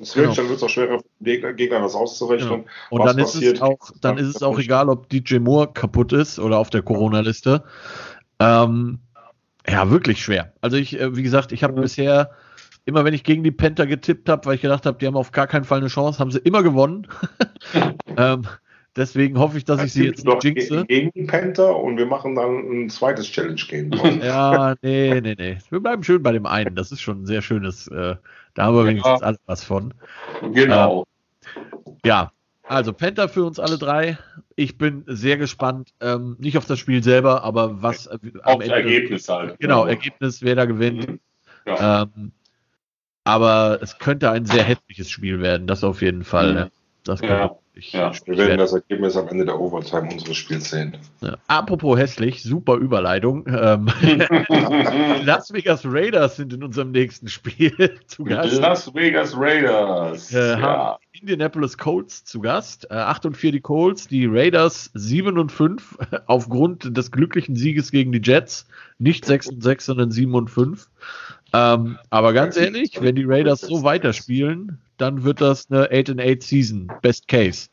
es 0.00 0.16
wird, 0.16 0.26
genau. 0.26 0.34
dann 0.34 0.48
wird 0.48 0.58
es 0.58 0.62
auch 0.62 0.68
schwerer 0.68 0.98
für 0.98 1.24
den 1.24 1.56
Gegner, 1.56 1.80
das 1.80 1.94
auszurechnen. 1.94 2.64
Genau. 2.64 2.64
Und 2.90 3.06
dann 3.06 3.18
ist, 3.18 3.34
es 3.34 3.62
auch, 3.62 3.90
dann 4.00 4.18
ist 4.18 4.36
es 4.36 4.42
auch 4.42 4.58
egal, 4.58 4.88
ob 4.88 5.08
DJ 5.08 5.38
Moore 5.38 5.72
kaputt 5.72 6.12
ist 6.12 6.38
oder 6.38 6.58
auf 6.58 6.70
der 6.70 6.82
Corona-Liste. 6.82 7.64
Ähm, 8.38 9.00
ja, 9.68 9.90
wirklich 9.90 10.22
schwer. 10.22 10.52
Also 10.60 10.76
ich, 10.76 10.98
äh, 10.98 11.16
wie 11.16 11.22
gesagt, 11.22 11.52
ich 11.52 11.62
habe 11.62 11.76
mhm. 11.76 11.82
bisher 11.82 12.30
immer, 12.84 13.04
wenn 13.04 13.14
ich 13.14 13.24
gegen 13.24 13.44
die 13.44 13.50
Panther 13.50 13.86
getippt 13.86 14.28
habe, 14.28 14.46
weil 14.46 14.54
ich 14.56 14.62
gedacht 14.62 14.86
habe, 14.86 14.98
die 14.98 15.06
haben 15.06 15.16
auf 15.16 15.32
gar 15.32 15.46
keinen 15.46 15.64
Fall 15.64 15.78
eine 15.78 15.88
Chance, 15.88 16.18
haben 16.18 16.30
sie 16.30 16.38
immer 16.38 16.62
gewonnen. 16.62 17.06
ähm, 18.16 18.42
deswegen 18.96 19.38
hoffe 19.38 19.58
ich, 19.58 19.64
dass 19.64 19.82
ich 19.82 19.92
sie 19.92 20.06
jetzt 20.06 20.24
nicht 20.24 20.44
jinxe. 20.44 20.84
Gegen 20.86 21.10
die 21.14 21.24
Panther 21.24 21.76
und 21.76 21.98
wir 21.98 22.06
machen 22.06 22.34
dann 22.34 22.84
ein 22.84 22.90
zweites 22.90 23.30
Challenge-Game. 23.30 23.92
ja, 24.22 24.74
nee, 24.82 25.20
nee, 25.20 25.34
nee. 25.38 25.58
Wir 25.68 25.80
bleiben 25.80 26.02
schön 26.02 26.22
bei 26.22 26.32
dem 26.32 26.46
einen. 26.46 26.74
Das 26.74 26.90
ist 26.90 27.00
schon 27.00 27.22
ein 27.22 27.26
sehr 27.26 27.42
schönes, 27.42 27.86
äh, 27.88 28.16
da 28.54 28.64
haben 28.64 28.76
wir 28.76 28.86
wenigstens 28.86 29.20
ja. 29.20 29.26
alles 29.26 29.40
was 29.46 29.64
von. 29.64 29.94
Genau. 30.52 31.04
Ähm, 31.56 31.94
ja, 32.04 32.32
also 32.70 32.92
Panther 32.92 33.28
für 33.28 33.44
uns 33.44 33.58
alle 33.58 33.78
drei. 33.78 34.16
Ich 34.54 34.78
bin 34.78 35.04
sehr 35.06 35.36
gespannt, 35.36 35.92
ähm, 36.00 36.36
nicht 36.38 36.56
auf 36.56 36.66
das 36.66 36.78
Spiel 36.78 37.02
selber, 37.02 37.42
aber 37.42 37.82
was 37.82 38.06
äh, 38.06 38.18
am 38.42 38.60
Ende, 38.60 38.76
Ergebnis 38.76 39.28
halt. 39.28 39.58
Genau, 39.58 39.86
Ergebnis, 39.86 40.42
wer 40.42 40.54
da 40.54 40.66
gewinnt. 40.66 41.08
Mhm. 41.08 41.20
Ja. 41.66 42.02
Ähm, 42.02 42.32
aber 43.24 43.80
es 43.82 43.98
könnte 43.98 44.30
ein 44.30 44.46
sehr 44.46 44.62
hässliches 44.62 45.10
Spiel 45.10 45.40
werden, 45.40 45.66
das 45.66 45.82
auf 45.82 46.00
jeden 46.00 46.22
Fall. 46.24 46.48
Mhm. 46.48 46.54
Ne? 46.54 46.70
Das 47.04 47.20
ja. 47.20 47.58
Ich, 47.80 47.94
ja, 47.94 48.12
wir 48.26 48.36
werden 48.36 48.58
das 48.58 48.74
Ergebnis 48.74 49.16
am 49.16 49.26
Ende 49.28 49.46
der 49.46 49.58
Overtime 49.58 50.10
unseres 50.12 50.36
Spiels 50.36 50.68
sehen. 50.68 50.98
Ja. 51.22 51.38
Apropos 51.46 51.98
hässlich, 51.98 52.42
super 52.42 52.74
Überleitung. 52.74 53.46
Ähm, 53.48 53.88
die 54.02 55.24
Las 55.24 55.50
Vegas 55.50 55.80
Raiders 55.86 56.36
sind 56.36 56.52
in 56.52 56.62
unserem 56.62 56.90
nächsten 56.90 57.28
Spiel 57.28 57.72
zu 58.06 58.24
Gast. 58.24 58.60
Las 58.60 58.94
Vegas 58.94 59.34
Raiders. 59.34 60.30
Äh, 60.30 60.60
ja. 60.60 60.98
Indianapolis 61.12 61.78
Colts 61.78 62.22
zu 62.24 62.42
Gast. 62.42 62.86
Äh, 62.90 62.96
8 62.96 63.24
und 63.24 63.36
4 63.38 63.52
die 63.52 63.60
Colts, 63.62 64.06
die 64.06 64.26
Raiders 64.26 64.90
7 64.92 65.38
und 65.38 65.50
5 65.50 65.96
aufgrund 66.26 66.94
des 66.94 67.10
glücklichen 67.10 67.56
Sieges 67.56 67.90
gegen 67.90 68.12
die 68.12 68.20
Jets. 68.22 68.68
Nicht 68.98 69.24
6 69.24 69.48
und 69.48 69.62
6, 69.62 69.86
sondern 69.86 70.10
7 70.10 70.34
und 70.34 70.50
5. 70.50 70.86
Ähm, 71.54 71.98
aber 72.10 72.34
ganz 72.34 72.58
ehrlich, 72.58 73.00
wenn 73.00 73.14
die 73.14 73.24
Raiders 73.24 73.62
so 73.62 73.82
weiterspielen, 73.84 74.78
dann 75.00 75.24
wird 75.24 75.40
das 75.40 75.70
eine 75.70 75.88
8 75.90 76.10
and 76.10 76.20
8 76.20 76.42
Season. 76.42 76.92
Best 77.02 77.28
Case. 77.28 77.68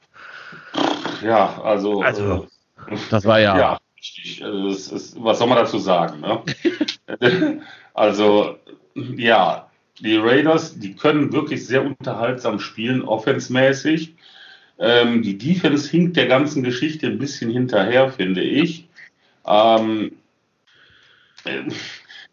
Ja, 1.23 1.61
also. 1.61 2.01
Also, 2.01 2.47
äh, 2.87 2.97
das 3.09 3.25
war 3.25 3.39
ja. 3.39 3.57
Ja, 3.57 3.79
richtig. 3.97 4.43
Also 4.43 4.67
ist, 4.67 5.23
was 5.23 5.39
soll 5.39 5.47
man 5.47 5.57
dazu 5.57 5.79
sagen? 5.79 6.21
Ne? 6.21 7.61
also, 7.93 8.57
ja, 8.95 9.69
die 9.99 10.15
Raiders, 10.15 10.79
die 10.79 10.93
können 10.93 11.33
wirklich 11.33 11.65
sehr 11.65 11.83
unterhaltsam 11.83 12.59
spielen, 12.59 13.01
offensmäßig. 13.01 14.15
Ähm, 14.79 15.23
die 15.23 15.37
Defense 15.37 15.89
hinkt 15.89 16.17
der 16.17 16.27
ganzen 16.27 16.63
Geschichte 16.63 17.07
ein 17.07 17.17
bisschen 17.17 17.51
hinterher, 17.51 18.11
finde 18.11 18.41
ich. 18.41 18.87
Ähm, 19.45 20.11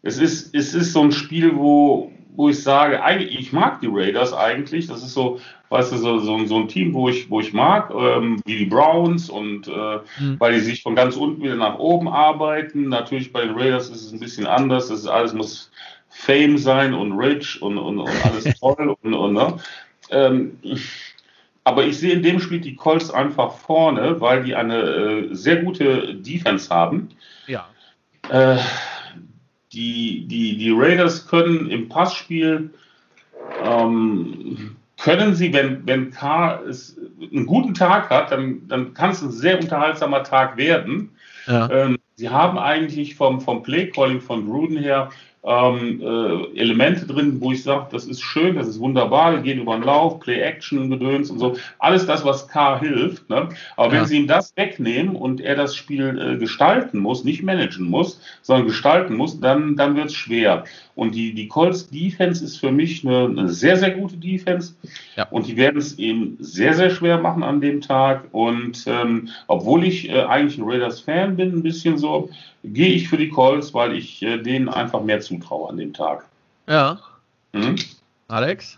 es, 0.03 0.19
ist, 0.19 0.53
es 0.53 0.75
ist 0.75 0.93
so 0.93 1.01
ein 1.01 1.11
Spiel, 1.11 1.55
wo, 1.55 2.11
wo 2.35 2.49
ich 2.49 2.61
sage, 2.61 3.03
eigentlich, 3.03 3.39
ich 3.39 3.53
mag 3.53 3.79
die 3.81 3.89
Raiders 3.89 4.33
eigentlich. 4.33 4.87
Das 4.87 5.03
ist 5.03 5.13
so, 5.13 5.39
weißt 5.69 5.93
du, 5.93 5.97
so, 5.97 6.19
so, 6.19 6.45
so 6.45 6.57
ein 6.57 6.67
Team, 6.67 6.93
wo 6.93 7.09
ich, 7.09 7.29
wo 7.29 7.39
ich 7.39 7.53
mag, 7.53 7.91
ähm, 7.91 8.41
wie 8.45 8.57
die 8.57 8.65
Browns 8.65 9.29
und 9.29 9.67
äh, 9.67 9.99
mhm. 10.19 10.39
weil 10.39 10.53
die 10.53 10.59
sich 10.59 10.83
von 10.83 10.95
ganz 10.95 11.15
unten 11.15 11.41
wieder 11.43 11.55
nach 11.55 11.79
oben 11.79 12.07
arbeiten. 12.07 12.89
Natürlich 12.89 13.31
bei 13.31 13.41
den 13.41 13.57
Raiders 13.57 13.89
ist 13.89 14.05
es 14.05 14.11
ein 14.11 14.19
bisschen 14.19 14.47
anders. 14.47 14.89
Das 14.89 14.99
ist 14.99 15.07
alles 15.07 15.33
muss 15.33 15.71
Fame 16.09 16.57
sein 16.57 16.93
und 16.93 17.13
rich 17.13 17.61
und, 17.61 17.77
und, 17.77 17.99
und 17.99 18.25
alles 18.25 18.43
toll 18.59 18.95
und, 19.01 19.13
und 19.13 19.33
ne? 19.33 19.57
Ähm, 20.11 20.57
aber 21.63 21.83
ich 21.85 21.97
sehe 21.97 22.13
in 22.13 22.21
dem 22.21 22.39
Spiel 22.39 22.61
die 22.61 22.75
Colts 22.75 23.09
einfach 23.09 23.53
vorne, 23.53 24.21
weil 24.21 24.43
die 24.43 24.55
eine 24.55 24.77
äh, 24.77 25.27
sehr 25.31 25.57
gute 25.63 26.13
Defense 26.13 26.69
haben. 26.69 27.09
Ja. 27.47 27.67
Äh, 28.29 28.59
die, 29.75 30.25
die, 30.27 30.57
die 30.57 30.71
Raiders 30.71 31.27
können 31.27 31.69
im 31.69 31.89
Passspiel, 31.89 32.71
ähm, 33.63 34.75
können 34.97 35.35
sie, 35.35 35.53
wenn, 35.53 35.85
wenn 35.85 36.11
K 36.11 36.61
es 36.67 36.97
einen 37.19 37.45
guten 37.45 37.73
Tag 37.73 38.09
hat, 38.09 38.31
dann, 38.31 38.67
dann 38.67 38.93
kann 38.93 39.11
es 39.11 39.21
ein 39.21 39.31
sehr 39.31 39.59
unterhaltsamer 39.59 40.23
Tag 40.23 40.57
werden. 40.57 41.11
Ja. 41.47 41.69
Ähm, 41.69 41.97
sie 42.15 42.29
haben 42.29 42.57
eigentlich 42.57 43.15
vom, 43.15 43.41
vom 43.41 43.61
Play-Calling 43.61 44.21
von 44.21 44.47
Gruden 44.47 44.77
her 44.77 45.09
ähm, 45.45 46.01
äh, 46.01 46.59
Elemente 46.59 47.05
drin, 47.05 47.37
wo 47.39 47.51
ich 47.51 47.63
sage, 47.63 47.87
das 47.91 48.05
ist 48.05 48.21
schön, 48.21 48.55
das 48.55 48.67
ist 48.67 48.79
wunderbar, 48.79 49.33
wir 49.33 49.41
gehen 49.41 49.59
über 49.59 49.75
den 49.75 49.83
Lauf, 49.83 50.19
Play-Action, 50.19 50.89
Gedöns 50.89 51.29
und 51.29 51.39
so. 51.39 51.55
Alles 51.79 52.05
das, 52.05 52.25
was 52.25 52.47
K 52.47 52.79
hilft. 52.79 53.29
Ne? 53.29 53.49
Aber 53.77 53.93
ja. 53.93 53.99
wenn 53.99 54.07
sie 54.07 54.17
ihm 54.17 54.27
das 54.27 54.55
wegnehmen 54.57 55.15
und 55.15 55.41
er 55.41 55.55
das 55.55 55.75
Spiel 55.75 56.19
äh, 56.19 56.37
gestalten 56.37 56.99
muss, 56.99 57.23
nicht 57.23 57.43
managen 57.43 57.85
muss, 57.85 58.19
sondern 58.41 58.67
gestalten 58.67 59.15
muss, 59.15 59.39
dann, 59.39 59.75
dann 59.75 59.95
wird 59.95 60.07
es 60.07 60.15
schwer. 60.15 60.63
Und 60.95 61.13
die, 61.13 61.33
die 61.33 61.47
Colts 61.47 61.89
Defense 61.89 62.43
ist 62.43 62.57
für 62.57 62.71
mich 62.71 63.05
eine, 63.05 63.25
eine 63.25 63.49
sehr, 63.49 63.77
sehr 63.77 63.91
gute 63.91 64.17
Defense. 64.17 64.73
Ja. 65.15 65.27
Und 65.29 65.47
die 65.47 65.57
werden 65.57 65.77
es 65.77 65.99
eben 65.99 66.37
sehr, 66.39 66.73
sehr 66.73 66.89
schwer 66.89 67.19
machen 67.19 67.43
an 67.43 67.61
dem 67.61 67.81
Tag. 67.81 68.23
Und 68.31 68.85
ähm, 68.87 69.29
obwohl 69.47 69.83
ich 69.83 70.09
äh, 70.09 70.23
eigentlich 70.23 70.57
ein 70.57 70.63
Raiders-Fan 70.63 71.35
bin, 71.35 71.53
ein 71.53 71.63
bisschen 71.63 71.97
so, 71.97 72.29
gehe 72.73 72.93
ich 72.93 73.09
für 73.09 73.17
die 73.17 73.29
Colts, 73.29 73.73
weil 73.73 73.93
ich 73.93 74.21
äh, 74.21 74.37
denen 74.37 74.69
einfach 74.69 75.01
mehr 75.01 75.21
zutraue 75.21 75.69
an 75.69 75.77
dem 75.77 75.93
Tag. 75.93 76.25
Ja. 76.67 76.99
Mhm. 77.53 77.75
Alex? 78.27 78.77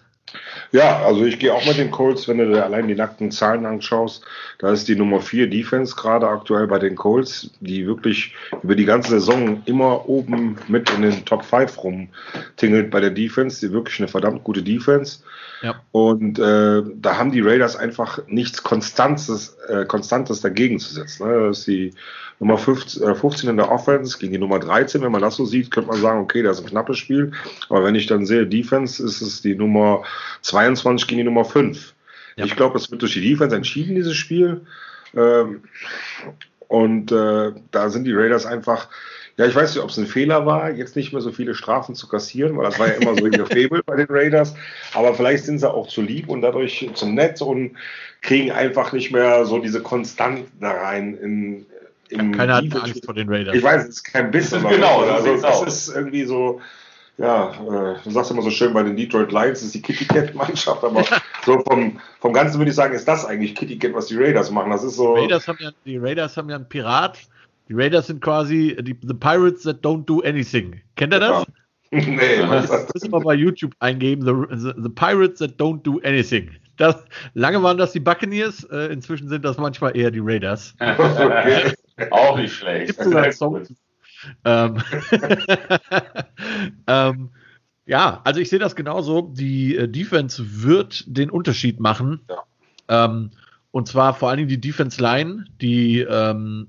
Ja, 0.71 1.03
also 1.03 1.23
ich 1.23 1.39
gehe 1.39 1.53
auch 1.53 1.65
mit 1.65 1.77
den 1.77 1.89
Colts, 1.89 2.27
wenn 2.27 2.37
du 2.37 2.49
dir 2.49 2.65
allein 2.65 2.87
die 2.87 2.95
nackten 2.95 3.31
Zahlen 3.31 3.65
anschaust. 3.65 4.23
Da 4.59 4.71
ist 4.71 4.87
die 4.87 4.95
Nummer 4.95 5.21
4 5.21 5.49
Defense 5.49 5.95
gerade 5.95 6.27
aktuell 6.27 6.67
bei 6.67 6.79
den 6.79 6.95
Colts, 6.95 7.51
die 7.61 7.87
wirklich 7.87 8.35
über 8.61 8.75
die 8.75 8.83
ganze 8.83 9.11
Saison 9.11 9.61
immer 9.65 10.07
oben 10.09 10.57
mit 10.67 10.89
in 10.89 11.03
den 11.03 11.23
Top 11.23 11.45
5 11.45 11.81
rumtingelt 11.81 12.91
bei 12.91 12.99
der 12.99 13.11
Defense. 13.11 13.65
Die 13.65 13.71
wirklich 13.71 13.99
eine 13.99 14.09
verdammt 14.09 14.43
gute 14.43 14.63
Defense. 14.63 15.19
Ja. 15.61 15.81
Und 15.91 16.39
äh, 16.39 16.83
da 16.95 17.17
haben 17.17 17.31
die 17.31 17.41
Raiders 17.41 17.77
einfach 17.77 18.19
nichts 18.27 18.61
Konstantes, 18.61 19.57
äh, 19.69 19.85
Konstantes 19.85 20.41
dagegen 20.41 20.79
zu 20.79 20.93
setzen. 20.93 21.27
Ne? 21.27 21.47
Das 21.47 21.59
ist 21.59 21.67
die 21.67 21.93
Nummer 22.39 22.57
15, 22.57 23.03
äh, 23.03 23.15
15 23.15 23.49
in 23.49 23.57
der 23.57 23.71
Offense 23.71 24.17
gegen 24.19 24.33
die 24.33 24.39
Nummer 24.39 24.59
13. 24.59 25.01
Wenn 25.01 25.11
man 25.11 25.21
das 25.21 25.35
so 25.35 25.45
sieht, 25.45 25.71
könnte 25.71 25.89
man 25.89 25.99
sagen, 25.99 26.21
okay, 26.21 26.43
das 26.43 26.59
ist 26.59 26.65
ein 26.65 26.69
knappes 26.69 26.97
Spiel. 26.97 27.31
Aber 27.69 27.83
wenn 27.83 27.95
ich 27.95 28.05
dann 28.05 28.25
sehe, 28.25 28.45
Defense, 28.45 29.03
ist 29.03 29.21
es 29.21 29.41
die 29.41 29.55
Nummer 29.55 30.03
22 30.41 31.07
gegen 31.07 31.19
die 31.19 31.25
Nummer 31.25 31.45
5. 31.45 31.93
Ja. 32.35 32.45
Ich 32.45 32.55
glaube, 32.55 32.77
es 32.77 32.91
wird 32.91 33.01
durch 33.01 33.13
die 33.13 33.21
Defense 33.21 33.55
entschieden, 33.55 33.95
dieses 33.95 34.15
Spiel. 34.15 34.61
Ähm, 35.15 35.63
und 36.67 37.11
äh, 37.11 37.53
da 37.71 37.89
sind 37.89 38.03
die 38.03 38.13
Raiders 38.13 38.45
einfach, 38.45 38.89
ja, 39.37 39.45
ich 39.45 39.55
weiß 39.55 39.73
nicht, 39.73 39.83
ob 39.83 39.89
es 39.89 39.97
ein 39.97 40.05
Fehler 40.05 40.45
war, 40.45 40.71
jetzt 40.71 40.95
nicht 40.95 41.13
mehr 41.13 41.21
so 41.21 41.31
viele 41.31 41.55
Strafen 41.55 41.95
zu 41.95 42.07
kassieren, 42.07 42.57
weil 42.57 42.65
das 42.65 42.77
war 42.77 42.87
ja 42.87 42.95
immer 42.95 43.15
so 43.15 43.25
ihr 43.25 43.45
Faible 43.47 43.81
bei 43.83 43.95
den 43.95 44.07
Raiders. 44.09 44.53
Aber 44.93 45.15
vielleicht 45.15 45.45
sind 45.45 45.57
sie 45.57 45.71
auch 45.71 45.87
zu 45.87 46.01
lieb 46.01 46.29
und 46.29 46.41
dadurch 46.41 46.87
zu 46.93 47.07
nett 47.07 47.41
und 47.41 47.77
kriegen 48.21 48.51
einfach 48.51 48.91
nicht 48.93 49.11
mehr 49.11 49.45
so 49.45 49.59
diese 49.59 49.81
Konstant 49.81 50.45
da 50.59 50.71
rein 50.71 51.17
in, 51.17 51.65
keiner 52.09 52.55
hat 52.55 52.75
Angst 52.75 53.05
vor 53.05 53.13
den 53.13 53.29
Raiders. 53.29 53.55
Ich 53.55 53.63
weiß, 53.63 53.83
es 53.83 53.89
ist 53.89 54.03
kein 54.03 54.31
bisschen. 54.31 54.61
genau, 54.67 55.01
also, 55.01 55.41
das 55.41 55.63
ist 55.63 55.95
irgendwie 55.95 56.23
so, 56.23 56.61
ja, 57.17 57.51
äh, 57.51 57.95
du 58.03 58.11
sagst 58.11 58.31
immer 58.31 58.41
so 58.41 58.51
schön, 58.51 58.73
bei 58.73 58.83
den 58.83 58.95
Detroit 58.95 59.31
Lions 59.31 59.63
ist 59.63 59.73
die 59.73 59.81
Kitty 59.81 60.05
Cat 60.05 60.35
Mannschaft, 60.35 60.83
aber 60.83 61.03
so 61.45 61.59
vom, 61.67 61.99
vom 62.19 62.33
Ganzen 62.33 62.59
würde 62.59 62.69
ich 62.69 62.75
sagen, 62.75 62.93
ist 62.93 63.07
das 63.07 63.25
eigentlich 63.25 63.55
Kitty 63.55 63.77
Cat, 63.77 63.93
was 63.93 64.07
die 64.07 64.17
Raiders 64.17 64.51
machen. 64.51 64.71
Das 64.71 64.83
ist 64.83 64.95
so. 64.95 65.13
Raiders 65.13 65.47
haben 65.47 65.57
ja, 65.59 65.71
die 65.85 65.97
Raiders 65.97 66.37
haben 66.37 66.49
ja 66.49 66.55
einen 66.55 66.69
Pirat 66.69 67.19
Die 67.69 67.73
Raiders 67.73 68.07
sind 68.07 68.21
quasi 68.21 68.77
die 68.79 68.95
the 69.01 69.13
Pirates 69.13 69.63
that 69.63 69.83
don't 69.83 70.05
do 70.05 70.21
anything. 70.21 70.81
Kennt 70.95 71.13
ihr 71.13 71.19
das? 71.19 71.45
Nee, 71.89 72.43
was 72.45 72.67
das 72.67 72.93
müssen 72.93 73.13
wir 73.13 73.21
bei 73.21 73.33
YouTube 73.33 73.71
eingeben. 73.79 74.25
The, 74.25 74.57
the, 74.57 74.73
the, 74.75 74.89
Pirates 74.89 75.39
that 75.39 75.57
don't 75.57 75.83
do 75.83 76.01
anything. 76.03 76.51
Das, 76.75 76.97
lange 77.33 77.63
waren 77.63 77.77
das 77.77 77.93
die 77.93 78.01
Buccaneers, 78.01 78.65
äh, 78.65 78.91
inzwischen 78.91 79.29
sind 79.29 79.45
das 79.45 79.57
manchmal 79.57 79.95
eher 79.95 80.11
die 80.11 80.19
Raiders. 80.19 80.75
okay. 80.81 81.71
Auch 82.11 82.37
nicht 82.37 82.53
schlecht. 82.53 82.87
Gibt 82.87 83.03
sogar 83.03 83.31
Song. 83.31 83.63
ähm, 84.45 84.81
ähm, 86.87 87.29
ja, 87.85 88.21
also 88.23 88.39
ich 88.39 88.49
sehe 88.49 88.59
das 88.59 88.75
genauso. 88.75 89.21
Die 89.21 89.75
äh, 89.75 89.87
Defense 89.87 90.63
wird 90.63 91.03
den 91.07 91.29
Unterschied 91.29 91.79
machen. 91.79 92.21
Ja. 92.29 93.05
Ähm, 93.05 93.31
und 93.71 93.87
zwar 93.87 94.13
vor 94.13 94.29
allen 94.29 94.37
Dingen 94.37 94.49
die 94.49 94.61
Defense 94.61 95.01
Line. 95.01 95.45
Die 95.61 96.01
ähm, 96.01 96.67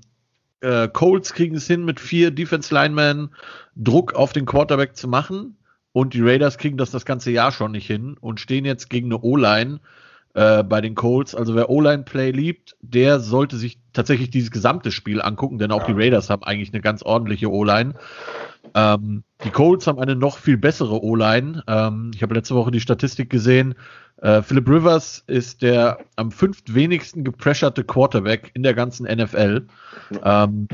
äh, 0.61 0.87
Colts 0.87 1.33
kriegen 1.33 1.55
es 1.55 1.67
hin, 1.67 1.85
mit 1.85 1.99
vier 1.99 2.31
Defense 2.31 2.73
Linemen 2.73 3.29
Druck 3.75 4.13
auf 4.13 4.33
den 4.33 4.45
Quarterback 4.45 4.95
zu 4.95 5.07
machen. 5.07 5.57
Und 5.91 6.13
die 6.13 6.21
Raiders 6.21 6.57
kriegen 6.57 6.77
das 6.77 6.91
das 6.91 7.05
ganze 7.05 7.31
Jahr 7.31 7.51
schon 7.51 7.71
nicht 7.71 7.87
hin 7.87 8.15
und 8.19 8.39
stehen 8.39 8.63
jetzt 8.63 8.89
gegen 8.89 9.07
eine 9.07 9.21
O-Line 9.21 9.79
äh, 10.33 10.63
bei 10.63 10.81
den 10.81 10.95
Colts. 10.95 11.35
Also 11.35 11.55
wer 11.55 11.69
O-Line-Play 11.69 12.31
liebt, 12.31 12.75
der 12.81 13.19
sollte 13.19 13.57
sich 13.57 13.79
tatsächlich 13.93 14.29
dieses 14.29 14.51
gesamte 14.51 14.91
Spiel 14.91 15.21
angucken, 15.21 15.57
denn 15.57 15.71
auch 15.71 15.87
ja. 15.87 15.93
die 15.93 16.01
Raiders 16.01 16.29
haben 16.29 16.43
eigentlich 16.43 16.73
eine 16.73 16.81
ganz 16.81 17.03
ordentliche 17.03 17.51
O-Line. 17.51 17.95
Ähm, 18.75 19.23
die 19.43 19.49
Colts 19.49 19.87
haben 19.87 19.99
eine 19.99 20.15
noch 20.15 20.37
viel 20.37 20.57
bessere 20.57 21.03
O-Line. 21.03 21.63
Ähm, 21.67 22.11
ich 22.13 22.21
habe 22.21 22.35
letzte 22.35 22.55
Woche 22.55 22.71
die 22.71 22.79
Statistik 22.79 23.29
gesehen. 23.29 23.75
Äh, 24.21 24.41
Philip 24.41 24.67
Rivers 24.67 25.23
ist 25.27 25.61
der 25.61 25.99
am 26.15 26.31
fünftwenigsten 26.31 27.23
gepresserte 27.23 27.83
Quarterback 27.83 28.51
in 28.53 28.63
der 28.63 28.73
ganzen 28.73 29.05
NFL. 29.05 29.65
Ähm, 30.23 30.67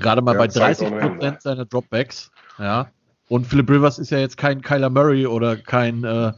Gerade 0.00 0.22
mal 0.22 0.32
ja, 0.32 0.38
bei 0.38 0.46
30 0.48 0.90
Prozent 0.90 1.42
seiner 1.42 1.66
Dropbacks. 1.66 2.30
Ja. 2.58 2.90
Und 3.28 3.46
Philip 3.46 3.70
Rivers 3.70 3.98
ist 3.98 4.10
ja 4.10 4.18
jetzt 4.18 4.36
kein 4.36 4.60
Kyler 4.62 4.90
Murray 4.90 5.26
oder 5.26 5.56
kein 5.56 6.04
äh, 6.04 6.32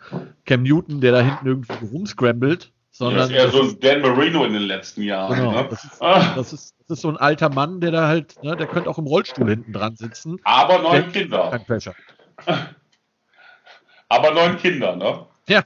Cam 0.44 0.62
Newton, 0.62 1.01
der 1.01 1.12
da 1.12 1.20
hinten 1.20 1.47
irgendwie 1.47 1.86
rumscramblelt, 1.86 2.73
sondern. 2.90 3.19
Das 3.19 3.31
ist 3.31 3.36
eher 3.36 3.51
so 3.51 3.62
ein 3.62 3.81
Dan 3.81 4.02
Marino 4.02 4.44
in 4.44 4.52
den 4.52 4.62
letzten 4.62 5.02
Jahren. 5.02 5.35
Genau, 5.35 5.52
ne? 5.52 5.66
das, 5.69 5.85
ist, 5.85 6.02
ah. 6.02 6.35
das, 6.36 6.52
ist, 6.52 6.74
das, 6.86 6.98
ist, 6.98 7.02
so 7.02 7.09
ein 7.09 7.16
alter 7.16 7.48
Mann, 7.48 7.81
der 7.81 7.90
da 7.90 8.06
halt, 8.06 8.40
ne, 8.43 8.56
der 8.56 8.66
könnte 8.66 8.89
auch 8.89 8.98
im 8.98 9.06
Rollstuhl 9.06 9.48
hinten 9.48 9.73
dran 9.73 9.97
sitzen. 9.97 10.39
Aber 10.44 10.78
neun 10.78 11.11
Kinder. 11.11 11.51
Kein 11.51 11.65
Pressure. 11.65 11.94
Aber 14.09 14.31
neun 14.32 14.56
Kinder, 14.59 14.94
ne? 14.94 15.27
Ja. 15.48 15.65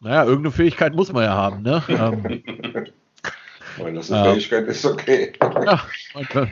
Naja, 0.00 0.24
irgendeine 0.24 0.52
Fähigkeit 0.52 0.94
muss 0.94 1.12
man 1.12 1.24
ja 1.24 1.34
haben, 1.34 1.62
ne? 1.62 1.82
ähm, 1.88 2.42
Wenn 3.76 3.94
das 3.94 4.10
eine 4.10 4.26
ähm, 4.26 4.34
Fähigkeit 4.34 4.66
ist, 4.66 4.84
okay. 4.84 5.32
Ja, 5.40 5.80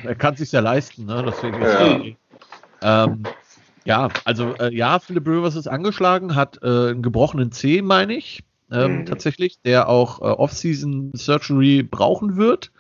er 0.05 0.15
kann 0.15 0.35
es 0.35 0.41
sich 0.41 0.53
ja 0.53 0.61
leisten, 0.61 1.07
ne? 1.07 1.25
Deswegen 1.27 1.61
ist 1.61 1.73
ja. 1.73 1.97
okay. 1.97 2.17
Ähm, 2.83 3.23
ja, 3.85 4.09
also 4.25 4.55
äh, 4.57 4.75
ja, 4.75 4.99
Philip 4.99 5.27
Rivers 5.27 5.57
ist 5.57 5.67
angeschlagen, 5.67 6.35
hat 6.35 6.59
äh, 6.63 6.91
einen 6.91 7.03
gebrochenen 7.03 7.53
C, 7.53 7.83
meine 7.83 8.15
ich, 8.15 8.43
ähm, 8.71 8.99
mhm. 8.99 9.07
tatsächlich, 9.07 9.61
der 9.63 9.89
auch 9.89 10.21
äh, 10.21 10.25
Off-Season 10.25 11.13
Surgery 11.15 11.83
brauchen 11.83 12.37
wird. 12.37 12.73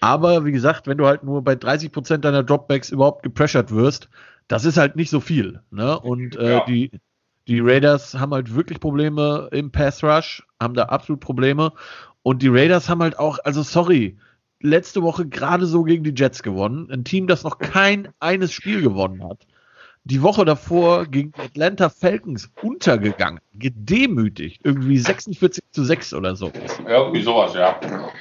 Aber 0.00 0.44
wie 0.44 0.52
gesagt, 0.52 0.86
wenn 0.86 0.98
du 0.98 1.06
halt 1.06 1.24
nur 1.24 1.42
bei 1.42 1.56
30 1.56 1.90
Prozent 1.90 2.24
deiner 2.24 2.44
Dropbacks 2.44 2.90
überhaupt 2.90 3.24
gepressured 3.24 3.72
wirst, 3.72 4.08
das 4.46 4.64
ist 4.64 4.76
halt 4.76 4.96
nicht 4.96 5.10
so 5.10 5.20
viel. 5.20 5.60
Ne? 5.70 5.98
Und 5.98 6.36
äh, 6.36 6.52
ja. 6.52 6.64
die, 6.66 6.92
die 7.48 7.60
Raiders 7.60 8.14
haben 8.14 8.32
halt 8.32 8.54
wirklich 8.54 8.78
Probleme 8.78 9.48
im 9.50 9.72
Pass 9.72 10.04
Rush, 10.04 10.46
haben 10.60 10.74
da 10.74 10.84
absolut 10.84 11.20
Probleme. 11.20 11.72
Und 12.22 12.42
die 12.42 12.48
Raiders 12.48 12.88
haben 12.88 13.02
halt 13.02 13.18
auch, 13.18 13.38
also 13.44 13.62
sorry, 13.62 14.18
letzte 14.60 15.02
Woche 15.02 15.26
gerade 15.26 15.66
so 15.66 15.82
gegen 15.82 16.04
die 16.04 16.14
Jets 16.14 16.42
gewonnen. 16.42 16.90
Ein 16.90 17.04
Team, 17.04 17.26
das 17.26 17.42
noch 17.42 17.58
kein 17.58 18.08
eines 18.20 18.52
Spiel 18.52 18.82
gewonnen 18.82 19.24
hat. 19.24 19.46
Die 20.08 20.22
Woche 20.22 20.46
davor 20.46 21.04
gegen 21.04 21.32
die 21.32 21.40
Atlanta 21.40 21.90
Falcons 21.90 22.50
untergegangen, 22.62 23.40
gedemütigt, 23.52 24.62
irgendwie 24.64 24.96
46 24.96 25.62
zu 25.70 25.84
6 25.84 26.14
oder 26.14 26.34
so. 26.34 26.50
Irgendwie 26.86 27.20
sowas, 27.20 27.52
ja. 27.54 27.78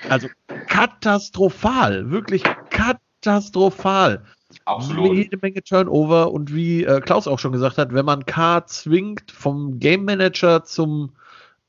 Also 0.09 0.27
katastrophal, 0.67 2.11
wirklich 2.11 2.43
katastrophal. 2.69 4.25
Absolut. 4.65 5.15
Jede 5.15 5.37
Menge 5.41 5.63
Turnover 5.63 6.31
und 6.33 6.53
wie 6.53 6.83
äh, 6.83 6.99
Klaus 6.99 7.25
auch 7.25 7.39
schon 7.39 7.53
gesagt 7.53 7.77
hat, 7.77 7.93
wenn 7.93 8.05
man 8.05 8.25
K 8.25 8.65
zwingt, 8.65 9.31
vom 9.31 9.79
Game 9.79 10.03
Manager 10.03 10.65
zum 10.65 11.13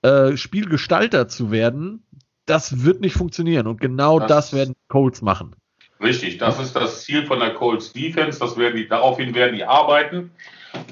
äh, 0.03 0.37
Spielgestalter 0.37 1.29
zu 1.29 1.53
werden, 1.53 2.03
das 2.45 2.85
wird 2.85 3.01
nicht 3.01 3.15
funktionieren. 3.15 3.69
Und 3.69 3.81
genau 3.81 4.19
das, 4.19 4.29
das 4.29 4.53
werden 4.53 4.75
Colts 4.89 5.23
machen. 5.23 5.55
Richtig, 6.01 6.39
das 6.39 6.61
ist 6.61 6.75
das 6.77 7.05
Ziel 7.05 7.27
von 7.27 7.41
der 7.41 7.55
Colts 7.55 7.93
Defense. 7.93 8.39
Das 8.39 8.57
werden 8.57 8.77
die, 8.77 8.89
daraufhin 8.89 9.35
werden 9.35 9.57
die 9.57 9.65
arbeiten. 9.65 10.31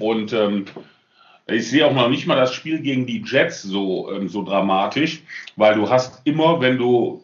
Und 0.01 0.33
ähm, 0.33 0.65
ich 1.47 1.69
sehe 1.69 1.87
auch 1.87 1.95
noch 1.95 2.09
nicht 2.09 2.27
mal 2.27 2.37
das 2.37 2.55
Spiel 2.55 2.81
gegen 2.81 3.07
die 3.07 3.23
Jets 3.25 3.63
so, 3.63 4.11
ähm, 4.13 4.29
so 4.29 4.43
dramatisch, 4.43 5.23
weil 5.55 5.75
du 5.75 5.89
hast 5.89 6.23
immer, 6.25 6.61
wenn 6.61 6.77
du 6.77 7.23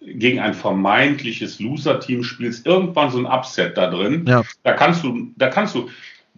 gegen 0.00 0.38
ein 0.38 0.54
vermeintliches 0.54 1.58
Loser-Team 1.58 2.22
spielst, 2.22 2.66
irgendwann 2.66 3.10
so 3.10 3.18
ein 3.18 3.26
Upset 3.26 3.76
da 3.76 3.90
drin. 3.90 4.24
Ja. 4.28 4.42
Da 4.62 4.72
kannst 4.74 5.02
du, 5.02 5.32
da 5.36 5.48
kannst 5.48 5.74
du, 5.74 5.88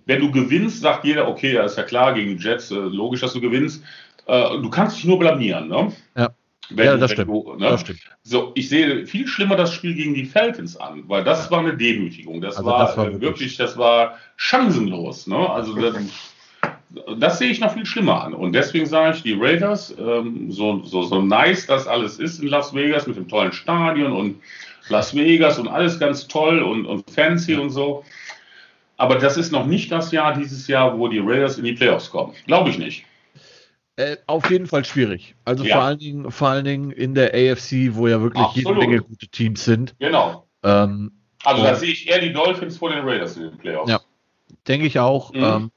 wenn 0.07 0.21
du 0.21 0.31
gewinnst, 0.31 0.81
sagt 0.81 1.05
jeder, 1.05 1.29
okay, 1.29 1.55
ja, 1.55 1.65
ist 1.65 1.77
ja 1.77 1.83
klar, 1.83 2.15
gegen 2.15 2.39
die 2.39 2.43
Jets, 2.43 2.71
äh, 2.71 2.75
logisch, 2.75 3.21
dass 3.21 3.35
du 3.35 3.41
gewinnst. 3.41 3.83
Äh, 4.27 4.61
du 4.61 4.71
kannst 4.71 4.97
dich 4.97 5.05
nur 5.05 5.19
blamieren, 5.19 5.69
ne? 5.69 5.93
Ja. 6.17 6.31
Wenn, 6.71 6.87
ja, 6.87 6.97
das, 6.97 7.13
stimmt. 7.13 7.29
Du, 7.29 7.55
ne? 7.55 7.71
das 7.71 7.81
stimmt. 7.83 8.01
So, 8.23 8.53
ich 8.55 8.69
sehe 8.69 9.07
viel 9.07 9.27
schlimmer 9.27 9.57
das 9.57 9.73
Spiel 9.73 9.95
gegen 9.95 10.15
die 10.15 10.25
Falcons 10.25 10.77
an, 10.77 11.05
weil 11.07 11.23
das 11.23 11.51
war 11.51 11.61
eine 11.61 11.77
Demütigung. 11.77 12.41
Das, 12.41 12.57
also 12.57 12.71
war, 12.71 12.87
das 12.87 12.97
war, 12.97 13.21
wirklich, 13.21 13.57
das 13.57 13.77
war 13.77 14.19
chancenlos. 14.37 15.27
Ne? 15.27 15.49
Also 15.49 15.75
das, 15.75 15.97
das, 17.19 17.39
sehe 17.39 17.51
ich 17.51 17.61
noch 17.61 17.73
viel 17.73 17.87
schlimmer 17.87 18.25
an. 18.25 18.35
Und 18.35 18.53
deswegen 18.53 18.87
sage 18.87 19.17
ich, 19.17 19.23
die 19.23 19.35
Raiders, 19.35 19.95
ähm, 19.99 20.51
so, 20.51 20.83
so, 20.83 21.03
so 21.03 21.23
nice 21.23 21.67
das 21.67 21.87
alles 21.87 22.19
ist 22.19 22.41
in 22.43 22.49
Las 22.49 22.75
Vegas 22.75 23.07
mit 23.07 23.17
dem 23.17 23.29
tollen 23.29 23.53
Stadion 23.53 24.13
und 24.13 24.37
Las 24.89 25.15
Vegas 25.15 25.59
und 25.59 25.69
alles 25.69 25.99
ganz 25.99 26.27
toll 26.27 26.63
und, 26.63 26.87
und 26.87 27.09
fancy 27.11 27.53
ja. 27.53 27.61
und 27.61 27.71
so. 27.71 28.05
Aber 28.97 29.17
das 29.17 29.37
ist 29.37 29.53
noch 29.53 29.67
nicht 29.67 29.93
das 29.93 30.11
Jahr 30.11 30.35
dieses 30.35 30.67
Jahr, 30.69 30.99
wo 30.99 31.07
die 31.07 31.19
Raiders 31.19 31.59
in 31.59 31.65
die 31.65 31.75
Playoffs 31.75 32.11
kommen. 32.11 32.33
Glaube 32.47 32.71
ich 32.71 32.79
nicht. 32.79 33.05
Äh, 33.97 34.17
auf 34.27 34.51
jeden 34.51 34.67
Fall 34.67 34.85
schwierig. 34.85 35.35
Also 35.45 35.65
ja. 35.65 35.77
vor, 35.77 35.85
allen 35.85 35.99
Dingen, 35.99 36.31
vor 36.31 36.49
allen 36.49 36.65
Dingen 36.65 36.91
in 36.91 37.15
der 37.15 37.33
AFC, 37.33 37.95
wo 37.95 38.07
ja 38.07 38.21
wirklich 38.21 38.45
Absolut. 38.45 38.77
jede 38.77 38.79
Menge 38.79 39.03
gute 39.03 39.27
Teams 39.29 39.65
sind. 39.65 39.95
Genau. 39.99 40.47
Ähm, 40.63 41.13
also 41.45 41.63
da 41.63 41.75
sehe 41.75 41.93
ich 41.93 42.09
eher 42.09 42.21
die 42.21 42.33
Dolphins 42.33 42.77
vor 42.77 42.91
den 42.91 43.09
Raiders 43.09 43.37
in 43.37 43.45
den 43.45 43.59
Playoffs. 43.59 43.91
Ja, 43.91 44.01
denke 44.69 44.87
ich 44.87 44.99
auch. 44.99 45.33
Mhm. 45.33 45.43
Ähm, 45.43 45.71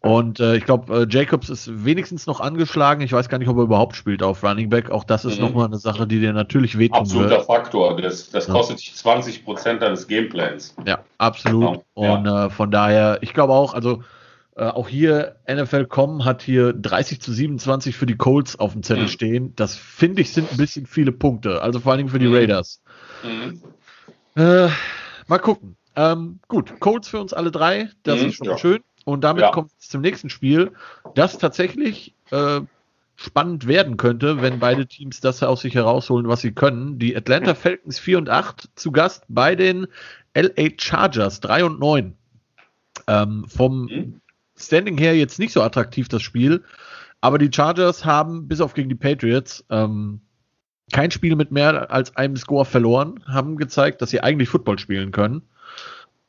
und 0.00 0.40
äh, 0.40 0.56
ich 0.56 0.64
glaube, 0.64 1.02
äh, 1.02 1.06
Jacobs 1.08 1.48
ist 1.48 1.84
wenigstens 1.84 2.26
noch 2.26 2.40
angeschlagen. 2.40 3.00
Ich 3.00 3.12
weiß 3.12 3.28
gar 3.28 3.38
nicht, 3.38 3.48
ob 3.48 3.56
er 3.56 3.64
überhaupt 3.64 3.96
spielt 3.96 4.22
auf 4.22 4.44
Running 4.44 4.68
Back. 4.68 4.90
Auch 4.90 5.04
das 5.04 5.24
ist 5.24 5.36
mhm. 5.36 5.46
nochmal 5.46 5.66
eine 5.66 5.78
Sache, 5.78 6.06
die 6.06 6.20
dir 6.20 6.32
natürlich 6.32 6.78
wehtun 6.78 6.98
Absoluter 6.98 7.30
wird. 7.30 7.46
Faktor. 7.46 8.00
Das, 8.00 8.30
das 8.30 8.48
kostet 8.48 8.78
dich 8.78 8.94
20 8.94 9.44
Prozent 9.44 9.82
deines 9.82 10.06
Gameplans. 10.06 10.76
Ja, 10.86 11.00
absolut. 11.18 11.84
Genau. 11.94 12.16
Und 12.16 12.26
ja. 12.26 12.46
Äh, 12.46 12.50
von 12.50 12.70
daher, 12.70 13.18
ich 13.20 13.34
glaube 13.34 13.52
auch, 13.52 13.74
also 13.74 14.02
äh, 14.56 14.64
auch 14.64 14.88
hier 14.88 15.36
NFL.com 15.46 16.24
hat 16.24 16.42
hier 16.42 16.72
30 16.72 17.20
zu 17.20 17.30
27 17.30 17.94
für 17.94 18.06
die 18.06 18.16
Colts 18.16 18.58
auf 18.58 18.72
dem 18.72 18.82
Zettel 18.82 19.04
mhm. 19.04 19.08
stehen. 19.08 19.52
Das 19.56 19.76
finde 19.76 20.22
ich 20.22 20.32
sind 20.32 20.50
ein 20.50 20.56
bisschen 20.56 20.86
viele 20.86 21.12
Punkte. 21.12 21.60
Also 21.60 21.80
vor 21.80 21.92
allen 21.92 21.98
Dingen 21.98 22.08
für 22.08 22.18
die 22.18 22.28
mhm. 22.28 22.34
Raiders. 22.34 22.82
Mhm. 23.22 23.62
Äh, 24.34 24.68
mal 25.26 25.38
gucken. 25.38 25.76
Ähm, 25.94 26.40
gut, 26.48 26.80
Colts 26.80 27.08
für 27.08 27.20
uns 27.20 27.34
alle 27.34 27.50
drei. 27.50 27.90
Das 28.02 28.20
mhm. 28.20 28.28
ist 28.28 28.36
schon 28.36 28.46
ja. 28.46 28.58
schön. 28.58 28.80
Und 29.04 29.24
damit 29.24 29.42
ja. 29.42 29.50
kommt 29.50 29.72
es 29.78 29.88
zum 29.88 30.00
nächsten 30.00 30.30
Spiel, 30.30 30.72
das 31.14 31.36
tatsächlich 31.36 32.14
äh, 32.30 32.60
spannend 33.14 33.66
werden 33.66 33.98
könnte, 33.98 34.40
wenn 34.40 34.58
beide 34.58 34.86
Teams 34.86 35.20
das 35.20 35.42
aus 35.42 35.60
sich 35.60 35.74
herausholen, 35.74 36.28
was 36.28 36.40
sie 36.40 36.52
können. 36.52 36.98
Die 36.98 37.14
Atlanta 37.14 37.54
Falcons 37.54 37.98
4 37.98 38.18
und 38.18 38.30
8 38.30 38.70
zu 38.74 38.90
Gast 38.90 39.24
bei 39.28 39.54
den 39.54 39.86
LA 40.34 40.70
Chargers 40.78 41.40
3 41.40 41.64
und 41.64 41.78
9. 41.78 42.14
Ähm, 43.06 43.44
vom 43.48 43.82
mhm. 43.82 44.20
Standing 44.58 44.98
her 44.98 45.16
jetzt 45.16 45.38
nicht 45.38 45.52
so 45.52 45.62
attraktiv, 45.62 46.08
das 46.08 46.22
Spiel. 46.22 46.64
Aber 47.20 47.38
die 47.38 47.50
Chargers 47.52 48.04
haben 48.04 48.48
bis 48.48 48.60
auf 48.60 48.74
gegen 48.74 48.88
die 48.88 48.94
Patriots 48.94 49.64
ähm, 49.70 50.20
kein 50.92 51.10
Spiel 51.10 51.36
mit 51.36 51.50
mehr 51.50 51.90
als 51.90 52.16
einem 52.16 52.36
Score 52.36 52.64
verloren, 52.64 53.20
haben 53.26 53.56
gezeigt, 53.56 54.02
dass 54.02 54.10
sie 54.10 54.20
eigentlich 54.20 54.48
Football 54.48 54.78
spielen 54.78 55.10
können. 55.10 55.42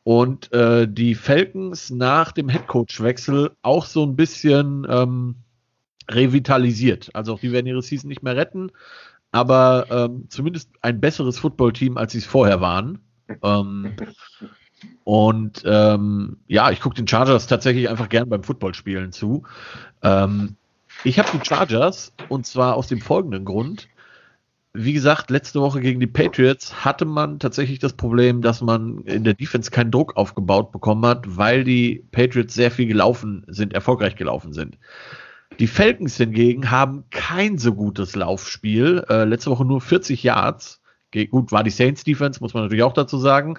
Und 0.04 0.52
äh, 0.54 0.88
die 0.88 1.16
Falcons 1.16 1.90
nach 1.90 2.32
dem 2.32 2.49
Headcoach-Wechsel 2.49 3.52
auch 3.62 3.86
so 3.86 4.06
ein 4.06 4.16
bisschen 4.16 4.88
ähm, 4.90 5.36
revitalisiert. 6.10 7.10
Also 7.14 7.34
auch 7.34 7.40
die 7.40 7.52
werden 7.52 7.68
ihre 7.68 7.82
Season 7.82 8.08
nicht 8.08 8.24
mehr 8.24 8.38
retten, 8.38 8.72
aber 9.32 9.88
ähm, 9.90 10.26
zumindest 10.30 10.72
ein 10.82 11.02
besseres 11.02 11.40
Football-Team, 11.40 11.98
als 11.98 12.14
sie 12.14 12.20
es 12.20 12.26
vorher 12.26 12.62
waren. 12.62 12.99
Ähm, 13.44 13.95
und 15.04 15.64
ähm, 15.66 16.38
ja, 16.48 16.72
ich 16.72 16.82
gucke 16.82 16.95
den 16.95 17.08
Chargers 17.08 17.48
tatsächlich 17.48 17.90
einfach 17.90 18.10
gern 18.10 18.30
beim 18.30 18.44
Footballspielen 18.44 19.12
zu. 19.12 19.44
Ähm, 20.04 20.56
ich 21.04 21.20
habe 21.20 21.30
die 21.34 21.45
Chargers 21.45 22.14
und 22.30 22.45
zwar 22.45 22.76
aus 22.76 22.88
dem 22.88 23.02
folgenden 23.02 23.45
Grund. 23.45 23.88
wie 24.74 24.94
gesagt, 24.94 25.32
letzte 25.32 25.60
Woche 25.60 25.82
gegen 25.82 25.99
die 25.99 26.08
Patriots 26.08 26.86
hatte 26.86 27.06
man 27.06 27.40
tatsächlich 27.40 27.80
das 27.80 27.94
Problem, 27.94 28.41
dass 28.41 28.62
man 28.62 28.99
in 29.06 29.24
der 29.24 29.34
Defense 29.34 29.72
keinen 29.72 29.90
Druck 29.91 30.16
aufgebaut 30.18 30.72
bekommen 30.72 31.06
hat, 31.06 31.38
weil 31.38 31.64
die 31.64 32.06
Patriots 32.12 32.54
sehr 32.54 32.70
viel 32.70 32.86
gelaufen 32.88 33.44
sind, 33.48 33.74
erfolgreich 33.74 34.16
gelaufen 34.16 34.54
sind. 34.54 34.78
Die 35.60 35.68
Falcons 35.68 36.18
hingegen 36.18 36.70
haben 36.70 37.06
kein 37.10 37.58
so 37.58 37.74
gutes 37.74 38.16
Laufspiel. 38.16 39.04
Äh, 39.10 39.24
letzte 39.24 39.49
Woche 39.49 39.66
nur 39.66 39.82
40 39.82 40.22
Yards. 40.22 40.82
Gut, 41.11 41.51
war 41.51 41.63
die 41.63 41.69
Saints 41.69 42.03
Defense, 42.03 42.39
muss 42.41 42.53
man 42.53 42.63
natürlich 42.63 42.84
auch 42.84 42.93
dazu 42.93 43.17
sagen. 43.17 43.57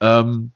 Ähm, 0.00 0.52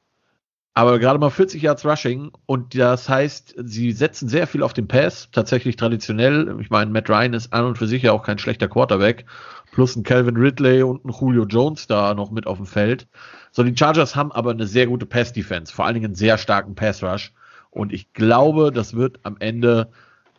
aber 0.77 0.99
gerade 0.99 1.21
mal 1.21 1.31
40 1.31 1.63
Yards 1.63 1.87
Rushing 1.87 2.33
und 2.47 2.77
das 2.77 3.09
heißt, 3.09 3.55
sie 3.59 3.93
setzen 3.93 4.29
sehr 4.29 4.49
viel 4.49 4.65
auf 4.65 4.73
den 4.73 4.89
Pass, 4.89 5.29
tatsächlich 5.31 5.77
traditionell. 5.77 6.57
Ich 6.61 6.69
meine, 6.69 6.91
Matt 6.91 7.09
Ryan 7.09 7.33
ist 7.33 7.53
an 7.53 7.65
und 7.65 7.79
für 7.79 7.87
sich 7.87 8.03
ja 8.03 8.11
auch 8.11 8.25
kein 8.25 8.39
schlechter 8.39 8.67
Quarterback, 8.67 9.25
plus 9.71 9.95
ein 9.95 10.03
Calvin 10.03 10.37
Ridley 10.37 10.83
und 10.83 11.05
ein 11.05 11.13
Julio 11.13 11.45
Jones 11.45 11.87
da 11.87 12.13
noch 12.15 12.33
mit 12.33 12.49
auf 12.49 12.57
dem 12.57 12.67
Feld. 12.67 13.07
So, 13.53 13.63
die 13.63 13.77
Chargers 13.77 14.17
haben 14.17 14.33
aber 14.33 14.51
eine 14.51 14.67
sehr 14.67 14.89
gute 14.89 15.07
Pass-Defense, 15.07 15.73
vor 15.73 15.85
allen 15.85 15.95
Dingen 15.95 16.07
einen 16.07 16.15
sehr 16.17 16.39
starken 16.39 16.75
Pass-Rush 16.75 17.33
und 17.71 17.93
ich 17.93 18.13
glaube, 18.13 18.73
das 18.73 18.95
wird 18.95 19.21
am 19.23 19.37
Ende 19.39 19.91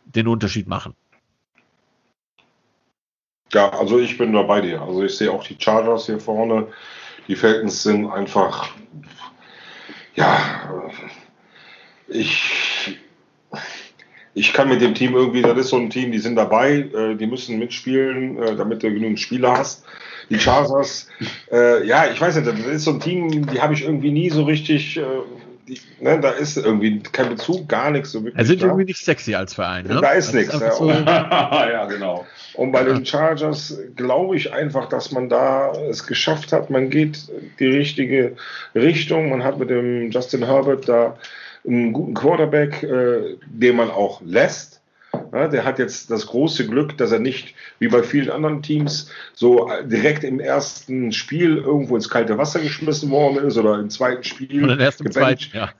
den 0.04 0.28
Unterschied 0.28 0.68
machen. 0.68 0.94
Ja, 3.52 3.70
also 3.70 3.98
ich 3.98 4.18
bin 4.18 4.32
da 4.32 4.42
bei 4.42 4.60
dir. 4.60 4.82
Also 4.82 5.02
ich 5.04 5.16
sehe 5.16 5.30
auch 5.30 5.44
die 5.44 5.56
Chargers 5.58 6.06
hier 6.06 6.18
vorne. 6.18 6.66
Die 7.28 7.36
Falcons 7.36 7.82
sind 7.82 8.10
einfach 8.10 8.70
ja, 10.16 10.90
ich, 12.08 12.98
ich 14.34 14.52
kann 14.52 14.68
mit 14.68 14.80
dem 14.80 14.94
Team 14.94 15.14
irgendwie, 15.14 15.42
das 15.42 15.58
ist 15.58 15.68
so 15.68 15.76
ein 15.76 15.90
Team, 15.90 16.10
die 16.10 16.18
sind 16.18 16.36
dabei, 16.36 16.88
äh, 16.94 17.14
die 17.14 17.26
müssen 17.26 17.58
mitspielen, 17.58 18.42
äh, 18.42 18.56
damit 18.56 18.82
du 18.82 18.92
genügend 18.92 19.20
Spieler 19.20 19.56
hast. 19.56 19.84
Die 20.28 20.40
Chargers, 20.40 21.08
äh, 21.52 21.86
ja, 21.86 22.10
ich 22.10 22.20
weiß 22.20 22.36
nicht, 22.36 22.48
das 22.48 22.58
ist 22.58 22.84
so 22.84 22.92
ein 22.92 23.00
Team, 23.00 23.46
die 23.46 23.60
habe 23.60 23.74
ich 23.74 23.82
irgendwie 23.82 24.10
nie 24.10 24.30
so 24.30 24.42
richtig, 24.42 24.96
äh, 24.96 25.02
die, 25.68 25.78
ne, 26.00 26.18
da 26.18 26.30
ist 26.30 26.56
irgendwie 26.56 27.00
kein 27.00 27.28
Bezug, 27.28 27.68
gar 27.68 27.90
nichts 27.90 28.12
so 28.12 28.24
wirklich. 28.24 28.38
Er 28.38 28.44
sind 28.44 28.62
da. 28.62 28.66
irgendwie 28.66 28.86
nicht 28.86 29.04
sexy 29.04 29.34
als 29.34 29.54
Verein, 29.54 29.86
ne? 29.86 30.00
Da 30.00 30.12
ist 30.12 30.32
nichts. 30.34 30.58
Ja. 30.58 30.72
So 30.72 30.90
ja, 30.90 31.84
genau. 31.86 32.26
Und 32.56 32.72
bei 32.72 32.82
den 32.84 33.04
Chargers 33.04 33.78
glaube 33.96 34.36
ich 34.36 34.52
einfach, 34.52 34.88
dass 34.88 35.12
man 35.12 35.28
da 35.28 35.72
es 35.90 36.06
geschafft 36.06 36.52
hat. 36.52 36.70
Man 36.70 36.90
geht 36.90 37.28
die 37.58 37.66
richtige 37.66 38.36
Richtung. 38.74 39.28
Man 39.28 39.44
hat 39.44 39.58
mit 39.58 39.70
dem 39.70 40.10
Justin 40.10 40.44
Herbert 40.44 40.88
da 40.88 41.18
einen 41.66 41.92
guten 41.92 42.14
Quarterback, 42.14 42.82
äh, 42.82 43.36
den 43.46 43.76
man 43.76 43.90
auch 43.90 44.20
lässt. 44.24 44.75
Ja, 45.36 45.48
der 45.48 45.64
hat 45.64 45.78
jetzt 45.78 46.10
das 46.10 46.26
große 46.28 46.66
Glück, 46.66 46.96
dass 46.96 47.12
er 47.12 47.18
nicht 47.18 47.54
wie 47.78 47.88
bei 47.88 48.02
vielen 48.02 48.30
anderen 48.30 48.62
Teams 48.62 49.10
so 49.34 49.70
direkt 49.84 50.24
im 50.24 50.40
ersten 50.40 51.12
Spiel 51.12 51.58
irgendwo 51.58 51.94
ins 51.94 52.08
kalte 52.08 52.38
Wasser 52.38 52.60
geschmissen 52.60 53.10
worden 53.10 53.44
ist 53.44 53.58
oder 53.58 53.78
im 53.78 53.90
zweiten 53.90 54.24
Spiel. 54.24 54.64
Oder 54.64 54.78
erst 54.78 55.02
im 55.02 55.12
zweiten, 55.12 55.44
ja. 55.52 55.70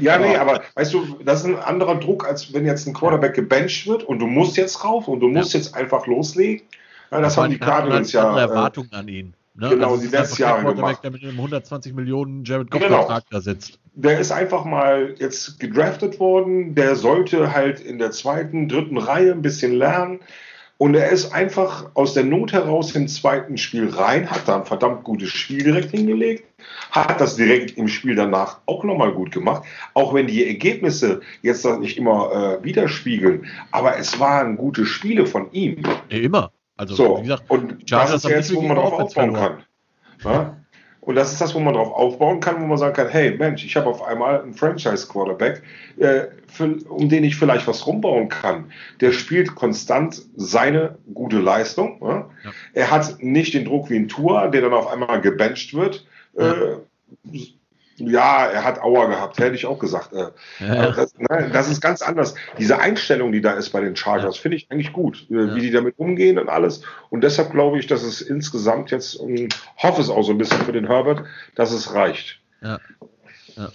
ja, 0.00 0.18
nee, 0.18 0.34
aber 0.34 0.62
weißt 0.74 0.92
du, 0.92 1.18
das 1.24 1.40
ist 1.40 1.46
ein 1.46 1.60
anderer 1.60 2.00
Druck, 2.00 2.26
als 2.26 2.52
wenn 2.52 2.66
jetzt 2.66 2.88
ein 2.88 2.92
Quarterback 2.92 3.34
gebencht 3.34 3.86
wird 3.86 4.02
und 4.02 4.18
du 4.18 4.26
musst 4.26 4.56
jetzt 4.56 4.82
rauf 4.82 5.06
und 5.06 5.20
du 5.20 5.28
musst 5.28 5.54
ja. 5.54 5.60
jetzt 5.60 5.76
einfach 5.76 6.08
loslegen. 6.08 6.66
Ja, 7.12 7.20
das, 7.20 7.34
das 7.34 7.44
haben 7.44 7.50
die 7.52 7.58
Cardinals 7.58 8.10
ja. 8.10 8.26
Andere 8.26 8.40
Erwartungen 8.40 8.90
äh, 8.92 8.96
an 8.96 9.08
ihn. 9.08 9.34
Ne? 9.60 9.68
Genau, 9.68 9.92
also 9.92 10.02
die 10.02 10.08
letzten 10.08 10.40
Jahre 10.40 10.74
gemacht. 10.74 11.04
Der 11.04 11.10
mit 11.10 11.22
einem 11.22 11.36
120 11.36 11.94
Millionen 11.94 12.44
Jared 12.44 12.70
Goff-Vertrag 12.70 13.06
genau. 13.06 13.20
da 13.30 13.40
sitzt. 13.42 13.78
Der 13.94 14.18
ist 14.18 14.32
einfach 14.32 14.64
mal 14.64 15.14
jetzt 15.18 15.60
gedraftet 15.60 16.18
worden. 16.18 16.74
Der 16.74 16.96
sollte 16.96 17.52
halt 17.52 17.78
in 17.78 17.98
der 17.98 18.10
zweiten, 18.10 18.68
dritten 18.68 18.96
Reihe 18.96 19.32
ein 19.32 19.42
bisschen 19.42 19.74
lernen. 19.74 20.20
Und 20.78 20.94
er 20.94 21.10
ist 21.10 21.34
einfach 21.34 21.90
aus 21.92 22.14
der 22.14 22.24
Not 22.24 22.54
heraus 22.54 22.94
im 22.94 23.06
zweiten 23.06 23.58
Spiel 23.58 23.90
rein, 23.90 24.30
hat 24.30 24.48
da 24.48 24.56
ein 24.56 24.64
verdammt 24.64 25.04
gutes 25.04 25.28
Spiel 25.28 25.62
direkt 25.62 25.90
hingelegt, 25.90 26.44
hat 26.90 27.20
das 27.20 27.36
direkt 27.36 27.76
im 27.76 27.86
Spiel 27.86 28.14
danach 28.14 28.60
auch 28.64 28.82
nochmal 28.82 29.12
gut 29.12 29.30
gemacht, 29.30 29.64
auch 29.92 30.14
wenn 30.14 30.26
die 30.26 30.46
Ergebnisse 30.46 31.20
jetzt 31.42 31.66
nicht 31.80 31.98
immer 31.98 32.32
äh, 32.60 32.64
widerspiegeln. 32.64 33.46
Aber 33.72 33.98
es 33.98 34.18
waren 34.20 34.56
gute 34.56 34.86
Spiele 34.86 35.26
von 35.26 35.52
ihm. 35.52 35.82
Immer. 36.08 36.50
Also, 36.80 36.94
so, 36.94 37.18
wie 37.18 37.22
gesagt, 37.24 37.44
und 37.48 37.92
das 37.92 38.10
ist 38.10 38.26
jetzt, 38.26 38.54
wo 38.54 38.62
man 38.62 38.78
drauf 38.78 38.94
aufbauen 38.94 39.34
kann. 39.34 39.64
Ja? 40.24 40.56
Und 41.02 41.14
das 41.14 41.30
ist 41.30 41.38
das, 41.38 41.54
wo 41.54 41.60
man 41.60 41.74
drauf 41.74 41.92
aufbauen 41.92 42.40
kann, 42.40 42.58
wo 42.62 42.66
man 42.66 42.78
sagen 42.78 42.94
kann, 42.94 43.10
hey 43.10 43.36
Mensch, 43.36 43.66
ich 43.66 43.76
habe 43.76 43.86
auf 43.86 44.02
einmal 44.02 44.40
einen 44.40 44.54
Franchise-Quarterback, 44.54 45.62
äh, 45.98 46.28
um 46.88 47.10
den 47.10 47.24
ich 47.24 47.36
vielleicht 47.36 47.66
was 47.66 47.86
rumbauen 47.86 48.30
kann. 48.30 48.72
Der 49.02 49.12
spielt 49.12 49.54
konstant 49.54 50.22
seine 50.36 50.96
gute 51.12 51.38
Leistung. 51.38 51.98
Ja? 52.00 52.30
Ja. 52.44 52.50
Er 52.72 52.90
hat 52.90 53.22
nicht 53.22 53.52
den 53.52 53.66
Druck 53.66 53.90
wie 53.90 53.96
ein 53.96 54.08
Tour, 54.08 54.48
der 54.48 54.62
dann 54.62 54.72
auf 54.72 54.86
einmal 54.86 55.20
gebencht 55.20 55.74
wird. 55.74 56.06
Äh, 56.34 56.76
ja, 58.00 58.46
er 58.46 58.64
hat 58.64 58.80
Auer 58.82 59.08
gehabt, 59.08 59.38
hätte 59.38 59.54
ich 59.54 59.66
auch 59.66 59.78
gesagt. 59.78 60.12
Äh, 60.12 60.30
ja. 60.60 60.90
das, 60.92 61.14
nein, 61.18 61.50
das, 61.52 61.70
ist 61.70 61.80
ganz 61.80 62.02
anders. 62.02 62.34
Diese 62.58 62.78
Einstellung, 62.78 63.32
die 63.32 63.40
da 63.40 63.52
ist 63.52 63.70
bei 63.70 63.80
den 63.80 63.96
Chargers, 63.96 64.36
finde 64.36 64.56
ich 64.56 64.70
eigentlich 64.70 64.92
gut, 64.92 65.26
äh, 65.30 65.34
ja. 65.34 65.54
wie 65.54 65.60
die 65.60 65.70
damit 65.70 65.98
umgehen 65.98 66.38
und 66.38 66.48
alles. 66.48 66.82
Und 67.10 67.22
deshalb 67.22 67.52
glaube 67.52 67.78
ich, 67.78 67.86
dass 67.86 68.02
es 68.02 68.20
insgesamt 68.20 68.90
jetzt, 68.90 69.16
und 69.16 69.54
hoffe 69.76 70.00
es 70.00 70.08
auch 70.08 70.22
so 70.22 70.32
ein 70.32 70.38
bisschen 70.38 70.60
für 70.62 70.72
den 70.72 70.86
Herbert, 70.86 71.24
dass 71.54 71.72
es 71.72 71.94
reicht. 71.94 72.40
Ja. 72.62 72.78
ja. 73.56 73.68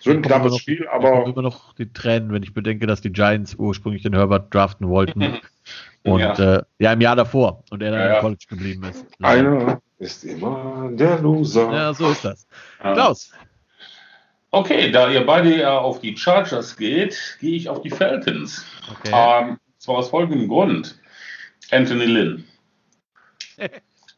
So 0.00 0.10
ein 0.10 0.22
knappes 0.22 0.56
Spiel, 0.56 0.88
aber. 0.88 1.22
Ich 1.26 1.32
immer 1.32 1.42
noch 1.42 1.74
die 1.74 1.92
Tränen, 1.92 2.32
wenn 2.32 2.42
ich 2.42 2.54
bedenke, 2.54 2.86
dass 2.86 3.02
die 3.02 3.12
Giants 3.12 3.54
ursprünglich 3.56 4.02
den 4.02 4.14
Herbert 4.14 4.52
draften 4.52 4.88
wollten. 4.88 5.40
und 6.04 6.20
ja. 6.20 6.56
Äh, 6.56 6.62
ja, 6.78 6.92
im 6.94 7.00
Jahr 7.00 7.16
davor. 7.16 7.64
Und 7.70 7.82
er 7.82 7.90
dann 7.90 8.00
ja, 8.00 8.14
im 8.14 8.20
College 8.22 8.46
geblieben 8.48 8.84
ist. 8.84 9.04
Einer 9.20 9.80
ist 9.98 10.24
immer 10.24 10.88
der 10.92 11.18
Loser. 11.18 11.70
Ja, 11.70 11.92
so 11.92 12.10
ist 12.10 12.24
das. 12.24 12.46
Klaus, 12.80 13.32
Okay, 14.52 14.90
da 14.90 15.08
ihr 15.10 15.24
beide 15.24 15.60
ja 15.60 15.78
auf 15.78 16.00
die 16.00 16.16
Chargers 16.16 16.76
geht, 16.76 17.38
gehe 17.40 17.56
ich 17.56 17.68
auf 17.68 17.82
die 17.82 17.90
Falcons. 17.90 18.64
Okay. 18.90 19.12
Ähm, 19.12 19.58
zwar 19.78 19.96
aus 19.96 20.08
folgendem 20.08 20.48
Grund. 20.48 20.98
Anthony 21.70 22.06
Lynn. 22.06 22.44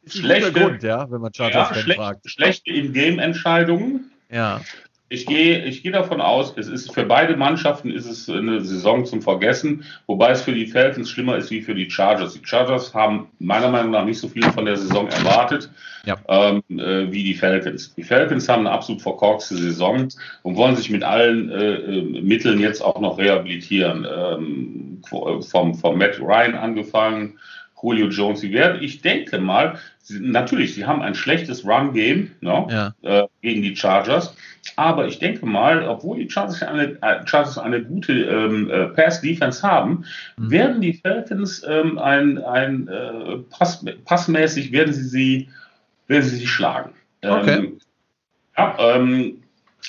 schlechte, 0.06 0.52
Grund, 0.52 0.82
ja, 0.82 1.10
wenn 1.10 1.20
man 1.20 1.34
Chargers 1.34 1.70
ja, 1.70 1.82
schlecht, 1.82 2.00
fragt. 2.00 2.30
Schlechte 2.30 2.70
In-Game-Entscheidungen. 2.70 4.10
Ja. 4.30 4.62
Ich 5.12 5.26
gehe, 5.26 5.62
ich 5.66 5.82
gehe 5.82 5.92
davon 5.92 6.22
aus, 6.22 6.54
es 6.56 6.68
ist 6.68 6.94
für 6.94 7.04
beide 7.04 7.36
Mannschaften 7.36 7.90
ist 7.90 8.06
es 8.06 8.30
eine 8.30 8.62
Saison 8.62 9.04
zum 9.04 9.20
Vergessen, 9.20 9.84
wobei 10.06 10.30
es 10.30 10.40
für 10.40 10.54
die 10.54 10.66
Falcons 10.66 11.10
schlimmer 11.10 11.36
ist 11.36 11.50
wie 11.50 11.60
für 11.60 11.74
die 11.74 11.90
Chargers. 11.90 12.32
Die 12.32 12.40
Chargers 12.42 12.94
haben 12.94 13.28
meiner 13.38 13.68
Meinung 13.68 13.90
nach 13.90 14.06
nicht 14.06 14.18
so 14.18 14.28
viel 14.28 14.42
von 14.44 14.64
der 14.64 14.78
Saison 14.78 15.08
erwartet 15.08 15.70
ja. 16.06 16.16
ähm, 16.28 16.62
äh, 16.70 17.12
wie 17.12 17.24
die 17.24 17.34
Falcons. 17.34 17.94
Die 17.94 18.02
Falcons 18.02 18.48
haben 18.48 18.60
eine 18.60 18.70
absolut 18.70 19.02
verkorkste 19.02 19.54
Saison 19.54 20.08
und 20.44 20.56
wollen 20.56 20.76
sich 20.76 20.88
mit 20.88 21.04
allen 21.04 21.50
äh, 21.50 21.74
äh 21.74 22.22
Mitteln 22.22 22.58
jetzt 22.58 22.80
auch 22.80 22.98
noch 22.98 23.18
rehabilitieren. 23.18 24.06
Ähm, 24.10 25.02
vom, 25.08 25.74
vom 25.74 25.98
Matt 25.98 26.20
Ryan 26.20 26.54
angefangen, 26.54 27.38
Julio 27.82 28.08
Jones. 28.08 28.40
Sie 28.40 28.52
werden, 28.52 28.82
ich 28.82 29.02
denke 29.02 29.38
mal, 29.38 29.78
sie, 29.98 30.20
natürlich, 30.20 30.74
sie 30.74 30.84
haben 30.86 31.02
ein 31.02 31.14
schlechtes 31.14 31.64
Run-Game 31.64 32.30
ne, 32.40 32.66
ja. 32.70 32.94
äh, 33.02 33.26
gegen 33.40 33.62
die 33.62 33.76
Chargers. 33.76 34.36
Aber 34.76 35.06
ich 35.06 35.18
denke 35.18 35.44
mal, 35.44 35.86
obwohl 35.88 36.18
die 36.18 36.30
Chargers 36.30 36.62
eine, 36.62 36.98
äh, 37.02 37.26
Chargers 37.26 37.58
eine 37.58 37.82
gute 37.82 38.12
ähm, 38.12 38.70
äh, 38.70 38.86
Pass-Defense 38.88 39.62
haben, 39.62 40.04
mhm. 40.36 40.50
werden 40.50 40.80
die 40.80 40.94
Falcons 40.94 41.64
ähm, 41.66 41.98
ein, 41.98 42.38
ein 42.38 42.88
äh, 42.88 43.38
Pass, 43.50 43.84
passmäßig 44.04 44.72
werden 44.72 44.92
sie 44.92 45.08
sie, 45.08 45.48
werden 46.06 46.22
sie, 46.22 46.36
sie 46.36 46.46
schlagen. 46.46 46.92
Okay. 47.22 47.58
Ähm, 47.58 47.78
ja, 48.56 48.76
ähm, 48.78 49.42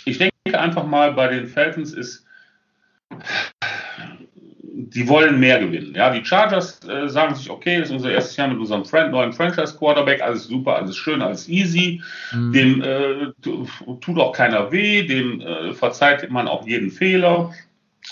ich 0.05 0.17
denke 0.17 0.59
einfach 0.59 0.85
mal, 0.85 1.13
bei 1.13 1.27
den 1.27 1.47
Falcons 1.47 1.93
ist 1.93 2.25
die 4.93 5.07
wollen 5.07 5.39
mehr 5.39 5.59
gewinnen. 5.59 5.93
Ja, 5.95 6.11
die 6.11 6.23
Chargers 6.23 6.79
äh, 6.87 7.07
sagen 7.09 7.35
sich, 7.35 7.49
okay, 7.49 7.79
das 7.79 7.89
ist 7.89 7.95
unser 7.95 8.11
erstes 8.11 8.37
Jahr 8.37 8.47
mit 8.47 8.59
unserem 8.59 8.85
Friend, 8.85 9.11
neuen 9.11 9.33
Franchise-Quarterback, 9.33 10.21
alles 10.21 10.45
super, 10.45 10.75
alles 10.75 10.95
schön, 10.95 11.21
alles 11.21 11.49
easy. 11.49 12.01
Mhm. 12.31 12.53
Dem 12.53 12.81
äh, 12.81 13.31
tut 13.41 14.19
auch 14.19 14.33
keiner 14.33 14.71
weh, 14.71 15.03
dem 15.03 15.41
äh, 15.41 15.73
verzeiht 15.73 16.29
man 16.29 16.47
auch 16.47 16.67
jeden 16.67 16.91
Fehler, 16.91 17.51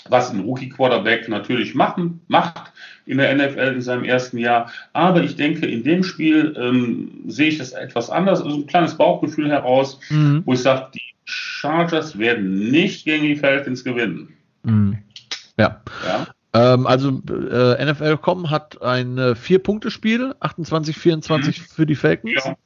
was 0.08 0.30
ein 0.30 0.40
Rookie-Quarterback 0.40 1.28
natürlich 1.28 1.74
machen, 1.74 2.20
macht 2.28 2.72
in 3.06 3.18
der 3.18 3.34
NFL 3.34 3.74
in 3.74 3.82
seinem 3.82 4.04
ersten 4.04 4.38
Jahr. 4.38 4.72
Aber 4.92 5.22
ich 5.22 5.36
denke, 5.36 5.66
in 5.66 5.84
dem 5.84 6.02
Spiel 6.02 6.56
ähm, 6.58 7.22
sehe 7.26 7.48
ich 7.48 7.58
das 7.58 7.72
etwas 7.72 8.10
anders, 8.10 8.42
also 8.42 8.56
ein 8.56 8.66
kleines 8.66 8.96
Bauchgefühl 8.96 9.50
heraus, 9.50 10.00
mhm. 10.10 10.42
wo 10.44 10.52
ich 10.54 10.60
sage, 10.60 10.88
die 10.94 11.00
Chargers 11.24 12.18
werden 12.18 12.70
nicht 12.70 13.04
gegen 13.04 13.24
die 13.24 13.36
Falcons 13.36 13.84
gewinnen. 13.84 14.34
Mhm. 14.64 14.98
Ja. 15.58 15.80
ja. 16.06 16.26
Ähm, 16.54 16.86
also 16.86 17.08
äh, 17.08 17.84
NFL.com 17.84 18.50
hat 18.50 18.82
ein 18.82 19.16
äh, 19.16 19.34
Vier-Punkte-Spiel, 19.34 20.34
28-24 20.40 21.46
mhm. 21.46 21.52
für 21.52 21.86
die 21.86 21.94
Falcons. 21.94 22.44
Ja. 22.44 22.56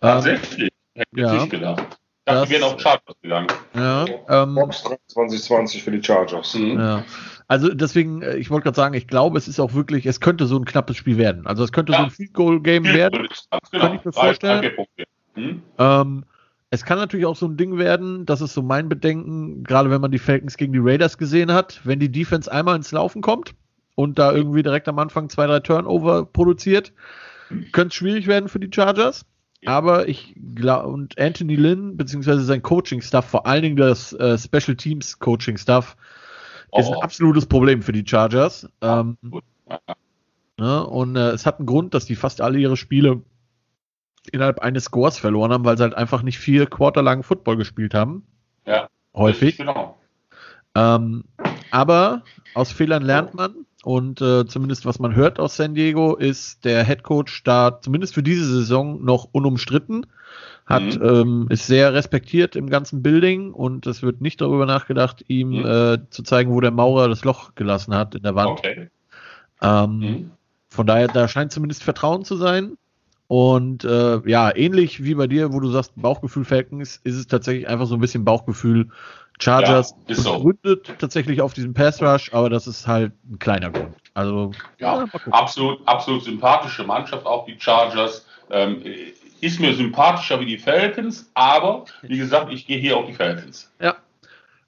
Tatsächlich. 0.00 0.70
Ähm, 0.94 1.02
Hätte 1.02 1.08
ich 1.14 1.22
ja. 1.22 1.46
gedacht. 1.46 1.98
Das, 2.24 2.48
die 2.48 2.54
werden 2.54 2.64
auf 2.64 2.80
Chargers 2.80 3.16
gegangen. 3.20 3.48
Ja, 3.74 4.06
ähm, 4.28 4.54
Box 4.54 4.84
2020 5.08 5.82
für 5.82 5.90
die 5.90 6.02
Chargers. 6.02 6.54
Mhm. 6.54 6.78
Ja. 6.78 7.04
Also 7.48 7.68
deswegen, 7.74 8.22
äh, 8.22 8.36
ich 8.36 8.50
wollte 8.50 8.64
gerade 8.64 8.76
sagen, 8.76 8.94
ich 8.94 9.08
glaube, 9.08 9.38
es 9.38 9.48
ist 9.48 9.58
auch 9.58 9.74
wirklich, 9.74 10.06
es 10.06 10.20
könnte 10.20 10.46
so 10.46 10.56
ein 10.56 10.64
knappes 10.64 10.96
Spiel 10.96 11.18
werden. 11.18 11.46
Also 11.46 11.64
es 11.64 11.72
könnte 11.72 11.92
ja. 11.92 11.98
so 11.98 12.04
ein 12.04 12.10
Field 12.10 12.32
Goal 12.32 12.60
Game 12.60 12.84
werden. 12.84 13.28
Genau. 13.70 13.84
Kann 13.84 13.96
ich 13.96 14.04
mir 14.04 14.12
vorstellen. 14.12 14.70
Mhm. 15.34 15.62
Ähm, 15.78 16.24
es 16.72 16.86
kann 16.86 16.96
natürlich 16.96 17.26
auch 17.26 17.36
so 17.36 17.44
ein 17.44 17.58
Ding 17.58 17.76
werden, 17.76 18.24
das 18.24 18.40
ist 18.40 18.54
so 18.54 18.62
mein 18.62 18.88
Bedenken, 18.88 19.62
gerade 19.62 19.90
wenn 19.90 20.00
man 20.00 20.10
die 20.10 20.18
Falcons 20.18 20.56
gegen 20.56 20.72
die 20.72 20.78
Raiders 20.80 21.18
gesehen 21.18 21.52
hat, 21.52 21.82
wenn 21.84 22.00
die 22.00 22.10
Defense 22.10 22.50
einmal 22.50 22.76
ins 22.76 22.92
Laufen 22.92 23.20
kommt 23.20 23.54
und 23.94 24.18
da 24.18 24.32
irgendwie 24.32 24.62
direkt 24.62 24.88
am 24.88 24.98
Anfang 24.98 25.28
zwei, 25.28 25.46
drei 25.46 25.60
Turnover 25.60 26.24
produziert, 26.24 26.94
könnte 27.72 27.88
es 27.88 27.94
schwierig 27.94 28.26
werden 28.26 28.48
für 28.48 28.58
die 28.58 28.70
Chargers. 28.74 29.26
Aber 29.66 30.08
ich 30.08 30.34
glaube, 30.54 30.88
und 30.88 31.18
Anthony 31.18 31.56
Lynn, 31.56 31.98
beziehungsweise 31.98 32.42
sein 32.42 32.62
Coaching-Staff, 32.62 33.26
vor 33.26 33.46
allen 33.46 33.62
Dingen 33.62 33.76
das 33.76 34.14
äh, 34.14 34.38
Special 34.38 34.74
Teams 34.74 35.18
Coaching-Staff, 35.18 35.94
oh. 36.70 36.80
ist 36.80 36.88
ein 36.88 37.02
absolutes 37.02 37.44
Problem 37.44 37.82
für 37.82 37.92
die 37.92 38.06
Chargers. 38.06 38.66
Ähm, 38.80 39.18
ne, 40.56 40.86
und 40.86 41.16
äh, 41.16 41.32
es 41.32 41.44
hat 41.44 41.58
einen 41.58 41.66
Grund, 41.66 41.92
dass 41.92 42.06
die 42.06 42.16
fast 42.16 42.40
alle 42.40 42.58
ihre 42.58 42.78
Spiele 42.78 43.20
innerhalb 44.30 44.60
eines 44.60 44.84
Scores 44.84 45.18
verloren 45.18 45.52
haben, 45.52 45.64
weil 45.64 45.76
sie 45.76 45.82
halt 45.82 45.94
einfach 45.94 46.22
nicht 46.22 46.38
vier 46.38 46.66
Quarter 46.66 47.02
lang 47.02 47.22
Football 47.22 47.56
gespielt 47.56 47.94
haben. 47.94 48.24
Ja. 48.66 48.88
Häufig. 49.14 49.56
Genau. 49.56 49.98
Ähm, 50.74 51.24
aber 51.70 52.22
aus 52.54 52.72
Fehlern 52.72 53.02
lernt 53.02 53.34
man. 53.34 53.66
Und 53.84 54.20
äh, 54.20 54.46
zumindest 54.46 54.86
was 54.86 55.00
man 55.00 55.16
hört 55.16 55.40
aus 55.40 55.56
San 55.56 55.74
Diego, 55.74 56.14
ist 56.14 56.64
der 56.64 56.84
Head 56.84 57.02
Coach 57.02 57.42
da 57.42 57.80
zumindest 57.80 58.14
für 58.14 58.22
diese 58.22 58.46
Saison 58.46 59.04
noch 59.04 59.28
unumstritten. 59.32 60.06
Hat, 60.66 60.82
mhm. 60.84 61.02
ähm, 61.02 61.46
ist 61.50 61.66
sehr 61.66 61.92
respektiert 61.92 62.54
im 62.54 62.70
ganzen 62.70 63.02
Building 63.02 63.52
und 63.52 63.86
es 63.88 64.02
wird 64.02 64.20
nicht 64.20 64.40
darüber 64.40 64.64
nachgedacht, 64.64 65.24
ihm 65.26 65.50
mhm. 65.50 65.66
äh, 65.66 66.10
zu 66.10 66.22
zeigen, 66.22 66.52
wo 66.52 66.60
der 66.60 66.70
Maurer 66.70 67.08
das 67.08 67.24
Loch 67.24 67.56
gelassen 67.56 67.94
hat 67.94 68.14
in 68.14 68.22
der 68.22 68.36
Wand. 68.36 68.60
Okay. 68.60 68.88
Ähm, 69.60 69.98
mhm. 69.98 70.30
Von 70.68 70.86
daher, 70.86 71.08
da 71.08 71.26
scheint 71.26 71.50
zumindest 71.50 71.82
Vertrauen 71.82 72.24
zu 72.24 72.36
sein. 72.36 72.78
Und 73.32 73.82
äh, 73.84 74.20
ja, 74.28 74.54
ähnlich 74.54 75.04
wie 75.04 75.14
bei 75.14 75.26
dir, 75.26 75.54
wo 75.54 75.60
du 75.60 75.70
sagst, 75.70 75.94
Bauchgefühl 75.96 76.44
Falcons, 76.44 77.00
ist 77.02 77.16
es 77.16 77.26
tatsächlich 77.26 77.66
einfach 77.66 77.86
so 77.86 77.94
ein 77.94 78.00
bisschen 78.02 78.26
Bauchgefühl 78.26 78.90
Chargers 79.40 79.94
ja, 80.06 80.16
so. 80.16 80.52
tatsächlich 80.98 81.40
auf 81.40 81.54
diesem 81.54 81.72
Pass 81.72 82.02
Rush, 82.02 82.30
aber 82.34 82.50
das 82.50 82.66
ist 82.66 82.86
halt 82.86 83.14
ein 83.24 83.38
kleiner 83.38 83.70
Grund. 83.70 83.96
Also 84.12 84.50
ja, 84.78 84.98
ja 84.98 85.06
absolut, 85.30 85.80
absolut 85.88 86.24
sympathische 86.24 86.84
Mannschaft, 86.84 87.24
auch 87.24 87.46
die 87.46 87.58
Chargers. 87.58 88.26
Ähm, 88.50 88.82
ist 89.40 89.58
mir 89.60 89.72
sympathischer 89.72 90.38
wie 90.38 90.44
die 90.44 90.58
Falcons, 90.58 91.30
aber 91.32 91.86
wie 92.02 92.18
gesagt, 92.18 92.52
ich 92.52 92.66
gehe 92.66 92.76
hier 92.76 92.98
auf 92.98 93.06
die 93.06 93.14
Falcons. 93.14 93.72
Ja. 93.80 93.96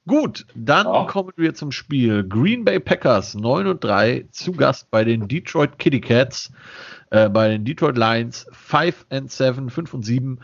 Gut, 0.06 0.47
dann 0.55 0.86
ja. 0.86 1.05
kommen 1.05 1.32
wir 1.36 1.55
zum 1.55 1.72
Spiel. 1.72 2.24
Green 2.24 2.64
Bay 2.64 2.78
Packers 2.78 3.35
9 3.35 3.66
und 3.66 3.82
3 3.82 4.26
zu 4.31 4.52
Gast 4.52 4.90
bei 4.90 5.02
den 5.02 5.28
Detroit 5.28 5.78
Kitty 5.78 6.01
Cats, 6.01 6.52
äh, 7.10 7.31
bei 7.31 7.48
den 7.48 7.64
Detroit 7.64 7.97
Lions 7.97 8.47
5 8.52 9.06
and 9.09 9.31
7, 9.31 9.70
5 9.70 9.94
und 9.94 10.02
7. 10.05 10.40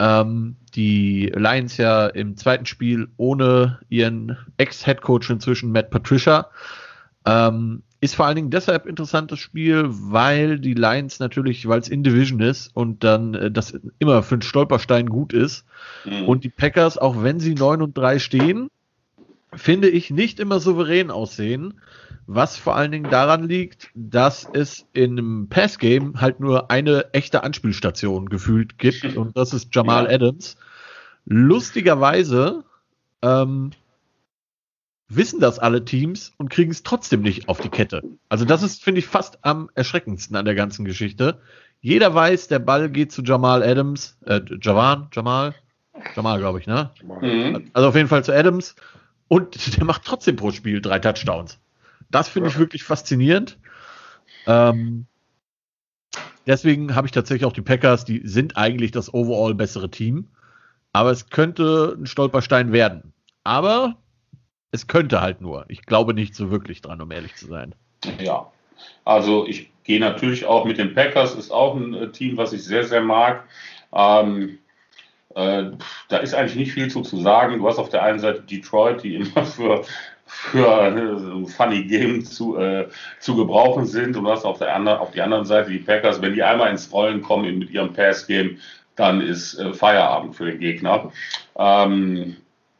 Ähm, 0.00 0.56
die 0.74 1.32
Lions 1.32 1.76
ja 1.76 2.08
im 2.08 2.36
zweiten 2.36 2.66
Spiel 2.66 3.08
ohne 3.16 3.78
ihren 3.88 4.36
Ex-Headcoach 4.56 5.30
inzwischen 5.30 5.70
Matt 5.70 5.90
Patricia. 5.90 6.48
Ähm, 7.24 7.84
ist 8.00 8.16
vor 8.16 8.26
allen 8.26 8.36
Dingen 8.36 8.50
deshalb 8.50 8.84
interessantes 8.84 9.38
Spiel, 9.38 9.84
weil 9.88 10.58
die 10.58 10.74
Lions 10.74 11.20
natürlich, 11.20 11.68
weil 11.68 11.80
es 11.80 11.88
in 11.88 12.02
Division 12.02 12.40
ist 12.40 12.74
und 12.74 13.04
dann 13.04 13.34
äh, 13.34 13.50
das 13.50 13.78
immer 14.00 14.24
für 14.24 14.34
einen 14.34 14.42
Stolperstein 14.42 15.08
gut 15.08 15.32
ist. 15.32 15.64
Mhm. 16.04 16.28
Und 16.28 16.44
die 16.44 16.50
Packers, 16.50 16.98
auch 16.98 17.22
wenn 17.22 17.38
sie 17.38 17.54
9 17.54 17.80
und 17.80 17.96
3 17.96 18.18
stehen, 18.18 18.68
finde 19.56 19.88
ich 19.88 20.10
nicht 20.10 20.40
immer 20.40 20.60
souverän 20.60 21.10
aussehen. 21.10 21.80
Was 22.26 22.56
vor 22.56 22.74
allen 22.74 22.90
Dingen 22.90 23.10
daran 23.10 23.48
liegt, 23.48 23.90
dass 23.94 24.48
es 24.50 24.86
in 24.94 25.18
einem 25.18 25.48
Passgame 25.50 26.20
halt 26.20 26.40
nur 26.40 26.70
eine 26.70 27.12
echte 27.12 27.42
Anspielstation 27.42 28.30
gefühlt 28.30 28.78
gibt 28.78 29.04
und 29.16 29.36
das 29.36 29.52
ist 29.52 29.74
Jamal 29.74 30.04
ja. 30.04 30.12
Adams. 30.12 30.56
Lustigerweise 31.26 32.64
ähm, 33.20 33.72
wissen 35.08 35.40
das 35.40 35.58
alle 35.58 35.84
Teams 35.84 36.32
und 36.38 36.48
kriegen 36.48 36.70
es 36.70 36.82
trotzdem 36.82 37.20
nicht 37.22 37.48
auf 37.48 37.60
die 37.60 37.68
Kette. 37.68 38.02
Also 38.28 38.44
das 38.44 38.62
ist, 38.62 38.82
finde 38.82 39.00
ich, 39.00 39.06
fast 39.06 39.38
am 39.42 39.70
erschreckendsten 39.74 40.36
an 40.36 40.44
der 40.44 40.54
ganzen 40.54 40.84
Geschichte. 40.84 41.40
Jeder 41.80 42.14
weiß, 42.14 42.48
der 42.48 42.58
Ball 42.58 42.88
geht 42.88 43.12
zu 43.12 43.22
Jamal 43.22 43.62
Adams, 43.62 44.18
äh, 44.24 44.40
Javan, 44.60 45.08
Jamal, 45.12 45.54
Jamal, 46.16 46.38
glaube 46.38 46.58
ich, 46.58 46.66
ne? 46.66 46.90
Mhm. 47.20 47.70
Also 47.72 47.88
auf 47.88 47.94
jeden 47.94 48.08
Fall 48.08 48.24
zu 48.24 48.34
Adams 48.34 48.74
und 49.28 49.76
der 49.76 49.84
macht 49.84 50.04
trotzdem 50.04 50.36
pro 50.36 50.50
Spiel 50.50 50.80
drei 50.80 50.98
Touchdowns. 50.98 51.58
Das 52.10 52.28
finde 52.28 52.48
ich 52.48 52.58
wirklich 52.58 52.84
faszinierend. 52.84 53.58
Ähm, 54.46 55.06
deswegen 56.46 56.94
habe 56.94 57.06
ich 57.06 57.12
tatsächlich 57.12 57.44
auch 57.44 57.52
die 57.52 57.62
Packers, 57.62 58.04
die 58.04 58.20
sind 58.24 58.56
eigentlich 58.56 58.90
das 58.90 59.12
overall 59.12 59.54
bessere 59.54 59.90
Team. 59.90 60.28
Aber 60.92 61.10
es 61.10 61.30
könnte 61.30 61.96
ein 61.98 62.06
Stolperstein 62.06 62.72
werden. 62.72 63.12
Aber 63.42 63.96
es 64.70 64.86
könnte 64.86 65.20
halt 65.20 65.40
nur. 65.40 65.64
Ich 65.68 65.82
glaube 65.82 66.14
nicht 66.14 66.34
so 66.34 66.50
wirklich 66.50 66.82
dran, 66.82 67.00
um 67.00 67.10
ehrlich 67.10 67.34
zu 67.36 67.46
sein. 67.46 67.74
Ja, 68.20 68.50
also 69.04 69.46
ich 69.46 69.70
gehe 69.84 70.00
natürlich 70.00 70.46
auch 70.46 70.64
mit 70.64 70.78
den 70.78 70.94
Packers, 70.94 71.34
ist 71.34 71.50
auch 71.50 71.74
ein 71.74 71.94
äh, 71.94 72.10
Team, 72.10 72.36
was 72.36 72.52
ich 72.52 72.64
sehr, 72.64 72.84
sehr 72.84 73.02
mag. 73.02 73.44
Ähm, 73.92 74.58
äh, 75.34 75.70
da 76.08 76.16
ist 76.18 76.34
eigentlich 76.34 76.56
nicht 76.56 76.72
viel 76.72 76.90
zu, 76.90 77.02
zu 77.02 77.20
sagen. 77.20 77.58
Du 77.58 77.68
hast 77.68 77.78
auf 77.78 77.88
der 77.88 78.02
einen 78.02 78.18
Seite 78.18 78.42
Detroit, 78.42 79.02
die 79.02 79.16
immer 79.16 79.44
für 79.44 79.84
für 80.26 80.82
ein 80.82 81.46
Funny 81.46 81.84
Game 81.84 82.24
zu, 82.24 82.56
äh, 82.56 82.88
zu 83.20 83.36
gebrauchen 83.36 83.86
sind. 83.86 84.16
Und 84.16 84.24
du 84.24 84.30
hast 84.30 84.44
auf 84.44 84.58
der 84.58 84.74
anderen, 84.74 84.98
auf 84.98 85.12
die 85.12 85.20
anderen 85.20 85.44
Seite 85.44 85.70
die 85.70 85.78
Packers, 85.78 86.20
wenn 86.22 86.34
die 86.34 86.42
einmal 86.42 86.70
ins 86.70 86.92
Rollen 86.92 87.22
kommen 87.22 87.58
mit 87.58 87.70
ihrem 87.70 87.92
Pass-Game, 87.92 88.58
dann 88.96 89.20
ist 89.20 89.58
äh, 89.58 89.72
Feierabend 89.72 90.34
für 90.34 90.46
den 90.46 90.58
Gegner. 90.58 91.12
Ähm, 91.56 92.36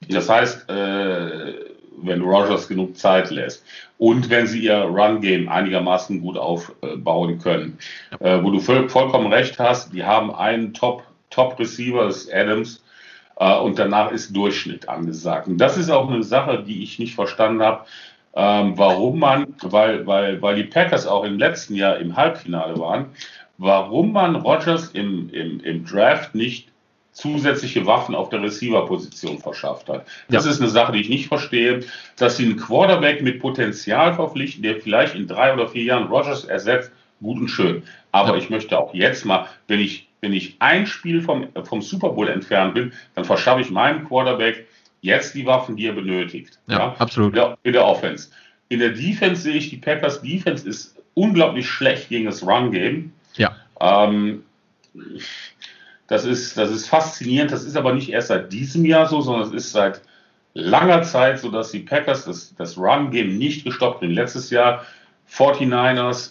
das 0.09 0.29
heißt, 0.29 0.69
äh, 0.69 1.55
wenn 1.97 2.23
Rogers 2.23 2.69
genug 2.69 2.97
Zeit 2.97 3.31
lässt 3.31 3.65
und 3.99 4.29
wenn 4.31 4.47
sie 4.47 4.61
ihr 4.61 4.79
Run-Game 4.79 5.49
einigermaßen 5.49 6.21
gut 6.21 6.37
aufbauen 6.37 7.39
können. 7.39 7.79
Äh, 8.21 8.43
wo 8.43 8.51
du 8.51 8.59
voll, 8.59 8.89
vollkommen 8.89 9.33
recht 9.33 9.59
hast, 9.59 9.93
die 9.93 10.05
haben 10.05 10.35
einen 10.35 10.75
Top 10.75 11.05
das 11.37 11.79
ist 11.79 12.33
Adams, 12.33 12.83
äh, 13.37 13.59
und 13.59 13.79
danach 13.79 14.13
ist 14.13 14.35
Durchschnitt 14.35 14.89
angesagt. 14.89 15.49
Und 15.49 15.59
das 15.59 15.77
ist 15.77 15.91
auch 15.91 16.09
eine 16.09 16.23
Sache, 16.23 16.63
die 16.63 16.83
ich 16.83 16.99
nicht 16.99 17.15
verstanden 17.15 17.63
habe, 17.63 17.85
ähm, 18.37 18.77
warum 18.77 19.19
man, 19.21 19.55
weil, 19.63 20.07
weil, 20.07 20.43
weil 20.43 20.57
die 20.57 20.65
Packers 20.65 21.07
auch 21.07 21.25
im 21.25 21.39
letzten 21.39 21.75
Jahr 21.75 21.99
im 21.99 22.17
Halbfinale 22.17 22.79
waren, 22.79 23.07
warum 23.59 24.13
man 24.13 24.37
Rogers 24.37 24.89
im, 24.89 25.31
im, 25.31 25.61
im 25.61 25.85
Draft 25.85 26.35
nicht 26.35 26.69
zusätzliche 27.13 27.87
Waffen 27.87 28.17
auf 28.17 28.29
der 28.29 28.43
Receiver-Position 28.43 29.39
verschafft 29.39 29.89
hat. 29.89 30.05
Das 30.29 30.45
ja. 30.45 30.51
ist 30.51 30.61
eine 30.61 30.69
Sache, 30.69 30.91
die 30.93 31.01
ich 31.01 31.09
nicht 31.09 31.29
verstehe, 31.29 31.81
dass 32.17 32.37
sie 32.37 32.45
einen 32.45 32.57
Quarterback 32.57 33.23
mit 33.23 33.39
Potenzial 33.39 34.15
verpflichten, 34.15 34.65
der 34.65 34.81
vielleicht 34.81 35.15
in 35.15 35.29
drei 35.29 35.55
oder 35.55 35.69
vier 35.69 35.85
Jahren 35.85 36.09
Rogers 36.09 36.45
ersetzt, 36.45 36.91
gut 37.23 37.41
und 37.41 37.49
schön. 37.49 37.85
Aber 38.11 38.31
ja. 38.31 38.37
ich 38.37 38.51
möchte 38.51 38.77
auch 38.77 38.93
jetzt 38.95 39.25
mal, 39.25 39.47
wenn 39.69 39.79
ich 39.79 40.09
wenn 40.25 40.33
ich 40.33 40.57
ein 40.59 40.87
Spiel 40.87 41.21
vom, 41.21 41.49
vom 41.65 41.83
Super 41.83 42.09
Bowl 42.09 42.29
entfernt 42.29 42.75
bin, 42.75 42.93
dann 43.15 43.25
verschaffe 43.25 43.61
ich 43.61 43.71
meinem 43.71 44.09
Quarterback 44.09 44.67
jetzt 45.03 45.35
die 45.35 45.47
Waffen, 45.47 45.77
die 45.77 45.87
er 45.87 45.93
benötigt. 45.93 46.59
Ja, 46.67 46.79
ja? 46.79 46.95
absolut. 46.99 47.29
In 47.29 47.35
der, 47.35 47.59
in 47.63 47.73
der, 47.75 47.85
Offense. 47.85 48.31
In 48.69 48.81
der 48.81 48.91
Defense 48.91 49.43
sehe 49.43 49.55
ich, 49.55 49.71
die 49.71 49.77
Packers 49.77 50.23
Defense 50.23 50.67
ist 50.67 50.97
unglaublich 51.13 51.69
schlecht 51.69 52.09
gegen 52.09 52.25
das 52.25 52.45
Run-Game. 52.45 53.13
Ja. 53.35 53.55
Ähm, 53.81 54.43
das, 56.07 56.25
ist, 56.25 56.57
das 56.57 56.71
ist 56.71 56.89
faszinierend. 56.89 57.53
Das 57.53 57.65
ist 57.65 57.77
aber 57.77 57.93
nicht 57.93 58.09
erst 58.09 58.29
seit 58.29 58.51
diesem 58.51 58.85
Jahr 58.87 59.07
so, 59.07 59.21
sondern 59.21 59.47
es 59.49 59.53
ist 59.53 59.73
seit 59.73 60.01
langer 60.55 61.03
Zeit 61.03 61.39
so, 61.39 61.51
dass 61.51 61.71
die 61.71 61.81
Packers 61.81 62.25
das, 62.25 62.55
das 62.57 62.79
Run-Game 62.79 63.37
nicht 63.37 63.65
gestoppt 63.65 64.03
haben. 64.03 64.11
Letztes 64.11 64.49
Jahr 64.49 64.87
49ers 65.31 66.31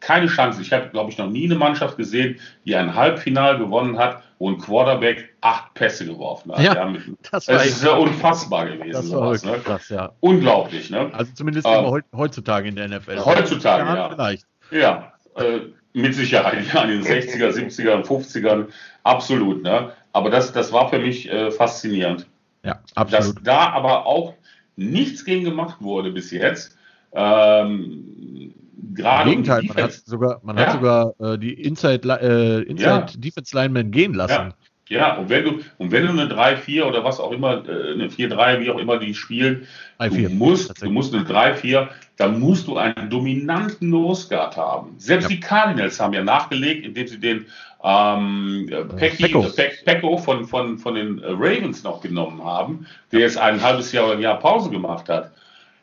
keine 0.00 0.26
Chance. 0.26 0.60
Ich 0.60 0.72
habe, 0.72 0.88
glaube 0.88 1.10
ich, 1.10 1.18
noch 1.18 1.28
nie 1.28 1.44
eine 1.44 1.54
Mannschaft 1.54 1.96
gesehen, 1.96 2.38
die 2.64 2.74
ein 2.74 2.94
Halbfinal 2.94 3.58
gewonnen 3.58 3.98
hat, 3.98 4.22
wo 4.38 4.50
ein 4.50 4.58
Quarterback 4.58 5.34
acht 5.40 5.72
Pässe 5.74 6.06
geworfen 6.06 6.52
hat. 6.52 6.60
Ja, 6.60 6.74
ja 6.74 6.84
mit, 6.86 7.02
das, 7.30 7.46
das 7.46 7.66
ist 7.66 7.84
ja 7.84 7.94
unfassbar 7.94 8.66
gewesen. 8.66 8.92
Das 8.92 9.10
war 9.12 9.36
sowas, 9.36 9.44
ne? 9.44 9.58
krass, 9.64 9.88
ja. 9.88 10.12
Unglaublich, 10.20 10.90
ne? 10.90 11.10
Also 11.12 11.32
zumindest 11.34 11.66
ähm, 11.66 12.02
heutzutage 12.14 12.68
in 12.68 12.76
der 12.76 12.88
NFL. 12.88 13.24
Heutzutage, 13.24 13.84
ja. 13.84 14.10
Vielleicht. 14.10 14.46
Ja, 14.70 15.12
äh, 15.36 15.60
mit 15.92 16.14
Sicherheit, 16.14 16.64
ja, 16.72 16.82
in 16.84 17.02
den 17.02 17.02
60er, 17.02 17.50
70er, 17.50 18.04
50ern, 18.04 18.66
absolut, 19.04 19.62
ne? 19.62 19.92
Aber 20.12 20.30
das, 20.30 20.52
das 20.52 20.72
war 20.72 20.88
für 20.88 20.98
mich 20.98 21.30
äh, 21.30 21.50
faszinierend. 21.50 22.26
Ja, 22.64 22.80
absolut. 22.94 23.36
Dass 23.36 23.42
da 23.42 23.70
aber 23.70 24.06
auch 24.06 24.34
nichts 24.76 25.24
gegen 25.24 25.44
gemacht 25.44 25.76
wurde 25.80 26.10
bis 26.10 26.30
jetzt. 26.30 26.76
Ähm, 27.12 28.54
gerade. 28.94 29.30
Im 29.30 29.42
Gegenteil, 29.42 29.62
man 29.64 29.84
hat 29.84 29.92
sogar, 29.92 30.40
man 30.42 30.56
ja. 30.56 30.66
hat 30.66 30.72
sogar 30.72 31.14
äh, 31.20 31.38
die 31.38 31.52
Inside, 31.52 32.08
äh, 32.08 32.62
Inside 32.62 32.88
ja. 32.88 33.06
Defense 33.16 33.56
Lineman 33.56 33.90
gehen 33.90 34.14
lassen. 34.14 34.54
Ja, 34.88 35.16
und 35.16 35.30
wenn 35.30 35.44
du, 35.44 35.60
und 35.78 35.90
wenn 35.90 36.06
du 36.06 36.12
eine 36.12 36.26
3-4 36.26 36.82
oder 36.82 37.02
was 37.02 37.18
auch 37.18 37.32
immer, 37.32 37.66
äh, 37.66 37.92
eine 37.92 38.08
4-3, 38.08 38.60
wie 38.60 38.70
auch 38.70 38.78
immer 38.78 38.98
die 38.98 39.14
spielen, 39.14 39.66
du 39.98 40.28
musst, 40.28 40.82
du 40.82 40.90
musst 40.90 41.14
eine 41.14 41.24
3-4, 41.24 41.88
dann 42.18 42.38
musst 42.38 42.66
du 42.66 42.76
einen 42.76 43.08
dominanten 43.08 43.88
Nose-Guard 43.88 44.56
haben. 44.56 44.94
Selbst 44.98 45.30
ja. 45.30 45.36
die 45.36 45.40
Cardinals 45.40 45.98
haben 45.98 46.12
ja 46.12 46.22
nachgelegt, 46.22 46.84
indem 46.84 47.06
sie 47.06 47.18
den 47.18 47.46
ähm, 47.82 48.68
Pecky, 48.96 49.28
Pecco. 49.28 49.46
Pecco 49.84 50.18
von, 50.18 50.44
von, 50.44 50.78
von 50.78 50.94
den 50.94 51.20
Ravens 51.24 51.82
noch 51.84 52.02
genommen 52.02 52.44
haben, 52.44 52.86
der 53.12 53.20
jetzt 53.20 53.38
ein 53.38 53.62
halbes 53.62 53.92
Jahr 53.92 54.04
oder 54.04 54.14
ein 54.14 54.20
Jahr 54.20 54.38
Pause 54.38 54.68
gemacht 54.68 55.08
hat. 55.08 55.32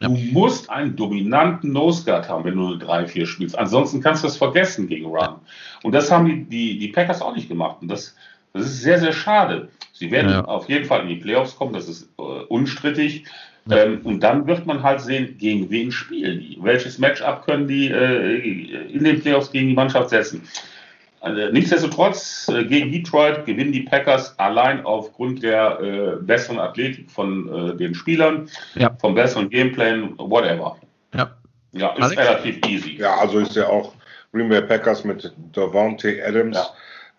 Du 0.02 0.10
musst 0.12 0.70
einen 0.70 0.96
dominanten 0.96 1.74
Nose-Guard 1.74 2.30
haben, 2.30 2.46
wenn 2.46 2.56
du 2.56 2.68
eine 2.68 3.06
3-4 3.06 3.26
spielst. 3.26 3.58
Ansonsten 3.58 4.02
kannst 4.02 4.24
du 4.24 4.28
das 4.28 4.38
vergessen 4.38 4.88
gegen 4.88 5.06
Run. 5.06 5.36
Und 5.84 5.92
das 5.92 6.10
haben 6.10 6.26
die, 6.26 6.44
die, 6.46 6.80
die 6.80 6.88
Packers 6.88 7.22
auch 7.22 7.36
nicht 7.36 7.50
gemacht. 7.50 7.78
Und 7.82 7.90
das, 7.90 8.16
das 8.54 8.66
ist 8.66 8.82
sehr, 8.82 9.00
sehr 9.00 9.12
schade. 9.12 9.70
Sie 9.92 10.10
werden 10.10 10.32
ja. 10.32 10.46
auf 10.46 10.70
jeden 10.70 10.86
Fall 10.86 11.02
in 11.02 11.10
die 11.10 11.16
Playoffs 11.16 11.58
kommen, 11.58 11.74
das 11.74 11.90
ist 11.90 12.10
äh, 12.18 12.22
unstrittig. 12.22 13.26
Ähm, 13.70 14.00
und 14.04 14.22
dann 14.22 14.48
wird 14.48 14.66
man 14.66 14.84
halt 14.84 15.02
sehen, 15.02 15.38
gegen 15.38 15.70
wen 15.70 15.92
spielen 15.92 16.40
die. 16.40 16.58
Welches 16.62 16.98
Matchup 16.98 17.46
können 17.46 17.68
die 17.68 17.90
äh, 17.90 18.38
in 18.90 19.04
den 19.04 19.20
Playoffs 19.20 19.52
gegen 19.52 19.68
die 19.68 19.76
Mannschaft 19.76 20.10
setzen. 20.10 20.44
Also, 21.22 21.52
nichtsdestotrotz, 21.52 22.48
äh, 22.50 22.64
gegen 22.66 22.92
Detroit 22.92 23.46
gewinnen 23.46 23.72
die 23.72 23.82
Packers 23.82 24.38
allein 24.40 24.86
aufgrund 24.86 25.44
der 25.44 25.80
äh, 25.80 26.16
besseren 26.22 26.60
Athletik 26.60 27.12
von 27.12 27.72
äh, 27.72 27.76
den 27.76 27.94
Spielern, 27.94 28.50
ja. 28.76 28.96
vom 29.00 29.16
besseren 29.16 29.50
Gameplan, 29.50 30.18
whatever. 30.18 30.78
Ja, 31.14 31.36
ja 31.74 31.90
ist 31.94 32.04
Alex? 32.04 32.22
relativ 32.22 32.68
easy. 32.68 32.96
Ja, 32.98 33.18
also 33.18 33.40
ist 33.40 33.56
ja 33.56 33.68
auch 33.68 33.94
Green 34.32 34.50
Bay 34.50 34.62
Packers 34.62 35.04
mit 35.04 35.34
Davante 35.54 36.24
Adams. 36.26 36.56
Ja 36.56 36.68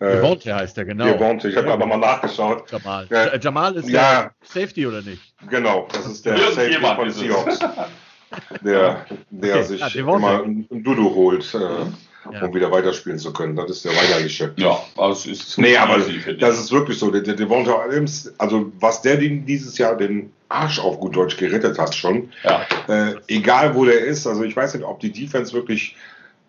äh, 0.01 0.15
Devonte 0.15 0.55
heißt 0.55 0.77
er, 0.79 0.85
genau. 0.85 1.05
Devonte, 1.05 1.47
ich 1.47 1.55
habe 1.55 1.71
aber 1.71 1.85
mal 1.85 1.97
nachgeschaut. 1.97 2.71
Jamal. 2.71 3.07
Ja, 3.11 3.37
Jamal 3.37 3.75
ist 3.75 3.87
ja, 3.87 4.21
der 4.23 4.31
Safety 4.41 4.87
oder 4.87 5.03
nicht? 5.03 5.21
Genau, 5.47 5.87
das 5.93 6.07
ist 6.07 6.25
der 6.25 6.37
Safety 6.37 6.79
von 6.79 7.11
Seahawks. 7.11 7.59
Der, 8.63 9.05
der 9.29 9.55
okay. 9.55 9.63
sich 9.63 9.81
ja, 9.81 10.01
immer 10.01 10.41
ein 10.41 10.65
Dudu 10.69 11.13
holt, 11.13 11.53
äh, 11.53 11.85
ja. 12.31 12.45
um 12.45 12.53
wieder 12.53 12.71
weiterspielen 12.71 13.19
zu 13.19 13.33
können. 13.33 13.55
Das 13.55 13.69
ist 13.69 13.85
der 13.85 13.91
weinerliche. 13.91 14.53
Ja, 14.57 14.79
also 14.97 15.13
es 15.13 15.25
ist 15.25 15.57
Nee, 15.57 15.77
aber 15.77 15.97
das 16.39 16.59
ist 16.59 16.71
wirklich 16.71 16.97
so. 16.97 17.09
Der, 17.11 17.21
der 17.21 17.35
Devonta 17.35 17.81
Adams, 17.83 18.33
also 18.37 18.71
was 18.79 19.01
der 19.01 19.17
dieses 19.17 19.77
Jahr 19.77 19.95
den 19.95 20.31
Arsch 20.49 20.79
auf 20.79 20.99
gut 20.99 21.15
Deutsch 21.15 21.37
gerettet 21.37 21.79
hat 21.79 21.95
schon. 21.95 22.29
Ja. 22.43 22.65
Äh, 22.87 23.15
egal 23.27 23.75
wo 23.75 23.85
der 23.85 23.99
ist, 23.99 24.27
also 24.27 24.43
ich 24.43 24.55
weiß 24.55 24.73
nicht, 24.75 24.83
ob 24.83 24.99
die 24.99 25.11
Defense 25.11 25.53
wirklich 25.53 25.95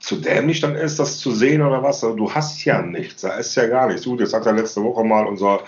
zu 0.02 0.16
dämlich 0.16 0.60
dann 0.60 0.74
ist, 0.74 0.98
das 0.98 1.20
zu 1.20 1.30
sehen 1.30 1.62
oder 1.62 1.82
was. 1.82 2.02
Also, 2.02 2.16
du 2.16 2.32
hast 2.32 2.64
ja 2.64 2.82
nichts, 2.82 3.22
da 3.22 3.34
ist 3.34 3.54
ja 3.54 3.66
gar 3.68 3.86
nichts. 3.86 4.04
Gut, 4.04 4.20
jetzt 4.20 4.34
hat 4.34 4.44
ja 4.44 4.52
letzte 4.52 4.82
Woche 4.82 5.04
mal 5.04 5.26
unser 5.26 5.60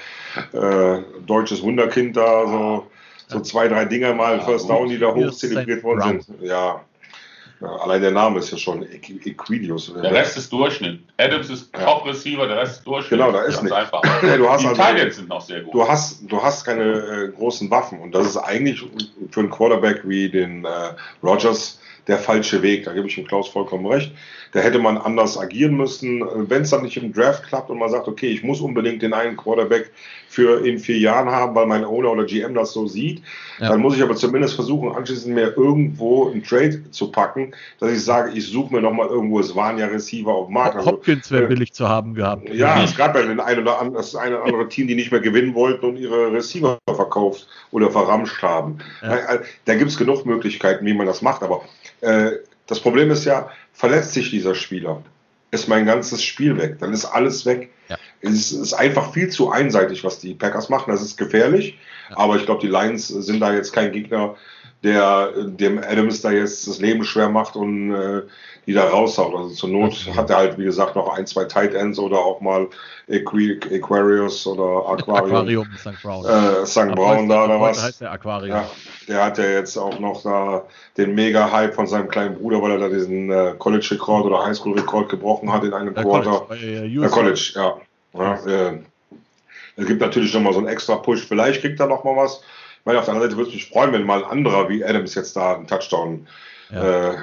äh, 0.52 1.02
deutsches 1.24 1.62
Wunderkind 1.62 2.16
da 2.16 2.47
so, 2.47 2.86
so 3.28 3.40
zwei, 3.40 3.68
drei 3.68 3.85
Dinger 3.85 4.12
mal 4.12 4.39
ja, 4.39 4.44
First 4.44 4.68
Down, 4.68 4.89
die 4.89 4.98
da 4.98 5.14
hoch 5.14 5.31
zelebriert 5.31 5.85
worden 5.85 6.20
sind. 6.20 6.43
Ja. 6.43 6.81
Ja. 7.60 7.68
allein 7.68 8.02
der 8.02 8.10
Name 8.10 8.39
ist 8.39 8.51
ja 8.51 8.59
schon 8.59 8.82
Equidius. 8.82 9.93
Der 9.94 10.12
Rest 10.12 10.36
ist 10.36 10.52
Durchschnitt. 10.52 11.01
Adams 11.16 11.51
ist 11.51 11.72
Top-Receiver, 11.72 12.47
der 12.47 12.59
Rest 12.59 12.78
ist 12.78 12.86
Durchschnitt. 12.86 13.18
Genau, 13.18 13.32
da 13.32 13.43
ist 13.43 13.62
nichts. 13.62 13.76
Einfach. 13.76 14.02
Ja, 14.22 14.36
du 14.36 14.48
hast 14.48 14.62
die 14.62 14.81
also, 14.81 15.10
sind 15.10 15.28
noch 15.28 15.40
sehr 15.40 15.62
gut. 15.62 15.74
Du 15.74 15.86
hast, 15.86 16.31
du 16.31 16.43
hast 16.43 16.64
keine 16.64 16.82
äh, 16.82 17.28
großen 17.36 17.70
Waffen 17.70 18.01
und 18.01 18.14
das 18.14 18.26
ist 18.26 18.36
eigentlich 18.36 18.82
für 19.31 19.40
einen 19.40 19.51
Quarterback 19.51 20.02
wie 20.05 20.28
den 20.28 20.64
äh, 20.64 20.68
Rogers 21.22 21.78
der 22.06 22.18
falsche 22.18 22.62
Weg. 22.62 22.85
Da 22.85 22.93
gebe 22.93 23.06
ich 23.06 23.14
dem 23.14 23.26
Klaus 23.26 23.48
vollkommen 23.48 23.86
recht. 23.86 24.12
Da 24.52 24.60
hätte 24.60 24.78
man 24.78 24.98
anders 24.98 25.39
agieren 25.39 25.76
müssen. 25.76 26.22
Wenn 26.48 26.62
es 26.62 26.70
dann 26.70 26.82
nicht 26.82 26.97
im 26.97 27.12
Draft 27.12 27.44
klappt 27.44 27.70
und 27.70 27.78
man 27.78 27.90
sagt, 27.90 28.09
okay, 28.09 28.28
ich 28.28 28.43
muss 28.43 28.60
unbedingt 28.60 29.02
den 29.02 29.12
einen 29.12 29.36
Quarterback 29.36 29.90
für 30.35 30.66
in 30.66 30.78
vier 30.78 30.98
Jahren 30.98 31.31
haben, 31.31 31.55
weil 31.55 31.66
mein 31.66 31.85
Owner 31.85 32.11
oder 32.11 32.24
GM 32.24 32.55
das 32.55 32.73
so 32.73 32.86
sieht, 32.86 33.23
ja. 33.61 33.69
dann 33.69 33.81
muss 33.81 33.97
ich 33.97 34.02
aber 34.02 34.16
zumindest 34.16 34.55
versuchen, 34.55 34.90
anschließend 34.90 35.32
mir 35.32 35.56
irgendwo 35.56 36.28
einen 36.28 36.43
Trade 36.43 36.90
zu 36.90 37.12
packen, 37.12 37.52
dass 37.78 37.93
ich 37.93 38.05
sage, 38.05 38.32
ich 38.35 38.48
suche 38.48 38.74
mir 38.74 38.82
nochmal 38.82 39.06
irgendwo 39.06 39.39
es 39.39 39.55
waren 39.55 39.78
ja 39.78 39.86
Receiver 39.86 40.32
auf 40.32 40.47
dem 40.47 40.55
Markt. 40.55 40.77
Also, 40.77 40.90
Hopkins 40.90 41.31
wäre 41.31 41.44
äh, 41.44 41.47
billig 41.47 41.73
zu 41.73 41.89
haben 41.89 42.15
gehabt. 42.15 42.48
Ja, 42.52 42.82
es 42.82 42.97
gab 42.97 43.15
ja 43.15 43.23
den 43.23 43.39
ein 43.39 43.61
oder 43.61 43.78
anderen, 43.78 43.94
das 43.94 44.16
eine 44.16 44.36
oder 44.36 44.47
andere 44.47 44.69
Team, 44.69 44.89
die 44.89 44.97
nicht 44.97 45.12
mehr 45.12 45.20
gewinnen 45.20 45.55
wollten 45.55 45.86
und 45.86 45.97
ihre 45.97 46.32
Receiver 46.32 46.78
verkauft 46.93 47.47
oder 47.70 47.90
verramscht 47.90 48.43
haben. 48.43 48.78
Ja. 49.02 49.16
Äh, 49.16 49.40
da 49.66 49.77
gibt 49.77 49.90
es 49.90 49.97
genug 49.97 50.27
Möglichkeiten, 50.27 50.85
wie 50.85 50.94
man 50.94 51.06
das 51.06 51.23
macht, 51.23 51.43
aber 51.43 51.62
äh, 52.01 52.32
das 52.66 52.81
Problem 52.81 53.11
ist 53.11 53.24
ja, 53.24 53.51
verletzt 53.73 54.15
sich 54.15 54.31
dieser 54.31 54.55
Spieler, 54.55 55.02
ist 55.51 55.69
mein 55.69 55.86
ganzes 55.86 56.24
Spiel 56.24 56.56
weg. 56.56 56.78
Dann 56.81 56.93
ist 56.93 57.05
alles 57.05 57.47
weg. 57.47 57.70
Ja. 57.89 57.98
Es 58.20 58.52
ist 58.52 58.73
einfach 58.73 59.12
viel 59.12 59.28
zu 59.28 59.51
einseitig, 59.51 60.05
was 60.05 60.19
die 60.19 60.35
Packers 60.35 60.69
machen. 60.69 60.90
Das 60.90 61.02
ist 61.02 61.16
gefährlich. 61.16 61.78
Ja. 62.11 62.19
Aber 62.19 62.36
ich 62.36 62.44
glaube, 62.44 62.61
die 62.61 62.69
Lions 62.69 63.09
sind 63.09 63.40
da 63.40 63.52
jetzt 63.52 63.73
kein 63.73 63.93
Gegner, 63.93 64.36
der 64.85 65.32
dem 65.44 65.78
Adams 65.78 66.20
da 66.20 66.31
jetzt 66.31 66.69
das 66.69 66.78
Leben 66.78 67.05
schwer 67.05 67.28
macht 67.28 67.56
und 67.56 67.93
äh, 67.93 68.23
die 68.66 68.73
da 68.73 68.85
raushaut. 68.85 69.35
Also 69.35 69.48
zur 69.51 69.69
Not 69.70 70.09
hat 70.15 70.31
er 70.31 70.36
halt, 70.36 70.59
wie 70.59 70.65
gesagt, 70.65 70.94
noch 70.97 71.09
ein, 71.16 71.27
zwei 71.27 71.44
Tight 71.44 71.74
Ends 71.74 71.98
oder 71.98 72.19
auch 72.19 72.40
mal 72.40 72.69
Equi 73.09 73.61
Aquarius 73.73 74.47
oder 74.47 74.89
Aquarium. 74.89 75.36
Aquarium 75.36 75.66
St. 75.77 76.02
Brown. 76.02 76.24
Äh, 76.24 76.66
St. 76.66 76.94
Brown 76.94 77.28
da 77.28 77.44
oder 77.44 77.61
was. 77.61 77.82
Heißt 77.82 78.01
der, 78.02 78.12
Aquarium. 78.12 78.56
Ja, 78.56 78.70
der 79.09 79.24
hat 79.24 79.39
ja 79.39 79.44
jetzt 79.44 79.77
auch 79.77 79.98
noch 79.98 80.23
da 80.23 80.65
den 80.97 81.15
Mega-Hype 81.15 81.74
von 81.74 81.86
seinem 81.86 82.09
kleinen 82.09 82.36
Bruder, 82.36 82.62
weil 82.62 82.73
er 82.73 82.78
da 82.78 82.89
diesen 82.89 83.31
äh, 83.31 83.55
College-Rekord 83.59 84.27
oder 84.27 84.44
Highschool-Rekord 84.44 85.09
gebrochen 85.09 85.52
hat 85.52 85.65
in 85.65 85.73
einem 85.73 85.94
Quarter. 85.94 86.47
College, 86.48 87.05
äh, 87.05 87.09
College, 87.09 87.52
ja. 87.55 87.77
ja 88.15 88.35
äh, 88.47 88.78
es 89.77 89.86
gibt 89.86 90.01
natürlich 90.01 90.32
noch 90.32 90.40
mal 90.40 90.52
so 90.52 90.61
einen 90.61 90.69
extra 90.69 90.97
Push. 90.97 91.27
Vielleicht 91.27 91.61
kriegt 91.61 91.81
er 91.81 91.86
noch 91.86 92.05
mal 92.05 92.16
was. 92.16 92.43
Meine, 92.85 92.98
auf 92.98 93.05
der 93.05 93.15
anderen 93.15 93.31
Seite 93.31 93.39
würde 93.39 93.51
es 93.51 93.55
mich 93.55 93.69
freuen, 93.69 93.93
wenn 93.93 94.05
mal 94.05 94.24
ein 94.24 94.31
anderer 94.31 94.69
wie 94.69 94.85
Adams 94.85 95.15
jetzt 95.15 95.36
da 95.36 95.56
einen 95.56 95.66
Touchdown 95.66 96.27
ja. 96.70 97.12
äh, 97.12 97.16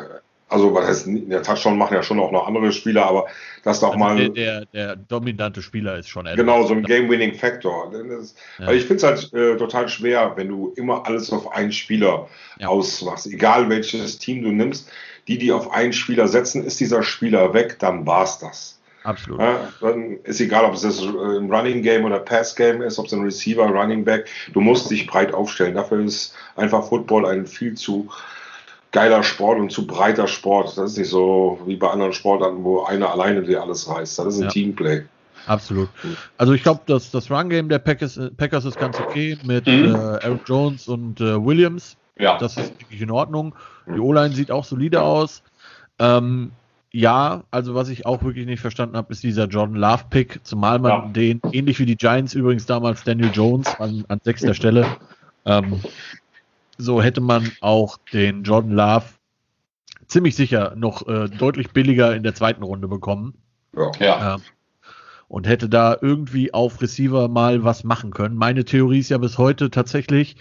also 0.52 0.74
was 0.74 0.86
heißt, 0.86 1.08
der 1.08 1.44
Touchdown 1.44 1.78
machen 1.78 1.94
ja 1.94 2.04
schon 2.04 2.20
auch 2.20 2.32
noch 2.32 2.46
andere 2.46 2.74
Spieler, 2.74 3.06
aber 3.06 3.28
dass 3.64 3.80
da 3.80 3.88
auch 3.88 3.94
also 3.94 4.00
mal. 4.00 4.18
Der, 4.18 4.30
der, 4.30 4.66
der, 4.66 4.96
dominante 4.98 5.62
Spieler 5.62 5.98
ist 5.98 6.10
schon 6.10 6.28
Adams. 6.28 6.40
Genau, 6.40 6.68
so 6.68 6.74
ein 6.74 6.84
Game-Winning-Factor. 6.84 7.94
Ja. 7.94 8.66
Also 8.66 8.74
ich 8.74 8.86
finde 8.86 8.96
es 8.96 9.04
halt 9.04 9.34
äh, 9.34 9.56
total 9.56 9.88
schwer, 9.88 10.34
wenn 10.36 10.50
du 10.50 10.74
immer 10.76 11.06
alles 11.06 11.32
auf 11.32 11.54
einen 11.54 11.72
Spieler 11.72 12.28
ja. 12.60 12.68
ausmachst. 12.68 13.28
Egal 13.28 13.70
welches 13.70 14.18
Team 14.18 14.44
du 14.44 14.52
nimmst, 14.52 14.92
die, 15.30 15.38
die 15.38 15.54
auf 15.54 15.72
einen 15.72 15.94
Spieler 15.94 16.28
setzen, 16.28 16.66
ist 16.66 16.82
dieser 16.82 17.02
Spieler 17.02 17.54
weg, 17.54 17.78
dann 17.80 18.06
war's 18.06 18.40
das. 18.40 18.81
Absolut. 19.04 19.40
Ja, 19.40 19.68
dann 19.82 20.20
ist 20.24 20.40
egal, 20.42 20.66
ob 20.66 20.76
es 20.76 20.82
das 20.82 21.02
ein 21.02 21.52
Running 21.52 21.82
Game 21.82 22.06
oder 22.06 22.20
Pass 22.20 22.56
Game 22.56 22.82
ist, 22.82 23.00
ob 23.00 23.08
es 23.08 23.14
ein 23.14 23.22
Receiver, 23.22 23.66
Running 23.66 24.06
Back. 24.06 24.28
Du 24.54 24.62
musst 24.62 24.92
dich 24.92 25.08
breit 25.08 25.34
aufstellen. 25.34 25.76
Dafür 25.76 26.02
ist 26.02 26.36
einfach 26.56 26.88
Football 26.88 27.26
ein 27.26 27.48
viel 27.48 27.74
zu 27.74 28.10
geiler 28.92 29.24
Sport 29.24 29.60
und 29.60 29.72
zu 29.72 29.88
breiter 29.88 30.28
Sport. 30.28 30.78
Das 30.78 30.92
ist 30.92 30.98
nicht 30.98 31.10
so 31.10 31.60
wie 31.66 31.78
bei 31.78 31.90
anderen 31.90 32.14
Sportarten, 32.14 32.64
wo 32.64 32.84
einer 32.84 33.12
alleine 33.12 33.42
dir 33.42 33.62
alles 33.62 33.90
reißt. 33.90 34.20
Das 34.20 34.28
ist 34.28 34.40
ein 34.40 34.44
ja. 34.44 34.50
Teamplay. 34.50 35.04
Absolut. 35.48 35.90
Also 36.38 36.54
ich 36.54 36.62
glaube, 36.62 36.82
dass 36.86 37.10
das 37.10 37.32
Run-Game 37.32 37.70
der 37.70 37.80
Packers, 37.80 38.20
Packers 38.38 38.66
ist 38.66 38.78
ganz 38.78 39.00
okay 39.00 39.38
mit 39.44 39.66
mhm. 39.66 39.96
äh, 39.96 40.18
Eric 40.24 40.42
Jones 40.46 40.88
und 40.88 41.20
äh, 41.20 41.44
Williams. 41.44 41.98
Ja. 42.20 42.38
Das 42.38 42.58
ist 42.58 42.80
wirklich 42.80 43.02
in 43.02 43.10
Ordnung. 43.10 43.56
Die 43.88 44.00
O-Line 44.00 44.36
sieht 44.36 44.52
auch 44.52 44.64
solide 44.64 45.02
aus. 45.02 45.42
Ähm, 45.98 46.52
ja, 46.92 47.44
also 47.52 47.74
was 47.74 47.90
ich 47.90 48.06
auch 48.06 48.24
wirklich 48.24 48.46
nicht 48.46 48.60
verstanden 48.60 48.98
habe, 48.98 49.14
ist 49.14 49.24
dieser 49.24 49.48
Jordan 49.48 49.76
Love 49.76 50.04
Pick, 50.10 50.42
zumal 50.44 50.80
man 50.80 50.92
ja. 50.92 51.08
den, 51.08 51.42
ähnlich 51.52 51.80
wie 51.80 51.86
die 51.86 51.96
Giants 51.96 52.34
übrigens 52.34 52.66
damals 52.66 53.04
Daniel 53.04 53.32
Jones 53.34 53.68
an, 53.80 54.04
an 54.10 54.20
sechster 54.24 54.54
Stelle, 54.54 54.86
ähm, 55.46 55.80
so 56.78 57.02
hätte 57.02 57.22
man 57.22 57.50
auch 57.62 57.98
den 58.12 58.44
Jordan 58.44 58.72
Love 58.72 59.06
ziemlich 60.08 60.36
sicher 60.36 60.74
noch 60.76 61.08
äh, 61.08 61.30
deutlich 61.30 61.72
billiger 61.72 62.14
in 62.14 62.24
der 62.24 62.36
zweiten 62.36 62.64
Runde 62.64 62.88
bekommen. 62.88 63.36
Ja. 63.76 63.92
ja. 64.00 64.36
Ähm, 64.36 64.42
und 65.30 65.48
hätte 65.48 65.70
da 65.70 65.96
irgendwie 66.02 66.54
auf 66.54 66.82
Receiver 66.82 67.30
mal 67.30 67.64
was 67.64 67.86
machen 67.86 68.12
können. 68.12 68.36
Meine 68.36 68.66
Theorie 68.66 69.00
ist 69.00 69.10
ja 69.10 69.18
bis 69.18 69.38
heute 69.38 69.72
tatsächlich, 69.72 70.36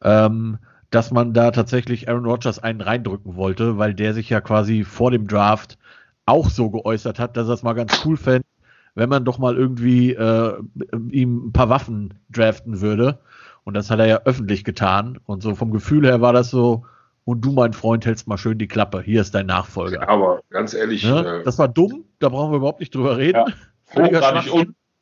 ähm, 0.00 0.58
dass 0.90 1.10
man 1.10 1.32
da 1.32 1.50
tatsächlich 1.50 2.08
Aaron 2.08 2.26
Rodgers 2.26 2.58
einen 2.58 2.80
reindrücken 2.80 3.36
wollte, 3.36 3.78
weil 3.78 3.94
der 3.94 4.14
sich 4.14 4.28
ja 4.28 4.40
quasi 4.40 4.84
vor 4.84 5.10
dem 5.10 5.26
Draft 5.28 5.78
auch 6.26 6.50
so 6.50 6.70
geäußert 6.70 7.18
hat, 7.18 7.36
dass 7.36 7.48
er 7.48 7.54
es 7.54 7.62
mal 7.62 7.74
ganz 7.74 8.02
cool 8.04 8.16
fände, 8.16 8.46
wenn 8.94 9.08
man 9.08 9.24
doch 9.24 9.38
mal 9.38 9.56
irgendwie 9.56 10.12
äh, 10.12 10.54
ihm 11.10 11.48
ein 11.48 11.52
paar 11.52 11.68
Waffen 11.68 12.14
draften 12.30 12.80
würde. 12.80 13.18
Und 13.64 13.74
das 13.74 13.90
hat 13.90 13.98
er 14.00 14.06
ja 14.06 14.20
öffentlich 14.24 14.64
getan. 14.64 15.18
Und 15.26 15.42
so 15.42 15.54
vom 15.54 15.70
Gefühl 15.70 16.06
her 16.06 16.20
war 16.20 16.32
das 16.32 16.50
so, 16.50 16.84
und 17.24 17.42
du, 17.42 17.52
mein 17.52 17.72
Freund, 17.72 18.06
hältst 18.06 18.26
mal 18.26 18.38
schön 18.38 18.58
die 18.58 18.66
Klappe. 18.66 19.02
Hier 19.02 19.20
ist 19.20 19.34
dein 19.34 19.46
Nachfolger. 19.46 20.08
Aber 20.08 20.40
ganz 20.50 20.74
ehrlich. 20.74 21.04
Ne? 21.04 21.40
Äh, 21.40 21.44
das 21.44 21.58
war 21.58 21.68
dumm, 21.68 22.04
da 22.18 22.28
brauchen 22.28 22.52
wir 22.52 22.56
überhaupt 22.56 22.80
nicht 22.80 22.94
drüber 22.94 23.18
reden. 23.18 23.44
Ja. 23.46 23.54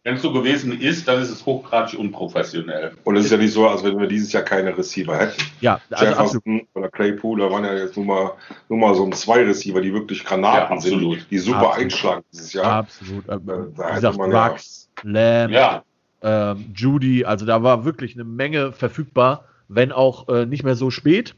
Wenn 0.09 0.14
es 0.14 0.22
so 0.22 0.32
gewesen 0.32 0.80
ist, 0.80 1.06
dann 1.06 1.20
ist 1.20 1.28
es 1.28 1.44
hochgradig 1.44 1.98
unprofessionell. 1.98 2.93
Und 3.05 3.16
es 3.16 3.26
ist 3.26 3.30
ja 3.30 3.36
nicht 3.36 3.52
so, 3.52 3.68
als 3.68 3.85
wenn 3.85 4.01
wir 4.01 4.06
dieses 4.06 4.32
Jahr 4.32 4.43
keine 4.43 4.74
Receiver 4.74 5.14
hätten. 5.14 5.43
Ja, 5.60 5.82
also 5.90 6.06
Jefferson 6.06 6.66
oder 6.72 6.89
Claypool, 6.89 7.40
da 7.40 7.51
waren 7.51 7.62
ja 7.62 7.74
jetzt 7.74 7.94
nur 7.94 8.06
mal, 8.06 8.32
nur 8.70 8.78
mal 8.78 8.94
so 8.94 9.05
ein 9.05 9.12
zwei 9.12 9.44
Receiver, 9.44 9.82
die 9.82 9.93
wirklich 9.93 10.24
Granaten 10.24 10.76
ja, 10.76 10.80
sind, 10.80 11.26
die 11.30 11.39
super 11.39 11.59
absolut. 11.59 11.78
einschlagen 11.78 12.24
dieses 12.32 12.55
Jahr. 12.55 12.64
Absolut. 12.64 13.28
Da 13.28 13.39
Wie 13.39 13.94
gesagt, 13.97 14.16
Max, 14.16 14.89
ja, 15.05 15.10
Lamb, 15.10 15.52
ja. 15.52 15.82
ähm, 16.22 16.72
Judy, 16.74 17.26
also 17.26 17.44
da 17.44 17.62
war 17.62 17.85
wirklich 17.85 18.14
eine 18.14 18.24
Menge 18.24 18.72
verfügbar, 18.72 19.44
wenn 19.68 19.93
auch 19.93 20.26
äh, 20.30 20.47
nicht 20.47 20.64
mehr 20.64 20.74
so 20.74 20.90
spät. 20.90 21.35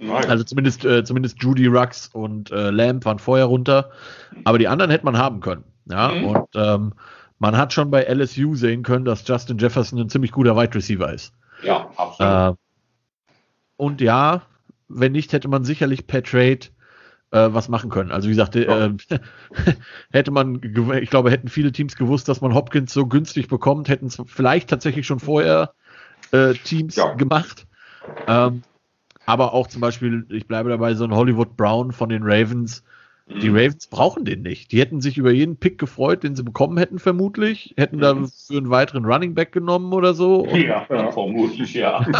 Nein. 0.00 0.28
Also 0.28 0.42
zumindest, 0.42 0.84
äh, 0.84 1.04
zumindest 1.04 1.40
Judy 1.40 1.68
Rux 1.68 2.08
und 2.12 2.50
äh, 2.50 2.70
Lamb 2.70 3.04
waren 3.04 3.20
vorher 3.20 3.44
runter. 3.44 3.90
Aber 4.42 4.58
die 4.58 4.66
anderen 4.66 4.90
hätte 4.90 5.04
man 5.04 5.16
haben 5.16 5.38
können. 5.38 5.62
Ja, 5.88 6.08
mhm. 6.08 6.24
und 6.24 6.48
ähm, 6.56 6.92
man 7.40 7.56
hat 7.56 7.72
schon 7.72 7.90
bei 7.90 8.04
LSU 8.04 8.54
sehen 8.54 8.84
können, 8.84 9.04
dass 9.04 9.26
Justin 9.26 9.58
Jefferson 9.58 9.98
ein 9.98 10.08
ziemlich 10.08 10.30
guter 10.30 10.56
Wide 10.56 10.74
Receiver 10.74 11.12
ist. 11.12 11.32
Ja, 11.62 11.90
absolut. 11.96 12.54
Äh, 12.54 12.56
und 13.76 14.00
ja, 14.00 14.42
wenn 14.88 15.12
nicht, 15.12 15.32
hätte 15.32 15.48
man 15.48 15.64
sicherlich 15.64 16.06
per 16.06 16.22
Trade 16.22 16.60
äh, 17.30 17.48
was 17.52 17.68
machen 17.68 17.90
können. 17.90 18.10
Also 18.10 18.28
wie 18.28 18.32
gesagt, 18.32 18.56
äh, 18.56 18.90
hätte 20.12 20.30
man, 20.30 20.60
ich 21.00 21.10
glaube, 21.10 21.30
hätten 21.30 21.48
viele 21.48 21.72
Teams 21.72 21.96
gewusst, 21.96 22.28
dass 22.28 22.42
man 22.42 22.54
Hopkins 22.54 22.92
so 22.92 23.06
günstig 23.06 23.48
bekommt, 23.48 23.88
hätten 23.88 24.06
es 24.06 24.22
vielleicht 24.26 24.68
tatsächlich 24.68 25.06
schon 25.06 25.20
vorher 25.20 25.72
äh, 26.32 26.52
Teams 26.52 26.96
ja. 26.96 27.14
gemacht. 27.14 27.66
Ähm, 28.26 28.62
aber 29.24 29.54
auch 29.54 29.68
zum 29.68 29.80
Beispiel, 29.80 30.26
ich 30.28 30.46
bleibe 30.46 30.68
dabei, 30.68 30.94
so 30.94 31.04
ein 31.04 31.14
Hollywood 31.14 31.56
Brown 31.56 31.92
von 31.92 32.10
den 32.10 32.22
Ravens. 32.22 32.84
Die 33.30 33.48
mhm. 33.48 33.56
Ravens 33.56 33.86
brauchen 33.86 34.24
den 34.24 34.42
nicht. 34.42 34.72
Die 34.72 34.80
hätten 34.80 35.00
sich 35.00 35.16
über 35.16 35.30
jeden 35.30 35.56
Pick 35.56 35.78
gefreut, 35.78 36.24
den 36.24 36.34
sie 36.34 36.42
bekommen 36.42 36.76
hätten, 36.78 36.98
vermutlich. 36.98 37.74
Hätten 37.76 37.96
mhm. 37.96 38.00
da 38.00 38.14
für 38.14 38.58
einen 38.58 38.70
weiteren 38.70 39.04
Running 39.04 39.34
Back 39.34 39.52
genommen 39.52 39.92
oder 39.92 40.14
so. 40.14 40.40
Und, 40.40 40.60
ja, 40.60 40.86
ja, 40.88 41.12
vermutlich, 41.12 41.74
ja. 41.74 42.04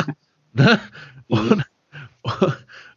Ne? 0.52 0.80
und, 1.28 1.64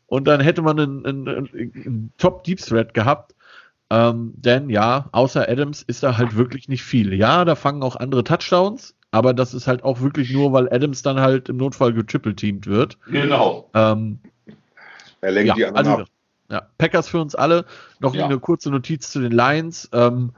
und, 0.08 0.28
dann 0.28 0.42
hätte 0.42 0.64
man 0.64 0.80
einen, 0.80 1.06
einen, 1.06 1.28
einen 1.28 2.14
Top 2.18 2.44
Deep 2.44 2.58
Threat 2.58 2.96
gehabt. 2.96 3.36
Ähm, 3.92 4.34
denn 4.38 4.72
ja, 4.72 5.08
außer 5.12 5.48
Adams 5.48 5.84
ist 5.84 6.02
da 6.02 6.18
halt 6.18 6.36
wirklich 6.36 6.68
nicht 6.68 6.82
viel. 6.82 7.14
Ja, 7.14 7.46
da 7.46 7.54
fangen 7.54 7.84
auch 7.84 7.96
andere 7.96 8.24
Touchdowns, 8.24 8.96
aber 9.12 9.36
das 9.36 9.54
ist 9.54 9.68
halt 9.68 9.84
auch 9.84 10.02
wirklich 10.02 10.34
nur, 10.34 10.52
weil 10.52 10.68
Adams 10.74 11.04
dann 11.04 11.20
halt 11.20 11.48
im 11.48 11.58
Notfall 11.58 11.94
getriple-teamed 11.94 12.66
wird. 12.66 12.98
Genau. 13.06 13.70
Ähm, 13.76 14.18
er 15.22 15.32
lenkt 15.32 15.50
ja, 15.50 15.56
die 15.56 15.66
anderen 15.66 15.88
also, 15.88 16.02
ab. 16.02 16.10
Ja, 16.54 16.68
Packers 16.78 17.10
für 17.10 17.20
uns 17.20 17.34
alle. 17.34 17.66
Noch 18.00 18.14
ja. 18.14 18.26
eine 18.26 18.38
kurze 18.38 18.70
Notiz 18.70 19.10
zu 19.10 19.20
den 19.20 19.32
Lions. 19.32 19.90
Ähm, 19.92 20.34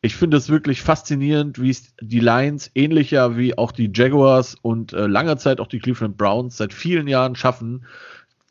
ich 0.00 0.16
finde 0.16 0.38
es 0.38 0.48
wirklich 0.48 0.80
faszinierend, 0.80 1.60
wie 1.60 1.68
es 1.68 1.94
die 2.00 2.20
Lions 2.20 2.70
ähnlicher 2.74 3.36
wie 3.36 3.58
auch 3.58 3.72
die 3.72 3.90
Jaguars 3.94 4.56
und 4.62 4.94
äh, 4.94 5.06
lange 5.06 5.36
Zeit 5.36 5.60
auch 5.60 5.66
die 5.66 5.78
Cleveland 5.78 6.16
Browns 6.16 6.56
seit 6.56 6.72
vielen 6.72 7.06
Jahren 7.06 7.36
schaffen, 7.36 7.84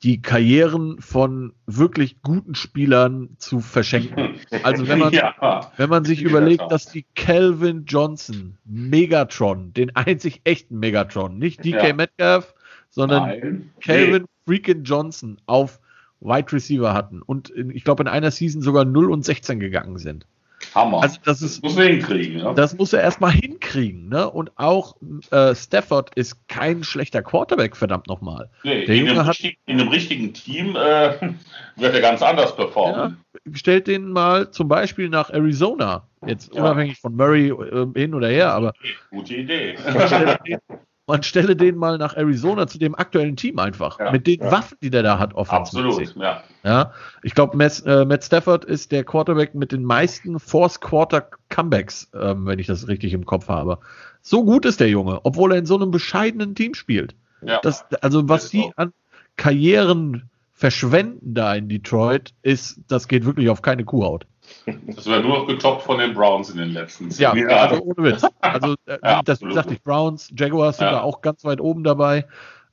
die 0.03 0.21
Karrieren 0.21 1.01
von 1.01 1.53
wirklich 1.65 2.21
guten 2.21 2.53
Spielern 2.53 3.29
zu 3.39 3.61
verschenken. 3.61 4.35
Also 4.61 4.87
wenn 4.87 4.99
man, 4.99 5.11
ja, 5.13 5.71
wenn 5.75 5.89
man 5.89 6.05
sich 6.05 6.21
überlegt, 6.21 6.71
dass 6.71 6.85
die 6.85 7.03
Calvin 7.15 7.85
Johnson 7.85 8.59
Megatron, 8.63 9.73
den 9.73 9.95
einzig 9.95 10.41
echten 10.43 10.77
Megatron, 10.77 11.39
nicht 11.39 11.65
DK 11.65 11.83
ja. 11.83 11.93
Metcalf, 11.95 12.53
sondern 12.91 13.23
Nein. 13.23 13.73
Calvin 13.81 14.21
nee. 14.21 14.27
freaking 14.45 14.83
Johnson 14.83 15.41
auf 15.47 15.79
Wide 16.19 16.51
Receiver 16.51 16.93
hatten 16.93 17.21
und 17.21 17.49
in, 17.49 17.69
ich 17.69 17.83
glaube 17.83 18.03
in 18.03 18.07
einer 18.07 18.31
Season 18.31 18.61
sogar 18.61 18.85
0 18.85 19.11
und 19.11 19.23
16 19.23 19.59
gegangen 19.59 19.97
sind. 19.97 20.25
Hammer. 20.73 21.01
Also 21.01 21.19
das, 21.23 21.41
ist, 21.41 21.63
das 21.63 21.63
muss 21.63 21.77
er 21.77 21.89
hinkriegen. 21.89 22.39
Ja? 22.39 22.53
Das 22.53 22.77
muss 22.77 22.93
er 22.93 23.01
erstmal 23.01 23.31
hinkriegen. 23.31 24.09
Ne? 24.09 24.29
Und 24.29 24.51
auch 24.55 24.95
äh, 25.31 25.55
Stafford 25.55 26.15
ist 26.15 26.47
kein 26.47 26.83
schlechter 26.83 27.21
Quarterback, 27.21 27.75
verdammt 27.75 28.07
nochmal. 28.07 28.49
Nee, 28.63 28.83
in, 28.83 29.07
einem 29.09 29.31
in, 29.65 29.79
einem 29.79 29.87
richtigen 29.89 30.33
Team 30.33 30.75
äh, 30.75 31.13
wird 31.75 31.93
er 31.93 32.01
ganz 32.01 32.21
anders 32.21 32.55
performen. 32.55 33.17
Ja, 33.45 33.53
stellt 33.53 33.87
den 33.87 34.09
mal 34.09 34.51
zum 34.51 34.67
Beispiel 34.67 35.09
nach 35.09 35.29
Arizona. 35.29 36.07
Jetzt 36.25 36.53
ja. 36.53 36.61
unabhängig 36.61 36.99
von 36.99 37.15
Murray 37.15 37.49
äh, 37.49 37.87
hin 37.95 38.13
oder 38.13 38.29
her, 38.29 38.51
aber. 38.53 38.73
Gute 39.11 39.35
Idee. 39.35 39.77
man 41.07 41.23
stelle 41.23 41.55
den 41.55 41.77
mal 41.77 41.97
nach 41.97 42.15
Arizona 42.15 42.67
zu 42.67 42.77
dem 42.77 42.93
aktuellen 42.93 43.37
Team 43.37 43.59
einfach. 43.59 43.97
Ja, 43.99 44.11
mit 44.11 44.27
den 44.27 44.41
ja. 44.41 44.51
Waffen, 44.51 44.77
die 44.81 44.89
der 44.89 45.03
da 45.03 45.17
hat, 45.17 45.35
Absolut, 45.35 46.15
ja. 46.15 46.43
ja. 46.63 46.91
Ich 47.23 47.33
glaube, 47.33 47.55
Matt, 47.55 47.81
äh, 47.85 48.03
Matt, 48.03 48.25
Stafford 48.25 48.65
ist 48.65 48.91
der 48.91 49.05
Quarterback 49.05 49.55
mit 49.55 49.71
den 49.71 49.83
meisten 49.83 50.39
Force 50.39 50.81
Quarter 50.81 51.29
Comebacks, 51.49 52.11
ähm, 52.13 52.45
wenn 52.45 52.59
ich 52.59 52.67
das 52.67 52.89
richtig 52.89 53.13
im 53.13 53.25
Kopf 53.25 53.47
habe. 53.47 53.79
So 54.21 54.43
gut 54.43 54.65
ist 54.65 54.81
der 54.81 54.89
Junge, 54.89 55.21
obwohl 55.23 55.53
er 55.53 55.59
in 55.59 55.65
so 55.65 55.77
einem 55.77 55.91
bescheidenen 55.91 56.55
Team 56.55 56.73
spielt. 56.73 57.15
Ja. 57.41 57.59
Das, 57.63 57.85
also 58.01 58.27
was 58.27 58.49
die 58.49 58.69
an 58.75 58.91
Karrieren 59.37 60.29
verschwenden 60.51 61.35
da 61.35 61.53
in 61.55 61.69
Detroit, 61.69 62.33
ist, 62.41 62.81
das 62.87 63.07
geht 63.07 63.25
wirklich 63.25 63.49
auf 63.49 63.61
keine 63.61 63.85
Kuhhaut. 63.85 64.25
Das 64.65 65.05
wäre 65.05 65.21
nur 65.21 65.39
noch 65.39 65.47
getoppt 65.47 65.83
von 65.83 65.99
den 65.99 66.13
Browns 66.13 66.49
in 66.49 66.57
den 66.57 66.71
letzten 66.71 67.11
zehn 67.11 67.23
Jahren. 67.23 67.37
Ja, 67.37 67.65
also 67.67 67.83
ohne 67.83 68.03
Witz. 68.03 68.25
Also, 68.41 68.75
äh, 68.85 68.97
ja, 69.03 69.21
das 69.23 69.39
sagte 69.39 69.73
ich, 69.73 69.83
Browns, 69.83 70.31
Jaguars 70.35 70.77
sind 70.77 70.87
ja. 70.87 70.93
da 70.93 71.01
auch 71.01 71.21
ganz 71.21 71.43
weit 71.43 71.61
oben 71.61 71.83
dabei. 71.83 72.25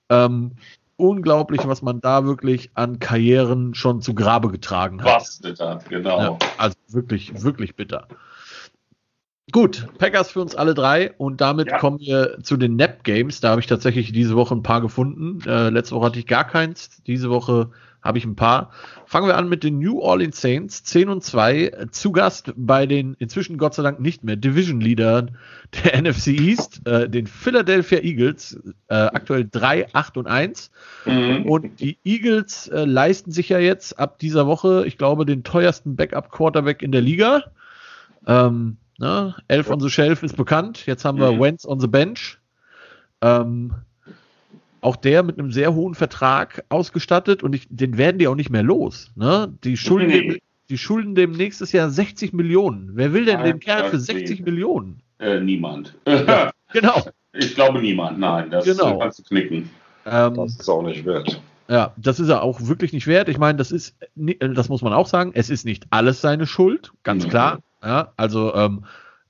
Ähm, 0.08 0.52
unglaublich, 0.96 1.66
was 1.66 1.82
man 1.82 2.00
da 2.00 2.24
wirklich 2.24 2.70
an 2.74 2.98
Karrieren 2.98 3.74
schon 3.74 4.00
zu 4.00 4.14
Grabe 4.14 4.50
getragen 4.50 5.02
hat. 5.02 5.16
Was 5.20 5.40
bitter, 5.40 5.80
genau. 5.88 6.18
Ja, 6.18 6.38
also 6.58 6.76
wirklich, 6.88 7.42
wirklich 7.42 7.74
bitter. 7.76 8.08
Gut, 9.52 9.86
Packers 9.98 10.30
für 10.30 10.40
uns 10.40 10.54
alle 10.54 10.74
drei 10.74 11.12
und 11.12 11.40
damit 11.40 11.68
ja. 11.68 11.78
kommen 11.78 12.00
wir 12.00 12.38
zu 12.42 12.56
den 12.56 12.76
Nap 12.76 13.04
Games. 13.04 13.40
Da 13.40 13.50
habe 13.50 13.60
ich 13.60 13.66
tatsächlich 13.66 14.10
diese 14.10 14.36
Woche 14.36 14.54
ein 14.54 14.62
paar 14.62 14.80
gefunden. 14.80 15.38
Äh, 15.46 15.68
letzte 15.68 15.94
Woche 15.94 16.06
hatte 16.06 16.18
ich 16.18 16.26
gar 16.26 16.44
keins. 16.44 17.02
Diese 17.06 17.28
Woche 17.30 17.70
habe 18.04 18.18
ich 18.18 18.26
ein 18.26 18.36
paar. 18.36 18.70
Fangen 19.06 19.26
wir 19.26 19.36
an 19.36 19.48
mit 19.48 19.64
den 19.64 19.78
New 19.78 20.00
Orleans 20.00 20.40
Saints, 20.40 20.84
10 20.84 21.08
und 21.08 21.24
2, 21.24 21.86
zu 21.90 22.12
Gast 22.12 22.52
bei 22.54 22.86
den 22.86 23.14
inzwischen 23.18 23.56
Gott 23.56 23.74
sei 23.74 23.82
Dank 23.82 23.98
nicht 23.98 24.22
mehr 24.22 24.36
Division 24.36 24.80
Leadern 24.80 25.36
der 25.72 26.00
NFC 26.02 26.28
East, 26.28 26.86
äh, 26.86 27.08
den 27.08 27.26
Philadelphia 27.26 28.00
Eagles, 28.00 28.60
äh, 28.88 28.94
aktuell 28.94 29.48
3, 29.50 29.94
8 29.94 30.16
und 30.18 30.26
1. 30.26 30.70
Mhm. 31.06 31.46
Und 31.46 31.80
die 31.80 31.98
Eagles 32.04 32.68
äh, 32.68 32.84
leisten 32.84 33.32
sich 33.32 33.48
ja 33.48 33.58
jetzt 33.58 33.98
ab 33.98 34.18
dieser 34.18 34.46
Woche, 34.46 34.84
ich 34.86 34.98
glaube, 34.98 35.24
den 35.24 35.42
teuersten 35.42 35.96
Backup-Quarterback 35.96 36.82
in 36.82 36.92
der 36.92 37.00
Liga. 37.00 37.44
Ähm, 38.26 38.76
ne? 38.98 39.34
Elf 39.48 39.70
on 39.70 39.80
the 39.80 39.90
Shelf 39.90 40.22
ist 40.22 40.36
bekannt. 40.36 40.84
Jetzt 40.86 41.06
haben 41.06 41.18
wir 41.18 41.32
mhm. 41.32 41.40
Wentz 41.40 41.66
on 41.66 41.80
the 41.80 41.88
Bench. 41.88 42.38
Ähm, 43.22 43.72
auch 44.84 44.96
der 44.96 45.22
mit 45.22 45.38
einem 45.38 45.50
sehr 45.50 45.74
hohen 45.74 45.94
Vertrag 45.94 46.64
ausgestattet 46.68 47.42
und 47.42 47.54
ich, 47.54 47.66
den 47.70 47.96
werden 47.96 48.18
die 48.18 48.28
auch 48.28 48.34
nicht 48.34 48.50
mehr 48.50 48.62
los. 48.62 49.10
Ne? 49.16 49.52
Die, 49.64 49.76
schulden 49.76 50.08
nee. 50.08 50.28
dem, 50.28 50.38
die 50.68 50.78
schulden 50.78 51.14
dem 51.14 51.32
nächstes 51.32 51.72
Jahr 51.72 51.88
60 51.88 52.34
Millionen. 52.34 52.90
Wer 52.92 53.12
will 53.12 53.24
denn 53.24 53.42
den 53.42 53.60
Kerl 53.60 53.88
für 53.88 53.98
60 53.98 54.40
nee. 54.40 54.44
Millionen? 54.44 55.00
Äh, 55.18 55.40
niemand. 55.40 55.94
Ja, 56.06 56.50
genau. 56.72 57.02
Ich 57.32 57.54
glaube 57.54 57.80
niemand, 57.80 58.18
nein, 58.18 58.50
das 58.50 58.64
genau. 58.64 58.98
kannst 58.98 59.20
du 59.20 59.22
knicken. 59.22 59.70
Ähm, 60.04 60.34
das 60.34 60.60
ist 60.60 60.68
auch 60.68 60.82
nicht 60.82 61.04
wert. 61.06 61.40
Ja, 61.68 61.94
das 61.96 62.20
ist 62.20 62.28
er 62.28 62.42
auch 62.42 62.60
wirklich 62.60 62.92
nicht 62.92 63.06
wert. 63.06 63.30
Ich 63.30 63.38
meine, 63.38 63.56
das 63.56 63.72
ist, 63.72 63.96
das 64.14 64.68
muss 64.68 64.82
man 64.82 64.92
auch 64.92 65.06
sagen, 65.06 65.32
es 65.34 65.48
ist 65.48 65.64
nicht 65.64 65.86
alles 65.88 66.20
seine 66.20 66.46
Schuld, 66.46 66.92
ganz 67.04 67.24
mhm. 67.24 67.30
klar. 67.30 67.58
Ja, 67.82 68.12
also 68.18 68.54
ähm, 68.54 68.84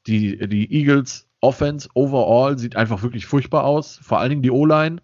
die, 0.08 0.36
die 0.48 0.72
Eagles 0.74 1.28
Offense 1.40 1.88
overall 1.94 2.58
sieht 2.58 2.74
einfach 2.74 3.04
wirklich 3.04 3.26
furchtbar 3.26 3.64
aus. 3.64 4.00
Vor 4.02 4.18
allen 4.18 4.30
Dingen 4.30 4.42
die 4.42 4.50
O-Line. 4.50 5.00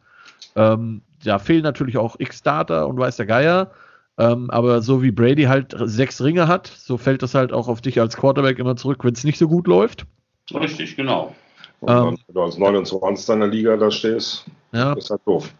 Ähm, 0.56 1.02
da 1.24 1.38
fehlen 1.38 1.62
natürlich 1.62 1.98
auch 1.98 2.16
X-Starter 2.18 2.88
und 2.88 2.98
weiß 2.98 3.16
der 3.16 3.26
Geier. 3.26 3.70
Ähm, 4.18 4.50
aber 4.50 4.82
so 4.82 5.02
wie 5.02 5.10
Brady 5.10 5.44
halt 5.44 5.74
sechs 5.78 6.22
Ringe 6.22 6.46
hat, 6.46 6.66
so 6.66 6.98
fällt 6.98 7.22
das 7.22 7.34
halt 7.34 7.52
auch 7.52 7.68
auf 7.68 7.80
dich 7.80 8.00
als 8.00 8.16
Quarterback 8.16 8.58
immer 8.58 8.76
zurück, 8.76 9.04
wenn 9.04 9.14
es 9.14 9.24
nicht 9.24 9.38
so 9.38 9.48
gut 9.48 9.66
läuft. 9.66 10.04
Richtig, 10.52 10.96
genau. 10.96 11.34
Und 11.80 11.90
ähm, 11.90 12.18
wenn 12.26 12.34
du 12.34 12.42
als 12.42 12.58
29 12.58 13.28
in 13.30 13.40
der 13.40 13.48
Liga 13.48 13.76
da 13.76 13.90
stehst, 13.90 14.44
ja. 14.72 14.92
ist 14.92 15.10
halt 15.10 15.22
doof. 15.24 15.50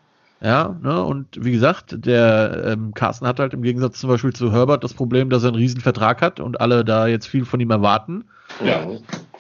Ja, 0.43 0.75
ne, 0.83 1.03
und 1.05 1.27
wie 1.45 1.53
gesagt, 1.53 2.05
der 2.05 2.65
ähm, 2.67 2.95
Carsten 2.95 3.27
hat 3.27 3.39
halt 3.39 3.53
im 3.53 3.63
Gegensatz 3.63 4.01
zum 4.01 4.09
Beispiel 4.09 4.33
zu 4.33 4.53
Herbert 4.53 4.83
das 4.83 4.95
Problem, 4.95 5.29
dass 5.29 5.43
er 5.43 5.49
einen 5.49 5.59
riesen 5.59 5.83
Vertrag 5.83 6.23
hat 6.23 6.41
und 6.41 6.61
alle 6.61 6.83
da 6.83 7.07
jetzt 7.07 7.27
viel 7.27 7.45
von 7.45 7.61
ihm 7.61 7.71
erwarten. 7.71 8.25
Ja. 8.65 8.87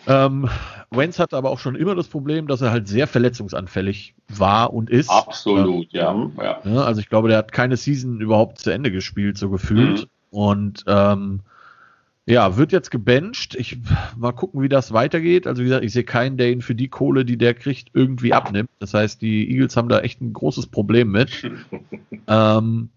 Ähm, 0.06 0.48
Wentz 0.90 1.18
hatte 1.18 1.36
aber 1.36 1.50
auch 1.50 1.58
schon 1.58 1.76
immer 1.76 1.94
das 1.94 2.08
Problem, 2.08 2.48
dass 2.48 2.60
er 2.62 2.72
halt 2.72 2.88
sehr 2.88 3.06
verletzungsanfällig 3.06 4.14
war 4.28 4.72
und 4.72 4.90
ist. 4.90 5.08
Absolut, 5.08 5.92
ja. 5.92 6.14
ja. 6.36 6.60
ja. 6.64 6.82
Also 6.82 7.00
ich 7.00 7.08
glaube, 7.08 7.28
der 7.28 7.38
hat 7.38 7.52
keine 7.52 7.76
Season 7.76 8.20
überhaupt 8.20 8.58
zu 8.58 8.70
Ende 8.70 8.90
gespielt, 8.90 9.38
so 9.38 9.50
gefühlt. 9.50 10.00
Mhm. 10.00 10.06
Und 10.30 10.84
ähm, 10.86 11.40
ja, 12.26 12.56
wird 12.56 12.72
jetzt 12.72 12.90
gebencht. 12.90 13.54
Ich 13.54 13.78
mal 14.16 14.32
gucken, 14.32 14.62
wie 14.62 14.68
das 14.68 14.92
weitergeht. 14.92 15.46
Also 15.46 15.62
wie 15.62 15.66
gesagt, 15.66 15.84
ich 15.84 15.92
sehe 15.92 16.04
keinen, 16.04 16.36
der 16.36 16.50
ihn 16.50 16.62
für 16.62 16.74
die 16.74 16.88
Kohle, 16.88 17.24
die 17.24 17.38
der 17.38 17.54
kriegt, 17.54 17.90
irgendwie 17.92 18.32
abnimmt. 18.32 18.70
Das 18.78 18.94
heißt, 18.94 19.22
die 19.22 19.50
Eagles 19.50 19.76
haben 19.76 19.88
da 19.88 20.00
echt 20.00 20.20
ein 20.20 20.32
großes 20.32 20.66
Problem 20.68 21.10
mit. 21.10 21.50
ähm, 22.26 22.90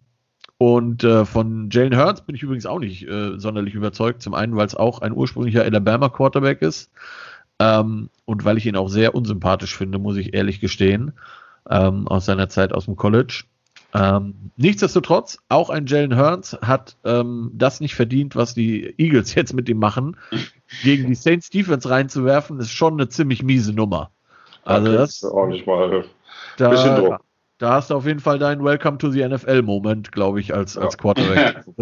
und 0.57 1.03
äh, 1.03 1.25
von 1.25 1.69
Jalen 1.71 1.97
Hurts 1.97 2.21
bin 2.21 2.35
ich 2.35 2.43
übrigens 2.43 2.65
auch 2.65 2.79
nicht 2.79 3.07
äh, 3.07 3.37
sonderlich 3.37 3.73
überzeugt. 3.73 4.21
Zum 4.21 4.33
einen, 4.33 4.55
weil 4.55 4.67
es 4.67 4.75
auch 4.75 5.01
ein 5.01 5.13
ursprünglicher 5.13 5.63
Alabama 5.63 6.09
Quarterback 6.09 6.61
ist. 6.61 6.91
Ähm, 7.59 8.09
und 8.25 8.45
weil 8.45 8.57
ich 8.57 8.65
ihn 8.65 8.75
auch 8.75 8.89
sehr 8.89 9.15
unsympathisch 9.15 9.75
finde, 9.75 9.99
muss 9.99 10.17
ich 10.17 10.33
ehrlich 10.33 10.59
gestehen, 10.59 11.13
ähm, 11.69 12.07
aus 12.07 12.25
seiner 12.25 12.49
Zeit 12.49 12.73
aus 12.73 12.85
dem 12.85 12.95
College. 12.95 13.43
Ähm, 13.95 14.51
nichtsdestotrotz, 14.57 15.37
auch 15.49 15.69
ein 15.69 15.85
Jalen 15.85 16.17
Hurts 16.17 16.57
hat 16.61 16.97
ähm, 17.03 17.51
das 17.53 17.79
nicht 17.79 17.93
verdient, 17.93 18.35
was 18.35 18.55
die 18.55 18.95
Eagles 18.97 19.35
jetzt 19.35 19.53
mit 19.53 19.69
ihm 19.69 19.77
machen. 19.77 20.17
Gegen 20.81 21.07
die 21.07 21.15
Saints 21.15 21.49
Defense 21.49 21.89
reinzuwerfen, 21.89 22.59
ist 22.59 22.71
schon 22.71 22.93
eine 22.93 23.07
ziemlich 23.09 23.43
miese 23.43 23.73
Nummer. 23.73 24.09
Also 24.63 24.91
da 24.91 24.97
das 24.97 25.23
ordentlich 25.23 25.65
mal 25.65 26.05
da, 26.57 26.69
bisschen 26.69 26.95
Druck. 26.95 27.21
Da 27.59 27.73
hast 27.73 27.91
du 27.91 27.95
auf 27.95 28.05
jeden 28.05 28.19
Fall 28.19 28.39
deinen 28.39 28.63
Welcome 28.63 28.97
to 28.97 29.09
the 29.11 29.27
NFL-Moment, 29.27 30.11
glaube 30.11 30.39
ich, 30.39 30.53
als, 30.53 30.77
als 30.77 30.97
Quarterback. 30.97 31.63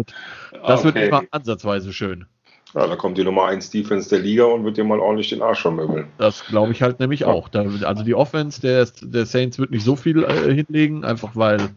Das 0.64 0.80
okay. 0.80 0.84
wird 0.84 0.94
nicht 0.94 1.10
mal 1.10 1.26
ansatzweise 1.32 1.92
schön. 1.92 2.26
Ja, 2.74 2.86
da 2.86 2.96
kommt 2.96 3.18
die 3.18 3.24
Nummer 3.24 3.46
1 3.46 3.70
Defense 3.70 4.08
der 4.08 4.20
Liga 4.20 4.44
und 4.44 4.64
wird 4.64 4.78
dir 4.78 4.84
mal 4.84 4.98
ordentlich 4.98 5.28
den 5.28 5.42
Arsch 5.42 5.60
vermöbeln. 5.60 6.08
Das 6.16 6.44
glaube 6.46 6.72
ich 6.72 6.80
halt 6.82 7.00
nämlich 7.00 7.24
auch. 7.24 7.48
Da, 7.48 7.64
also 7.84 8.02
die 8.02 8.14
Offense 8.14 8.60
der, 8.60 8.88
der 9.02 9.26
Saints 9.26 9.58
wird 9.58 9.70
nicht 9.70 9.84
so 9.84 9.94
viel 9.94 10.24
äh, 10.24 10.54
hinlegen, 10.54 11.04
einfach 11.04 11.36
weil 11.36 11.70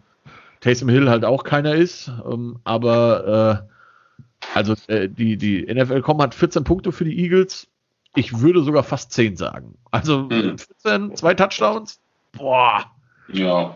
Taysom 0.62 0.90
Hill 0.90 1.10
halt 1.10 1.26
auch 1.26 1.44
keiner 1.44 1.76
ist. 1.76 2.10
Ähm, 2.30 2.60
aber 2.64 3.64
äh, 3.64 4.48
also 4.54 4.76
äh, 4.88 5.10
die, 5.10 5.38
die 5.38 5.66
NFL.com 5.74 6.22
hat 6.22 6.34
14 6.34 6.64
Punkte 6.64 6.92
für 6.92 7.04
die 7.04 7.20
Eagles. 7.20 7.68
Ich 8.16 8.40
würde 8.40 8.64
sogar 8.64 8.84
fast 8.84 9.12
10 9.12 9.36
sagen. 9.36 9.78
Also 9.92 10.24
mhm. 10.24 10.58
14, 10.58 11.16
zwei 11.18 11.34
Touchdowns. 11.34 12.00
Boah. 12.32 12.86
Ja. 13.28 13.76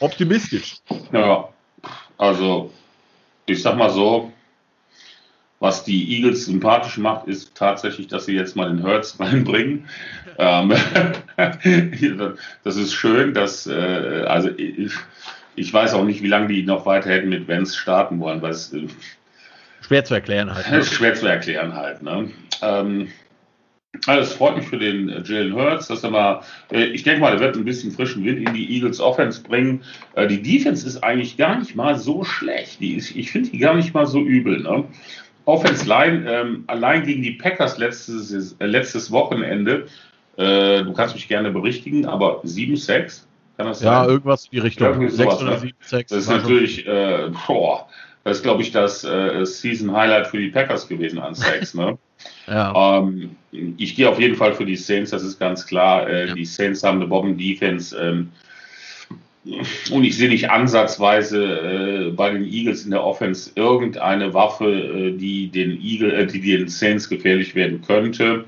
Optimistisch. 0.00 0.76
Ja. 1.12 1.48
Also, 2.18 2.70
ich 3.46 3.62
sag 3.62 3.76
mal 3.76 3.90
so, 3.90 4.32
was 5.58 5.84
die 5.84 6.16
Eagles 6.16 6.46
sympathisch 6.46 6.98
macht, 6.98 7.26
ist 7.28 7.54
tatsächlich, 7.54 8.08
dass 8.08 8.26
sie 8.26 8.34
jetzt 8.34 8.56
mal 8.56 8.68
den 8.68 8.84
Hertz 8.84 9.16
reinbringen. 9.20 9.88
ähm, 10.38 10.74
das 12.64 12.76
ist 12.76 12.94
schön, 12.94 13.34
dass, 13.34 13.66
äh, 13.66 14.24
also 14.26 14.50
ich, 14.56 15.72
weiß 15.72 15.94
auch 15.94 16.04
nicht, 16.04 16.22
wie 16.22 16.28
lange 16.28 16.48
die 16.48 16.62
noch 16.62 16.84
weiter 16.84 17.10
hätten 17.10 17.30
mit 17.30 17.48
Vance 17.48 17.76
starten 17.76 18.20
wollen, 18.20 18.42
weil 18.42 18.50
es 18.50 18.72
äh, 18.72 18.86
schwer 19.80 20.04
zu 20.04 20.14
erklären 20.14 20.54
halt. 20.54 20.70
Ne? 20.70 20.84
Schwer 20.84 21.14
zu 21.14 21.26
erklären 21.26 21.74
halt. 21.74 22.02
Ne? 22.02 22.30
Ähm, 22.60 23.08
also 24.04 24.20
es 24.20 24.34
freut 24.34 24.58
mich 24.58 24.68
für 24.68 24.76
den 24.76 25.08
äh, 25.08 25.22
Jalen 25.24 25.54
Hurts, 25.54 25.88
dass 25.88 26.04
er 26.04 26.10
mal, 26.10 26.42
ich 26.70 27.02
denke 27.02 27.22
mal, 27.22 27.32
er 27.32 27.40
wird 27.40 27.56
ein 27.56 27.64
bisschen 27.64 27.92
frischen 27.92 28.26
Wind 28.26 28.46
in 28.46 28.52
die 28.52 28.74
Eagles 28.74 29.00
Offense 29.00 29.42
bringen. 29.42 29.82
Die 30.28 30.42
Defense 30.42 30.86
ist 30.86 31.02
eigentlich 31.02 31.38
gar 31.38 31.58
nicht 31.58 31.74
mal 31.74 31.98
so 31.98 32.22
schlecht. 32.22 32.80
Die 32.80 32.96
ist, 32.96 33.16
ich 33.16 33.30
finde 33.30 33.48
die 33.50 33.58
gar 33.58 33.74
nicht 33.74 33.94
mal 33.94 34.04
so 34.04 34.20
übel. 34.20 34.60
Ne? 34.60 34.84
Offense 35.46 35.88
Line, 35.88 36.30
ähm, 36.30 36.64
allein 36.66 37.04
gegen 37.04 37.22
die 37.22 37.32
Packers 37.32 37.78
letztes, 37.78 38.56
äh, 38.58 38.66
letztes 38.66 39.10
Wochenende, 39.10 39.86
äh, 40.36 40.82
du 40.82 40.92
kannst 40.92 41.14
mich 41.14 41.28
gerne 41.28 41.50
berichtigen, 41.50 42.04
aber 42.04 42.42
7-6, 42.44 43.22
kann 43.56 43.66
das 43.66 43.80
ja, 43.80 44.00
sein? 44.00 44.04
Ja, 44.04 44.12
irgendwas 44.12 44.44
in 44.44 44.50
die 44.52 44.58
Richtung. 44.58 44.88
Irgendwie 44.88 45.08
6 45.08 45.16
sowas, 45.16 45.42
oder 45.42 45.50
ne? 45.52 45.58
7, 45.60 45.76
6. 45.80 46.10
Das 46.10 46.18
ist 46.18 46.28
natürlich, 46.28 46.86
äh, 46.86 47.30
boah, 47.46 47.88
das 48.24 48.38
ist, 48.38 48.42
glaube 48.42 48.62
ich, 48.62 48.72
das 48.72 49.04
äh, 49.04 49.46
Season 49.46 49.96
Highlight 49.96 50.26
für 50.26 50.38
die 50.38 50.48
Packers 50.48 50.88
gewesen 50.88 51.20
an 51.20 51.34
Sex. 51.34 51.74
Ne? 51.74 51.96
ja. 52.48 52.98
ähm, 52.98 53.36
ich 53.52 53.94
gehe 53.94 54.08
auf 54.08 54.18
jeden 54.18 54.34
Fall 54.34 54.52
für 54.52 54.66
die 54.66 54.76
Saints, 54.76 55.12
das 55.12 55.22
ist 55.22 55.38
ganz 55.38 55.64
klar. 55.64 56.08
Äh, 56.08 56.28
ja. 56.28 56.34
Die 56.34 56.44
Saints 56.44 56.82
haben 56.82 56.96
eine 56.96 57.06
Bomben-Defense. 57.06 57.96
Ähm, 57.96 58.32
und 59.90 60.04
ich 60.04 60.16
sehe 60.16 60.28
nicht 60.28 60.50
ansatzweise 60.50 62.08
äh, 62.08 62.10
bei 62.10 62.30
den 62.30 62.44
Eagles 62.44 62.84
in 62.84 62.90
der 62.90 63.04
Offense 63.04 63.50
irgendeine 63.54 64.34
Waffe, 64.34 64.64
äh, 64.64 65.12
die 65.12 65.48
den 65.48 65.80
Eagle, 65.80 66.12
äh, 66.12 66.26
die 66.26 66.40
den 66.40 66.68
Saints 66.68 67.08
gefährlich 67.08 67.54
werden 67.54 67.82
könnte. 67.82 68.44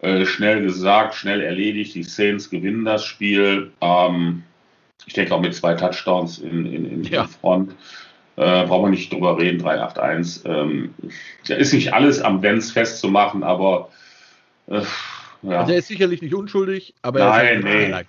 Äh, 0.00 0.24
schnell 0.24 0.62
gesagt, 0.62 1.14
schnell 1.14 1.42
erledigt. 1.42 1.94
Die 1.94 2.02
Saints 2.02 2.50
gewinnen 2.50 2.84
das 2.84 3.04
Spiel. 3.04 3.72
Ähm, 3.80 4.42
ich 5.06 5.14
denke 5.14 5.34
auch 5.34 5.40
mit 5.40 5.54
zwei 5.54 5.74
Touchdowns 5.74 6.38
in, 6.38 6.66
in, 6.66 6.90
in 6.90 7.02
ja. 7.04 7.24
Front. 7.24 7.72
Äh, 8.36 8.66
brauchen 8.66 8.86
wir 8.86 8.90
nicht 8.90 9.12
drüber 9.12 9.38
reden, 9.38 9.58
381. 9.58 10.44
Ähm, 10.46 10.94
da 11.46 11.54
ist 11.56 11.72
nicht 11.72 11.92
alles 11.92 12.20
am 12.20 12.40
Benz 12.40 12.70
festzumachen, 12.70 13.42
aber 13.42 13.90
äh, 14.68 14.82
ja. 15.42 15.60
Also 15.60 15.72
er 15.72 15.78
ist 15.78 15.88
sicherlich 15.88 16.22
nicht 16.22 16.34
unschuldig, 16.34 16.94
aber 17.02 17.20
er 17.20 17.58
ist 17.58 17.64
nee. 17.64 17.92
ein 17.92 18.06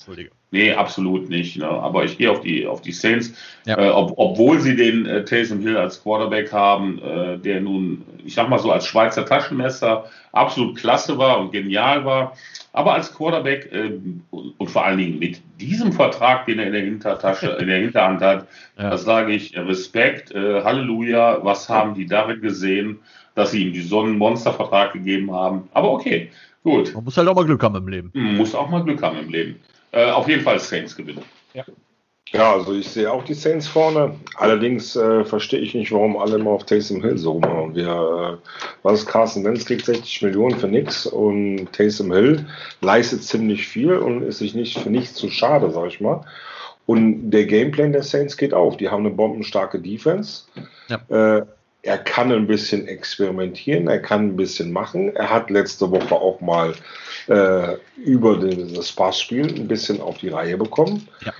Nee, 0.51 0.73
absolut 0.73 1.29
nicht. 1.29 1.57
Ne? 1.57 1.67
Aber 1.67 2.03
ich 2.05 2.17
gehe 2.17 2.31
auf 2.31 2.41
die, 2.41 2.65
auf 2.65 2.81
die 2.81 2.91
Saints, 2.91 3.33
ja. 3.65 3.77
äh, 3.77 3.89
ob, 3.89 4.13
obwohl 4.17 4.59
sie 4.59 4.75
den 4.75 5.05
äh, 5.05 5.23
Taysom 5.23 5.59
Hill 5.59 5.77
als 5.77 6.01
Quarterback 6.01 6.51
haben, 6.51 6.99
äh, 7.03 7.37
der 7.37 7.61
nun, 7.61 8.03
ich 8.25 8.33
sag 8.33 8.49
mal 8.49 8.57
so, 8.57 8.71
als 8.71 8.87
Schweizer 8.87 9.25
Taschenmesser 9.25 10.05
absolut 10.31 10.75
klasse 10.75 11.19
war 11.19 11.39
und 11.39 11.51
genial 11.51 12.03
war. 12.03 12.33
Aber 12.73 12.93
als 12.93 13.13
Quarterback 13.13 13.71
äh, 13.71 13.99
und 14.31 14.69
vor 14.69 14.85
allen 14.85 14.97
Dingen 14.97 15.19
mit 15.19 15.39
diesem 15.59 15.91
Vertrag, 15.91 16.47
den 16.47 16.57
er 16.57 16.67
in 16.67 16.73
der 16.73 16.83
Hintertasche, 16.83 17.47
in 17.59 17.67
der 17.67 17.79
Hinterhand 17.79 18.21
hat, 18.21 18.47
ja. 18.77 18.89
das 18.89 19.03
sage 19.03 19.33
ich, 19.33 19.55
Respekt, 19.55 20.31
äh, 20.31 20.63
Halleluja, 20.63 21.39
was 21.43 21.69
haben 21.69 21.93
die 21.93 22.07
darin 22.07 22.41
gesehen, 22.41 22.99
dass 23.35 23.51
sie 23.51 23.67
ihm 23.67 23.73
die 23.73 23.81
Sonnenmonstervertrag 23.81 24.93
gegeben 24.93 25.31
haben. 25.31 25.69
Aber 25.73 25.91
okay, 25.91 26.31
gut. 26.63 26.91
Man 26.95 27.03
muss 27.03 27.17
halt 27.17 27.27
auch 27.27 27.35
mal 27.35 27.45
Glück 27.45 27.61
haben 27.61 27.75
im 27.75 27.87
Leben. 27.87 28.09
Man 28.15 28.37
muss 28.37 28.55
auch 28.55 28.69
mal 28.69 28.83
Glück 28.83 29.03
haben 29.03 29.19
im 29.19 29.29
Leben. 29.29 29.59
Äh, 29.91 30.11
auf 30.11 30.27
jeden 30.27 30.43
Fall 30.43 30.59
Saints 30.59 30.95
gewinnen. 30.95 31.23
Ja. 31.53 31.65
Ja, 32.31 32.53
also 32.53 32.73
ich 32.73 32.87
sehe 32.87 33.11
auch 33.11 33.23
die 33.23 33.33
Saints 33.33 33.67
vorne. 33.67 34.15
Allerdings 34.35 34.95
äh, 34.95 35.25
verstehe 35.25 35.59
ich 35.59 35.73
nicht, 35.73 35.91
warum 35.91 36.15
alle 36.15 36.35
immer 36.35 36.51
auf 36.51 36.63
Taysom 36.63 37.01
Hill 37.01 37.17
so 37.17 37.31
rumhauen. 37.31 37.73
Wir, 37.73 37.87
äh, 37.87 38.49
was 38.83 38.99
ist 38.99 39.07
Carson 39.07 39.43
Wentz 39.43 39.65
kriegt 39.65 39.85
60 39.85 40.21
Millionen 40.21 40.59
für 40.59 40.67
nichts 40.67 41.07
und 41.07 41.73
Taysom 41.73 42.13
Hill 42.13 42.45
leistet 42.81 43.23
ziemlich 43.23 43.67
viel 43.67 43.93
und 43.93 44.21
ist 44.21 44.37
sich 44.37 44.53
nicht 44.53 44.77
für 44.77 44.91
nichts 44.91 45.15
zu 45.15 45.29
schade, 45.29 45.71
sag 45.71 45.87
ich 45.87 46.01
mal. 46.01 46.23
Und 46.85 47.31
der 47.31 47.45
Gameplan 47.45 47.93
der 47.93 48.03
Saints 48.03 48.37
geht 48.37 48.53
auf. 48.53 48.77
Die 48.77 48.89
haben 48.89 49.05
eine 49.05 49.15
bombenstarke 49.15 49.79
Defense. 49.79 50.43
Ja. 50.87 51.37
Äh, 51.37 51.45
er 51.81 51.97
kann 51.97 52.31
ein 52.31 52.45
bisschen 52.45 52.87
experimentieren, 52.87 53.87
er 53.87 54.01
kann 54.01 54.27
ein 54.27 54.35
bisschen 54.35 54.71
machen. 54.71 55.15
Er 55.15 55.29
hat 55.29 55.49
letzte 55.49 55.89
Woche 55.89 56.13
auch 56.13 56.41
mal 56.41 56.73
äh, 57.29 57.77
über 57.97 58.37
das 58.37 58.91
Passspiel 58.91 59.47
ein 59.47 59.67
bisschen 59.67 60.01
auf 60.01 60.17
die 60.17 60.29
Reihe 60.29 60.57
bekommen. 60.57 61.07
Ja. 61.21 61.33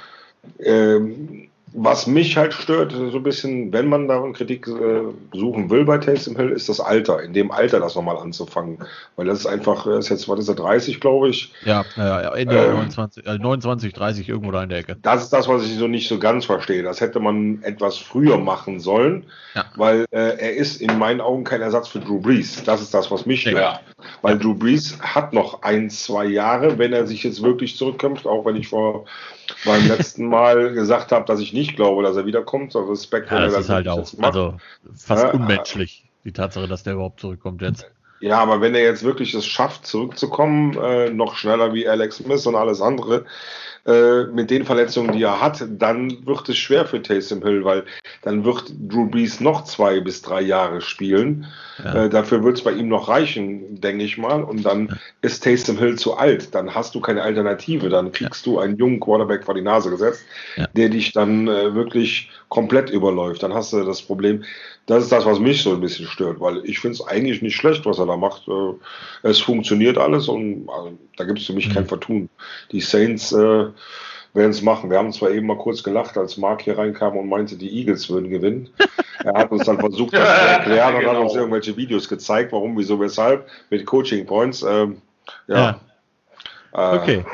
Ähm, 0.60 1.49
was 1.74 2.08
mich 2.08 2.38
halt 2.38 2.54
stört, 2.54 2.92
so 2.92 3.18
ein 3.18 3.24
bisschen, 3.24 3.72
wenn 3.72 3.88
man 3.88 4.08
da 4.08 4.20
Kritik 4.34 4.68
äh, 4.68 5.02
suchen 5.34 5.70
will 5.70 5.86
bei 5.86 5.98
Taysom 5.98 6.36
Hill, 6.36 6.50
ist 6.50 6.70
das 6.70 6.80
Alter. 6.80 7.22
In 7.22 7.34
dem 7.34 7.52
Alter 7.52 7.80
das 7.80 7.96
nochmal 7.96 8.18
anzufangen. 8.18 8.80
Weil 9.16 9.28
das 9.28 9.40
ist 9.40 9.46
einfach, 9.46 9.86
er 9.86 10.00
ist 10.00 10.10
jetzt, 10.10 10.28
was 10.28 10.40
ist 10.40 10.50
er, 10.50 10.56
30, 10.56 11.00
glaube 11.00 11.30
ich. 11.30 11.54
Ja, 11.66 11.86
ja, 11.96 12.22
ja 12.22 12.34
Ende 12.34 12.56
ähm, 12.58 12.74
29, 12.74 13.26
äh, 13.26 13.38
29, 13.38 13.94
30, 13.94 14.30
irgendwo 14.30 14.52
da 14.52 14.64
in 14.64 14.70
der 14.70 14.80
Ecke. 14.80 14.98
Das 15.02 15.24
ist 15.24 15.32
das, 15.32 15.48
was 15.48 15.64
ich 15.64 15.76
so 15.78 15.88
nicht 15.88 16.08
so 16.08 16.20
ganz 16.20 16.46
verstehe. 16.46 16.84
Das 16.84 17.02
hätte 17.02 17.20
man 17.20 17.62
etwas 17.64 17.98
früher 17.98 18.38
machen 18.38 18.80
sollen, 18.80 19.26
ja. 19.54 19.66
weil 19.76 20.06
äh, 20.12 20.38
er 20.38 20.56
ist 20.56 20.82
in 20.82 20.98
meinen 20.98 21.22
Augen 21.22 21.44
kein 21.44 21.62
Ersatz 21.62 21.88
für 21.88 22.00
Drew 22.00 22.20
Brees. 22.20 22.64
Das 22.64 22.82
ist 22.82 22.94
das, 22.94 23.12
was 23.12 23.26
mich 23.26 23.42
stört. 23.42 23.58
Ja. 23.58 23.80
Weil. 24.22 24.40
Drew 24.40 24.54
Brees 24.54 24.98
hat 25.02 25.34
noch 25.34 25.64
ein, 25.64 25.90
zwei 25.90 26.26
Jahre, 26.26 26.78
wenn 26.78 26.94
er 26.94 27.06
sich 27.06 27.24
jetzt 27.24 27.44
wirklich 27.44 27.76
zurückkämpft, 27.76 28.26
auch 28.26 28.46
wenn 28.46 28.56
ich 28.56 28.70
vor 28.70 29.06
beim 29.66 29.88
letzten 29.88 30.26
Mal 30.26 30.74
gesagt 30.74 31.12
habe, 31.12 31.26
dass 31.26 31.40
ich 31.40 31.54
nicht 31.54 31.76
glaube, 31.76 32.04
dass 32.04 32.16
er 32.16 32.26
wiederkommt. 32.26 32.72
So 32.72 32.82
Respekt, 32.82 33.32
ja, 33.32 33.42
das 33.42 33.54
ist 33.54 33.70
halt 33.70 33.88
auch 33.88 34.08
also 34.22 34.58
fast 34.94 35.24
ja, 35.24 35.32
unmenschlich, 35.32 36.06
die 36.24 36.32
Tatsache, 36.32 36.68
dass 36.68 36.84
der 36.84 36.94
überhaupt 36.94 37.20
zurückkommt 37.20 37.62
jetzt. 37.62 37.90
Ja, 38.22 38.40
aber 38.40 38.62
wenn 38.62 38.76
er 38.76 38.84
jetzt 38.84 39.04
wirklich 39.04 39.34
es 39.34 39.46
schafft, 39.46 39.86
zurückzukommen, 39.86 40.78
äh, 40.78 41.10
noch 41.10 41.36
schneller 41.36 41.74
wie 41.74 41.88
Alex 41.88 42.18
Smith 42.18 42.46
und 42.46 42.56
alles 42.56 42.82
andere, 42.82 43.26
äh, 43.86 44.26
mit 44.26 44.52
den 44.52 44.66
Verletzungen, 44.66 45.14
die 45.14 45.24
er 45.24 45.40
hat, 45.40 45.66
dann 45.68 46.26
wird 46.26 46.50
es 46.50 46.58
schwer 46.58 46.86
für 46.86 47.02
Taysom 47.02 47.42
Hill, 47.42 47.64
weil 47.64 47.86
dann 48.24 48.44
wird 48.44 48.72
Drew 48.78 49.10
Brees 49.10 49.40
noch 49.40 49.64
zwei 49.64 50.02
bis 50.02 50.22
drei 50.22 50.42
Jahre 50.42 50.82
spielen. 50.82 51.48
Ja. 51.84 52.06
Äh, 52.06 52.10
dafür 52.10 52.44
wird 52.44 52.58
es 52.58 52.64
bei 52.64 52.74
ihm 52.74 52.90
noch 52.90 53.08
reichen, 53.08 53.80
denke 53.80 54.04
ich 54.04 54.18
mal. 54.18 54.44
Und 54.44 54.64
dann 54.64 54.88
ja. 54.88 54.98
ist 55.22 55.44
Taysom 55.44 55.78
Hill 55.78 55.98
zu 55.98 56.18
alt. 56.18 56.54
Dann 56.54 56.76
hast 56.76 56.94
du 56.94 57.00
keine 57.00 57.22
Alternative. 57.22 57.88
Dann 57.88 58.12
kriegst 58.12 58.46
ja. 58.46 58.52
du 58.52 58.60
einen 58.60 58.78
jungen 58.78 59.00
Quarterback 59.00 59.46
vor 59.46 59.56
die 59.56 59.62
Nase 59.62 59.90
gesetzt, 59.90 60.26
der 60.76 60.90
dich 60.90 61.14
dann 61.14 61.48
äh, 61.48 61.74
wirklich 61.74 62.30
komplett 62.50 62.90
überläuft. 62.90 63.42
Dann 63.44 63.54
hast 63.54 63.72
du 63.72 63.84
das 63.86 64.02
Problem, 64.02 64.44
das 64.90 65.04
ist 65.04 65.12
das, 65.12 65.24
was 65.26 65.40
mich 65.40 65.62
so 65.62 65.72
ein 65.72 65.82
bisschen 65.82 66.08
stört, 66.08 66.40
weil 66.40 66.66
ich 66.66 66.80
finde 66.80 66.96
es 66.96 67.08
eigentlich 67.08 67.44
nicht 67.44 67.56
schlecht, 67.56 67.86
was 67.86 68.00
er 68.00 68.08
da 68.08 68.18
macht. 68.18 68.48
Äh, 68.48 68.74
es 69.22 69.40
funktioniert 69.40 70.00
alles 70.00 70.28
und 70.28 70.68
also, 70.68 70.98
da 71.16 71.26
gibt 71.26 71.38
es 71.38 71.46
für 71.46 71.54
mich 71.54 71.70
mhm. 71.70 71.74
kein 71.74 71.86
Vertun. 71.86 72.30
Die 72.72 72.82
Saints 72.82 73.32
äh, 73.32 73.68
werden 74.34 74.50
es 74.50 74.64
machen. 74.64 74.90
Wir 74.90 74.98
haben 74.98 75.14
zwar 75.14 75.30
eben 75.30 75.46
mal 75.46 75.58
kurz 75.60 75.84
gelacht, 75.84 76.18
als 76.18 76.38
Mark 76.38 76.64
hier 76.64 76.76
reinkam 76.76 77.16
und 77.18 77.30
meinte, 77.30 77.56
die 77.56 77.70
Eagles 77.70 78.10
würden 78.10 78.32
gewinnen. 78.32 78.72
er 79.24 79.34
hat 79.36 79.52
uns 79.52 79.66
dann 79.66 79.80
versucht, 79.80 80.14
das 80.14 80.40
zu 80.40 80.48
erklären 80.48 80.96
und 80.96 81.00
genau. 81.02 81.14
hat 81.14 81.20
uns 81.20 81.36
irgendwelche 81.36 81.78
Videos 81.78 82.10
gezeigt, 82.10 82.52
warum, 82.52 82.76
wieso, 82.76 83.00
weshalb, 83.00 83.48
mit 83.70 83.86
Coaching 83.86 84.26
Points. 84.26 84.64
Ähm, 84.64 85.04
ja. 85.48 85.80
ja. 86.74 86.94
Äh, 86.94 86.98
okay. 86.98 87.26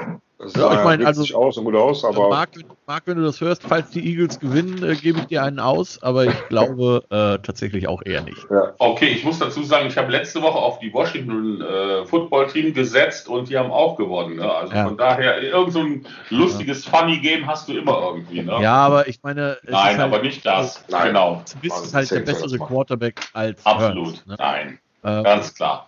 Das 0.45 0.53
ja, 0.53 0.77
ich 0.77 0.83
meine, 0.83 1.07
also 1.07 1.35
aus 1.35 1.57
und 1.57 1.65
gut 1.65 1.75
aus, 1.75 2.05
aber. 2.05 2.29
Marc, 2.29 2.49
Marc, 2.85 3.03
wenn 3.07 3.17
du 3.17 3.23
das 3.23 3.41
hörst, 3.41 3.63
falls 3.63 3.89
die 3.89 4.07
Eagles 4.07 4.39
gewinnen, 4.39 4.83
äh, 4.83 4.95
gebe 4.95 5.19
ich 5.19 5.25
dir 5.25 5.43
einen 5.43 5.59
aus, 5.59 6.01
aber 6.03 6.25
ich 6.25 6.35
glaube 6.49 7.03
äh, 7.09 7.39
tatsächlich 7.43 7.87
auch 7.87 8.03
eher 8.05 8.21
nicht. 8.21 8.45
Ja. 8.51 8.73
Okay, 8.77 9.07
ich 9.07 9.23
muss 9.23 9.39
dazu 9.39 9.63
sagen, 9.63 9.87
ich 9.87 9.97
habe 9.97 10.11
letzte 10.11 10.43
Woche 10.43 10.57
auf 10.57 10.77
die 10.77 10.93
Washington 10.93 11.61
äh, 11.61 12.05
Football 12.05 12.47
Team 12.47 12.75
gesetzt 12.75 13.27
und 13.27 13.49
die 13.49 13.57
haben 13.57 13.71
auch 13.71 13.95
gewonnen. 13.95 14.35
Ne? 14.35 14.51
Also 14.51 14.73
ja. 14.73 14.85
von 14.85 14.97
daher, 14.97 15.41
irgend 15.41 15.73
so 15.73 15.79
ein 15.79 16.05
lustiges 16.29 16.85
Funny 16.85 17.17
Game 17.17 17.47
hast 17.47 17.67
du 17.67 17.73
immer 17.73 17.99
irgendwie. 18.03 18.43
Ne? 18.43 18.61
Ja, 18.61 18.75
aber 18.75 19.07
ich 19.07 19.23
meine. 19.23 19.57
Nein, 19.63 19.97
halt, 19.97 19.99
aber 19.99 20.21
nicht 20.21 20.45
das. 20.45 20.85
Nein. 20.89 21.07
Genau. 21.07 21.41
Smith 21.47 21.73
ist 21.83 21.93
halt 21.95 22.11
der 22.11 22.19
bessere 22.19 22.59
Quarterback 22.59 23.19
als. 23.33 23.65
Absolut. 23.65 24.07
Hurts, 24.07 24.25
ne? 24.27 24.35
Nein. 24.37 24.79
Ähm, 25.03 25.23
Ganz 25.23 25.55
klar. 25.55 25.87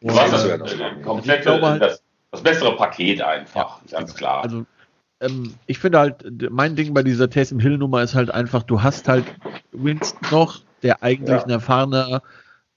Du 0.00 0.18
hast 0.18 0.32
das, 0.32 0.44
äh, 0.44 0.58
komplett. 1.04 1.40
Ich 1.40 1.42
glaube 1.42 1.66
halt, 1.66 1.82
das, 1.82 2.02
das 2.30 2.42
bessere 2.42 2.76
Paket 2.76 3.22
einfach, 3.22 3.80
ja, 3.86 3.98
ganz 3.98 4.14
klar. 4.14 4.42
Also 4.42 4.66
ähm, 5.20 5.54
ich 5.66 5.78
finde 5.78 5.98
halt, 5.98 6.24
mein 6.50 6.76
Ding 6.76 6.94
bei 6.94 7.02
dieser 7.02 7.30
Taysom 7.30 7.58
Hill 7.58 7.78
Nummer 7.78 8.02
ist 8.02 8.14
halt 8.14 8.30
einfach, 8.30 8.62
du 8.62 8.82
hast 8.82 9.08
halt 9.08 9.24
Winston 9.72 10.28
noch, 10.30 10.60
der 10.82 11.02
eigentlich 11.02 11.30
ja. 11.30 11.42
ein 11.42 11.50
erfahrener 11.50 12.22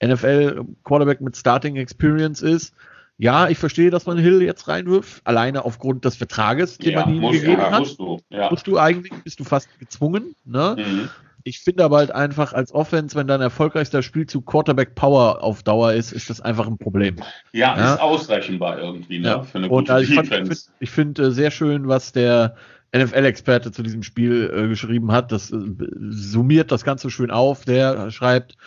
NFL 0.03 0.63
Quarterback 0.83 1.21
mit 1.21 1.37
Starting 1.37 1.75
Experience 1.75 2.41
ist. 2.41 2.73
Ja, 3.17 3.49
ich 3.49 3.59
verstehe, 3.59 3.91
dass 3.91 4.07
man 4.07 4.17
Hill 4.17 4.41
jetzt 4.41 4.67
reinwirft, 4.67 5.21
alleine 5.25 5.63
aufgrund 5.63 6.05
des 6.05 6.15
Vertrages, 6.15 6.79
den 6.79 6.93
ja, 6.93 7.05
man 7.05 7.13
ihm 7.13 7.31
gegeben 7.31 7.61
ja, 7.61 7.71
hat. 7.71 7.79
Musst 7.81 7.99
du, 7.99 8.19
ja. 8.29 8.49
musst 8.49 8.65
du 8.65 8.79
eigentlich, 8.79 9.13
bist 9.23 9.39
du 9.39 9.43
fast 9.43 9.67
gezwungen. 9.77 10.35
Ne? 10.43 10.75
Mhm. 10.79 11.09
Ich 11.43 11.59
finde 11.59 11.83
aber 11.83 11.97
halt 11.97 12.11
einfach 12.11 12.53
als 12.53 12.73
Offense, 12.73 13.15
wenn 13.15 13.27
dein 13.27 13.41
erfolgreichster 13.41 14.01
Spielzug 14.01 14.45
Quarterback 14.45 14.95
Power 14.95 15.43
auf 15.43 15.63
Dauer 15.63 15.93
ist, 15.93 16.11
ist 16.11 16.29
das 16.29 16.41
einfach 16.41 16.67
ein 16.67 16.77
Problem. 16.77 17.17
Ja, 17.51 17.77
ja? 17.77 17.93
ist 17.93 18.01
ausrechenbar 18.01 18.79
irgendwie, 18.79 19.19
ne? 19.19 19.27
Ja. 19.27 19.43
Für 19.43 19.57
eine 19.57 19.69
gute 19.69 19.79
Und 19.79 19.89
also 19.89 20.13
ich, 20.13 20.19
finde 20.29 20.55
ich 20.79 20.89
find, 20.89 21.19
äh, 21.19 21.31
sehr 21.31 21.51
schön, 21.51 21.87
was 21.87 22.11
der 22.11 22.55
NFL-Experte 22.95 23.71
zu 23.71 23.83
diesem 23.83 24.03
Spiel 24.03 24.51
äh, 24.53 24.67
geschrieben 24.67 25.11
hat. 25.11 25.31
Das 25.31 25.51
äh, 25.51 25.57
summiert 26.09 26.71
das 26.71 26.83
Ganze 26.83 27.09
schön 27.09 27.31
auf. 27.31 27.63
Der 27.65 28.11
schreibt, 28.11 28.57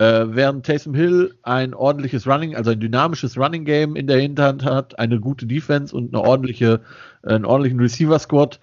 äh, 0.00 0.26
während 0.28 0.64
Taysom 0.64 0.94
Hill 0.94 1.34
ein 1.42 1.74
ordentliches 1.74 2.26
Running, 2.26 2.56
also 2.56 2.70
ein 2.70 2.80
dynamisches 2.80 3.36
Running 3.36 3.64
Game 3.64 3.96
in 3.96 4.06
der 4.06 4.18
Hinterhand 4.18 4.64
hat, 4.64 4.98
eine 4.98 5.20
gute 5.20 5.46
Defense 5.46 5.94
und 5.94 6.14
eine 6.14 6.24
ordentliche, 6.24 6.80
einen 7.22 7.44
ordentlichen 7.44 7.80
Receiver 7.80 8.18
Squad, 8.18 8.60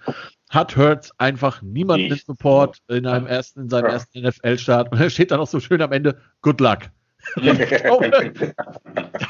hat 0.50 0.76
Hurts 0.76 1.12
einfach 1.18 1.62
niemanden 1.62 2.12
im 2.12 2.18
Support 2.18 2.78
in 2.88 3.06
einem 3.06 3.26
ersten, 3.26 3.62
in 3.62 3.68
seinem 3.68 3.86
ja. 3.86 3.92
ersten 3.92 4.26
NFL-Start. 4.26 4.92
Und 4.92 5.00
er 5.00 5.10
steht 5.10 5.30
da 5.30 5.36
noch 5.36 5.46
so 5.46 5.60
schön 5.60 5.82
am 5.82 5.92
Ende, 5.92 6.18
good 6.42 6.60
luck. 6.60 6.90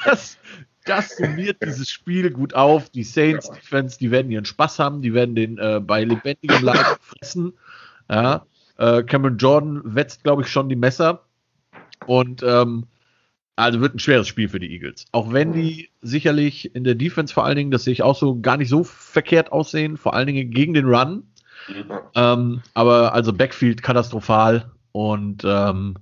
das, 0.04 0.38
das 0.84 1.16
summiert 1.16 1.56
dieses 1.62 1.90
Spiel 1.90 2.30
gut 2.30 2.54
auf. 2.54 2.90
Die 2.90 3.02
Saints 3.02 3.50
Defense, 3.50 3.98
die 3.98 4.10
werden 4.10 4.30
ihren 4.30 4.44
Spaß 4.44 4.78
haben, 4.78 5.02
die 5.02 5.14
werden 5.14 5.34
den 5.34 5.58
äh, 5.58 5.80
bei 5.80 6.04
lebendigem 6.04 6.62
Leib 6.62 6.98
fressen. 7.00 7.54
Ja, 8.10 8.46
äh, 8.78 9.02
Cameron 9.02 9.38
Jordan 9.38 9.82
wetzt, 9.84 10.22
glaube 10.22 10.42
ich, 10.42 10.48
schon 10.48 10.68
die 10.68 10.76
Messer. 10.76 11.24
Und 12.06 12.42
ähm, 12.42 12.86
also 13.58 13.80
wird 13.80 13.94
ein 13.94 13.98
schweres 13.98 14.28
Spiel 14.28 14.48
für 14.48 14.60
die 14.60 14.70
Eagles. 14.72 15.06
Auch 15.12 15.32
wenn 15.32 15.52
die 15.52 15.90
sicherlich 16.00 16.74
in 16.74 16.84
der 16.84 16.94
Defense 16.94 17.34
vor 17.34 17.44
allen 17.44 17.56
Dingen, 17.56 17.70
das 17.70 17.84
sehe 17.84 17.92
ich 17.92 18.02
auch 18.02 18.16
so, 18.16 18.40
gar 18.40 18.56
nicht 18.56 18.68
so 18.68 18.84
verkehrt 18.84 19.50
aussehen, 19.50 19.96
vor 19.96 20.14
allen 20.14 20.28
Dingen 20.28 20.50
gegen 20.50 20.74
den 20.74 20.86
Run. 20.86 21.24
Mhm. 21.68 21.92
Ähm, 22.14 22.62
aber 22.74 23.14
also 23.14 23.32
Backfield 23.32 23.82
katastrophal 23.82 24.70
und 24.92 25.42
ähm, 25.44 25.96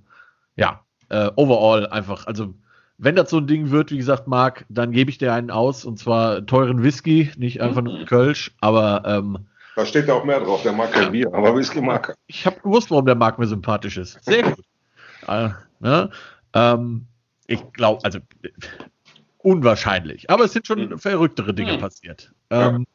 ja, 0.55 0.81
äh, 1.09 1.31
overall 1.35 1.87
einfach, 1.87 2.27
also 2.27 2.53
wenn 2.99 3.15
das 3.15 3.29
so 3.31 3.37
ein 3.37 3.47
Ding 3.47 3.71
wird, 3.71 3.91
wie 3.91 3.97
gesagt, 3.97 4.27
Marc, 4.27 4.65
dann 4.69 4.91
gebe 4.91 5.09
ich 5.09 5.17
dir 5.17 5.33
einen 5.33 5.51
aus 5.51 5.83
und 5.83 5.97
zwar 5.97 6.45
teuren 6.45 6.83
Whisky, 6.83 7.31
nicht 7.37 7.61
einfach 7.61 7.81
nur 7.81 8.05
Kölsch, 8.05 8.51
aber 8.59 9.03
ähm, 9.05 9.47
da 9.75 9.85
steht 9.85 10.07
ja 10.07 10.15
auch 10.15 10.23
mehr 10.23 10.39
drauf, 10.39 10.63
der 10.63 10.73
mag 10.73 10.91
kein 10.91 11.11
Bier, 11.11 11.31
aber 11.33 11.55
Whisky 11.55 11.81
mag 11.81 12.09
er. 12.09 12.15
Ich 12.27 12.45
habe 12.45 12.59
gewusst, 12.59 12.89
warum 12.89 13.05
der 13.05 13.13
Marc 13.15 13.37
mir 13.37 13.45
sympathisch 13.45 13.97
ist. 13.97 14.23
Sehr 14.23 14.43
gut. 14.43 14.63
äh, 15.27 15.49
ne? 15.79 16.09
ähm, 16.53 17.07
ich 17.47 17.63
glaube, 17.73 18.03
also 18.03 18.19
unwahrscheinlich. 19.37 20.29
Aber 20.29 20.43
es 20.43 20.53
sind 20.53 20.67
schon 20.67 20.89
mhm. 20.89 20.99
verrücktere 20.99 21.53
Dinge 21.53 21.73
mhm. 21.73 21.79
passiert. 21.79 22.31
Ähm, 22.49 22.85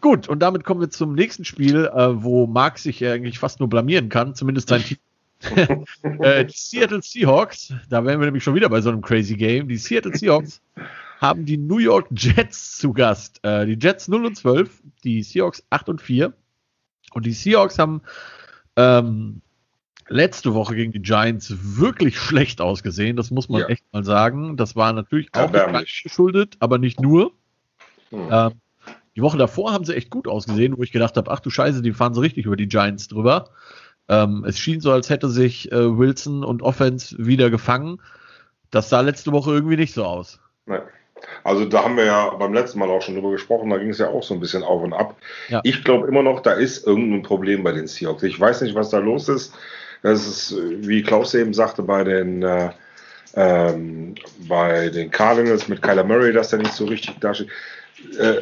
gut, 0.00 0.28
und 0.28 0.40
damit 0.40 0.64
kommen 0.64 0.80
wir 0.80 0.90
zum 0.90 1.14
nächsten 1.14 1.44
Spiel, 1.44 1.86
äh, 1.86 2.22
wo 2.22 2.46
Mark 2.46 2.78
sich 2.78 3.04
eigentlich 3.04 3.38
fast 3.38 3.60
nur 3.60 3.68
blamieren 3.68 4.08
kann, 4.08 4.34
zumindest 4.34 4.68
sein 4.68 4.82
Team. 4.82 4.98
äh, 6.20 6.44
die 6.44 6.56
Seattle 6.56 7.00
Seahawks, 7.00 7.72
da 7.88 8.04
wären 8.04 8.18
wir 8.18 8.26
nämlich 8.26 8.42
schon 8.42 8.56
wieder 8.56 8.68
bei 8.68 8.80
so 8.80 8.90
einem 8.90 9.02
crazy 9.02 9.36
Game. 9.36 9.68
Die 9.68 9.76
Seattle 9.76 10.16
Seahawks 10.16 10.60
haben 11.20 11.44
die 11.44 11.58
New 11.58 11.78
York 11.78 12.08
Jets 12.10 12.76
zu 12.78 12.92
Gast. 12.92 13.38
Äh, 13.44 13.66
die 13.66 13.78
Jets 13.80 14.08
0 14.08 14.24
und 14.24 14.36
12, 14.36 14.82
die 15.04 15.22
Seahawks 15.22 15.62
8 15.70 15.88
und 15.90 16.00
4. 16.00 16.32
Und 17.12 17.26
die 17.26 17.32
Seahawks 17.32 17.78
haben 17.78 18.02
ähm, 18.76 19.42
letzte 20.08 20.54
Woche 20.54 20.74
gegen 20.74 20.92
die 20.92 21.02
Giants 21.02 21.54
wirklich 21.60 22.18
schlecht 22.18 22.60
ausgesehen. 22.60 23.16
Das 23.16 23.30
muss 23.30 23.48
man 23.48 23.62
ja. 23.62 23.68
echt 23.68 23.84
mal 23.92 24.04
sagen. 24.04 24.56
Das 24.56 24.76
war 24.76 24.92
natürlich 24.92 25.28
auch 25.34 25.52
geschuldet, 26.02 26.56
aber 26.60 26.78
nicht 26.78 27.00
nur. 27.00 27.32
Hm. 28.10 28.28
Ähm, 28.30 28.52
die 29.16 29.22
Woche 29.22 29.36
davor 29.36 29.72
haben 29.72 29.84
sie 29.84 29.96
echt 29.96 30.10
gut 30.10 30.28
ausgesehen, 30.28 30.78
wo 30.78 30.82
ich 30.82 30.92
gedacht 30.92 31.16
habe, 31.16 31.30
ach 31.30 31.40
du 31.40 31.50
Scheiße, 31.50 31.82
die 31.82 31.92
fahren 31.92 32.14
so 32.14 32.20
richtig 32.20 32.46
über 32.46 32.56
die 32.56 32.68
Giants 32.68 33.08
drüber. 33.08 33.50
Ähm, 34.08 34.44
es 34.46 34.58
schien 34.58 34.80
so, 34.80 34.92
als 34.92 35.10
hätte 35.10 35.28
sich 35.28 35.70
äh, 35.72 35.98
Wilson 35.98 36.44
und 36.44 36.62
Offense 36.62 37.16
wieder 37.18 37.50
gefangen. 37.50 38.00
Das 38.70 38.88
sah 38.88 39.00
letzte 39.00 39.32
Woche 39.32 39.50
irgendwie 39.50 39.76
nicht 39.76 39.92
so 39.92 40.04
aus. 40.04 40.40
Nein. 40.66 40.82
Also 41.42 41.64
da 41.64 41.82
haben 41.82 41.96
wir 41.96 42.04
ja 42.04 42.30
beim 42.30 42.54
letzten 42.54 42.78
Mal 42.78 42.88
auch 42.90 43.02
schon 43.02 43.14
drüber 43.14 43.32
gesprochen, 43.32 43.70
da 43.70 43.78
ging 43.78 43.90
es 43.90 43.98
ja 43.98 44.08
auch 44.08 44.22
so 44.22 44.34
ein 44.34 44.40
bisschen 44.40 44.62
auf 44.62 44.82
und 44.82 44.92
ab. 44.92 45.16
Ja. 45.48 45.60
Ich 45.64 45.82
glaube 45.82 46.06
immer 46.06 46.22
noch, 46.22 46.40
da 46.40 46.52
ist 46.52 46.86
irgendein 46.86 47.22
Problem 47.22 47.64
bei 47.64 47.72
den 47.72 47.86
Seahawks. 47.86 48.22
Ich 48.22 48.38
weiß 48.38 48.62
nicht, 48.62 48.74
was 48.74 48.90
da 48.90 48.98
los 48.98 49.28
ist. 49.28 49.52
Das 50.02 50.26
ist, 50.26 50.54
wie 50.56 51.02
Klaus 51.02 51.34
eben 51.34 51.54
sagte, 51.54 51.82
bei 51.82 52.04
den, 52.04 52.42
äh, 52.42 52.70
ähm, 53.34 54.14
bei 54.48 54.88
den 54.90 55.10
Cardinals 55.10 55.68
mit 55.68 55.82
Kyler 55.82 56.04
Murray, 56.04 56.32
dass 56.32 56.50
der 56.50 56.60
nicht 56.60 56.72
so 56.72 56.84
richtig 56.86 57.18
dasteht. 57.20 57.48
Äh, 58.18 58.40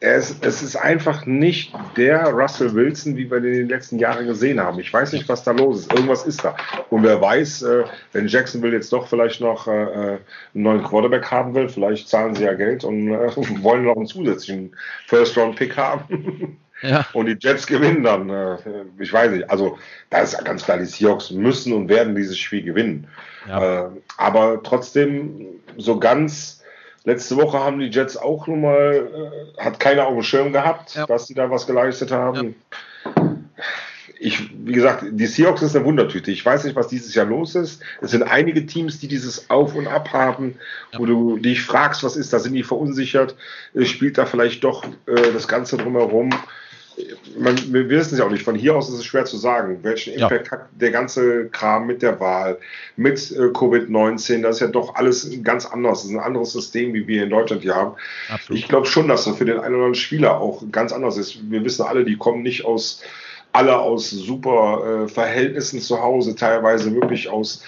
es, 0.00 0.36
es, 0.40 0.62
ist 0.62 0.74
einfach 0.74 1.26
nicht 1.26 1.72
der 1.96 2.24
Russell 2.26 2.74
Wilson, 2.74 3.16
wie 3.16 3.30
wir 3.30 3.40
den 3.40 3.52
in 3.52 3.58
den 3.60 3.68
letzten 3.68 4.00
Jahren 4.00 4.26
gesehen 4.26 4.60
haben. 4.60 4.80
Ich 4.80 4.92
weiß 4.92 5.12
nicht, 5.12 5.28
was 5.28 5.44
da 5.44 5.52
los 5.52 5.80
ist. 5.80 5.92
Irgendwas 5.92 6.26
ist 6.26 6.44
da. 6.44 6.56
Und 6.90 7.04
wer 7.04 7.20
weiß, 7.20 7.62
äh, 7.62 7.84
wenn 8.12 8.26
Jacksonville 8.26 8.74
jetzt 8.74 8.92
doch 8.92 9.06
vielleicht 9.06 9.40
noch 9.40 9.68
äh, 9.68 9.70
einen 9.70 10.18
neuen 10.54 10.82
Quarterback 10.82 11.30
haben 11.30 11.54
will, 11.54 11.68
vielleicht 11.68 12.08
zahlen 12.08 12.34
sie 12.34 12.42
ja 12.44 12.54
Geld 12.54 12.82
und 12.82 13.12
äh, 13.12 13.30
wollen 13.62 13.84
noch 13.84 13.96
einen 13.96 14.06
zusätzlichen 14.06 14.74
First-Round-Pick 15.06 15.76
haben. 15.76 16.58
Ja. 16.82 17.06
Und 17.12 17.26
die 17.26 17.36
Jets 17.38 17.66
gewinnen 17.66 18.02
dann. 18.02 18.28
Äh, 18.28 18.56
ich 18.98 19.12
weiß 19.12 19.30
nicht. 19.30 19.50
Also, 19.50 19.78
da 20.10 20.20
ist 20.20 20.34
ja 20.34 20.42
ganz 20.42 20.64
klar, 20.64 20.78
die 20.78 20.84
Seahawks 20.84 21.30
müssen 21.30 21.72
und 21.72 21.88
werden 21.88 22.14
dieses 22.14 22.38
Spiel 22.38 22.62
gewinnen. 22.62 23.06
Ja. 23.48 23.86
Äh, 23.86 23.90
aber 24.16 24.62
trotzdem, 24.62 25.60
so 25.76 25.98
ganz. 25.98 26.58
Letzte 27.04 27.36
Woche 27.36 27.58
haben 27.58 27.80
die 27.80 27.88
Jets 27.88 28.16
auch 28.16 28.46
nun 28.46 28.60
mal, 28.60 29.52
äh, 29.58 29.60
hat 29.60 29.80
keiner 29.80 30.06
auf 30.06 30.14
dem 30.14 30.22
Schirm 30.22 30.52
gehabt, 30.52 30.94
ja. 30.94 31.04
dass 31.04 31.26
sie 31.26 31.34
da 31.34 31.50
was 31.50 31.66
geleistet 31.66 32.12
haben. 32.12 32.54
Ich, 34.20 34.50
wie 34.64 34.72
gesagt, 34.72 35.04
die 35.10 35.26
Seahawks 35.26 35.62
ist 35.62 35.74
eine 35.74 35.84
Wundertüte. 35.84 36.30
Ich 36.30 36.46
weiß 36.46 36.62
nicht, 36.62 36.76
was 36.76 36.86
dieses 36.86 37.12
Jahr 37.12 37.26
los 37.26 37.56
ist. 37.56 37.82
Es 38.00 38.12
sind 38.12 38.22
einige 38.22 38.66
Teams, 38.66 39.00
die 39.00 39.08
dieses 39.08 39.50
Auf 39.50 39.74
und 39.74 39.88
Ab 39.88 40.12
haben, 40.12 40.54
wo 40.96 41.04
du 41.04 41.38
dich 41.38 41.62
fragst, 41.62 42.04
was 42.04 42.14
ist 42.14 42.32
da, 42.32 42.38
sind 42.38 42.54
die 42.54 42.62
verunsichert? 42.62 43.34
Spielt 43.82 44.18
da 44.18 44.24
vielleicht 44.24 44.62
doch 44.62 44.84
äh, 45.06 45.32
das 45.32 45.48
Ganze 45.48 45.76
drumherum? 45.76 46.30
Man, 47.38 47.56
wir 47.72 47.88
wissen 47.88 48.14
es 48.14 48.18
ja 48.18 48.24
auch 48.24 48.30
nicht. 48.30 48.42
Von 48.44 48.54
hier 48.54 48.76
aus 48.76 48.88
ist 48.88 48.98
es 48.98 49.04
schwer 49.04 49.24
zu 49.24 49.36
sagen, 49.36 49.78
welchen 49.82 50.14
Impact 50.14 50.46
ja. 50.46 50.52
hat 50.52 50.68
der 50.72 50.90
ganze 50.90 51.48
Kram 51.48 51.86
mit 51.86 52.02
der 52.02 52.20
Wahl, 52.20 52.58
mit 52.96 53.30
äh, 53.30 53.46
Covid-19. 53.46 54.42
Das 54.42 54.56
ist 54.56 54.60
ja 54.60 54.66
doch 54.68 54.94
alles 54.94 55.30
ganz 55.42 55.66
anders. 55.66 56.02
Das 56.02 56.10
ist 56.10 56.16
ein 56.16 56.22
anderes 56.22 56.52
System, 56.52 56.94
wie 56.94 57.06
wir 57.06 57.24
in 57.24 57.30
Deutschland 57.30 57.62
hier 57.62 57.74
haben. 57.74 57.94
Absolut. 58.28 58.58
Ich 58.58 58.68
glaube 58.68 58.86
schon, 58.86 59.08
dass 59.08 59.24
das 59.24 59.36
für 59.36 59.44
den 59.44 59.58
einen 59.58 59.74
oder 59.74 59.84
anderen 59.84 59.94
Spieler 59.94 60.40
auch 60.40 60.62
ganz 60.70 60.92
anders 60.92 61.16
ist. 61.16 61.50
Wir 61.50 61.64
wissen 61.64 61.82
alle, 61.82 62.04
die 62.04 62.16
kommen 62.16 62.42
nicht 62.42 62.64
aus 62.64 63.02
alle 63.52 63.78
aus 63.78 64.08
super 64.10 65.04
äh, 65.04 65.08
Verhältnissen 65.08 65.80
zu 65.80 66.00
Hause, 66.00 66.34
teilweise 66.34 66.94
wirklich 66.94 67.28
aus 67.28 67.62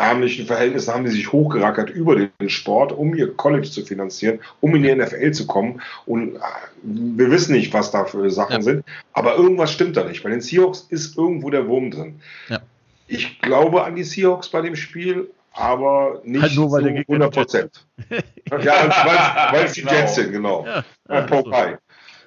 ärmlichen 0.00 0.46
Verhältnissen 0.46 0.92
haben 0.92 1.04
die 1.04 1.10
sich 1.10 1.30
hochgerackert 1.30 1.90
über 1.90 2.16
den 2.16 2.48
Sport, 2.48 2.92
um 2.92 3.14
ihr 3.14 3.34
College 3.34 3.70
zu 3.70 3.84
finanzieren, 3.84 4.40
um 4.60 4.74
in 4.74 4.82
die 4.82 4.94
NFL 4.94 5.32
zu 5.32 5.46
kommen. 5.46 5.82
Und 6.06 6.36
äh, 6.36 6.40
wir 6.82 7.30
wissen 7.30 7.52
nicht, 7.52 7.72
was 7.72 7.90
da 7.90 8.04
für 8.04 8.30
Sachen 8.30 8.56
ja. 8.56 8.62
sind, 8.62 8.84
aber 9.12 9.36
irgendwas 9.36 9.70
stimmt 9.70 9.96
da 9.96 10.04
nicht. 10.04 10.22
Bei 10.22 10.30
den 10.30 10.40
Seahawks 10.40 10.86
ist 10.88 11.16
irgendwo 11.16 11.50
der 11.50 11.68
Wurm 11.68 11.90
drin. 11.90 12.20
Ja. 12.48 12.60
Ich 13.06 13.40
glaube 13.40 13.84
an 13.84 13.96
die 13.96 14.04
Seahawks 14.04 14.48
bei 14.48 14.62
dem 14.62 14.76
Spiel, 14.76 15.30
aber 15.52 16.22
nicht 16.24 16.42
halt 16.42 16.54
nur, 16.54 16.70
weil 16.70 16.82
so 16.82 16.88
100 16.88 17.34
Prozent. 17.34 17.86
ja, 18.10 19.50
weil 19.52 19.64
es 19.64 19.72
die 19.72 19.82
genau. 19.82 19.92
Jets 19.92 20.14
sind, 20.14 20.32
genau. 20.32 20.64
Ja, 20.64 20.84
ja, 21.08 21.20
Popeye. 21.22 21.78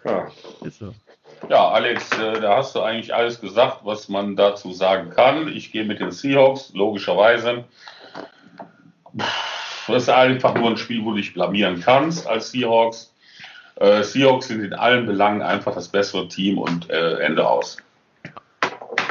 Ja. 0.06 0.28
Ist 0.66 0.80
so. 0.80 0.94
Ja, 1.50 1.70
Alex, 1.70 2.10
äh, 2.18 2.40
da 2.40 2.58
hast 2.58 2.76
du 2.76 2.82
eigentlich 2.82 3.14
alles 3.14 3.42
gesagt, 3.42 3.80
was 3.84 4.10
man 4.10 4.36
dazu 4.36 4.72
sagen 4.72 5.10
kann. 5.10 5.48
Ich 5.50 5.72
gehe 5.72 5.84
mit 5.84 6.00
den 6.00 6.12
Seahawks, 6.12 6.72
logischerweise. 6.74 7.66
Das 9.14 10.04
ist 10.04 10.10
einfach 10.10 10.56
nur 10.56 10.70
ein 10.70 10.78
Spiel, 10.78 11.04
wo 11.04 11.12
du 11.12 11.18
dich 11.18 11.34
blamieren 11.34 11.82
kannst 11.82 12.28
als 12.28 12.52
Seahawks. 12.52 13.14
Äh, 13.76 14.04
Seahawks 14.04 14.48
sind 14.48 14.64
in 14.64 14.74
allen 14.74 15.06
Belangen 15.06 15.42
einfach 15.42 15.76
das 15.76 15.90
bessere 15.90 16.28
Team 16.28 16.58
und 16.58 16.90
äh, 16.90 17.20
Ende 17.20 17.48
aus. 17.48 17.78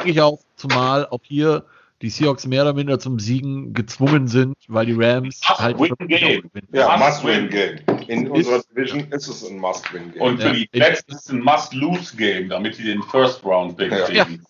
Ich 0.03 0.19
auch, 0.19 0.39
zumal 0.55 1.05
auch 1.05 1.21
hier 1.23 1.65
die 2.01 2.09
Seahawks 2.09 2.45
mehr 2.47 2.63
oder 2.63 2.73
minder 2.73 2.99
zum 2.99 3.19
Siegen 3.19 3.73
gezwungen 3.73 4.27
sind, 4.27 4.55
weil 4.67 4.85
die 4.85 4.93
Rams 4.93 5.39
must 5.47 5.59
halt 5.59 5.79
win 5.79 5.95
game. 6.07 6.49
Ja, 6.73 6.97
must 6.97 7.23
win 7.23 7.49
game. 7.49 7.79
In 8.07 8.29
unserer 8.29 8.61
Division 8.63 9.11
ist 9.11 9.27
es 9.27 9.49
ein 9.49 9.57
must 9.57 9.93
win 9.93 10.11
game. 10.11 10.21
Und 10.21 10.41
für 10.41 10.47
ja. 10.47 10.53
die 10.53 10.69
Jets 10.73 11.03
ist 11.07 11.25
es 11.25 11.29
ein 11.29 11.41
must 11.41 11.73
lose 11.73 12.15
game, 12.15 12.49
damit 12.49 12.75
sie 12.75 12.83
den 12.83 13.03
First 13.03 13.43
Round 13.43 13.77
Pick 13.77 13.91
ja. 13.91 14.05
kriegen. 14.05 14.43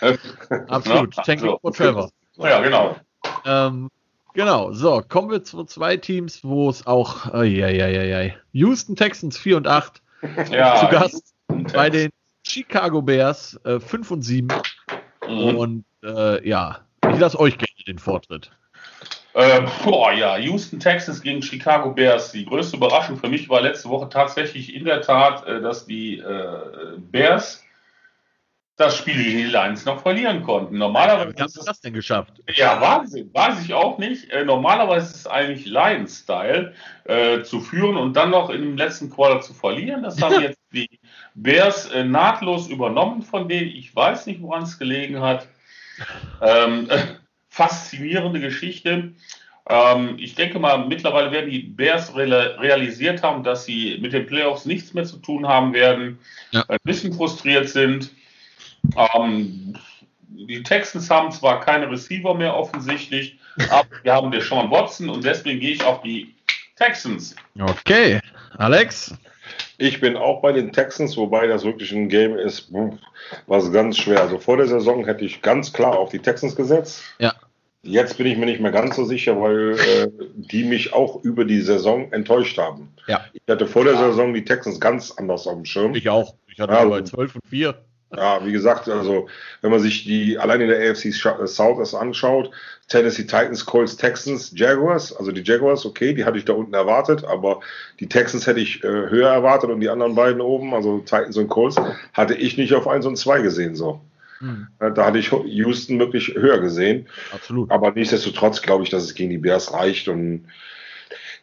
Ja. 0.00 0.14
Absolut. 0.68 1.14
Tanking 1.14 1.56
for 1.60 1.72
Trevor. 1.72 2.10
Ja, 2.36 2.60
genau. 2.60 2.96
Ähm, 3.44 3.90
Genau, 4.38 4.72
so, 4.72 5.02
kommen 5.02 5.30
wir 5.32 5.42
zu 5.42 5.64
zwei 5.64 5.96
Teams, 5.96 6.44
wo 6.44 6.70
es 6.70 6.86
auch, 6.86 7.34
oh, 7.34 7.42
ja, 7.42 7.68
ja, 7.70 7.88
ja, 7.88 8.04
ja. 8.04 8.32
Houston 8.52 8.94
Texans 8.94 9.36
4 9.36 9.56
und 9.56 9.66
8 9.66 10.00
ja, 10.52 10.76
zu 10.76 10.86
Gast 10.88 11.34
bei 11.72 11.90
den 11.90 12.10
Chicago 12.46 13.02
Bears 13.02 13.58
äh, 13.64 13.80
5 13.80 14.10
und 14.12 14.22
7. 14.22 14.46
Mhm. 15.26 15.56
Und 15.56 15.84
äh, 16.04 16.48
ja, 16.48 16.86
ich 17.10 17.18
lasse 17.18 17.40
euch 17.40 17.58
gerne 17.58 17.84
den 17.88 17.98
Vortritt. 17.98 18.52
Äh, 19.38 19.64
boah, 19.84 20.12
ja, 20.12 20.36
Houston 20.36 20.80
Texans 20.80 21.22
gegen 21.22 21.40
Chicago 21.42 21.92
Bears. 21.92 22.32
Die 22.32 22.44
größte 22.44 22.76
Überraschung 22.76 23.16
für 23.16 23.28
mich 23.28 23.48
war 23.48 23.60
letzte 23.60 23.88
Woche 23.88 24.08
tatsächlich 24.08 24.74
in 24.74 24.84
der 24.84 25.00
Tat, 25.00 25.46
äh, 25.46 25.60
dass 25.60 25.86
die 25.86 26.18
äh, 26.18 26.96
Bears 26.96 27.64
das 28.74 28.96
Spiel 28.96 29.14
gegen 29.14 29.38
die 29.38 29.44
Lions 29.44 29.84
noch 29.84 30.02
verlieren 30.02 30.42
konnten. 30.42 30.78
Normalerweise 30.78 31.36
Wie 31.36 31.40
haben 31.40 31.48
sie 31.48 31.64
das 31.64 31.80
denn 31.80 31.92
geschafft? 31.92 32.32
Ja, 32.48 32.80
Wahnsinn. 32.80 33.30
Weiß 33.32 33.62
ich 33.62 33.72
auch 33.74 33.98
nicht. 33.98 34.28
Äh, 34.30 34.44
normalerweise 34.44 35.06
ist 35.06 35.16
es 35.16 35.26
eigentlich 35.28 35.66
Lions-Style, 35.66 36.74
äh, 37.04 37.42
zu 37.42 37.60
führen 37.60 37.96
und 37.96 38.14
dann 38.16 38.30
noch 38.30 38.50
im 38.50 38.76
letzten 38.76 39.08
Quarter 39.08 39.40
zu 39.40 39.54
verlieren. 39.54 40.02
Das 40.02 40.20
haben 40.20 40.40
jetzt 40.42 40.58
die 40.72 40.98
Bears 41.36 41.88
äh, 41.92 42.02
nahtlos 42.02 42.66
übernommen 42.66 43.22
von 43.22 43.48
denen. 43.48 43.68
Ich 43.68 43.94
weiß 43.94 44.26
nicht, 44.26 44.42
woran 44.42 44.64
es 44.64 44.80
gelegen 44.80 45.20
hat. 45.20 45.46
Ähm, 46.42 46.88
faszinierende 47.58 48.38
Geschichte. 48.38 49.12
Ähm, 49.68 50.16
ich 50.18 50.36
denke 50.36 50.60
mal, 50.60 50.86
mittlerweile 50.86 51.32
werden 51.32 51.50
die 51.50 51.58
Bears 51.58 52.14
realisiert 52.14 53.24
haben, 53.24 53.42
dass 53.42 53.64
sie 53.64 53.98
mit 54.00 54.12
den 54.12 54.26
Playoffs 54.26 54.64
nichts 54.64 54.94
mehr 54.94 55.04
zu 55.04 55.16
tun 55.16 55.46
haben 55.46 55.72
werden, 55.72 56.20
ja. 56.52 56.64
ein 56.68 56.78
bisschen 56.84 57.12
frustriert 57.12 57.68
sind. 57.68 58.12
Ähm, 58.96 59.76
die 60.28 60.62
Texans 60.62 61.10
haben 61.10 61.32
zwar 61.32 61.58
keine 61.60 61.90
Receiver 61.90 62.32
mehr 62.34 62.54
offensichtlich, 62.54 63.38
aber 63.70 63.88
wir 64.04 64.14
haben 64.14 64.30
den 64.30 64.40
Sean 64.40 64.70
Watson 64.70 65.10
und 65.10 65.24
deswegen 65.24 65.58
gehe 65.58 65.72
ich 65.72 65.84
auf 65.84 66.00
die 66.02 66.32
Texans. 66.76 67.34
Okay, 67.60 68.20
Alex? 68.56 69.12
Ich 69.78 70.00
bin 70.00 70.16
auch 70.16 70.42
bei 70.42 70.52
den 70.52 70.72
Texans, 70.72 71.16
wobei 71.16 71.48
das 71.48 71.64
wirklich 71.64 71.90
ein 71.90 72.08
Game 72.08 72.36
ist, 72.36 72.70
was 73.46 73.72
ganz 73.72 73.98
schwer. 73.98 74.20
Also 74.20 74.38
vor 74.38 74.56
der 74.56 74.66
Saison 74.66 75.04
hätte 75.04 75.24
ich 75.24 75.42
ganz 75.42 75.72
klar 75.72 75.98
auf 75.98 76.10
die 76.10 76.20
Texans 76.20 76.54
gesetzt. 76.54 77.02
Ja. 77.18 77.34
Jetzt 77.82 78.18
bin 78.18 78.26
ich 78.26 78.36
mir 78.36 78.46
nicht 78.46 78.60
mehr 78.60 78.72
ganz 78.72 78.96
so 78.96 79.04
sicher, 79.04 79.40
weil 79.40 79.78
äh, 79.78 80.08
die 80.34 80.64
mich 80.64 80.92
auch 80.92 81.22
über 81.22 81.44
die 81.44 81.60
Saison 81.60 82.12
enttäuscht 82.12 82.58
haben. 82.58 82.92
Ja. 83.06 83.24
Ich 83.32 83.42
hatte 83.48 83.66
vor 83.66 83.84
der 83.84 83.96
Saison 83.96 84.34
die 84.34 84.44
Texans 84.44 84.80
ganz 84.80 85.12
anders 85.12 85.46
auf 85.46 85.54
dem 85.54 85.64
Schirm. 85.64 85.94
Ich 85.94 86.08
auch. 86.08 86.34
Ich 86.48 86.58
hatte 86.58 86.72
ja, 86.72 86.84
bei 86.84 87.02
12 87.02 87.36
und 87.36 87.46
4. 87.48 87.74
Ja, 88.16 88.44
wie 88.44 88.52
gesagt, 88.52 88.88
also 88.88 89.28
wenn 89.60 89.70
man 89.70 89.80
sich 89.80 90.04
die 90.04 90.38
allein 90.38 90.62
in 90.62 90.68
der 90.68 90.90
AFC 90.90 91.12
South 91.12 91.78
das 91.78 91.94
anschaut, 91.94 92.50
Tennessee 92.88 93.24
Titans, 93.24 93.66
Colts, 93.66 93.98
Texans, 93.98 94.52
Jaguars, 94.56 95.14
also 95.14 95.30
die 95.30 95.42
Jaguars, 95.42 95.84
okay, 95.84 96.14
die 96.14 96.24
hatte 96.24 96.38
ich 96.38 96.46
da 96.46 96.54
unten 96.54 96.72
erwartet, 96.72 97.24
aber 97.24 97.60
die 98.00 98.08
Texans 98.08 98.46
hätte 98.46 98.60
ich 98.60 98.82
äh, 98.82 98.88
höher 98.88 99.28
erwartet 99.28 99.68
und 99.68 99.80
die 99.80 99.90
anderen 99.90 100.14
beiden 100.14 100.40
oben, 100.40 100.72
also 100.72 101.00
Titans 101.00 101.36
und 101.36 101.48
Colts, 101.48 101.76
hatte 102.14 102.34
ich 102.34 102.56
nicht 102.56 102.72
auf 102.72 102.88
1 102.88 103.04
und 103.04 103.16
2 103.16 103.42
gesehen 103.42 103.76
so. 103.76 104.00
Hm. 104.38 104.68
Da 104.78 105.04
hatte 105.04 105.18
ich 105.18 105.30
Houston 105.30 105.98
wirklich 105.98 106.34
höher 106.34 106.60
gesehen. 106.60 107.06
Absolut. 107.32 107.70
Aber 107.70 107.92
nichtsdestotrotz 107.92 108.62
glaube 108.62 108.84
ich, 108.84 108.90
dass 108.90 109.02
es 109.02 109.14
gegen 109.14 109.30
die 109.30 109.38
Bears 109.38 109.72
reicht 109.72 110.08
und 110.08 110.46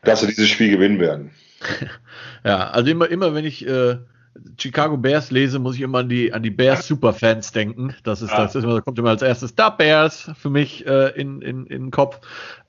dass 0.03 0.21
sie 0.21 0.27
dieses 0.27 0.47
Spiel 0.47 0.71
gewinnen 0.71 0.99
werden. 0.99 1.31
ja, 2.45 2.69
also 2.69 2.89
immer, 2.91 3.09
immer 3.09 3.33
wenn 3.33 3.45
ich 3.45 3.67
äh, 3.67 3.97
Chicago 4.57 4.97
Bears 4.97 5.31
lese, 5.31 5.59
muss 5.59 5.75
ich 5.75 5.81
immer 5.81 5.99
an 5.99 6.09
die, 6.09 6.33
an 6.33 6.43
die 6.43 6.51
Bears 6.51 6.87
Superfans 6.87 7.51
denken. 7.51 7.95
Das 8.03 8.21
ist, 8.21 8.31
ja. 8.31 8.43
das 8.43 8.55
ist 8.55 8.63
immer, 8.63 8.75
da 8.75 8.81
kommt 8.81 8.99
immer 8.99 9.09
als 9.09 9.21
erstes 9.21 9.55
da 9.55 9.69
Bears 9.69 10.31
für 10.37 10.49
mich 10.49 10.85
äh, 10.85 11.09
in, 11.19 11.41
in, 11.41 11.65
in 11.67 11.83
den 11.85 11.91
Kopf. 11.91 12.19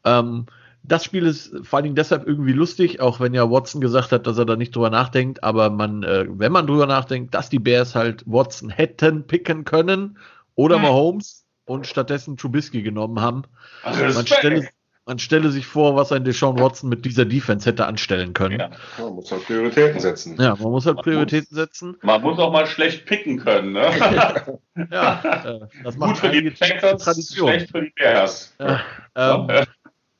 Ähm, 0.05 0.47
das 0.89 1.05
Spiel 1.05 1.27
ist 1.27 1.53
vor 1.63 1.79
allen 1.79 1.85
Dingen 1.85 1.97
deshalb 1.97 2.27
irgendwie 2.27 2.53
lustig, 2.53 3.01
auch 3.01 3.21
wenn 3.21 3.35
ja 3.35 3.51
Watson 3.51 3.81
gesagt 3.81 4.13
hat, 4.13 4.27
dass 4.27 4.39
er 4.39 4.45
da 4.45 4.57
nicht 4.57 4.75
drüber 4.75 4.91
nachdenkt. 4.91 5.43
Aber 5.43 5.71
man, 5.71 6.03
äh, 6.03 6.27
wenn 6.29 6.53
man 6.53 6.67
drüber 6.67 6.87
nachdenkt, 6.87 7.35
dass 7.35 7.49
die 7.49 7.59
Bears 7.59 7.95
halt 7.95 8.23
Watson 8.27 8.71
hätten 8.71 9.27
picken 9.27 9.65
können 9.65 10.19
oder 10.55 10.77
hm. 10.77 10.83
Mahomes 10.83 11.45
und 11.65 11.87
stattdessen 11.87 12.37
Trubisky 12.37 12.83
genommen 12.83 13.21
haben. 13.21 13.43
Also 13.83 14.05
man, 14.05 14.27
stelle, 14.27 14.69
man 15.05 15.19
stelle 15.19 15.51
sich 15.51 15.67
vor, 15.67 15.97
was 15.97 16.13
ein 16.13 16.25
Deshaun 16.25 16.59
Watson 16.61 16.89
mit 16.89 17.05
dieser 17.05 17.25
Defense 17.25 17.69
hätte 17.69 17.87
anstellen 17.87 18.33
können. 18.33 18.61
Ja, 18.61 18.71
man 18.99 19.15
muss 19.15 19.31
halt 19.33 19.45
Prioritäten 19.45 20.01
setzen. 20.01 20.37
Ja, 20.41 20.57
man 20.57 20.71
muss 20.71 20.87
halt 20.87 20.97
man 20.97 21.05
Prioritäten 21.05 21.49
muss, 21.51 21.59
setzen. 21.59 21.97
Man 22.03 22.23
muss 22.23 22.39
auch 22.39 22.53
mal 22.53 22.67
schlecht 22.67 23.07
picken 23.07 23.39
können. 23.39 23.73
Ne? 23.73 23.83
ja, 24.91 25.43
äh, 25.45 25.61
das 25.83 25.97
macht 25.97 26.21
Gut 26.21 26.31
für 26.31 26.43
die 26.43 26.51
Packers, 26.51 27.03
Tradition. 27.03 27.49
schlecht 27.49 27.71
für 27.71 27.83
die 27.83 27.93
Bears. 27.97 28.55
Ja, 28.61 28.81
ähm, 29.17 29.66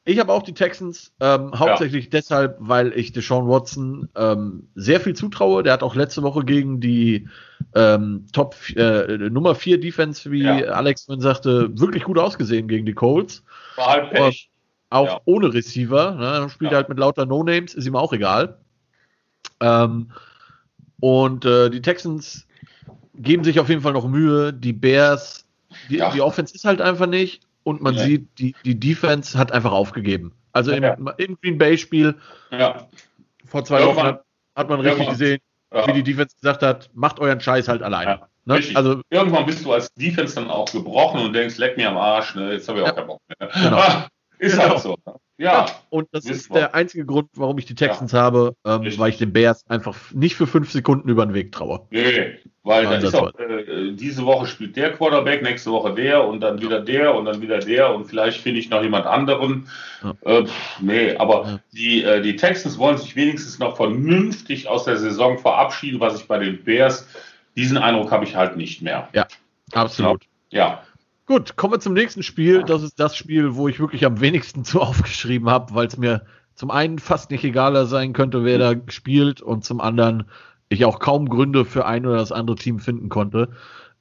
ich 0.09 0.21
habe 0.21 0.33
auch 0.33 0.45
die 0.45 0.55
Texans, 0.55 1.13
ähm, 1.19 1.51
hauptsächlich 1.59 2.05
ja. 2.05 2.11
deshalb, 2.13 2.57
weil 2.61 2.97
ich 2.97 3.11
Deshaun 3.11 3.49
Watson 3.49 4.09
ähm, 4.15 4.69
sehr 4.77 5.01
viel 5.01 5.15
zutraue. 5.15 5.65
Der 5.65 5.73
hat 5.73 5.83
auch 5.83 5.97
letzte 5.97 6.23
Woche 6.23 6.45
gegen 6.45 6.81
die 6.81 7.29
ähm, 7.75 8.25
Top 8.33 8.55
äh, 8.77 9.19
Nummer 9.19 9.57
4 9.57 9.81
Defense, 9.81 10.31
wie 10.31 10.45
ja. 10.45 10.55
Alex 10.67 11.07
vorhin 11.07 11.21
sagte, 11.21 11.77
wirklich 11.77 12.05
gut 12.05 12.19
ausgesehen 12.19 12.69
gegen 12.69 12.87
die 12.87 12.95
Colts. 12.95 13.43
War 13.75 13.87
halt 13.87 14.11
Pech. 14.13 14.49
Auch 14.91 15.07
ja. 15.09 15.21
ohne 15.25 15.53
Receiver. 15.53 16.15
Ne? 16.15 16.49
Spielt 16.51 16.71
halt 16.71 16.89
mit 16.89 16.99
lauter 16.99 17.27
No-Names, 17.27 17.75
ist 17.75 17.87
ihm 17.87 17.97
auch 17.97 18.13
egal. 18.13 18.59
Ähm, 19.59 20.13
und 21.01 21.45
äh, 21.45 21.69
die 21.69 21.83
Texans 21.83 22.47
geben 23.17 23.43
sich 23.43 23.59
auf 23.59 23.69
jeden 23.69 23.83
Fall 23.83 23.93
noch 23.93 24.07
Mühe. 24.07 24.53
Die 24.53 24.73
Bears, 24.73 25.47
die, 25.91 26.01
die 26.15 26.21
Offense 26.21 26.55
ist 26.55 26.65
halt 26.65 26.81
einfach 26.81 27.07
nicht. 27.07 27.43
Und 27.67 27.83
man 27.83 27.99
sieht, 27.99 28.29
die, 28.39 28.55
die 28.65 28.79
Defense 28.79 29.37
hat 29.37 29.51
einfach 29.51 29.73
aufgegeben. 29.73 30.33
Also 30.53 30.71
im, 30.71 30.85
im 31.19 31.37
Green 31.43 31.59
Bay-Spiel 31.59 32.15
vor 33.45 33.65
zwei 33.65 33.85
Wochen 33.85 34.03
hat, 34.05 34.25
hat 34.55 34.69
man 34.69 34.79
richtig 34.79 35.09
gesehen, 35.09 35.41
wie 35.87 35.93
die 35.93 36.05
Defense 36.05 36.37
gesagt 36.37 36.63
hat, 36.63 36.91
macht 36.95 37.19
euren 37.19 37.41
Scheiß 37.41 37.67
halt 37.67 37.83
alleine. 37.83 38.21
Ne? 38.45 38.61
Also, 38.75 39.01
Irgendwann 39.11 39.47
bist 39.47 39.65
du 39.65 39.73
als 39.73 39.93
Defense 39.95 40.37
dann 40.37 40.49
auch 40.49 40.71
gebrochen 40.71 41.21
und 41.23 41.33
denkst, 41.33 41.59
leck 41.59 41.77
mir 41.77 41.89
am 41.89 41.97
Arsch, 41.97 42.37
ne? 42.37 42.53
jetzt 42.53 42.69
habe 42.69 42.79
ich 42.79 42.87
auch 42.87 42.95
keinen 42.95 43.09
Bock 43.09 43.21
mehr. 43.29 43.49
Genau. 43.53 43.83
Ist 44.39 44.53
genau. 44.53 44.69
halt 44.69 44.79
so. 44.79 44.97
Ja. 45.39 45.67
Und 45.91 46.09
das 46.13 46.25
ist 46.25 46.55
der 46.55 46.75
einzige 46.75 47.05
Grund, 47.05 47.29
warum 47.35 47.59
ich 47.59 47.67
die 47.67 47.75
Texans 47.75 48.13
ja. 48.13 48.21
habe, 48.21 48.57
ähm, 48.65 48.91
weil 48.97 49.11
ich 49.11 49.19
den 49.19 49.33
Bears 49.33 49.69
einfach 49.69 49.95
nicht 50.13 50.35
für 50.35 50.47
fünf 50.47 50.71
Sekunden 50.71 51.09
über 51.09 51.27
den 51.27 51.35
Weg 51.35 51.53
traue. 51.53 51.87
Nee, 51.91 52.39
weil 52.63 52.85
dann 52.85 53.03
ist 53.03 53.15
auch, 53.15 53.33
äh, 53.39 53.93
diese 53.93 54.25
Woche 54.25 54.47
spielt 54.47 54.77
der 54.77 54.93
Quarterback, 54.93 55.43
nächste 55.43 55.71
Woche 55.71 55.95
der 55.95 56.27
und 56.27 56.41
dann 56.41 56.61
wieder 56.63 56.81
der 56.81 57.15
und 57.15 57.27
dann 57.27 57.43
wieder 57.43 57.59
der 57.59 57.95
und 57.95 58.07
vielleicht 58.07 58.41
finde 58.41 58.61
ich 58.61 58.71
noch 58.71 58.83
jemand 58.83 59.07
anderen. 59.07 59.69
Ja. 60.03 60.39
Äh, 60.39 60.47
nee, 60.81 61.17
aber 61.17 61.45
ja. 61.45 61.61
die, 61.73 62.03
äh, 62.03 62.23
die 62.23 62.37
Texans 62.37 62.79
wollen 62.79 62.97
sich 62.97 63.15
wenigstens 63.15 63.59
noch 63.59 63.77
vernünftig 63.77 64.69
aus 64.69 64.85
der 64.85 64.97
Saison 64.97 65.39
verabschieden, 65.39 66.01
was 66.01 66.19
ich 66.19 66.27
bei 66.27 66.39
den 66.39 66.65
Bears, 66.65 67.07
diesen 67.57 67.77
Eindruck 67.77 68.11
habe 68.11 68.25
ich 68.25 68.37
halt 68.37 68.57
nicht 68.57 68.81
mehr. 68.81 69.09
Ja, 69.13 69.27
absolut. 69.73 70.25
Ja. 70.51 70.83
Gut, 71.27 71.57
kommen 71.57 71.75
wir 71.75 71.81
zum 71.81 71.93
nächsten 71.93 72.23
Spiel. 72.23 72.63
Das 72.63 72.85
ist 72.85 73.01
das 73.01 73.17
Spiel, 73.17 73.57
wo 73.57 73.67
ich 73.67 73.81
wirklich 73.81 74.07
am 74.07 74.21
wenigsten 74.21 74.65
zu 74.65 74.81
aufgeschrieben 74.81 75.51
habe, 75.51 75.75
weil 75.75 75.89
es 75.89 75.97
mir 75.97 76.25
zum 76.55 76.71
einen 76.71 76.99
fast 76.99 77.31
nicht 77.31 77.45
egaler 77.45 77.87
sein 77.87 78.13
könnte, 78.13 78.45
wer 78.45 78.59
da 78.59 78.75
spielt, 78.89 79.43
und 79.43 79.65
zum 79.65 79.81
anderen 79.81 80.25
ich 80.69 80.85
auch 80.85 81.01
kaum 81.01 81.29
Gründe 81.29 81.65
für 81.65 81.85
ein 81.85 82.07
oder 82.07 82.17
das 82.17 82.33
andere 82.33 82.57
Team 82.57 82.79
finden 82.79 83.09
konnte. 83.09 83.51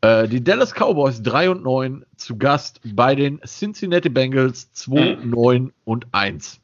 Äh, 0.02 0.28
die 0.28 0.44
Dallas 0.44 0.74
Cowboys 0.74 1.22
3 1.24 1.50
und 1.50 1.64
9 1.64 2.06
zu 2.16 2.38
Gast 2.38 2.80
bei 2.84 3.16
den 3.16 3.42
Cincinnati 3.44 4.10
Bengals 4.10 4.72
2, 4.74 5.18
hm. 5.18 5.30
9 5.30 5.74
und 5.84 6.08
1. 6.12 6.62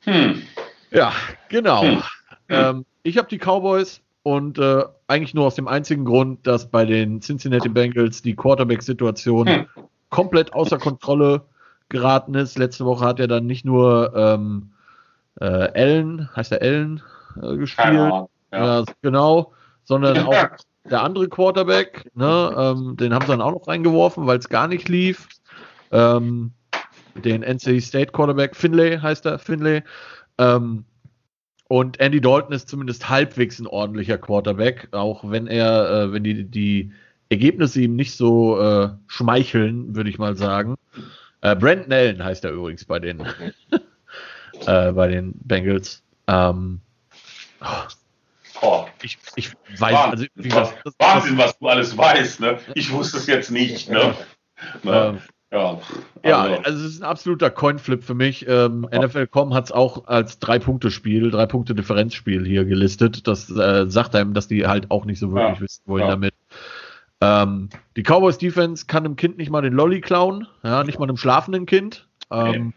Hm. 0.00 0.42
Ja, 0.90 1.12
genau. 1.48 1.82
Hm. 1.82 2.02
Ähm, 2.48 2.84
ich 3.02 3.18
habe 3.18 3.28
die 3.28 3.38
Cowboys 3.38 4.02
und 4.26 4.58
äh, 4.58 4.82
eigentlich 5.06 5.34
nur 5.34 5.46
aus 5.46 5.54
dem 5.54 5.68
einzigen 5.68 6.04
Grund, 6.04 6.48
dass 6.48 6.68
bei 6.68 6.84
den 6.84 7.20
Cincinnati 7.20 7.68
Bengals 7.68 8.22
die 8.22 8.34
Quarterback-Situation 8.34 9.46
hm. 9.46 9.66
komplett 10.10 10.52
außer 10.52 10.78
Kontrolle 10.78 11.42
geraten 11.90 12.34
ist. 12.34 12.58
Letzte 12.58 12.84
Woche 12.84 13.04
hat 13.04 13.20
er 13.20 13.28
dann 13.28 13.46
nicht 13.46 13.64
nur 13.64 14.12
ähm, 14.16 14.72
äh, 15.40 15.44
Allen, 15.44 16.28
heißt 16.34 16.50
er 16.50 16.60
Allen, 16.60 17.04
äh, 17.40 17.56
gespielt. 17.56 17.94
Ja. 17.94 18.26
ja. 18.50 18.84
genau, 19.00 19.52
sondern 19.84 20.18
auch 20.26 20.48
der 20.90 21.04
andere 21.04 21.28
Quarterback, 21.28 22.10
ne, 22.16 22.52
ähm, 22.58 22.96
den 22.96 23.14
haben 23.14 23.26
sie 23.26 23.30
dann 23.30 23.40
auch 23.40 23.52
noch 23.52 23.68
reingeworfen, 23.68 24.26
weil 24.26 24.38
es 24.38 24.48
gar 24.48 24.66
nicht 24.66 24.88
lief. 24.88 25.28
Ähm, 25.92 26.50
den 27.14 27.44
NC 27.44 27.80
State 27.80 28.10
Quarterback, 28.10 28.56
Finlay 28.56 28.98
heißt 28.98 29.24
er, 29.24 29.38
Finlay. 29.38 29.84
Ähm, 30.38 30.84
und 31.68 31.98
Andy 32.00 32.20
Dalton 32.20 32.52
ist 32.52 32.68
zumindest 32.68 33.08
halbwegs 33.08 33.58
ein 33.58 33.66
ordentlicher 33.66 34.18
Quarterback, 34.18 34.88
auch 34.92 35.28
wenn 35.28 35.46
er, 35.46 35.90
äh, 35.90 36.12
wenn 36.12 36.22
die, 36.22 36.44
die 36.44 36.92
Ergebnisse 37.28 37.80
ihm 37.80 37.96
nicht 37.96 38.16
so 38.16 38.60
äh, 38.60 38.90
schmeicheln, 39.08 39.94
würde 39.96 40.10
ich 40.10 40.18
mal 40.18 40.36
sagen. 40.36 40.76
Äh, 41.40 41.56
Brandon 41.56 41.92
Allen 41.92 42.24
heißt 42.24 42.44
er 42.44 42.52
übrigens 42.52 42.84
bei 42.84 43.00
den, 43.00 43.20
äh, 44.66 44.92
bei 44.92 45.08
den 45.08 45.32
Bengals. 45.42 46.02
Ähm, 46.28 46.80
oh. 48.62 48.86
Ich, 49.02 49.18
ich 49.34 49.52
weiß, 49.78 49.92
Wahnsinn, 49.92 50.10
also, 50.10 50.26
wie 50.36 50.48
gesagt, 50.48 50.82
Wahnsinn, 50.98 51.38
was 51.38 51.58
du 51.58 51.66
alles 51.66 51.96
weißt, 51.96 52.40
ne? 52.40 52.58
Ich 52.74 52.92
wusste 52.92 53.18
es 53.18 53.26
jetzt 53.26 53.50
nicht, 53.50 53.90
ne? 53.90 54.14
Ähm, 54.84 55.18
Ja, 55.52 55.70
also. 55.70 55.82
ja, 56.24 56.42
also 56.64 56.84
es 56.84 56.94
ist 56.94 57.02
ein 57.02 57.08
absoluter 57.08 57.50
Coinflip 57.50 58.02
für 58.02 58.14
mich. 58.14 58.46
Ähm, 58.48 58.86
ja. 58.92 59.06
NFL.com 59.06 59.54
hat 59.54 59.66
es 59.66 59.72
auch 59.72 60.06
als 60.06 60.38
Drei-Punkte-Spiel, 60.40 61.30
Drei-Punkte-Differenzspiel 61.30 62.44
hier 62.44 62.64
gelistet. 62.64 63.26
Das 63.26 63.48
äh, 63.50 63.88
sagt 63.88 64.16
einem, 64.16 64.34
dass 64.34 64.48
die 64.48 64.66
halt 64.66 64.90
auch 64.90 65.04
nicht 65.04 65.20
so 65.20 65.32
wirklich 65.32 65.58
ja. 65.58 65.60
wissen 65.60 65.82
wollen 65.86 66.08
damit. 66.08 66.34
Ähm, 67.20 67.70
die 67.96 68.02
Cowboys 68.02 68.38
Defense 68.38 68.86
kann 68.86 69.04
dem 69.04 69.16
Kind 69.16 69.38
nicht 69.38 69.50
mal 69.50 69.62
den 69.62 69.72
Lolly 69.72 70.00
klauen, 70.00 70.46
ja, 70.62 70.84
nicht 70.84 70.98
mal 70.98 71.06
einem 71.06 71.16
schlafenden 71.16 71.64
Kind. 71.64 72.08
Ähm, 72.30 72.50
nee. 72.50 72.72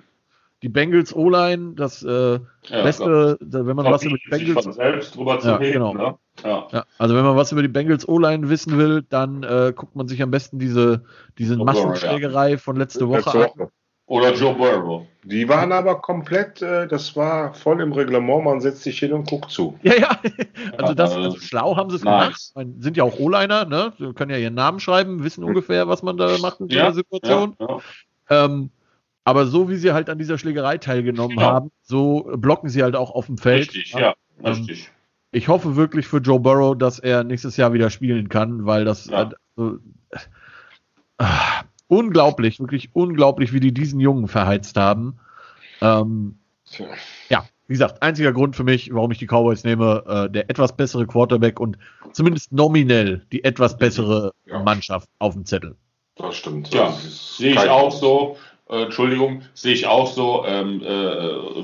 Die 0.61 0.69
Bengals 0.69 1.15
O-Line, 1.15 1.73
das 1.75 2.03
äh, 2.03 2.39
ja, 2.67 2.83
Beste, 2.83 3.37
da, 3.41 3.65
wenn 3.65 3.77
man 3.77 3.85
was 3.85 4.03
über 4.03 4.17
die 4.17 4.29
Bengals. 4.29 4.65
Von 4.65 4.73
selbst 4.73 5.15
drüber 5.15 5.39
zu 5.39 5.47
ja, 5.47 5.55
reden, 5.55 5.73
genau. 5.73 5.93
ne? 5.93 6.15
ja. 6.43 6.67
ja. 6.71 6.85
also 6.97 7.15
wenn 7.15 7.23
man 7.23 7.37
was 7.37 7.51
über 7.53 7.61
die 7.61 7.69
Bengals 7.69 8.07
O-Line 8.07 8.49
wissen 8.49 8.77
will, 8.77 9.05
dann 9.09 9.43
äh, 9.43 9.71
guckt 9.73 9.95
man 9.95 10.07
sich 10.09 10.21
am 10.21 10.31
besten 10.31 10.59
diese, 10.59 11.05
diese 11.37 11.55
Massenschlägerei 11.55 12.57
von 12.57 12.75
letzte 12.75 13.07
Woche 13.07 13.51
an. 13.57 13.69
Oder 14.09 14.33
Joe 14.33 14.55
Burrow. 14.55 15.05
Die 15.23 15.47
waren 15.47 15.71
aber 15.71 16.01
komplett, 16.01 16.63
äh, 16.63 16.87
das 16.87 17.15
war 17.15 17.53
voll 17.53 17.79
im 17.79 17.93
Reglement, 17.93 18.43
man 18.43 18.59
setzt 18.59 18.81
sich 18.81 18.97
hin 18.97 19.13
und 19.13 19.29
guckt 19.29 19.51
zu. 19.51 19.77
Ja, 19.83 19.93
ja. 19.95 20.19
Also 20.79 20.95
das 20.95 21.13
also 21.13 21.39
schlau 21.39 21.77
haben 21.77 21.91
sie 21.91 21.97
es 21.97 22.03
nice. 22.03 22.51
gemacht. 22.55 22.73
Sind 22.79 22.97
ja 22.97 23.03
auch 23.03 23.19
O-Liner, 23.19 23.65
ne? 23.65 23.93
Sie 23.99 24.11
können 24.13 24.31
ja 24.31 24.37
ihren 24.37 24.55
Namen 24.55 24.79
schreiben, 24.79 25.23
wissen 25.23 25.43
ungefähr, 25.43 25.87
was 25.87 26.01
man 26.01 26.17
da 26.17 26.39
macht 26.39 26.59
in 26.59 26.69
ja, 26.69 26.85
der 26.85 26.93
Situation. 26.93 27.55
Ja, 27.59 27.67
ja. 27.67 28.45
Ähm, 28.45 28.71
aber 29.29 29.45
so 29.45 29.69
wie 29.69 29.75
sie 29.75 29.91
halt 29.91 30.09
an 30.09 30.17
dieser 30.17 30.39
Schlägerei 30.39 30.79
teilgenommen 30.79 31.37
genau. 31.37 31.47
haben, 31.47 31.71
so 31.83 32.31
blocken 32.35 32.69
sie 32.69 32.81
halt 32.81 32.95
auch 32.95 33.11
auf 33.11 33.27
dem 33.27 33.37
Feld. 33.37 33.73
Richtig, 33.73 33.93
ja. 33.93 34.15
Ähm, 34.43 34.53
richtig. 34.53 34.89
Ich 35.31 35.47
hoffe 35.47 35.75
wirklich 35.75 36.07
für 36.07 36.17
Joe 36.17 36.39
Burrow, 36.39 36.75
dass 36.75 36.97
er 36.97 37.23
nächstes 37.23 37.55
Jahr 37.55 37.71
wieder 37.71 37.91
spielen 37.91 38.29
kann, 38.29 38.65
weil 38.65 38.85
das 38.85 39.05
ja. 39.05 39.29
äh, 39.57 39.61
äh, 41.19 41.25
unglaublich, 41.87 42.59
wirklich 42.59 42.89
unglaublich, 42.93 43.53
wie 43.53 43.59
die 43.59 43.71
diesen 43.71 43.99
Jungen 43.99 44.27
verheizt 44.27 44.75
haben. 44.77 45.19
Ähm, 45.81 46.39
ja, 47.29 47.45
wie 47.67 47.73
gesagt, 47.73 48.01
einziger 48.01 48.33
Grund 48.33 48.55
für 48.55 48.63
mich, 48.63 48.91
warum 48.91 49.11
ich 49.11 49.19
die 49.19 49.27
Cowboys 49.27 49.63
nehme, 49.63 50.03
äh, 50.07 50.31
der 50.31 50.49
etwas 50.49 50.75
bessere 50.75 51.05
Quarterback 51.05 51.59
und 51.59 51.77
zumindest 52.13 52.51
nominell 52.51 53.27
die 53.31 53.43
etwas 53.43 53.77
bessere 53.77 54.33
ja. 54.47 54.63
Mannschaft 54.63 55.07
auf 55.19 55.35
dem 55.35 55.45
Zettel. 55.45 55.75
Das 56.15 56.35
stimmt. 56.35 56.73
Ja, 56.73 56.91
sehe 56.91 57.53
ich 57.53 57.69
auch 57.69 57.91
so. 57.91 58.35
Äh, 58.69 58.83
Entschuldigung, 58.83 59.41
sehe 59.53 59.73
ich 59.73 59.87
auch 59.87 60.11
so. 60.11 60.45
Ähm, 60.45 60.81
äh, 60.83 61.63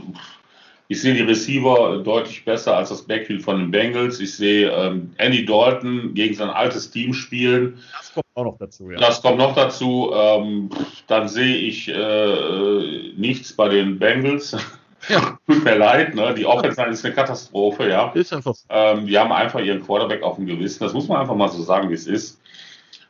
ich 0.87 1.01
sehe 1.01 1.15
die 1.15 1.23
Receiver 1.23 1.97
deutlich 2.03 2.45
besser 2.45 2.77
als 2.77 2.89
das 2.89 3.01
Backfield 3.01 3.41
von 3.41 3.57
den 3.57 3.71
Bengals. 3.71 4.19
Ich 4.19 4.35
sehe 4.35 4.69
ähm, 4.69 5.13
Andy 5.17 5.45
Dalton 5.45 6.13
gegen 6.13 6.35
sein 6.35 6.49
altes 6.49 6.91
Team 6.91 7.13
spielen. 7.13 7.79
Das 7.97 8.13
kommt 8.13 8.25
auch 8.35 8.43
noch 8.43 8.57
dazu, 8.59 8.91
ja. 8.91 8.97
Das 8.97 9.21
kommt 9.21 9.37
noch 9.37 9.55
dazu. 9.55 10.11
Ähm, 10.13 10.69
dann 11.07 11.27
sehe 11.27 11.55
ich 11.55 11.87
äh, 11.87 13.13
nichts 13.17 13.53
bei 13.53 13.69
den 13.69 13.99
Bengals. 13.99 14.55
Ja. 15.07 15.37
Tut 15.45 15.63
mir 15.63 15.75
leid, 15.75 16.15
ne? 16.15 16.33
Die 16.33 16.47
Offense 16.47 16.81
ist 16.85 17.05
eine 17.05 17.13
Katastrophe, 17.13 17.87
ja. 17.87 18.09
Ist 18.15 18.33
einfach 18.33 18.55
so. 18.55 18.65
Ähm, 18.69 19.05
die 19.05 19.15
haben 19.19 19.31
einfach 19.31 19.59
ihren 19.59 19.85
Quarterback 19.85 20.23
auf 20.23 20.37
dem 20.37 20.47
Gewissen. 20.47 20.83
Das 20.83 20.93
muss 20.93 21.07
man 21.07 21.21
einfach 21.21 21.35
mal 21.35 21.47
so 21.47 21.61
sagen, 21.61 21.91
wie 21.91 21.93
es 21.93 22.07
ist. 22.07 22.41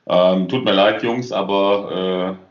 Ähm, 0.05 0.49
tut 0.49 0.65
mir 0.65 0.73
leid, 0.73 1.03
Jungs, 1.03 1.31
aber 1.31 2.35
äh, 2.37 2.45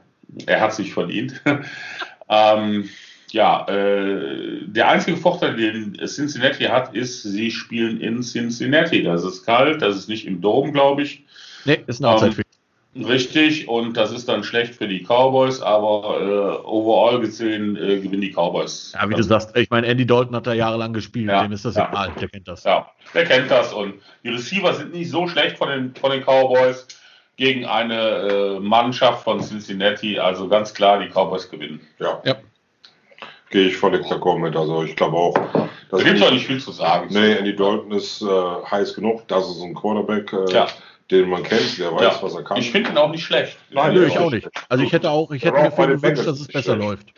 er 0.47 0.61
hat 0.61 0.75
sich 0.75 0.93
verdient. 0.93 1.43
ähm, 2.29 2.89
ja, 3.31 3.67
äh, 3.69 4.61
der 4.67 4.89
einzige 4.89 5.17
Vorteil, 5.17 5.57
den 5.57 5.99
Cincinnati 6.07 6.65
hat, 6.65 6.95
ist, 6.95 7.25
sie 7.25 7.51
spielen 7.51 8.01
in 8.01 8.23
Cincinnati. 8.23 9.03
Das 9.03 9.25
ist 9.25 9.45
kalt, 9.45 9.83
das 9.83 9.97
ist 9.97 10.09
nicht 10.09 10.27
im 10.27 10.41
Dom, 10.41 10.73
glaube 10.73 11.03
ich. 11.03 11.25
Nee, 11.65 11.81
ist 11.87 12.03
eine 12.03 12.15
Outside 12.15 12.37
ähm, 12.37 12.45
Richtig, 12.97 13.67
und 13.67 13.97
das 13.97 14.13
ist 14.13 14.29
dann 14.29 14.45
schlecht 14.45 14.77
für 14.77 14.87
die 14.87 15.03
Cowboys, 15.03 15.61
aber 15.61 16.21
äh, 16.21 16.65
overall 16.65 17.19
gesehen 17.19 17.77
äh, 17.77 17.99
gewinnen 17.99 18.21
die 18.21 18.31
Cowboys. 18.31 18.93
Ja, 18.95 19.09
wie 19.09 19.15
du 19.15 19.23
sagst, 19.25 19.57
ich 19.57 19.69
meine, 19.69 19.89
Andy 19.89 20.07
Dalton 20.07 20.37
hat 20.37 20.47
da 20.47 20.53
jahrelang 20.53 20.93
gespielt, 20.93 21.29
ja, 21.29 21.43
dem 21.43 21.51
ist 21.51 21.65
das 21.65 21.75
ja. 21.75 21.89
egal, 21.89 22.13
der 22.21 22.29
kennt 22.29 22.47
das. 22.47 22.63
Ja, 22.63 22.89
der 23.13 23.25
kennt 23.25 23.51
das 23.51 23.73
und 23.73 23.95
die 24.23 24.29
Receiver 24.29 24.73
sind 24.75 24.93
nicht 24.93 25.11
so 25.11 25.27
schlecht 25.27 25.59
von 25.59 25.71
den, 25.71 25.95
von 25.97 26.13
den 26.13 26.23
Cowboys 26.23 26.87
gegen 27.37 27.65
eine 27.65 28.01
äh, 28.01 28.61
Mannschaft 28.61 29.25
von 29.25 29.41
Cincinnati, 29.41 30.19
also 30.19 30.49
ganz 30.49 30.73
klar, 30.73 31.01
die 31.01 31.09
Cowboys 31.09 31.51
gewinnen. 31.51 31.81
Ja. 31.99 32.21
ja. 32.25 32.37
Gehe 33.51 33.69
ich 33.69 33.77
völlig 33.77 34.05
d'accord 34.07 34.39
mit. 34.39 34.57
Also 34.57 34.83
ich 34.83 34.97
glaube 34.97 35.17
auch. 35.17 35.35
Da 35.91 36.03
gibt 36.03 36.19
es 36.19 36.23
auch 36.23 36.33
nicht 36.33 36.47
viel 36.47 36.61
zu 36.61 36.73
sagen. 36.73 37.09
Nee, 37.11 37.35
Andy 37.35 37.55
Dalton 37.55 37.93
ist 37.93 38.23
äh, 38.23 38.27
heiß 38.71 38.95
genug. 38.95 39.29
Das 39.29 39.49
ist 39.49 39.63
ein 39.63 39.75
Quarterback, 39.75 40.33
äh, 40.33 40.53
ja. 40.53 40.67
den 41.11 41.29
man 41.29 41.43
kennt, 41.43 41.79
der 41.79 41.93
weiß, 41.93 42.01
ja. 42.01 42.19
was 42.23 42.35
er 42.35 42.43
kann. 42.43 42.57
Ich 42.57 42.71
finde 42.71 42.91
ihn 42.91 42.99
auch 42.99 43.11
nicht 43.11 43.25
schlecht. 43.25 43.57
Nein, 43.71 43.95
Nö, 43.95 44.07
ich 44.07 44.19
auch 44.19 44.31
nicht. 44.31 44.49
Also 44.69 44.83
ich 44.83 44.93
hätte 44.93 45.11
auch, 45.11 45.31
ich 45.31 45.45
hätte 45.45 45.61
mir 45.61 45.71
viel 45.71 45.87
gewünscht, 45.87 46.27
dass 46.27 46.41
es 46.41 46.49
besser 46.49 46.77
läuft. 46.77 47.13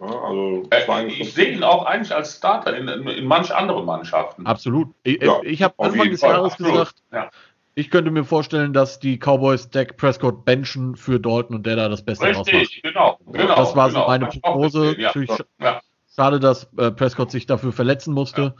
Ja, 0.00 0.06
also 0.06 0.68
äh, 0.70 1.06
ich 1.06 1.32
sehe 1.32 1.52
ihn 1.52 1.62
auch 1.62 1.86
eigentlich 1.86 2.14
als 2.14 2.36
Starter 2.36 2.76
in, 2.76 2.88
in, 2.88 3.06
in 3.06 3.24
manch 3.26 3.54
anderen 3.54 3.84
Mannschaften. 3.84 4.44
Absolut. 4.44 4.88
Ich, 5.04 5.22
ja, 5.22 5.40
ich 5.42 5.62
habe 5.62 5.74
Anfang 5.78 6.10
des 6.10 6.20
Jahres 6.20 6.56
gesagt, 6.56 6.96
ja. 7.12 7.30
Ich 7.76 7.90
könnte 7.90 8.10
mir 8.10 8.24
vorstellen, 8.24 8.72
dass 8.72 9.00
die 9.00 9.18
Cowboys 9.18 9.68
Dak 9.68 9.96
Prescott 9.96 10.44
benchen 10.44 10.96
für 10.96 11.18
Dalton 11.18 11.56
und 11.56 11.66
der 11.66 11.76
da 11.76 11.88
das 11.88 12.04
Beste 12.04 12.26
Richtig, 12.26 12.82
genau, 12.82 13.18
genau. 13.26 13.56
Das 13.56 13.74
war 13.74 13.88
genau, 13.88 14.02
so 14.02 14.06
meine 14.06 14.26
Prognose. 14.26 14.96
Ja, 14.98 15.12
ja. 15.60 15.80
Schade, 16.14 16.38
dass 16.38 16.68
äh, 16.78 16.92
Prescott 16.92 17.32
sich 17.32 17.46
dafür 17.46 17.72
verletzen 17.72 18.14
musste. 18.14 18.54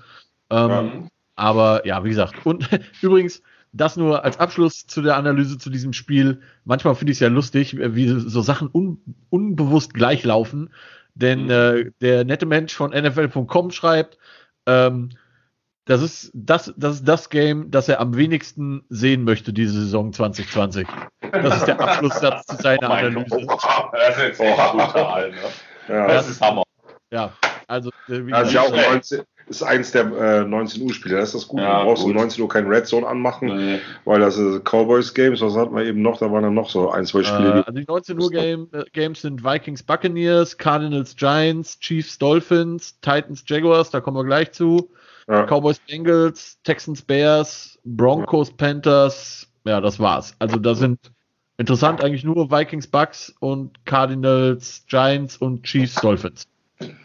Ja. 0.51 0.81
Ähm, 0.81 1.09
aber 1.37 1.87
ja, 1.87 2.03
wie 2.05 2.09
gesagt. 2.09 2.45
Und 2.45 2.69
übrigens, 3.03 3.43
das 3.73 3.97
nur 3.97 4.25
als 4.25 4.39
Abschluss 4.39 4.87
zu 4.87 5.03
der 5.03 5.17
Analyse 5.17 5.59
zu 5.59 5.71
diesem 5.71 5.93
Spiel. 5.93 6.41
Manchmal 6.65 6.95
finde 6.95 7.13
ich 7.13 7.17
es 7.17 7.21
ja 7.21 7.29
lustig, 7.29 7.77
wie 7.79 8.09
so 8.09 8.41
Sachen 8.41 8.69
un 8.73 8.99
unbewusst 9.31 9.95
gleichlaufen. 9.95 10.73
Denn 11.15 11.45
mhm. 11.45 11.51
äh, 11.51 11.91
der 12.01 12.25
nette 12.25 12.47
Mensch 12.47 12.75
von 12.75 12.91
NFL.com 12.91 13.71
schreibt, 13.71 14.19
ähm, 14.67 15.11
das 15.87 16.03
ist 16.03 16.31
das, 16.35 16.73
das 16.77 16.97
ist 16.97 17.09
das 17.09 17.29
Game, 17.31 17.71
das 17.71 17.89
er 17.89 18.01
am 18.01 18.17
wenigsten 18.17 18.85
sehen 18.89 19.25
möchte, 19.25 19.53
diese 19.53 19.73
Saison 19.73 20.13
2020. 20.13 20.87
Das 21.33 21.59
ist 21.59 21.67
der 21.67 21.81
Abschlusssatz 21.81 22.47
zu 22.47 22.57
seiner 22.63 22.91
oh 22.91 22.93
Analyse. 22.93 23.47
Das 23.93 24.17
ist 24.17 24.23
jetzt 24.23 24.39
brutal, 24.39 25.31
ne? 25.31 25.37
Ja. 25.89 26.07
Das 26.09 26.29
ist 26.29 26.41
Hammer. 26.41 26.63
Ja, 27.11 27.33
also, 27.69 27.91
äh, 28.09 28.27
wie 28.27 28.33
also 28.33 28.59
auch 28.59 28.71
19, 28.71 29.23
ist 29.47 29.63
eins 29.63 29.93
der 29.93 30.07
äh, 30.07 30.45
19 30.45 30.83
Uhr 30.83 30.95
Spiele. 30.95 31.17
Das 31.17 31.29
ist 31.29 31.35
das 31.35 31.49
Gute. 31.49 31.63
Ja, 31.63 31.81
du 31.81 31.85
brauchst 31.87 32.03
gut. 32.03 32.13
um 32.13 32.17
19 32.17 32.43
Uhr 32.43 32.49
kein 32.49 32.67
Red 32.67 32.87
Zone 32.87 33.07
anmachen, 33.07 33.49
nee. 33.49 33.81
weil 34.05 34.21
das 34.21 34.39
ist 34.39 34.65
Cowboys 34.65 35.13
Games. 35.13 35.43
Was 35.43 35.55
hatten 35.55 35.75
wir 35.77 35.85
eben 35.85 36.01
noch? 36.01 36.19
Da 36.19 36.33
waren 36.33 36.43
dann 36.43 36.55
noch 36.55 36.71
so 36.71 36.91
ein, 36.91 37.05
zwei 37.05 37.23
Spiele. 37.23 37.51
Äh, 37.51 37.63
also 37.67 37.73
die 37.73 37.85
19 37.87 38.21
Uhr 38.21 38.31
Game, 38.31 38.69
äh, 38.73 38.85
Games 38.93 39.21
sind 39.21 39.45
Vikings 39.45 39.83
Buccaneers, 39.83 40.57
Cardinals 40.57 41.15
Giants, 41.15 41.79
Chiefs 41.79 42.19
Dolphins, 42.19 42.99
Titans 43.01 43.45
Jaguars. 43.47 43.91
Da 43.91 44.01
kommen 44.01 44.17
wir 44.17 44.25
gleich 44.25 44.53
zu. 44.53 44.91
Ja. 45.29 45.47
Cowboys 45.47 45.79
Bengals, 45.79 46.59
Texans 46.65 47.03
Bears, 47.03 47.79
Broncos. 47.85 48.51
Panthers. 48.51 49.49
Ja, 49.65 49.81
das 49.81 49.99
war's. 49.99 50.35
Also 50.39 50.59
da 50.59 50.75
sind 50.75 50.99
interessant 51.57 52.03
eigentlich 52.03 52.25
nur 52.25 52.51
Vikings 52.51 52.87
Bucks 52.87 53.35
und 53.41 53.85
Cardinals 53.87 54.85
Giants 54.87 55.37
und 55.37 55.63
Chiefs 55.65 55.95
Dolphins. 55.95 56.47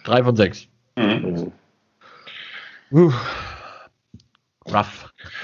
Drei 0.04 0.24
von 0.24 0.36
sechs. 0.36 0.68
Mhm. 0.96 1.52
Uh. 2.92 3.12
Rough. 4.66 5.14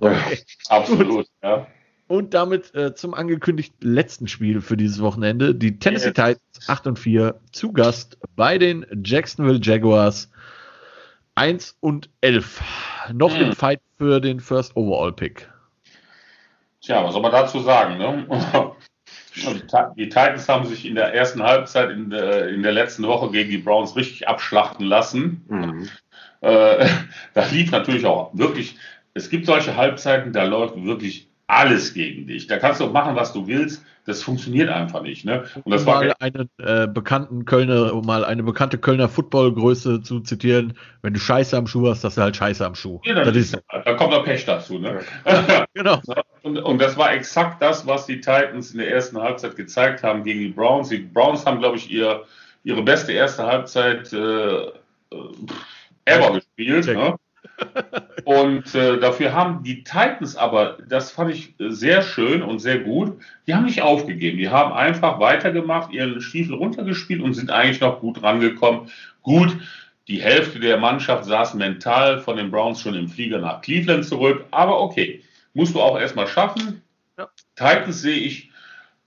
okay. 0.00 0.38
Absolut, 0.68 1.26
ja. 1.42 1.66
Und 2.08 2.32
damit 2.32 2.74
äh, 2.74 2.94
zum 2.94 3.12
angekündigten 3.12 3.92
letzten 3.92 4.28
Spiel 4.28 4.60
für 4.60 4.76
dieses 4.76 5.00
Wochenende. 5.00 5.54
Die 5.54 5.78
Tennessee. 5.78 6.08
Titans 6.08 6.40
8 6.66 6.86
und 6.86 6.98
4 6.98 7.38
zu 7.52 7.72
Gast 7.72 8.18
bei 8.34 8.56
den 8.56 8.86
Jacksonville 9.04 9.60
Jaguars 9.62 10.30
1 11.38 11.76
und 11.78 12.10
11. 12.20 12.60
Noch 13.12 13.34
hm. 13.36 13.46
im 13.46 13.52
Fight 13.52 13.80
für 13.96 14.20
den 14.20 14.40
First 14.40 14.76
Overall 14.76 15.12
Pick. 15.12 15.48
Tja, 16.80 17.04
was 17.04 17.12
soll 17.12 17.22
man 17.22 17.30
dazu 17.30 17.60
sagen? 17.60 17.96
Ne? 17.96 18.26
Die 19.96 20.08
Titans 20.08 20.48
haben 20.48 20.66
sich 20.66 20.84
in 20.84 20.96
der 20.96 21.14
ersten 21.14 21.42
Halbzeit 21.42 21.90
in 21.90 22.10
der, 22.10 22.48
in 22.48 22.64
der 22.64 22.72
letzten 22.72 23.04
Woche 23.04 23.30
gegen 23.30 23.50
die 23.50 23.58
Browns 23.58 23.94
richtig 23.94 24.26
abschlachten 24.26 24.84
lassen. 24.84 25.44
Mhm. 25.48 25.88
Äh, 26.40 26.88
da 27.34 27.46
lief 27.46 27.70
natürlich 27.70 28.04
auch 28.04 28.36
wirklich, 28.36 28.76
es 29.14 29.30
gibt 29.30 29.46
solche 29.46 29.76
Halbzeiten, 29.76 30.32
da 30.32 30.42
läuft 30.42 30.82
wirklich 30.82 31.27
alles 31.48 31.94
gegen 31.94 32.28
dich. 32.28 32.46
Da 32.46 32.58
kannst 32.58 32.80
du 32.80 32.86
machen, 32.86 33.16
was 33.16 33.32
du 33.32 33.46
willst 33.46 33.82
das 34.08 34.22
funktioniert 34.22 34.70
einfach 34.70 35.02
nicht. 35.02 35.26
Ne? 35.26 35.44
Und 35.64 35.70
das 35.70 35.82
um 35.82 35.88
war 35.88 36.02
mal 36.02 36.14
einen 36.18 36.48
äh, 36.56 36.86
bekannten 36.88 37.44
Kölner, 37.44 37.92
um 37.92 38.06
mal 38.06 38.24
eine 38.24 38.42
bekannte 38.42 38.78
Kölner 38.78 39.08
Footballgröße 39.08 40.00
zu 40.00 40.20
zitieren, 40.20 40.78
wenn 41.02 41.12
du 41.12 41.20
Scheiße 41.20 41.54
am 41.56 41.66
Schuh 41.66 41.88
hast, 41.88 42.04
hast 42.04 42.16
du 42.16 42.22
halt 42.22 42.34
Scheiße 42.34 42.64
am 42.64 42.74
Schuh. 42.74 43.00
Ja, 43.04 43.22
das 43.22 43.36
ist, 43.36 43.58
da 43.70 43.94
kommt 43.94 44.12
noch 44.12 44.24
Pech 44.24 44.46
dazu. 44.46 44.78
Ne? 44.78 45.00
genau. 45.74 46.00
Und, 46.42 46.58
und, 46.58 46.80
das 46.80 46.96
war 46.96 47.12
exakt 47.12 47.60
das, 47.60 47.86
was 47.86 48.06
die 48.06 48.16
Titans 48.16 48.72
in 48.72 48.78
der 48.78 48.90
ersten 48.90 49.18
Halbzeit 49.18 49.56
gezeigt 49.56 50.02
haben 50.02 50.24
gegen 50.24 50.40
die 50.40 50.48
Browns. 50.48 50.88
Die 50.88 50.98
Browns 50.98 51.44
haben, 51.44 51.58
glaube 51.58 51.76
ich, 51.76 51.90
ihr, 51.90 52.24
ihre 52.64 52.82
beste 52.82 53.12
erste 53.12 53.44
Halbzeit 53.44 54.10
äh, 54.14 54.16
äh 54.16 54.70
ever 56.06 56.32
gespielt. 56.32 56.86
Ne? 56.86 57.16
Und 58.24 58.74
äh, 58.74 58.98
dafür 58.98 59.32
haben 59.32 59.62
die 59.62 59.82
Titans 59.84 60.36
aber, 60.36 60.78
das 60.88 61.10
fand 61.10 61.32
ich 61.32 61.54
sehr 61.58 62.02
schön 62.02 62.42
und 62.42 62.58
sehr 62.58 62.78
gut, 62.80 63.18
die 63.46 63.54
haben 63.54 63.64
nicht 63.64 63.82
aufgegeben. 63.82 64.38
Die 64.38 64.50
haben 64.50 64.72
einfach 64.72 65.18
weitergemacht, 65.18 65.92
ihren 65.92 66.20
Stiefel 66.20 66.54
runtergespielt 66.54 67.22
und 67.22 67.34
sind 67.34 67.50
eigentlich 67.50 67.80
noch 67.80 68.00
gut 68.00 68.22
rangekommen. 68.22 68.90
Gut, 69.22 69.56
die 70.08 70.22
Hälfte 70.22 70.60
der 70.60 70.78
Mannschaft 70.78 71.24
saß 71.24 71.54
mental 71.54 72.20
von 72.20 72.36
den 72.36 72.50
Browns 72.50 72.80
schon 72.80 72.94
im 72.94 73.08
Flieger 73.08 73.38
nach 73.38 73.60
Cleveland 73.60 74.04
zurück. 74.04 74.44
Aber 74.50 74.80
okay, 74.80 75.22
musst 75.54 75.74
du 75.74 75.80
auch 75.80 75.98
erstmal 75.98 76.26
schaffen. 76.26 76.82
Ja. 77.18 77.28
Titans 77.56 78.02
sehe 78.02 78.16
ich, 78.16 78.50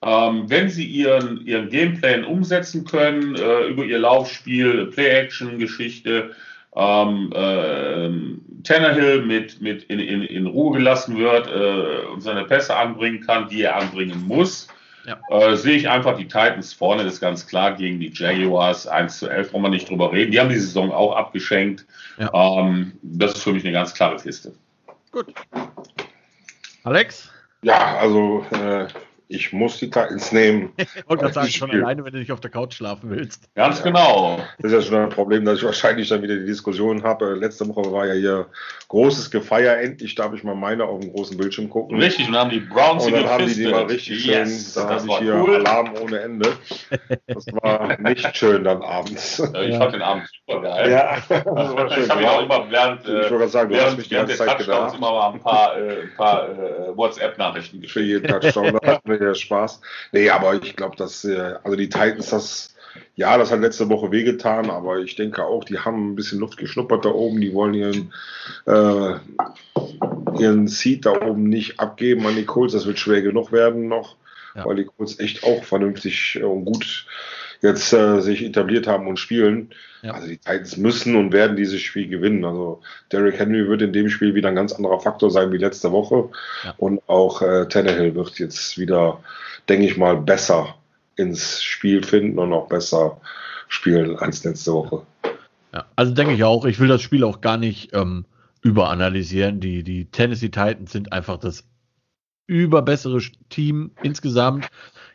ähm, 0.03 0.49
wenn 0.49 0.69
sie 0.69 0.85
ihren, 0.85 1.45
ihren 1.45 1.69
Gameplan 1.69 2.23
umsetzen 2.23 2.85
können, 2.85 3.35
äh, 3.35 3.67
über 3.67 3.83
ihr 3.83 3.99
Laufspiel, 3.99 4.87
Play-Action-Geschichte, 4.87 6.31
ähm, 6.75 7.31
äh, 7.33 8.63
Tannehill 8.63 9.23
mit, 9.23 9.61
mit 9.61 9.83
in, 9.83 9.99
in, 9.99 10.23
in 10.23 10.47
Ruhe 10.47 10.77
gelassen 10.77 11.17
wird 11.17 11.47
äh, 11.47 12.05
und 12.07 12.21
seine 12.21 12.45
Pässe 12.45 12.75
anbringen 12.75 13.21
kann, 13.21 13.49
die 13.49 13.63
er 13.63 13.75
anbringen 13.75 14.25
muss, 14.27 14.67
ja. 15.05 15.19
Äh, 15.29 15.55
sehe 15.55 15.77
ich 15.77 15.89
einfach 15.89 16.17
die 16.17 16.25
Titans 16.25 16.73
vorne, 16.73 17.03
das 17.03 17.13
ist 17.13 17.21
ganz 17.21 17.47
klar, 17.47 17.73
gegen 17.73 17.99
die 17.99 18.11
Jaguars 18.13 18.87
1 18.87 19.19
zu 19.19 19.29
11, 19.29 19.51
brauchen 19.51 19.63
wir 19.63 19.69
nicht 19.69 19.89
drüber 19.89 20.11
reden. 20.11 20.31
Die 20.31 20.39
haben 20.39 20.49
die 20.49 20.59
Saison 20.59 20.91
auch 20.91 21.15
abgeschenkt. 21.15 21.85
Ja. 22.17 22.31
Ähm, 22.33 22.93
das 23.01 23.33
ist 23.33 23.43
für 23.43 23.53
mich 23.53 23.63
eine 23.63 23.73
ganz 23.73 23.93
klare 23.93 24.17
Kiste. 24.17 24.53
Gut. 25.11 25.33
Alex? 26.83 27.31
Ja, 27.63 27.97
also 27.97 28.45
äh, 28.51 28.87
ich 29.31 29.53
muss 29.53 29.77
die 29.77 29.89
Titans 29.89 30.31
nehmen. 30.31 30.73
ich 30.77 30.87
wollte 31.07 31.23
gerade 31.23 31.33
sagen, 31.33 31.47
schon 31.47 31.71
alleine, 31.71 32.03
wenn 32.03 32.13
du 32.13 32.19
nicht 32.19 32.31
auf 32.31 32.41
der 32.41 32.51
Couch 32.51 32.73
schlafen 32.73 33.09
willst. 33.09 33.53
Ganz 33.55 33.81
genau. 33.81 34.39
Das 34.59 34.71
ist 34.71 34.77
ja 34.77 34.81
schon 34.81 35.03
ein 35.03 35.09
Problem, 35.09 35.45
dass 35.45 35.59
ich 35.59 35.63
wahrscheinlich 35.63 36.09
dann 36.09 36.21
wieder 36.21 36.35
die 36.35 36.45
Diskussion 36.45 37.03
habe. 37.03 37.33
Letzte 37.35 37.67
Woche 37.67 37.91
war 37.91 38.05
ja 38.05 38.13
hier 38.13 38.47
großes 38.89 39.31
Gefeier. 39.31 39.77
Endlich 39.77 40.15
darf 40.15 40.33
ich 40.33 40.43
mal 40.43 40.55
meine 40.55 40.83
auf 40.83 40.99
dem 40.99 41.13
großen 41.13 41.37
Bildschirm 41.37 41.69
gucken. 41.69 41.97
Richtig, 41.99 42.27
und 42.27 42.33
dann 42.33 42.41
haben 42.41 42.49
die 42.49 42.59
Browns 42.59 43.05
Und 43.05 43.13
dann 43.13 43.25
haben 43.25 43.47
die 43.47 43.55
die 43.55 43.67
mal 43.67 43.83
richtig 43.83 44.25
yes, 44.25 44.73
schön, 44.73 44.83
da 44.83 44.89
habe 44.89 45.07
ich 45.07 45.17
hier 45.19 45.35
cool. 45.35 45.55
Alarm 45.55 45.93
ohne 46.01 46.19
Ende. 46.19 46.49
Das 47.27 47.45
war 47.61 47.97
nicht 47.99 48.37
schön 48.37 48.63
dann 48.65 48.81
abends. 48.81 49.37
Ja, 49.37 49.61
ich 49.61 49.77
fand 49.77 49.93
den 49.93 50.01
Abend 50.01 50.29
super 50.45 50.61
geil. 50.61 50.91
Ja, 50.91 51.17
das 51.29 51.45
war 51.45 51.89
schön. 51.89 52.03
Ich 52.03 52.09
habe 52.09 52.21
ja 52.21 52.31
auch 52.31 52.43
immer 52.43 52.69
während, 52.69 53.01
ich 53.07 53.31
wollte 53.31 53.47
sagen, 53.47 53.71
du 53.71 53.81
hast 53.81 53.97
mich 53.97 54.09
die 54.09 54.15
ganze 54.15 54.35
Zeit 54.35 54.57
gedacht. 54.57 54.95
immer 54.95 55.11
mal 55.11 55.33
ein 55.33 55.39
paar, 55.39 55.77
äh, 55.77 56.07
paar 56.17 56.49
äh, 56.49 56.97
WhatsApp-Nachrichten 56.97 57.81
geschrieben. 57.81 57.91
Für 57.91 58.01
jeden 58.01 58.27
Touchdown 58.27 58.77
ja 59.21 59.35
Spaß. 59.35 59.81
Nee, 60.11 60.29
aber 60.29 60.55
ich 60.55 60.75
glaube, 60.75 60.95
dass, 60.95 61.23
äh, 61.23 61.55
also 61.63 61.75
die 61.75 61.89
Titans, 61.89 62.29
das, 62.29 62.75
ja, 63.15 63.37
das 63.37 63.51
hat 63.51 63.61
letzte 63.61 63.89
Woche 63.89 64.11
wehgetan, 64.11 64.69
aber 64.69 64.99
ich 64.99 65.15
denke 65.15 65.43
auch, 65.45 65.63
die 65.63 65.79
haben 65.79 66.11
ein 66.11 66.15
bisschen 66.15 66.39
Luft 66.39 66.57
geschnuppert 66.57 67.05
da 67.05 67.09
oben, 67.09 67.41
die 67.41 67.53
wollen 67.53 67.73
ihren, 67.73 68.13
äh, 68.65 69.13
ihren 70.39 70.67
Seed 70.67 71.05
da 71.05 71.21
oben 71.21 71.43
nicht 71.43 71.79
abgeben 71.79 72.25
an 72.25 72.35
die 72.35 72.45
Colts, 72.45 72.73
das 72.73 72.85
wird 72.85 72.99
schwer 72.99 73.21
genug 73.21 73.51
werden 73.51 73.87
noch, 73.87 74.15
ja. 74.55 74.65
weil 74.65 74.75
die 74.75 74.85
Colts 74.85 75.19
echt 75.19 75.43
auch 75.43 75.63
vernünftig 75.63 76.41
und 76.43 76.65
gut 76.65 77.05
jetzt 77.61 77.93
äh, 77.93 78.21
sich 78.21 78.43
etabliert 78.43 78.87
haben 78.87 79.07
und 79.07 79.17
spielen. 79.17 79.69
Ja. 80.01 80.13
Also 80.13 80.27
die 80.27 80.37
Titans 80.37 80.77
müssen 80.77 81.15
und 81.15 81.31
werden 81.31 81.55
dieses 81.55 81.81
Spiel 81.81 82.07
gewinnen. 82.07 82.43
Also 82.43 82.81
Derrick 83.11 83.39
Henry 83.39 83.67
wird 83.67 83.81
in 83.81 83.93
dem 83.93 84.09
Spiel 84.09 84.33
wieder 84.35 84.49
ein 84.49 84.55
ganz 84.55 84.73
anderer 84.73 84.99
Faktor 84.99 85.29
sein 85.29 85.51
wie 85.51 85.57
letzte 85.57 85.91
Woche. 85.91 86.29
Ja. 86.63 86.73
Und 86.77 87.01
auch 87.07 87.41
äh, 87.41 87.67
Tannehill 87.67 88.15
wird 88.15 88.39
jetzt 88.39 88.77
wieder, 88.77 89.19
denke 89.69 89.85
ich 89.85 89.97
mal, 89.97 90.17
besser 90.17 90.75
ins 91.15 91.61
Spiel 91.61 92.03
finden 92.03 92.39
und 92.39 92.51
auch 92.51 92.67
besser 92.67 93.21
spielen 93.67 94.17
als 94.17 94.43
letzte 94.43 94.73
Woche. 94.73 95.03
Ja, 95.73 95.85
also 95.95 96.13
denke 96.13 96.33
ich 96.33 96.43
auch. 96.43 96.65
Ich 96.65 96.79
will 96.79 96.87
das 96.87 97.01
Spiel 97.01 97.23
auch 97.23 97.41
gar 97.41 97.57
nicht 97.57 97.93
ähm, 97.93 98.25
überanalysieren. 98.61 99.59
Die, 99.59 99.83
die 99.83 100.05
Tennessee 100.05 100.49
Titans 100.49 100.91
sind 100.91 101.13
einfach 101.13 101.37
das 101.37 101.63
überbessere 102.47 103.21
Team 103.49 103.91
insgesamt. 104.03 104.67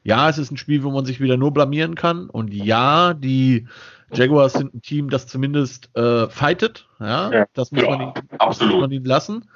Ja, 0.07 0.29
es 0.29 0.39
ist 0.39 0.53
ein 0.53 0.57
Spiel, 0.57 0.85
wo 0.85 0.93
man 0.93 1.05
sich 1.05 1.21
wieder 1.21 1.37
nur 1.37 1.53
blamieren 1.53 1.97
kann. 1.97 2.31
Und 2.31 2.55
ja, 2.55 3.13
die 3.13 3.67
Jaguars 4.13 4.53
sind 4.53 4.73
ein 4.73 4.81
Team, 4.81 5.11
das 5.11 5.27
zumindest 5.27 5.91
äh, 5.97 6.29
fightet. 6.29 6.87
Ja, 7.01 7.33
ja 7.33 7.47
das, 7.55 7.73
muss, 7.73 7.83
ja, 7.83 7.91
man 7.91 8.01
ihnen, 8.01 8.13
das 8.39 8.61
muss 8.61 8.81
man 8.81 8.93
ihnen 8.93 9.05
lassen. 9.05 9.51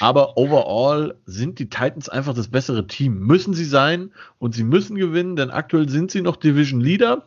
Aber 0.00 0.38
overall 0.38 1.16
sind 1.26 1.58
die 1.58 1.68
Titans 1.68 2.08
einfach 2.08 2.32
das 2.32 2.48
bessere 2.48 2.86
Team. 2.86 3.18
Müssen 3.18 3.52
sie 3.52 3.66
sein 3.66 4.12
und 4.38 4.54
sie 4.54 4.64
müssen 4.64 4.96
gewinnen, 4.96 5.36
denn 5.36 5.50
aktuell 5.50 5.90
sind 5.90 6.10
sie 6.10 6.22
noch 6.22 6.36
Division 6.36 6.80
Leader 6.80 7.26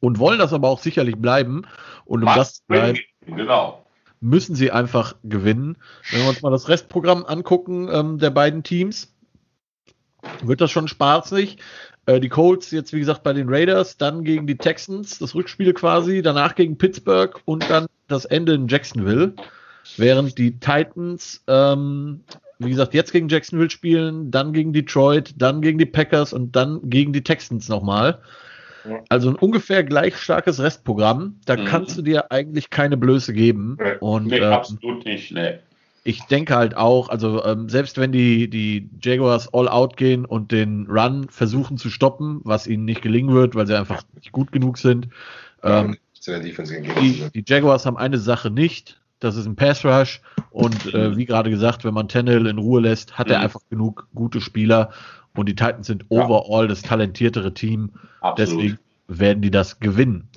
und 0.00 0.18
wollen 0.18 0.40
das 0.40 0.52
aber 0.52 0.68
auch 0.68 0.80
sicherlich 0.80 1.18
bleiben. 1.18 1.62
Und 2.04 2.22
um 2.22 2.26
Was 2.26 2.36
das 2.36 2.54
zu 2.54 2.62
bleiben, 2.66 2.98
genau. 3.26 3.86
müssen 4.20 4.56
sie 4.56 4.72
einfach 4.72 5.14
gewinnen. 5.22 5.76
Wenn 6.10 6.22
wir 6.22 6.30
uns 6.30 6.42
mal 6.42 6.50
das 6.50 6.68
Restprogramm 6.68 7.24
angucken 7.24 7.88
ähm, 7.92 8.18
der 8.18 8.30
beiden 8.30 8.64
Teams, 8.64 9.14
wird 10.42 10.60
das 10.60 10.70
schon 10.70 10.88
spaßig. 10.88 11.58
Äh, 12.06 12.20
die 12.20 12.28
Colts 12.28 12.70
jetzt, 12.70 12.92
wie 12.92 13.00
gesagt, 13.00 13.22
bei 13.22 13.32
den 13.32 13.48
Raiders, 13.48 13.96
dann 13.96 14.24
gegen 14.24 14.46
die 14.46 14.56
Texans, 14.56 15.18
das 15.18 15.34
Rückspiel 15.34 15.72
quasi, 15.72 16.22
danach 16.22 16.54
gegen 16.54 16.78
Pittsburgh 16.78 17.40
und 17.44 17.68
dann 17.70 17.86
das 18.08 18.24
Ende 18.24 18.54
in 18.54 18.68
Jacksonville. 18.68 19.34
Während 19.96 20.38
die 20.38 20.58
Titans, 20.58 21.42
ähm, 21.46 22.20
wie 22.58 22.70
gesagt, 22.70 22.94
jetzt 22.94 23.12
gegen 23.12 23.28
Jacksonville 23.28 23.70
spielen, 23.70 24.30
dann 24.30 24.52
gegen 24.52 24.72
Detroit, 24.72 25.34
dann 25.38 25.62
gegen 25.62 25.78
die 25.78 25.86
Packers 25.86 26.32
und 26.32 26.54
dann 26.54 26.80
gegen 26.84 27.12
die 27.12 27.22
Texans 27.22 27.68
nochmal. 27.68 28.20
Also 29.08 29.30
ein 29.30 29.36
ungefähr 29.36 29.84
gleich 29.84 30.16
starkes 30.16 30.60
Restprogramm. 30.60 31.38
Da 31.44 31.56
mhm. 31.56 31.64
kannst 31.64 31.98
du 31.98 32.02
dir 32.02 32.30
eigentlich 32.30 32.70
keine 32.70 32.96
Blöße 32.96 33.32
geben. 33.32 33.78
Und, 34.00 34.26
nee, 34.26 34.38
ähm, 34.38 34.52
absolut 34.52 35.04
nicht, 35.04 35.32
nee 35.32 35.58
ich 36.02 36.22
denke 36.24 36.56
halt 36.56 36.76
auch, 36.76 37.08
also 37.08 37.44
ähm, 37.44 37.68
selbst 37.68 37.98
wenn 37.98 38.12
die, 38.12 38.48
die 38.48 38.88
Jaguars 39.02 39.52
all 39.52 39.68
out 39.68 39.96
gehen 39.96 40.24
und 40.24 40.50
den 40.50 40.86
Run 40.88 41.28
versuchen 41.28 41.76
zu 41.76 41.90
stoppen, 41.90 42.40
was 42.44 42.66
ihnen 42.66 42.84
nicht 42.84 43.02
gelingen 43.02 43.34
wird, 43.34 43.54
weil 43.54 43.66
sie 43.66 43.78
einfach 43.78 44.02
nicht 44.14 44.32
gut 44.32 44.50
genug 44.52 44.78
sind. 44.78 45.08
Ähm, 45.62 45.96
die, 46.26 47.30
die, 47.34 47.44
Jaguars 47.46 47.86
haben 47.86 47.96
eine 47.96 48.18
Sache 48.18 48.50
nicht, 48.50 49.00
das 49.20 49.36
ist 49.36 49.46
ein 49.46 49.56
Pass 49.56 49.84
Rush 49.84 50.20
und 50.50 50.94
äh, 50.94 51.16
wie 51.16 51.26
gerade 51.26 51.50
gesagt, 51.50 51.84
wenn 51.84 51.94
man 51.94 52.08
Tennell 52.08 52.46
in 52.46 52.58
Ruhe 52.58 52.80
lässt, 52.80 53.18
hat 53.18 53.28
mhm. 53.28 53.34
er 53.34 53.40
einfach 53.40 53.60
genug 53.68 54.08
gute 54.14 54.40
Spieler 54.40 54.90
und 55.36 55.48
die 55.48 55.54
Titans 55.54 55.86
sind 55.86 56.06
ja. 56.08 56.22
overall 56.22 56.66
das 56.68 56.82
talentiertere 56.82 57.52
Team. 57.52 57.90
Absolut. 58.20 58.38
Deswegen 58.38 58.78
werden 59.08 59.42
die 59.42 59.50
das 59.50 59.80
gewinnen. 59.80 60.28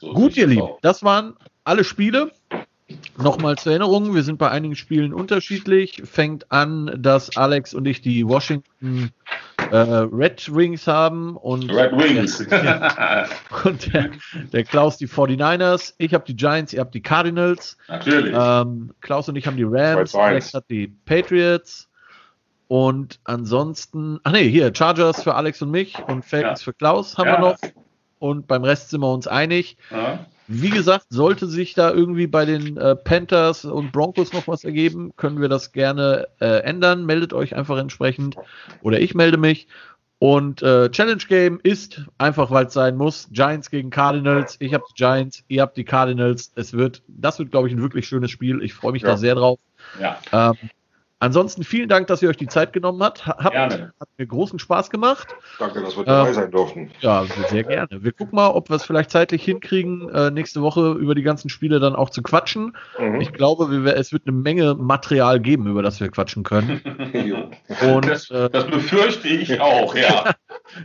So 0.00 0.12
Gut, 0.12 0.36
ihr 0.36 0.46
Lieben, 0.46 0.68
das 0.82 1.02
waren 1.02 1.34
alle 1.64 1.84
Spiele. 1.84 2.32
Nochmal 3.16 3.56
zur 3.56 3.72
Erinnerung, 3.72 4.14
wir 4.14 4.22
sind 4.22 4.38
bei 4.38 4.50
einigen 4.50 4.76
Spielen 4.76 5.14
unterschiedlich. 5.14 6.02
Fängt 6.04 6.50
an, 6.52 6.94
dass 6.98 7.34
Alex 7.36 7.72
und 7.72 7.86
ich 7.86 8.02
die 8.02 8.26
Washington 8.26 9.10
äh, 9.70 9.76
Red 9.76 10.54
Wings 10.54 10.86
haben 10.86 11.36
und, 11.36 11.70
Red 11.72 11.92
Wings. 11.92 12.38
Der, 12.50 13.28
und 13.64 13.92
der, 13.92 14.10
der, 14.52 14.64
Klaus 14.64 14.98
die 14.98 15.08
49ers. 15.08 15.94
Ich 15.98 16.12
habe 16.12 16.24
die 16.26 16.36
Giants, 16.36 16.72
ihr 16.74 16.80
habt 16.80 16.94
die 16.94 17.00
Cardinals. 17.00 17.78
Natürlich. 17.88 18.34
Ähm, 18.36 18.92
Klaus 19.00 19.28
und 19.28 19.36
ich 19.36 19.46
haben 19.46 19.56
die 19.56 19.66
Rams, 19.66 20.14
Alex 20.14 20.52
hat 20.52 20.64
die 20.68 20.88
Patriots. 21.06 21.88
Und 22.68 23.20
ansonsten, 23.24 24.20
ach 24.24 24.32
nee, 24.32 24.48
hier, 24.50 24.74
Chargers 24.74 25.22
für 25.22 25.34
Alex 25.34 25.62
und 25.62 25.70
mich 25.70 25.98
und 26.06 26.24
Falcons 26.24 26.60
ja. 26.60 26.64
für 26.64 26.74
Klaus 26.74 27.16
haben 27.16 27.28
ja. 27.28 27.32
wir 27.34 27.40
noch. 27.40 27.56
Und 28.18 28.46
beim 28.46 28.64
Rest 28.64 28.90
sind 28.90 29.00
wir 29.00 29.12
uns 29.12 29.26
einig. 29.26 29.76
Ja. 29.90 30.26
Wie 30.46 30.70
gesagt, 30.70 31.06
sollte 31.08 31.46
sich 31.46 31.74
da 31.74 31.90
irgendwie 31.90 32.26
bei 32.26 32.44
den 32.44 32.76
äh, 32.76 32.94
Panthers 32.96 33.64
und 33.64 33.92
Broncos 33.92 34.32
noch 34.32 34.46
was 34.46 34.64
ergeben, 34.64 35.12
können 35.16 35.40
wir 35.40 35.48
das 35.48 35.72
gerne 35.72 36.28
äh, 36.40 36.60
ändern. 36.62 37.06
Meldet 37.06 37.32
euch 37.32 37.56
einfach 37.56 37.78
entsprechend 37.78 38.36
oder 38.82 39.00
ich 39.00 39.14
melde 39.14 39.38
mich. 39.38 39.68
Und 40.18 40.62
äh, 40.62 40.90
Challenge 40.90 41.22
Game 41.28 41.60
ist 41.62 42.02
einfach, 42.18 42.50
weil 42.50 42.66
es 42.66 42.72
sein 42.72 42.96
muss. 42.96 43.28
Giants 43.32 43.70
gegen 43.70 43.90
Cardinals. 43.90 44.56
Ich 44.58 44.72
habe 44.72 44.84
die 44.88 44.94
Giants, 44.94 45.44
ihr 45.48 45.62
habt 45.62 45.76
die 45.76 45.84
Cardinals. 45.84 46.52
Es 46.54 46.72
wird, 46.72 47.02
das 47.08 47.38
wird, 47.38 47.50
glaube 47.50 47.68
ich, 47.68 47.74
ein 47.74 47.82
wirklich 47.82 48.06
schönes 48.06 48.30
Spiel. 48.30 48.62
Ich 48.62 48.74
freue 48.74 48.92
mich 48.92 49.02
ja. 49.02 49.10
da 49.10 49.16
sehr 49.16 49.34
drauf. 49.34 49.58
Ja. 50.00 50.18
Ähm, 50.32 50.70
Ansonsten 51.24 51.64
vielen 51.64 51.88
Dank, 51.88 52.06
dass 52.08 52.20
ihr 52.20 52.28
euch 52.28 52.36
die 52.36 52.48
Zeit 52.48 52.74
genommen 52.74 53.02
habt. 53.02 53.26
Habt 53.26 53.52
gerne. 53.52 53.94
Hat 53.98 54.08
mir 54.18 54.26
großen 54.26 54.58
Spaß 54.58 54.90
gemacht. 54.90 55.34
Danke, 55.58 55.80
dass 55.80 55.96
wir 55.96 56.04
dabei 56.04 56.28
äh, 56.28 56.34
sein 56.34 56.50
durften. 56.50 56.90
Ja, 57.00 57.24
sehr 57.48 57.64
gerne. 57.64 58.04
Wir 58.04 58.12
gucken 58.12 58.36
mal, 58.36 58.48
ob 58.48 58.68
wir 58.68 58.76
es 58.76 58.84
vielleicht 58.84 59.10
zeitlich 59.10 59.42
hinkriegen, 59.42 60.10
äh, 60.10 60.30
nächste 60.30 60.60
Woche 60.60 60.92
über 60.92 61.14
die 61.14 61.22
ganzen 61.22 61.48
Spiele 61.48 61.80
dann 61.80 61.96
auch 61.96 62.10
zu 62.10 62.20
quatschen. 62.20 62.76
Mhm. 62.98 63.22
Ich 63.22 63.32
glaube, 63.32 63.70
wir, 63.70 63.96
es 63.96 64.12
wird 64.12 64.26
eine 64.26 64.36
Menge 64.36 64.74
Material 64.74 65.40
geben, 65.40 65.66
über 65.66 65.82
das 65.82 65.98
wir 65.98 66.10
quatschen 66.10 66.42
können. 66.42 66.82
Und, 67.80 68.06
das, 68.06 68.28
äh, 68.28 68.50
das, 68.50 68.66
befürchte 68.66 69.28
ich 69.28 69.58
auch, 69.62 69.94
ja. 69.94 70.34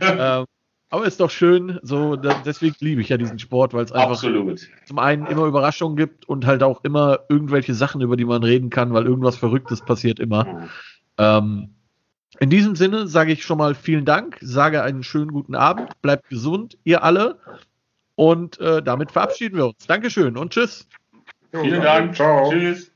ähm, 0.00 0.46
aber 0.90 1.06
ist 1.06 1.20
doch 1.20 1.30
schön, 1.30 1.78
so 1.82 2.16
deswegen 2.16 2.74
liebe 2.80 3.00
ich 3.00 3.08
ja 3.08 3.16
diesen 3.16 3.38
Sport, 3.38 3.72
weil 3.72 3.84
es 3.84 3.92
einfach 3.92 4.10
Absolut. 4.10 4.68
zum 4.84 4.98
einen 4.98 5.24
immer 5.26 5.46
Überraschungen 5.46 5.96
gibt 5.96 6.28
und 6.28 6.46
halt 6.46 6.64
auch 6.64 6.82
immer 6.82 7.20
irgendwelche 7.28 7.74
Sachen, 7.74 8.00
über 8.00 8.16
die 8.16 8.24
man 8.24 8.42
reden 8.42 8.70
kann, 8.70 8.92
weil 8.92 9.06
irgendwas 9.06 9.36
Verrücktes 9.36 9.84
passiert 9.84 10.18
immer. 10.18 10.44
Mhm. 10.44 10.68
Ähm, 11.18 11.70
in 12.40 12.50
diesem 12.50 12.74
Sinne 12.74 13.06
sage 13.06 13.32
ich 13.32 13.44
schon 13.44 13.58
mal 13.58 13.74
vielen 13.74 14.04
Dank, 14.04 14.38
sage 14.40 14.82
einen 14.82 15.04
schönen 15.04 15.30
guten 15.30 15.54
Abend, 15.54 15.90
bleibt 16.02 16.28
gesund, 16.28 16.76
ihr 16.84 17.04
alle. 17.04 17.38
Und 18.16 18.58
äh, 18.60 18.82
damit 18.82 19.12
verabschieden 19.12 19.56
wir 19.56 19.66
uns. 19.66 19.86
Dankeschön 19.86 20.36
und 20.36 20.52
tschüss. 20.52 20.88
Vielen 21.52 21.82
Dank. 21.82 22.16
Ciao. 22.16 22.50
Tschüss. 22.50 22.90